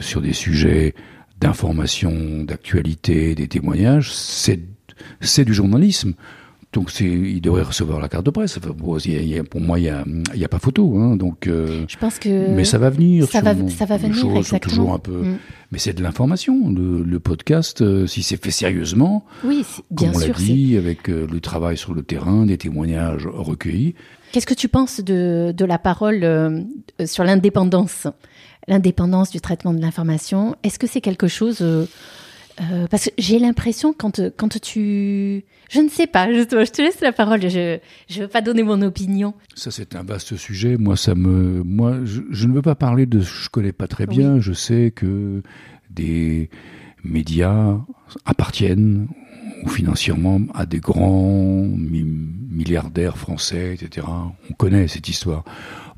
sur 0.00 0.22
des 0.22 0.32
sujets 0.32 0.94
d'information, 1.38 2.42
d'actualité, 2.42 3.34
des 3.34 3.48
témoignages, 3.48 4.10
c'est 4.10 5.44
du 5.44 5.52
journalisme. 5.52 6.14
Donc 6.72 6.90
c'est, 6.90 7.04
il 7.04 7.40
devrait 7.42 7.62
recevoir 7.64 8.00
la 8.00 8.08
carte 8.08 8.24
de 8.24 8.30
presse. 8.30 8.56
Enfin, 8.56 8.70
bon, 8.74 8.96
y 8.98 9.38
a- 9.38 9.44
pour 9.44 9.60
moi, 9.60 9.78
il 9.78 9.84
y 9.84 9.88
a, 9.90 10.04
y 10.34 10.44
a 10.44 10.48
pas 10.48 10.58
photo. 10.58 10.96
Hein, 10.96 11.16
donc, 11.16 11.46
euh, 11.46 11.84
Je 11.86 11.98
pense 11.98 12.18
que. 12.18 12.54
mais 12.54 12.64
ça 12.64 12.78
va 12.78 12.88
venir. 12.88 13.26
ça 13.26 13.42
va- 13.42 13.54
ça 13.68 13.84
venir, 13.98 14.14
choses 14.14 14.30
sont 14.32 14.36
exactement. 14.38 14.74
toujours 14.76 14.94
un 14.94 14.98
peu. 14.98 15.12
Mm. 15.22 15.36
Mais 15.70 15.78
c'est 15.78 15.92
de 15.92 16.02
l'information. 16.02 16.70
Le, 16.70 17.02
le 17.02 17.20
podcast, 17.20 17.82
euh, 17.82 18.06
si 18.06 18.22
c'est 18.22 18.42
fait 18.42 18.50
sérieusement, 18.50 19.26
Oui, 19.44 19.64
bien 19.90 20.12
comme 20.12 20.16
on 20.22 20.26
l'a 20.26 20.32
dit, 20.32 20.76
avec 20.78 21.10
euh, 21.10 21.26
le 21.30 21.40
travail 21.40 21.76
sur 21.76 21.92
le 21.92 22.02
terrain, 22.02 22.46
des 22.46 22.56
témoignages 22.56 23.26
recueillis. 23.26 23.94
Qu'est-ce 24.32 24.46
que 24.46 24.54
tu 24.54 24.68
penses 24.68 25.00
de, 25.00 25.52
de 25.54 25.64
la 25.66 25.78
parole 25.78 26.20
euh, 26.24 26.62
sur 27.04 27.22
l'indépendance? 27.24 28.06
L'indépendance 28.66 29.30
du 29.30 29.40
traitement 29.42 29.74
de 29.74 29.80
l'information, 29.80 30.56
est-ce 30.62 30.78
que 30.78 30.86
c'est 30.86 31.00
quelque 31.02 31.28
chose... 31.28 31.62
euh, 32.60 32.86
parce 32.90 33.04
que 33.06 33.10
j'ai 33.18 33.38
l'impression 33.38 33.92
quand, 33.92 34.18
euh, 34.18 34.30
quand 34.36 34.60
tu... 34.60 35.44
Je 35.70 35.80
ne 35.80 35.88
sais 35.88 36.06
pas, 36.06 36.30
justement, 36.32 36.64
je 36.64 36.70
te 36.70 36.82
laisse 36.82 37.00
la 37.00 37.12
parole, 37.12 37.40
je 37.48 37.78
ne 38.10 38.20
veux 38.20 38.28
pas 38.28 38.42
donner 38.42 38.62
mon 38.62 38.82
opinion. 38.82 39.32
Ça, 39.54 39.70
c'est 39.70 39.96
un 39.96 40.02
vaste 40.02 40.36
sujet. 40.36 40.76
Moi, 40.76 40.96
ça 40.96 41.14
me, 41.14 41.62
moi, 41.62 41.98
je, 42.04 42.20
je 42.30 42.46
ne 42.46 42.52
veux 42.52 42.60
pas 42.62 42.74
parler 42.74 43.06
de 43.06 43.20
ce 43.22 43.30
que 43.30 43.44
je 43.44 43.48
connais 43.48 43.72
pas 43.72 43.86
très 43.86 44.06
bien. 44.06 44.38
Je 44.38 44.52
sais 44.52 44.92
que 44.94 45.42
des 45.90 46.50
médias 47.04 47.78
appartiennent 48.26 49.08
ou 49.64 49.68
financièrement 49.68 50.40
à 50.54 50.66
des 50.66 50.80
grands 50.80 51.62
mi- 51.64 52.04
milliardaires 52.04 53.16
français, 53.16 53.74
etc. 53.74 54.06
On 54.50 54.54
connaît 54.54 54.88
cette 54.88 55.08
histoire. 55.08 55.44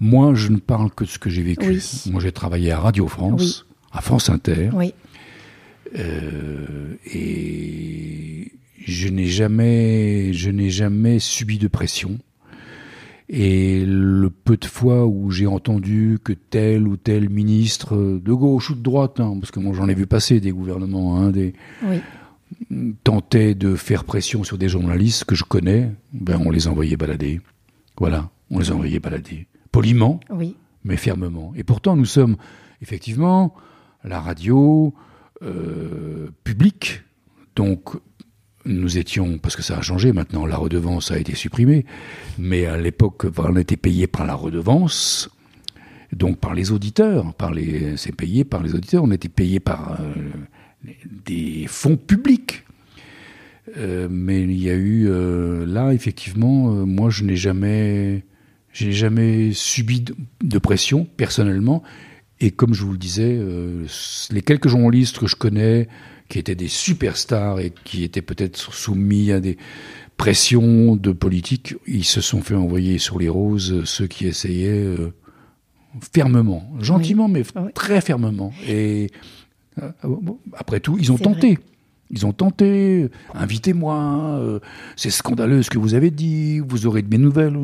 Moi, 0.01 0.35
je 0.35 0.49
ne 0.51 0.59
parle 0.59 0.91
que 0.91 1.05
de 1.05 1.09
ce 1.09 1.19
que 1.19 1.31
j'ai 1.31 1.43
vécu. 1.43 1.67
Oui. 1.69 2.03
Moi, 2.13 2.21
j'ai 2.21 2.33
travaillé 2.33 2.71
à 2.73 2.79
Radio 2.81 3.09
France, 3.09 3.67
à 3.93 4.01
France 4.03 4.29
Inter, 4.29 4.71
Oui, 4.73 4.93
euh, 5.97 6.95
et 7.07 8.53
je 8.85 9.09
n'ai 9.09 9.27
jamais, 9.27 10.33
je 10.33 10.51
n'ai 10.51 10.71
jamais 10.71 11.19
subi 11.19 11.59
de 11.59 11.69
pression. 11.69 12.19
Et 13.29 13.85
le 13.87 14.29
peu 14.29 14.57
de 14.59 14.67
fois 14.67 15.07
où 15.07 15.31
j'ai 15.31 15.47
entendu 15.47 16.19
que 16.23 16.35
tel 16.35 16.87
ou 16.87 16.97
tel 16.97 17.31
ministre 17.31 17.97
de 17.97 18.33
gauche 18.33 18.71
ou 18.71 18.75
de 18.75 18.83
droite, 18.83 19.19
hein, 19.19 19.37
parce 19.41 19.51
que 19.51 19.61
moi 19.61 19.75
j'en 19.75 19.89
ai 19.89 19.95
vu 19.95 20.07
passer 20.07 20.41
des 20.41 20.53
gouvernements, 20.53 21.17
hein, 21.17 21.31
des, 21.31 21.55
oui, 21.83 22.01
tentait 23.03 23.55
de 23.55 23.77
faire 23.77 24.05
pression 24.05 24.45
sur 24.45 24.59
des 24.59 24.69
journalistes 24.69 25.25
que 25.25 25.35
je 25.35 25.45
connais, 25.45 25.91
ben 26.13 26.41
on 26.45 26.51
les 26.51 26.69
envoyait 26.69 26.97
balader. 26.97 27.41
Voilà, 27.99 28.31
on 28.51 28.59
les 28.59 28.71
envoyait 28.71 29.01
balader. 29.01 29.47
Poliment, 29.73 30.21
oui, 30.31 30.57
mais 30.85 30.97
fermement. 30.97 31.53
Et 31.57 31.65
pourtant, 31.65 31.97
nous 31.97 32.05
sommes 32.05 32.37
effectivement 32.83 33.55
la 34.05 34.21
radio 34.21 34.93
euh, 35.45 36.29
publique. 36.43 37.03
Donc, 37.57 37.91
nous 38.65 38.99
étions, 38.99 39.39
parce 39.39 39.57
que 39.57 39.63
ça 39.63 39.79
a 39.79 39.83
changé 39.83 40.13
maintenant, 40.13 40.47
la 40.47 40.57
redevance 40.57 41.11
a 41.11 41.19
été 41.19 41.35
supprimée, 41.35 41.85
mais 42.39 42.67
à 42.67 42.77
l'époque, 42.79 43.27
on 43.37 43.57
était 43.57 43.77
payé 43.77 44.07
par 44.07 44.27
la 44.27 44.35
redevance, 44.35 45.31
donc 46.13 46.39
par 46.39 46.55
les 46.55 46.73
auditeurs, 46.73 47.35
par 47.35 47.53
les, 47.53 47.97
c'est 47.97 48.15
payé 48.15 48.45
par 48.45 48.63
les 48.63 48.75
auditeurs, 48.75 49.05
on 49.05 49.11
était 49.11 49.29
payé 49.29 49.61
par 49.61 50.01
euh, 50.01 50.15
des 51.27 51.67
fonds 51.69 51.97
publics. 51.97 52.65
Euh, 53.77 54.09
mais 54.11 54.43
il 54.43 54.63
y 54.63 54.71
a 54.71 54.75
eu 54.75 55.09
là 55.67 55.93
effectivement, 55.93 56.87
moi 56.87 57.11
je 57.11 57.25
n'ai 57.25 57.37
jamais, 57.37 58.25
j'ai 58.73 58.93
jamais 58.93 59.53
subi 59.53 60.05
de 60.43 60.59
pression 60.59 61.07
personnellement. 61.17 61.83
Et 62.41 62.51
comme 62.51 62.75
je 62.75 62.85
vous 62.85 62.93
le 62.93 62.99
disais, 62.99 63.37
euh, 63.39 63.87
les 64.31 64.43
quelques 64.43 64.69
journalistes 64.69 65.19
que 65.19 65.27
je 65.27 65.37
connais, 65.37 65.89
qui 66.29 66.39
étaient 66.39 66.55
des 66.55 66.69
superstars 66.69 67.61
et 67.61 67.73
qui 67.85 68.03
étaient 68.03 68.23
peut-être 68.23 68.57
soumis 68.57 69.31
à 69.31 69.41
des 69.41 69.57
pressions 70.17 70.97
de 70.97 71.13
politique, 71.13 71.75
ils 71.87 72.05
se 72.05 72.21
sont 72.21 72.41
fait 72.41 72.55
envoyer 72.55 72.99
sur 72.99 73.19
les 73.19 73.29
roses 73.29 73.85
ceux 73.85 74.07
qui 74.07 74.27
essayaient 74.27 74.69
euh, 74.85 75.13
fermement, 76.13 76.71
gentiment, 76.81 77.29
mais 77.29 77.43
Oui. 77.57 77.73
très 77.75 78.01
fermement. 78.01 78.53
Et 78.67 79.11
euh, 79.83 79.91
après 80.55 80.81
tout, 80.81 80.97
ils 80.99 81.13
ont 81.13 81.19
tenté. 81.19 81.59
Ils 82.11 82.27
ont 82.27 82.33
tenté, 82.33 83.09
invitez-moi, 83.33 84.39
euh, 84.39 84.61
c'est 84.95 85.11
scandaleux 85.11 85.63
ce 85.63 85.71
que 85.71 85.79
vous 85.79 85.95
avez 85.95 86.11
dit, 86.11 86.61
vous 86.61 86.87
aurez 86.87 87.03
de 87.03 87.09
mes 87.09 87.19
nouvelles, 87.19 87.57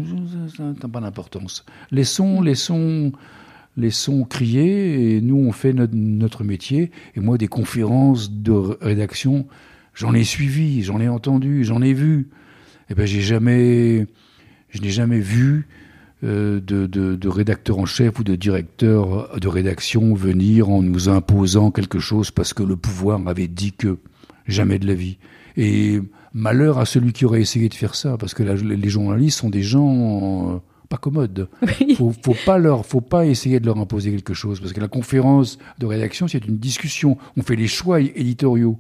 ça 0.57 0.65
n'a 0.65 0.89
pas 0.89 1.01
d'importance. 1.01 1.65
Laissons, 1.93 2.41
laissons, 2.41 3.13
laissons 3.81 4.25
crier, 4.25 5.17
et 5.17 5.21
nous 5.21 5.37
on 5.37 5.53
fait 5.53 5.73
notre, 5.73 6.45
métier. 6.45 6.91
Et 7.17 7.21
moi, 7.21 7.39
des 7.39 7.49
conférences 7.49 8.31
de 8.31 8.53
rédaction, 8.81 9.47
j'en 9.95 10.15
ai 10.15 10.25
suivi, 10.25 10.83
j'en 10.83 11.01
ai 11.01 11.09
entendu, 11.09 11.65
j'en 11.65 11.83
ai 11.83 11.93
vu. 11.93 12.29
Et 12.89 12.95
ben, 12.95 13.07
j'ai 13.07 13.21
jamais, 13.21 14.07
je 14.71 14.81
n'ai 14.81 14.91
jamais 14.91 15.21
vu 15.21 15.69
euh, 16.23 16.61
de, 16.61 16.87
de, 16.87 17.29
rédacteur 17.29 17.79
en 17.79 17.87
chef 17.87 18.19
ou 18.19 18.25
de 18.25 18.37
directeur 18.37 19.39
de 19.39 19.49
rédaction 19.49 20.15
venir 20.15 20.69
en 20.69 20.83
nous 20.83 21.09
imposant 21.09 21.71
quelque 21.71 21.99
chose 21.99 22.31
parce 22.31 22.53
que 22.53 22.63
le 22.63 22.77
pouvoir 22.77 23.21
avait 23.27 23.49
dit 23.49 23.73
que 23.73 23.99
jamais 24.47 24.79
de 24.79 24.87
la 24.87 24.95
vie. 24.95 25.19
Et 25.57 26.01
malheur 26.33 26.79
à 26.79 26.87
celui 26.87 27.13
qui 27.13 27.25
aurait 27.25 27.41
essayé 27.41 27.69
de 27.69 27.75
faire 27.75 27.95
ça, 27.95 28.17
parce 28.19 28.35
que 28.35 28.43
les 28.43 28.89
journalistes 28.89 29.39
sont 29.39 29.51
des 29.51 29.63
gens 29.63 30.55
euh, 30.55 30.59
pas 30.91 30.99
commodes. 30.99 31.49
oui. 31.81 31.95
Faut, 31.95 32.13
faut 32.23 32.37
pas 32.45 32.59
leur, 32.59 32.85
faut 32.85 33.01
pas 33.01 33.25
essayer 33.25 33.61
de 33.61 33.65
leur 33.67 33.79
imposer 33.79 34.11
quelque 34.11 34.35
chose, 34.35 34.61
parce 34.61 34.75
que 34.75 34.81
la 34.81 34.89
conférence 34.89 35.59
de 35.79 35.87
rédaction 35.87 36.29
c'est 36.29 36.45
une 36.47 36.59
discussion. 36.59 37.17
On 37.39 37.43
fait 37.43 37.57
les 37.57 37.69
choix 37.69 38.01
éditoriaux, 38.03 38.77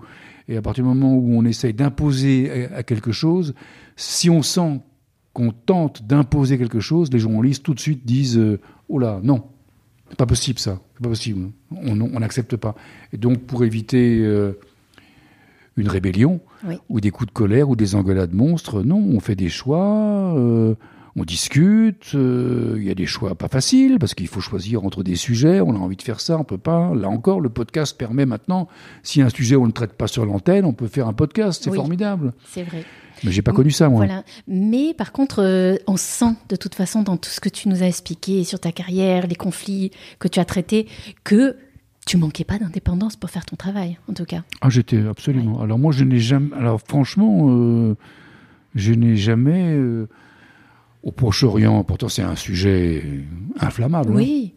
et 0.49 0.57
à 0.59 0.62
partir 0.62 0.85
du 0.85 0.89
moment 0.89 1.15
où 1.15 1.32
on 1.39 1.45
essaye 1.47 1.73
d'imposer 1.73 2.66
à, 2.73 2.78
à 2.78 2.82
quelque 2.82 3.12
chose, 3.12 3.55
si 3.97 4.28
on 4.28 4.43
sent 4.43 4.81
qu'on 5.32 5.53
tente 5.53 6.03
d'imposer 6.07 6.59
quelque 6.59 6.81
chose, 6.81 7.11
les 7.12 7.20
journalistes 7.20 7.62
tout 7.62 7.74
de 7.74 7.81
suite 7.81 8.05
disent 8.05 8.37
euh, 8.39 8.59
oh 8.89 8.99
là 8.99 9.20
non, 9.23 9.45
c'est 10.09 10.19
pas 10.19 10.27
possible 10.27 10.59
ça, 10.59 10.81
c'est 10.95 11.03
pas 11.05 11.09
possible, 11.09 11.51
on 11.70 12.01
on 12.01 12.20
n'accepte 12.20 12.57
pas. 12.57 12.74
Et 13.12 13.16
donc 13.19 13.39
pour 13.43 13.62
éviter 13.62 14.19
euh, 14.23 14.59
une 15.77 15.87
rébellion 15.89 16.41
Oui. 16.66 16.74
ou 16.89 17.01
des 17.01 17.12
coups 17.12 17.28
de 17.28 17.32
colère 17.32 17.70
ou 17.70 17.77
des 17.77 17.95
engueulades 17.95 18.35
monstres, 18.35 18.82
non, 18.82 18.99
on 18.99 19.20
fait 19.20 19.37
des 19.37 19.49
choix, 19.49 20.35
euh, 20.37 20.74
on 21.16 21.24
discute, 21.24 22.12
euh, 22.15 22.74
il 22.78 22.85
y 22.85 22.91
a 22.91 22.95
des 22.95 23.07
choix 23.07 23.35
pas 23.35 23.49
faciles 23.49 23.99
parce 23.99 24.15
qu'il 24.15 24.28
faut 24.28 24.41
choisir 24.41 24.85
entre 24.85 25.03
des 25.03 25.16
sujets, 25.16 25.61
on 25.61 25.74
a 25.74 25.78
envie 25.78 25.97
de 25.97 26.03
faire 26.03 26.20
ça, 26.20 26.39
on 26.39 26.45
peut 26.45 26.59
pas. 26.59 26.95
Là 26.95 27.09
encore, 27.09 27.41
le 27.41 27.49
podcast 27.49 27.97
permet 27.99 28.27
maintenant, 28.27 28.69
si 29.03 29.20
un 29.20 29.28
sujet 29.28 29.57
on 29.57 29.66
ne 29.66 29.73
traite 29.73 29.95
pas 29.95 30.07
sur 30.07 30.24
l'antenne, 30.24 30.65
on 30.65 30.73
peut 30.73 30.87
faire 30.87 31.09
un 31.09 31.12
podcast, 31.12 31.62
c'est 31.65 31.70
Oui. 31.70 31.77
formidable. 31.77 32.32
C'est 32.49 32.62
vrai. 32.62 32.85
Mais 33.24 33.32
j'ai 33.32 33.43
pas 33.43 33.53
connu 33.53 33.70
ça 33.70 33.89
moi. 33.89 34.07
Voilà. 34.07 34.23
Mais 34.49 34.95
par 34.95 35.12
contre, 35.12 35.43
euh, 35.43 35.77
on 35.87 35.97
sent 35.97 36.35
de 36.49 36.57
toute 36.57 36.74
façon 36.74 37.03
dans 37.03 37.16
tout 37.16 37.28
ce 37.28 37.41
que 37.41 37.49
tu 37.51 37.69
nous 37.69 37.82
as 37.82 37.87
expliqué 37.87 38.45
sur 38.45 38.61
ta 38.61 38.73
carrière, 38.73 39.27
les 39.27 39.35
conflits 39.35 39.91
que 40.20 40.28
tu 40.28 40.41
as 40.41 40.45
traités, 40.45 40.87
que 41.24 41.57
tu 42.07 42.16
manquais 42.16 42.45
pas 42.45 42.59
d'indépendance 42.59 43.16
pour 43.16 43.28
faire 43.28 43.45
ton 43.45 43.57
travail, 43.57 43.99
en 44.09 44.15
tout 44.15 44.24
cas. 44.24 44.43
Ah, 44.62 44.70
j'étais 44.70 45.07
absolument. 45.07 45.61
Alors 45.61 45.78
moi, 45.78 45.93
je 45.93 46.05
n'ai 46.05 46.19
jamais. 46.19 46.49
Alors 46.57 46.81
franchement, 46.81 47.47
euh, 47.51 47.95
je 48.74 48.95
n'ai 48.95 49.16
jamais. 49.16 49.77
Euh, 51.05 51.09
au 51.09 51.13
Proche-Orient, 51.13 51.83
pourtant 51.85 52.09
c'est 52.09 52.23
un 52.23 52.37
sujet 52.37 53.03
inflammable. 53.59 54.13
hein. 54.13 54.17
Oui, 54.17 54.55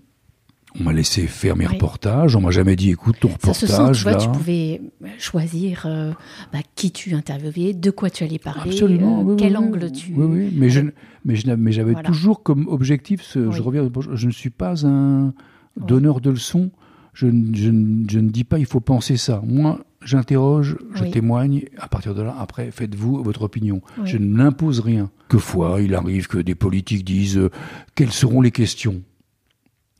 On 0.79 0.85
m'a 0.85 0.93
laissé 0.93 1.27
faire 1.27 1.55
mes 1.55 1.67
Oui. 1.67 1.73
reportages. 1.73 2.35
On 2.35 2.41
m'a 2.41 2.49
jamais 2.49 2.75
dit, 2.75 2.89
écoute, 2.89 3.17
ton 3.19 3.29
ça 3.39 3.53
se 3.53 3.67
sent. 3.67 3.73
Tu 3.73 3.73
reportage 3.73 4.01
vois, 4.03 4.11
là. 4.13 4.17
tu 4.17 4.29
pouvais 4.29 4.81
choisir 5.19 5.83
euh, 5.85 6.11
bah, 6.51 6.59
qui 6.75 6.91
tu 6.91 7.13
interviewais, 7.13 7.73
de 7.73 7.91
quoi 7.91 8.09
tu 8.09 8.23
allais 8.23 8.39
parler, 8.39 8.71
Absolument. 8.71 9.19
euh, 9.19 9.23
oui, 9.23 9.35
quel 9.37 9.51
oui, 9.55 9.57
angle 9.63 9.91
tu. 9.91 10.13
Oui, 10.15 10.25
oui. 10.25 10.53
Mais 10.55 10.69
je, 10.71 10.79
n- 10.79 10.91
mais 11.25 11.35
je 11.35 11.47
mais 11.51 11.71
j'avais 11.71 11.91
Voilà. 11.93 12.07
toujours 12.09 12.41
comme 12.41 12.67
objectif. 12.67 13.21
Ce. 13.21 13.51
Je 13.51 13.61
reviens. 13.61 13.87
Je 14.13 14.25
ne 14.25 14.31
suis 14.31 14.49
pas 14.49 14.83
un 14.87 15.33
donneur 15.79 16.21
de 16.21 16.31
leçons. 16.31 16.71
Je, 17.13 17.27
je 17.27 17.65
je 18.09 18.19
ne 18.19 18.29
dis 18.29 18.43
pas 18.43 18.57
il 18.57 18.65
faut 18.65 18.79
penser 18.79 19.15
ça. 19.17 19.43
Moi, 19.45 19.79
j'interroge, 20.05 20.77
je 20.95 21.03
Oui. 21.03 21.11
témoigne. 21.11 21.63
À 21.77 21.87
partir 21.87 22.13
de 22.15 22.21
là, 22.21 22.35
après, 22.39 22.71
faites-vous 22.71 23.23
votre 23.23 23.41
opinion. 23.43 23.81
Oui. 23.97 24.07
Je 24.07 24.17
n'impose 24.17 24.79
rien. 24.79 25.09
Quelquefois, 25.29 25.81
il 25.81 25.95
arrive 25.95 26.27
que 26.27 26.37
des 26.37 26.55
politiques 26.55 27.03
disent 27.05 27.37
euh, 27.37 27.49
quelles 27.95 28.11
seront 28.11 28.41
les 28.41 28.51
questions? 28.51 29.01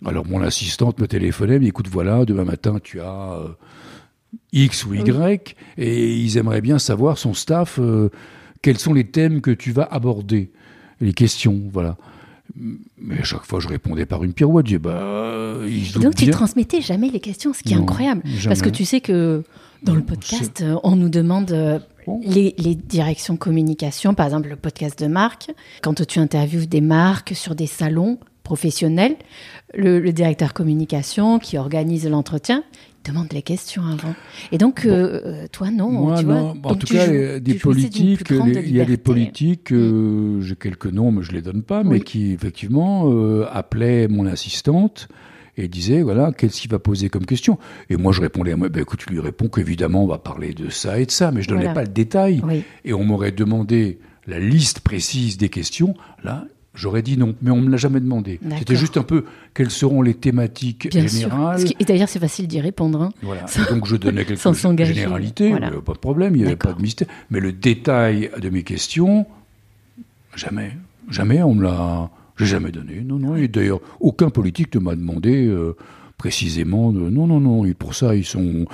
Alors 0.05 0.27
mon 0.27 0.41
assistante 0.41 0.99
me 0.99 1.07
téléphonait, 1.07 1.55
me 1.55 1.59
dit 1.63 1.67
écoute 1.69 1.87
voilà, 1.89 2.25
demain 2.25 2.43
matin 2.43 2.77
tu 2.83 2.99
as 2.99 3.33
euh, 3.39 3.47
X 4.51 4.85
ou 4.85 4.93
Y, 4.95 5.55
et 5.77 6.13
ils 6.13 6.37
aimeraient 6.37 6.59
bien 6.61 6.77
savoir, 6.77 7.17
son 7.17 7.33
staff, 7.33 7.79
euh, 7.79 8.09
quels 8.61 8.77
sont 8.79 8.93
les 8.93 9.05
thèmes 9.05 9.39
que 9.41 9.51
tu 9.51 9.71
vas 9.71 9.83
aborder, 9.83 10.51
les 10.99 11.13
questions, 11.13 11.61
voilà. 11.71 11.95
Mais 12.97 13.19
à 13.19 13.23
chaque 13.23 13.45
fois, 13.45 13.59
je 13.61 13.67
répondais 13.69 14.05
par 14.05 14.23
une 14.23 14.33
pirouette. 14.33 14.67
Je 14.67 14.73
dis, 14.73 14.77
bah, 14.77 15.55
ils 15.65 15.93
Donc 15.93 16.15
tu 16.15 16.25
bien. 16.25 16.33
transmettais 16.33 16.81
jamais 16.81 17.09
les 17.09 17.21
questions, 17.21 17.53
ce 17.53 17.63
qui 17.63 17.73
est 17.73 17.77
incroyable. 17.77 18.21
jamais. 18.25 18.47
Parce 18.47 18.61
que 18.61 18.69
tu 18.69 18.83
sais 18.85 18.99
que 19.01 19.43
dans 19.83 19.95
le 19.95 20.01
podcast, 20.03 20.61
euh, 20.61 20.77
on 20.83 20.95
nous 20.95 21.09
demande 21.09 21.51
euh, 21.51 21.79
Bon. 22.05 22.19
les, 22.25 22.53
les 22.57 22.75
directions 22.75 23.37
communication, 23.37 24.13
par 24.13 24.25
exemple 24.25 24.49
le 24.49 24.55
podcast 24.57 24.99
de 25.01 25.07
marque. 25.07 25.51
Quand 25.81 26.05
tu 26.05 26.19
interviews 26.19 26.65
des 26.65 26.81
marques 26.81 27.33
sur 27.35 27.55
des 27.55 27.67
salons 27.67 28.17
professionnels, 28.43 29.15
le, 29.73 29.99
le 29.99 30.11
directeur 30.11 30.53
communication 30.53 31.39
qui 31.39 31.57
organise 31.57 32.07
l'entretien, 32.09 32.63
il 33.05 33.11
demande 33.11 33.31
les 33.31 33.41
questions 33.41 33.83
avant. 33.85 34.15
Et 34.51 34.57
donc, 34.57 34.85
euh, 34.85 35.21
euh, 35.25 35.47
toi, 35.51 35.71
non. 35.71 35.89
Moi, 35.91 36.19
tu 36.19 36.25
non. 36.25 36.53
vois, 36.61 36.71
en 36.71 36.75
tout 36.75 36.87
cas, 36.87 37.05
joues- 37.05 37.39
des 37.39 37.53
politiques, 37.55 38.29
il 38.29 38.75
y 38.75 38.81
a 38.81 38.85
des 38.85 38.97
politiques, 38.97 39.71
euh, 39.71 40.41
j'ai 40.41 40.55
quelques 40.55 40.87
noms, 40.87 41.11
mais 41.11 41.23
je 41.23 41.31
les 41.31 41.41
donne 41.41 41.63
pas, 41.63 41.83
mais 41.83 42.01
qui 42.01 42.31
effectivement 42.33 43.09
euh, 43.11 43.45
appelaient 43.51 44.07
mon 44.09 44.25
assistante 44.25 45.07
et 45.57 45.67
disaient 45.67 46.01
voilà 46.01 46.31
qu'est-ce 46.31 46.61
qu'il 46.61 46.71
va 46.71 46.79
poser 46.79 47.09
comme 47.09 47.25
question? 47.25 47.57
Et 47.89 47.95
moi, 47.97 48.11
je 48.11 48.21
répondais 48.21 48.51
à 48.53 48.55
moi, 48.55 48.69
ben, 48.69 48.81
écoute, 48.81 49.01
tu 49.05 49.13
lui 49.13 49.19
réponds 49.19 49.47
qu'évidemment, 49.49 50.03
on 50.03 50.07
va 50.07 50.17
parler 50.17 50.53
de 50.53 50.69
ça 50.69 50.99
et 50.99 51.05
de 51.05 51.11
ça, 51.11 51.31
mais 51.31 51.41
je 51.41 51.47
donnais 51.49 51.61
Voilà. 51.61 51.73
pas 51.75 51.83
le 51.83 51.89
détail. 51.89 52.41
Oui. 52.43 52.63
Et 52.85 52.93
on 52.93 53.03
m'aurait 53.03 53.31
demandé 53.31 53.99
la 54.27 54.39
liste 54.39 54.79
précise 54.79 55.37
des 55.37 55.49
questions. 55.49 55.95
Là. 56.23 56.45
J'aurais 56.75 57.03
dit 57.03 57.17
non, 57.19 57.35
mais 57.43 57.51
on 57.51 57.61
me 57.61 57.69
l'a 57.69 57.77
jamais 57.77 57.99
demandé. 57.99 58.39
C'était 58.57 58.75
juste 58.75 58.97
un 58.97 59.03
peu 59.03 59.25
quelles 59.53 59.69
seront 59.69 60.01
les 60.01 60.15
thématiques 60.15 60.89
Bien 60.89 61.05
générales. 61.05 61.61
Et 61.79 61.85
d'ailleurs, 61.85 62.09
c'est 62.09 62.17
facile 62.17 62.47
d'y 62.47 62.59
répondre. 62.61 62.99
hein. 62.99 63.11
Voilà. 63.21 63.45
Sans- 63.47 63.69
donc 63.71 63.85
je 63.85 63.95
donnais 63.95 64.25
quelques 64.25 64.83
généralités, 64.85 65.49
Voilà. 65.51 65.67
euh, 65.71 65.81
pas 65.81 65.93
de 65.93 65.99
problème, 65.99 66.35
il 66.35 66.39
n'y 66.41 66.47
avait 66.47 66.55
pas 66.55 66.73
de 66.73 66.81
mystère. 66.81 67.07
Mais 67.29 67.39
le 67.39 67.51
détail 67.51 68.31
de 68.41 68.49
mes 68.49 68.63
questions, 68.63 69.27
jamais, 70.35 70.71
jamais 71.11 71.43
on 71.43 71.53
me 71.53 71.61
l'a, 71.63 72.09
j'ai 72.43 72.51
jamais 72.51 72.71
donné. 72.71 73.01
Non, 73.03 73.19
non. 73.19 73.35
Et 73.35 73.47
d'ailleurs, 73.47 73.81
aucun 73.99 74.29
politique 74.29 74.73
ne 74.75 74.79
m'a 74.79 74.95
demandé 74.95 75.47
euh, 75.47 75.75
précisément 76.17 76.91
de 76.91 76.99
non, 76.99 77.27
non, 77.27 77.39
non. 77.39 77.65
Et 77.65 77.73
pour 77.73 77.95
ça, 77.95 78.15
ils 78.15 78.25
sont. 78.25 78.65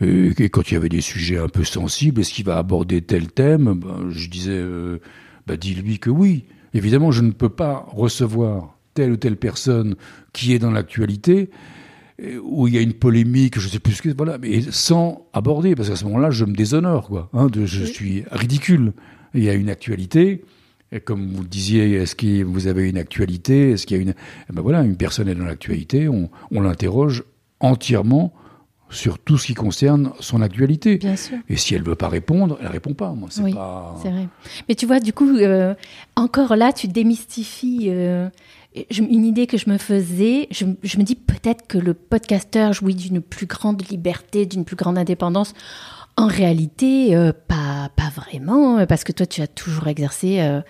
et 0.00 0.48
quand 0.48 0.70
il 0.70 0.74
y 0.74 0.76
avait 0.76 0.88
des 0.88 1.00
sujets 1.00 1.38
un 1.38 1.48
peu 1.48 1.64
sensibles, 1.64 2.20
est-ce 2.20 2.32
qu'il 2.32 2.44
va 2.44 2.58
aborder 2.58 3.02
tel 3.02 3.28
thème 3.28 3.74
Ben, 3.74 4.10
Je 4.10 4.28
disais, 4.28 4.52
euh, 4.52 4.98
bah, 5.46 5.56
dis-lui 5.56 5.98
que 5.98 6.10
oui. 6.10 6.44
Évidemment, 6.74 7.10
je 7.10 7.22
ne 7.22 7.30
peux 7.30 7.48
pas 7.48 7.86
recevoir 7.90 8.76
telle 8.94 9.12
ou 9.12 9.16
telle 9.16 9.36
personne 9.36 9.94
qui 10.32 10.52
est 10.52 10.58
dans 10.58 10.70
l'actualité 10.70 11.50
euh, 12.22 12.40
où 12.42 12.66
il 12.66 12.74
y 12.74 12.78
a 12.78 12.80
une 12.80 12.94
polémique, 12.94 13.58
je 13.58 13.68
sais 13.68 13.78
plus 13.78 13.94
ce 13.94 14.02
que 14.02 14.08
voilà, 14.16 14.38
mais 14.38 14.62
sans 14.70 15.26
aborder, 15.32 15.74
parce 15.74 15.90
qu'à 15.90 15.96
ce 15.96 16.04
moment-là, 16.06 16.30
je 16.30 16.44
me 16.44 16.54
déshonore, 16.54 17.08
quoi. 17.08 17.28
Hein, 17.32 17.48
de, 17.48 17.66
je 17.66 17.84
suis 17.84 18.24
ridicule. 18.30 18.94
Il 19.34 19.44
y 19.44 19.50
a 19.50 19.54
une 19.54 19.68
actualité, 19.68 20.42
et 20.92 21.00
comme 21.00 21.32
vous 21.32 21.42
le 21.42 21.48
disiez, 21.48 21.92
est-ce 21.94 22.14
que 22.14 22.42
vous 22.44 22.66
avez 22.68 22.88
une 22.88 22.98
actualité? 22.98 23.72
Est-ce 23.72 23.86
qu'il 23.86 23.96
y 23.96 24.00
a 24.00 24.02
une 24.02 24.14
Eh 24.48 24.52
ben 24.52 24.62
voilà, 24.62 24.82
une 24.82 24.96
personne 24.96 25.28
est 25.28 25.34
dans 25.34 25.44
l'actualité, 25.44 26.08
on, 26.08 26.30
on 26.52 26.60
l'interroge 26.60 27.24
entièrement 27.60 28.32
sur 28.88 29.18
tout 29.18 29.36
ce 29.36 29.46
qui 29.48 29.54
concerne 29.54 30.12
son 30.20 30.42
actualité. 30.42 30.96
Bien 30.98 31.16
sûr. 31.16 31.38
Et 31.48 31.56
si 31.56 31.74
elle 31.74 31.82
veut 31.82 31.96
pas 31.96 32.08
répondre, 32.08 32.56
elle 32.60 32.68
répond 32.68 32.94
pas. 32.94 33.12
Moi, 33.12 33.28
c'est 33.32 33.42
Oui, 33.42 33.52
pas. 33.52 33.98
C'est 34.00 34.10
vrai. 34.10 34.28
Mais 34.68 34.76
tu 34.76 34.86
vois, 34.86 35.00
du 35.00 35.12
coup, 35.12 35.28
euh, 35.28 35.74
encore 36.14 36.54
là, 36.54 36.72
tu 36.72 36.86
démystifies 36.86 37.86
euh, 37.88 38.28
une 38.96 39.24
idée 39.24 39.48
que 39.48 39.58
je 39.58 39.68
me 39.68 39.78
faisais. 39.78 40.46
Je, 40.52 40.66
je 40.84 40.98
me 40.98 41.02
dis 41.02 41.16
peut-être 41.16 41.66
que 41.66 41.78
le 41.78 41.94
podcasteur 41.94 42.72
jouit 42.72 42.94
d'une 42.94 43.20
plus 43.20 43.46
grande 43.46 43.82
liberté, 43.90 44.46
d'une 44.46 44.64
plus 44.64 44.76
grande 44.76 44.98
indépendance. 44.98 45.52
En 46.16 46.26
réalité, 46.28 47.14
euh, 47.14 47.32
pas, 47.46 47.90
pas 47.94 48.10
vraiment, 48.14 48.78
euh, 48.78 48.86
parce 48.86 49.04
que 49.04 49.12
toi, 49.12 49.26
tu 49.26 49.42
as 49.42 49.46
toujours 49.46 49.86
exercé 49.86 50.40
euh, 50.40 50.62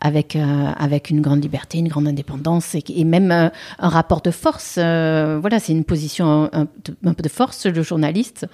avec, 0.00 0.36
euh, 0.36 0.40
avec 0.76 1.10
une 1.10 1.20
grande 1.20 1.42
liberté, 1.42 1.78
une 1.78 1.88
grande 1.88 2.06
indépendance 2.06 2.76
et, 2.76 2.84
et 2.88 3.04
même 3.04 3.32
euh, 3.32 3.48
un 3.80 3.88
rapport 3.88 4.20
de 4.20 4.30
force. 4.30 4.76
euh, 4.78 5.38
voilà, 5.40 5.58
c'est 5.58 5.72
une 5.72 5.82
position 5.84 6.48
un, 6.52 6.68
un- 7.04 7.14
peu 7.14 7.22
de 7.22 7.28
force, 7.28 7.66
le 7.66 7.82
journaliste. 7.82 8.46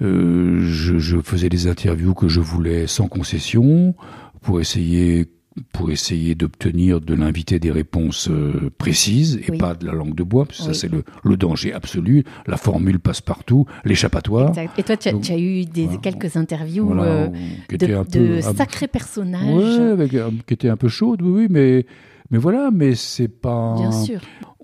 Je, 0.00 0.98
je 0.98 1.16
faisais 1.20 1.48
des 1.48 1.66
interviews 1.66 2.14
que 2.14 2.28
je 2.28 2.40
voulais 2.40 2.86
sans 2.86 3.08
concession 3.08 3.94
pour 4.42 4.60
essayer 4.60 5.26
pour 5.72 5.90
essayer 5.90 6.34
d'obtenir 6.34 7.00
de 7.00 7.14
l'invité 7.14 7.58
des 7.58 7.70
réponses 7.70 8.28
euh, 8.30 8.70
précises 8.78 9.40
et 9.46 9.50
Oui. 9.52 9.58
pas 9.58 9.74
de 9.74 9.86
la 9.86 9.92
langue 9.92 10.14
de 10.14 10.22
bois, 10.22 10.44
parce 10.44 10.58
que 10.58 10.68
Oui. 10.68 10.74
ça 10.74 10.80
c'est 10.80 10.90
le, 10.92 11.02
le 11.24 11.36
danger 11.36 11.72
absolu. 11.72 12.24
La 12.46 12.56
formule 12.56 12.98
passe 12.98 13.20
partout, 13.20 13.66
l'échappatoire. 13.84 14.50
Exact. 14.50 14.78
Et 14.78 14.82
toi, 14.82 14.96
tu 14.96 15.08
as, 15.08 15.12
Donc, 15.12 15.22
tu 15.22 15.32
as 15.32 15.38
eu 15.38 15.64
des, 15.64 15.84
voilà. 15.84 15.98
quelques 16.00 16.36
interviews 16.36 16.86
Voilà, 16.86 17.02
euh, 17.04 17.28
de, 17.70 18.02
peu 18.04 18.40
sacrés 18.42 18.88
personnages. 18.88 19.78
Ouais, 19.78 19.90
avec, 19.90 20.10
qui 20.46 20.54
était 20.54 20.68
un 20.68 20.76
peu 20.76 20.88
chaude, 20.88 21.22
oui, 21.22 21.42
oui, 21.42 21.46
mais 21.50 21.86
mais 22.30 22.38
voilà, 22.38 22.70
mais 22.72 22.94
c'est 22.94 23.28
pas. 23.28 23.76
Bien 23.78 23.92
sûr. 23.92 24.20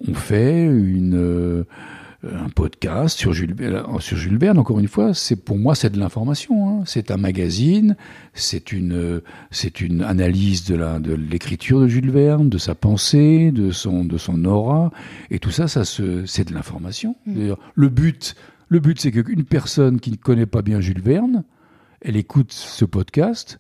On 0.09 0.15
fait 0.15 0.65
une 0.65 1.15
euh, 1.15 1.65
un 2.25 2.49
podcast 2.49 3.19
sur 3.19 3.33
Jules 3.33 3.55
Verne, 3.55 4.01
sur 4.01 4.17
Jules 4.17 4.39
Verne. 4.39 4.59
Encore 4.59 4.79
une 4.79 4.89
fois, 4.89 5.13
c'est 5.15 5.37
pour 5.37 5.59
moi 5.59 5.75
c'est 5.75 5.91
de 5.91 5.99
l'information. 5.99 6.69
hein. 6.69 6.83
C'est 6.87 7.11
un 7.11 7.17
magazine, 7.17 7.97
c'est 8.35 8.73
une 8.73 8.93
euh, 8.93 9.25
c'est 9.51 9.81
une 9.81 10.03
analyse 10.03 10.65
de 10.65 10.77
la 10.77 10.99
de 10.99 11.15
l'écriture 11.15 11.81
de 11.81 11.89
Jules 11.89 12.11
Verne, 12.11 12.49
de 12.49 12.59
sa 12.59 12.75
pensée, 12.75 13.51
de 13.51 13.71
son 13.71 14.05
de 14.05 14.19
son 14.19 14.45
aura, 14.45 14.93
et 15.31 15.39
tout 15.39 15.51
ça, 15.51 15.69
ça 15.69 15.85
se 15.85 16.25
c'est 16.27 16.49
de 16.49 16.55
l'information. 16.55 17.17
Mm. 17.27 17.53
Le 17.75 17.89
but 17.89 18.37
le 18.69 18.79
but 18.79 19.01
c'est 19.01 19.11
qu'une 19.11 19.45
personne 19.45 20.01
qui 20.01 20.11
ne 20.11 20.17
connaît 20.17 20.47
pas 20.47 20.63
bien 20.63 20.81
Jules 20.81 21.03
Verne, 21.03 21.45
elle 22.01 22.17
écoute 22.17 22.53
ce 22.53 22.85
podcast. 22.85 23.59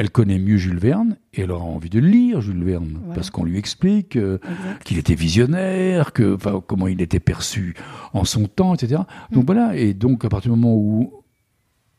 Elle 0.00 0.08
connaît 0.08 0.38
mieux 0.38 0.56
Jules 0.56 0.78
Verne 0.78 1.18
et 1.34 1.42
elle 1.42 1.50
aura 1.50 1.66
envie 1.66 1.90
de 1.90 1.98
lire 2.00 2.40
Jules 2.40 2.64
Verne 2.64 2.92
Voilà. 3.00 3.14
parce 3.16 3.28
qu'on 3.28 3.44
lui 3.44 3.58
explique 3.58 4.16
euh, 4.16 4.38
qu'il 4.82 4.96
était 4.96 5.14
visionnaire, 5.14 6.14
que, 6.14 6.36
comment 6.60 6.86
il 6.88 7.02
était 7.02 7.20
perçu 7.20 7.74
en 8.14 8.24
son 8.24 8.46
temps, 8.46 8.74
etc. 8.74 9.02
Donc 9.30 9.44
voilà, 9.44 9.76
et 9.76 9.92
donc 9.92 10.24
à 10.24 10.30
partir 10.30 10.54
du 10.54 10.58
moment 10.58 10.74
où 10.74 11.12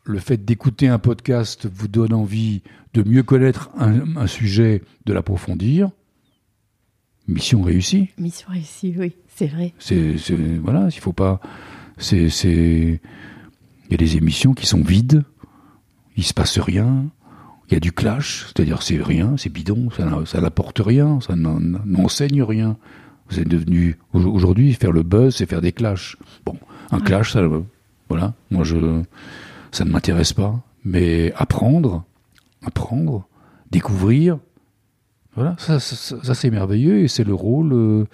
le 0.03 0.17
fait 0.17 0.43
d'écouter 0.43 0.87
un 0.87 0.97
podcast 0.97 1.69
vous 1.71 1.87
donne 1.87 2.11
envie 2.11 2.63
de 2.95 3.07
mieux 3.07 3.21
connaître 3.21 3.69
un, 3.77 4.17
un 4.17 4.25
sujet, 4.25 4.81
de 5.05 5.13
l'approfondir, 5.13 5.91
mission 7.27 7.61
réussie. 7.61 8.09
Mission 8.17 8.49
réussie, 8.49 8.95
oui, 8.97 9.13
c'est 9.27 9.45
vrai. 9.45 9.75
C'est, 9.77 10.15
voilà, 10.59 10.87
il 10.91 10.99
faut 10.99 11.13
pas. 11.13 11.39
C'est, 11.99 12.29
c'est, 12.29 12.99
il 13.85 13.91
y 13.91 13.93
a 13.93 13.97
des 13.97 14.17
émissions 14.17 14.55
qui 14.55 14.65
sont 14.65 14.81
vides, 14.81 15.23
il 16.17 16.23
se 16.23 16.33
passe 16.33 16.57
rien, 16.57 17.05
il 17.72 17.76
y 17.76 17.77
a 17.77 17.80
du 17.80 17.91
clash, 17.93 18.45
c'est-à-dire 18.48 18.81
c'est 18.84 19.02
rien, 19.02 19.35
c'est 19.38 19.49
bidon, 19.49 19.89
ça, 19.95 20.06
n'a- 20.06 20.26
ça 20.26 20.41
n'apporte 20.41 20.80
rien, 20.80 21.19
ça 21.22 21.35
n'en- 21.35 21.60
n'enseigne 21.85 22.43
rien. 22.43 22.77
C'est 23.30 23.48
devenu 23.48 23.98
au- 24.14 24.19
aujourd'hui 24.26 24.73
faire 24.73 24.91
le 24.91 25.03
buzz, 25.03 25.35
c'est 25.35 25.45
faire 25.45 25.61
des 25.61 25.72
clashs. 25.72 26.18
Bon, 26.45 26.57
un 26.91 26.98
Ouais. 26.98 27.03
clash, 27.03 27.31
ça, 27.31 27.41
voilà, 28.10 28.34
moi 28.49 28.64
je, 28.65 29.02
ça 29.72 29.85
ne 29.85 29.91
m'intéresse 29.91 30.34
pas, 30.34 30.60
mais 30.84 31.31
apprendre, 31.38 32.03
apprendre, 32.65 33.26
découvrir, 33.72 34.38
voilà, 35.35 35.56
ça, 35.57 35.80
ça, 35.80 35.95
ça- 35.95 36.22
ça, 36.23 36.34
c'est 36.35 36.49
merveilleux 36.52 36.99
et 36.99 37.07
c'est 37.07 37.23
le 37.23 37.34
rôle. 37.34 37.72
euh, 37.73 38.06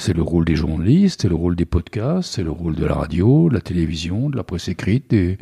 c'est 0.00 0.14
le 0.14 0.22
rôle 0.22 0.44
des 0.44 0.54
journalistes, 0.54 1.22
c'est 1.22 1.28
le 1.28 1.34
rôle 1.34 1.56
des 1.56 1.64
podcasts, 1.64 2.32
c'est 2.34 2.44
le 2.44 2.52
rôle 2.52 2.76
de 2.76 2.86
la 2.86 2.94
radio, 2.94 3.48
de 3.48 3.54
la 3.54 3.60
télévision, 3.60 4.30
de 4.30 4.36
la 4.36 4.44
presse 4.44 4.68
écrite. 4.68 5.12
Et 5.12 5.38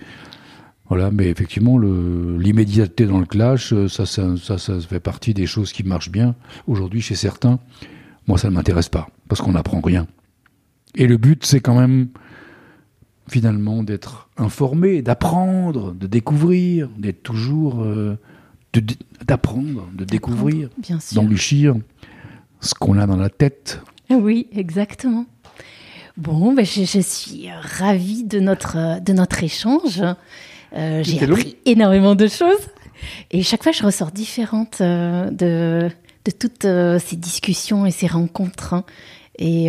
voilà, 0.89 1.11
mais 1.11 1.29
effectivement, 1.29 1.79
l'immédiateté 1.79 3.07
dans 3.07 3.19
le 3.19 3.27
clash, 3.27 3.73
euh, 3.73 3.89
ça, 3.89 4.07
ça, 4.07 4.37
ça, 4.37 4.57
ça 4.59 4.81
fait 4.81 5.01
partie 5.01 5.35
des 5.35 5.47
choses 5.47 5.73
qui 5.73 5.83
marchent 5.83 6.11
bien 6.11 6.37
aujourd'hui 6.69 7.01
chez 7.01 7.17
certains. 7.17 7.59
Moi, 8.29 8.39
ça 8.39 8.51
ne 8.51 8.55
m'intéresse 8.55 8.89
pas 8.89 9.09
parce 9.29 9.41
qu'on 9.41 9.53
n'apprend 9.53 9.81
rien. 9.81 10.07
Et 10.95 11.07
le 11.07 11.17
but, 11.17 11.45
c'est 11.45 11.61
quand 11.61 11.79
même 11.79 12.09
finalement 13.29 13.83
d'être 13.83 14.29
informé, 14.37 15.03
d'apprendre, 15.03 15.93
de 15.93 16.07
découvrir, 16.07 16.89
d'être 16.97 17.23
toujours 17.23 17.83
euh, 17.83 18.17
d'apprendre, 19.27 19.89
de 19.95 20.05
découvrir, 20.05 20.69
d'enrichir 21.13 21.75
ce 22.61 22.75
qu'on 22.75 22.99
a 22.99 23.07
dans 23.07 23.17
la 23.17 23.31
tête. 23.31 23.81
Oui, 24.11 24.47
exactement. 24.53 25.27
Bon, 26.17 26.55
ben, 26.55 26.65
je, 26.65 26.85
je 26.85 27.01
suis 27.01 27.49
ravie 27.51 28.25
de 28.25 28.39
notre, 28.39 29.03
de 29.03 29.13
notre 29.13 29.43
échange. 29.43 30.03
Euh, 30.75 31.03
J'ai 31.03 31.23
appris 31.23 31.57
énormément 31.65 32.15
de 32.15 32.27
choses. 32.27 32.69
Et 33.31 33.43
chaque 33.43 33.63
fois, 33.63 33.73
je 33.73 33.85
ressors 33.85 34.11
différente 34.11 34.79
euh, 34.81 35.31
de, 35.31 35.89
de 36.25 36.31
toutes 36.31 36.65
euh, 36.65 36.99
ces 36.99 37.17
discussions 37.17 37.87
et 37.87 37.91
ces 37.91 38.07
rencontres. 38.07 38.75
hein. 38.75 38.85
Et 39.39 39.69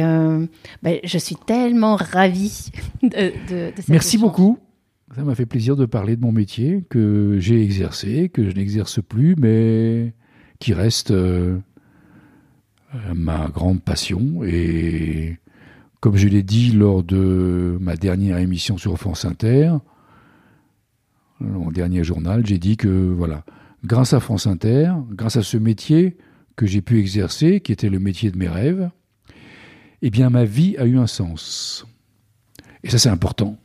ben, 0.81 0.99
je 1.03 1.17
suis 1.17 1.35
tellement 1.35 1.97
ravie 1.97 2.69
de, 3.03 3.09
de, 3.09 3.71
de 3.71 3.73
cet 3.75 3.89
Merci 3.89 4.15
échange. 4.15 4.29
beaucoup. 4.29 4.57
Ça 5.13 5.23
m'a 5.23 5.35
fait 5.35 5.45
plaisir 5.45 5.75
de 5.75 5.85
parler 5.85 6.15
de 6.15 6.21
mon 6.21 6.31
métier 6.31 6.85
que 6.89 7.37
j'ai 7.39 7.61
exercé, 7.61 8.29
que 8.29 8.49
je 8.49 8.55
n'exerce 8.55 9.01
plus, 9.01 9.35
mais 9.37 10.13
qui 10.59 10.73
reste 10.73 11.11
ma 13.13 13.47
grande 13.49 13.81
passion. 13.81 14.41
Et 14.45 15.37
comme 15.99 16.15
je 16.15 16.27
l'ai 16.29 16.43
dit 16.43 16.71
lors 16.71 17.03
de 17.03 17.77
ma 17.81 17.95
dernière 17.97 18.37
émission 18.37 18.77
sur 18.77 18.97
France 18.97 19.25
Inter, 19.25 19.73
mon 21.39 21.71
dernier 21.71 22.03
journal, 22.03 22.45
j'ai 22.45 22.57
dit 22.57 22.77
que 22.77 22.87
voilà, 22.87 23.43
grâce 23.85 24.13
à 24.13 24.19
France 24.19 24.47
Inter, 24.47 24.91
grâce 25.11 25.37
à 25.37 25.43
ce 25.43 25.57
métier 25.57 26.17
que 26.55 26.65
j'ai 26.65 26.81
pu 26.81 26.99
exercer, 26.99 27.59
qui 27.59 27.71
était 27.71 27.89
le 27.89 27.99
métier 27.99 28.31
de 28.31 28.37
mes 28.37 28.47
rêves, 28.47 28.89
eh 30.01 30.09
bien 30.09 30.29
ma 30.29 30.45
vie 30.45 30.75
a 30.77 30.85
eu 30.85 30.97
un 30.97 31.07
sens. 31.07 31.85
Et 32.83 32.89
ça 32.89 32.97
c'est 32.97 33.09
important, 33.09 33.57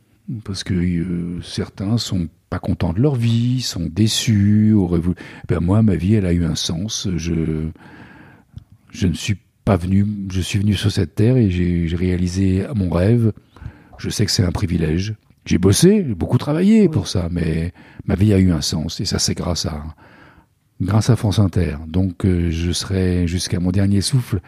parce 0.43 0.63
que 0.63 0.73
euh, 0.73 1.41
certains 1.41 1.97
sont 1.97 2.27
pas 2.49 2.59
contents 2.59 2.93
de 2.93 3.01
leur 3.01 3.15
vie, 3.15 3.61
sont 3.61 3.89
déçus, 3.91 4.73
auraient 4.73 4.99
voulu... 4.99 5.15
ben 5.47 5.59
moi 5.59 5.81
ma 5.81 5.95
vie 5.95 6.15
elle 6.15 6.25
a 6.25 6.33
eu 6.33 6.45
un 6.45 6.55
sens. 6.55 7.07
Je 7.15 7.71
ne 9.07 9.13
suis 9.13 9.37
pas 9.65 9.77
venu, 9.77 10.05
je 10.31 10.41
suis 10.41 10.59
venu 10.59 10.75
sur 10.75 10.91
cette 10.91 11.15
terre 11.15 11.37
et 11.37 11.49
j'ai 11.49 11.95
réalisé 11.95 12.67
mon 12.75 12.89
rêve. 12.89 13.33
Je 13.97 14.09
sais 14.09 14.25
que 14.25 14.31
c'est 14.31 14.43
un 14.43 14.51
privilège. 14.51 15.15
J'ai 15.45 15.57
bossé, 15.57 16.05
j'ai 16.07 16.15
beaucoup 16.15 16.37
travaillé 16.37 16.87
pour 16.87 17.07
ça, 17.07 17.27
mais 17.29 17.73
ma 18.05 18.15
vie 18.15 18.33
a 18.33 18.39
eu 18.39 18.51
un 18.51 18.61
sens 18.61 18.99
et 19.01 19.05
ça 19.05 19.19
c'est 19.19 19.33
grâce 19.33 19.65
à 19.65 19.83
grâce 20.81 21.09
à 21.09 21.15
France 21.15 21.39
Inter. 21.39 21.77
Donc 21.87 22.25
euh, 22.25 22.49
je 22.49 22.71
serai 22.71 23.27
jusqu'à 23.27 23.59
mon 23.59 23.71
dernier 23.71 24.01
souffle 24.01 24.39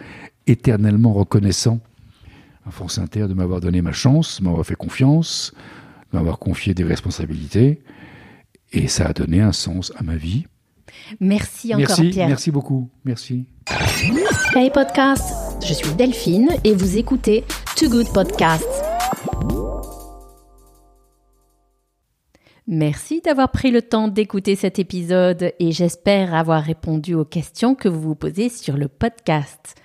éternellement 0.48 1.14
reconnaissant 1.14 1.80
à 2.66 2.72
France 2.72 2.98
Inter 2.98 3.28
de 3.28 3.34
m'avoir 3.34 3.60
donné 3.60 3.82
ma 3.82 3.92
chance, 3.92 4.40
de 4.40 4.46
m'avoir 4.46 4.66
fait 4.66 4.76
confiance, 4.76 5.54
de 6.12 6.18
m'avoir 6.18 6.40
confié 6.40 6.74
des 6.74 6.84
responsabilités 6.84 7.82
et 8.72 8.88
ça 8.88 9.08
a 9.08 9.14
donné 9.14 9.42
un 9.42 9.52
sens 9.52 9.92
à 9.98 10.04
ma 10.04 10.16
vie. 10.16 10.46
Merci 11.20 11.74
encore 11.74 11.80
merci, 11.88 12.10
Pierre. 12.10 12.28
Merci 12.28 12.52
beaucoup. 12.52 12.90
Merci. 13.04 13.46
Hey 14.56 14.70
podcast, 14.70 15.62
je 15.66 15.74
suis 15.74 15.94
Delphine 15.96 16.50
et 16.64 16.74
vous 16.74 16.98
écoutez 16.98 17.44
Too 17.76 17.90
Good 17.90 18.14
Podcast. 18.14 18.85
Merci 22.68 23.22
d'avoir 23.22 23.52
pris 23.52 23.70
le 23.70 23.84
temps 23.84 24.08
d'écouter 24.08 24.56
cet 24.56 24.80
épisode 24.80 25.54
et 25.60 25.72
j'espère 25.72 26.34
avoir 26.34 26.64
répondu 26.64 27.14
aux 27.14 27.24
questions 27.24 27.76
que 27.76 27.88
vous 27.88 28.02
vous 28.02 28.16
posez 28.16 28.50
sur 28.50 28.76
le 28.76 28.88
podcast. 28.88 29.76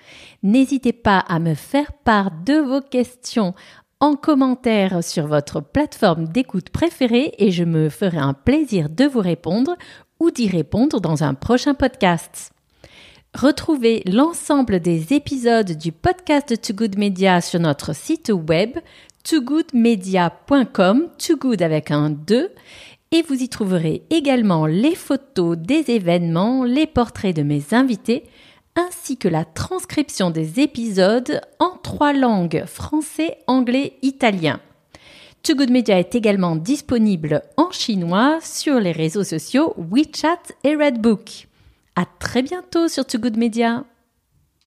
N'hésitez 0.41 0.91
pas 0.91 1.19
à 1.19 1.37
me 1.37 1.53
faire 1.53 1.93
part 1.93 2.31
de 2.43 2.55
vos 2.55 2.81
questions 2.81 3.53
en 3.99 4.15
commentaire 4.15 5.03
sur 5.03 5.27
votre 5.27 5.61
plateforme 5.61 6.27
d'écoute 6.27 6.71
préférée 6.71 7.35
et 7.37 7.51
je 7.51 7.63
me 7.63 7.87
ferai 7.89 8.17
un 8.17 8.33
plaisir 8.33 8.89
de 8.89 9.05
vous 9.05 9.19
répondre 9.19 9.75
ou 10.19 10.31
d'y 10.31 10.47
répondre 10.47 10.99
dans 10.99 11.23
un 11.23 11.35
prochain 11.35 11.75
podcast. 11.75 12.51
Retrouvez 13.35 14.01
l'ensemble 14.07 14.79
des 14.79 15.13
épisodes 15.13 15.71
du 15.77 15.91
podcast 15.91 16.59
Too 16.59 16.73
Good 16.73 16.97
Media 16.97 17.41
sur 17.41 17.59
notre 17.59 17.95
site 17.95 18.31
web 18.33 18.77
toogoodmedia.com, 19.23 21.07
too 21.17 21.37
good 21.37 21.61
avec 21.61 21.91
un 21.91 22.09
2, 22.09 22.51
et 23.11 23.21
vous 23.23 23.41
y 23.41 23.49
trouverez 23.49 24.03
également 24.09 24.65
les 24.65 24.95
photos 24.95 25.57
des 25.57 25.91
événements, 25.91 26.63
les 26.63 26.87
portraits 26.87 27.35
de 27.35 27.43
mes 27.43 27.73
invités, 27.73 28.23
ainsi 28.75 29.17
que 29.17 29.27
la 29.27 29.43
transcription 29.43 30.29
des 30.29 30.59
épisodes 30.59 31.41
en 31.59 31.71
trois 31.83 32.13
langues, 32.13 32.63
français, 32.65 33.37
anglais, 33.47 33.97
italien. 34.01 34.59
Too 35.43 35.55
est 35.97 36.15
également 36.15 36.55
disponible 36.55 37.41
en 37.57 37.71
chinois 37.71 38.39
sur 38.41 38.79
les 38.79 38.91
réseaux 38.91 39.23
sociaux 39.23 39.73
WeChat 39.77 40.41
et 40.63 40.75
Redbook. 40.75 41.47
À 41.95 42.05
très 42.19 42.43
bientôt 42.43 42.87
sur 42.87 43.05
Too. 43.05 43.85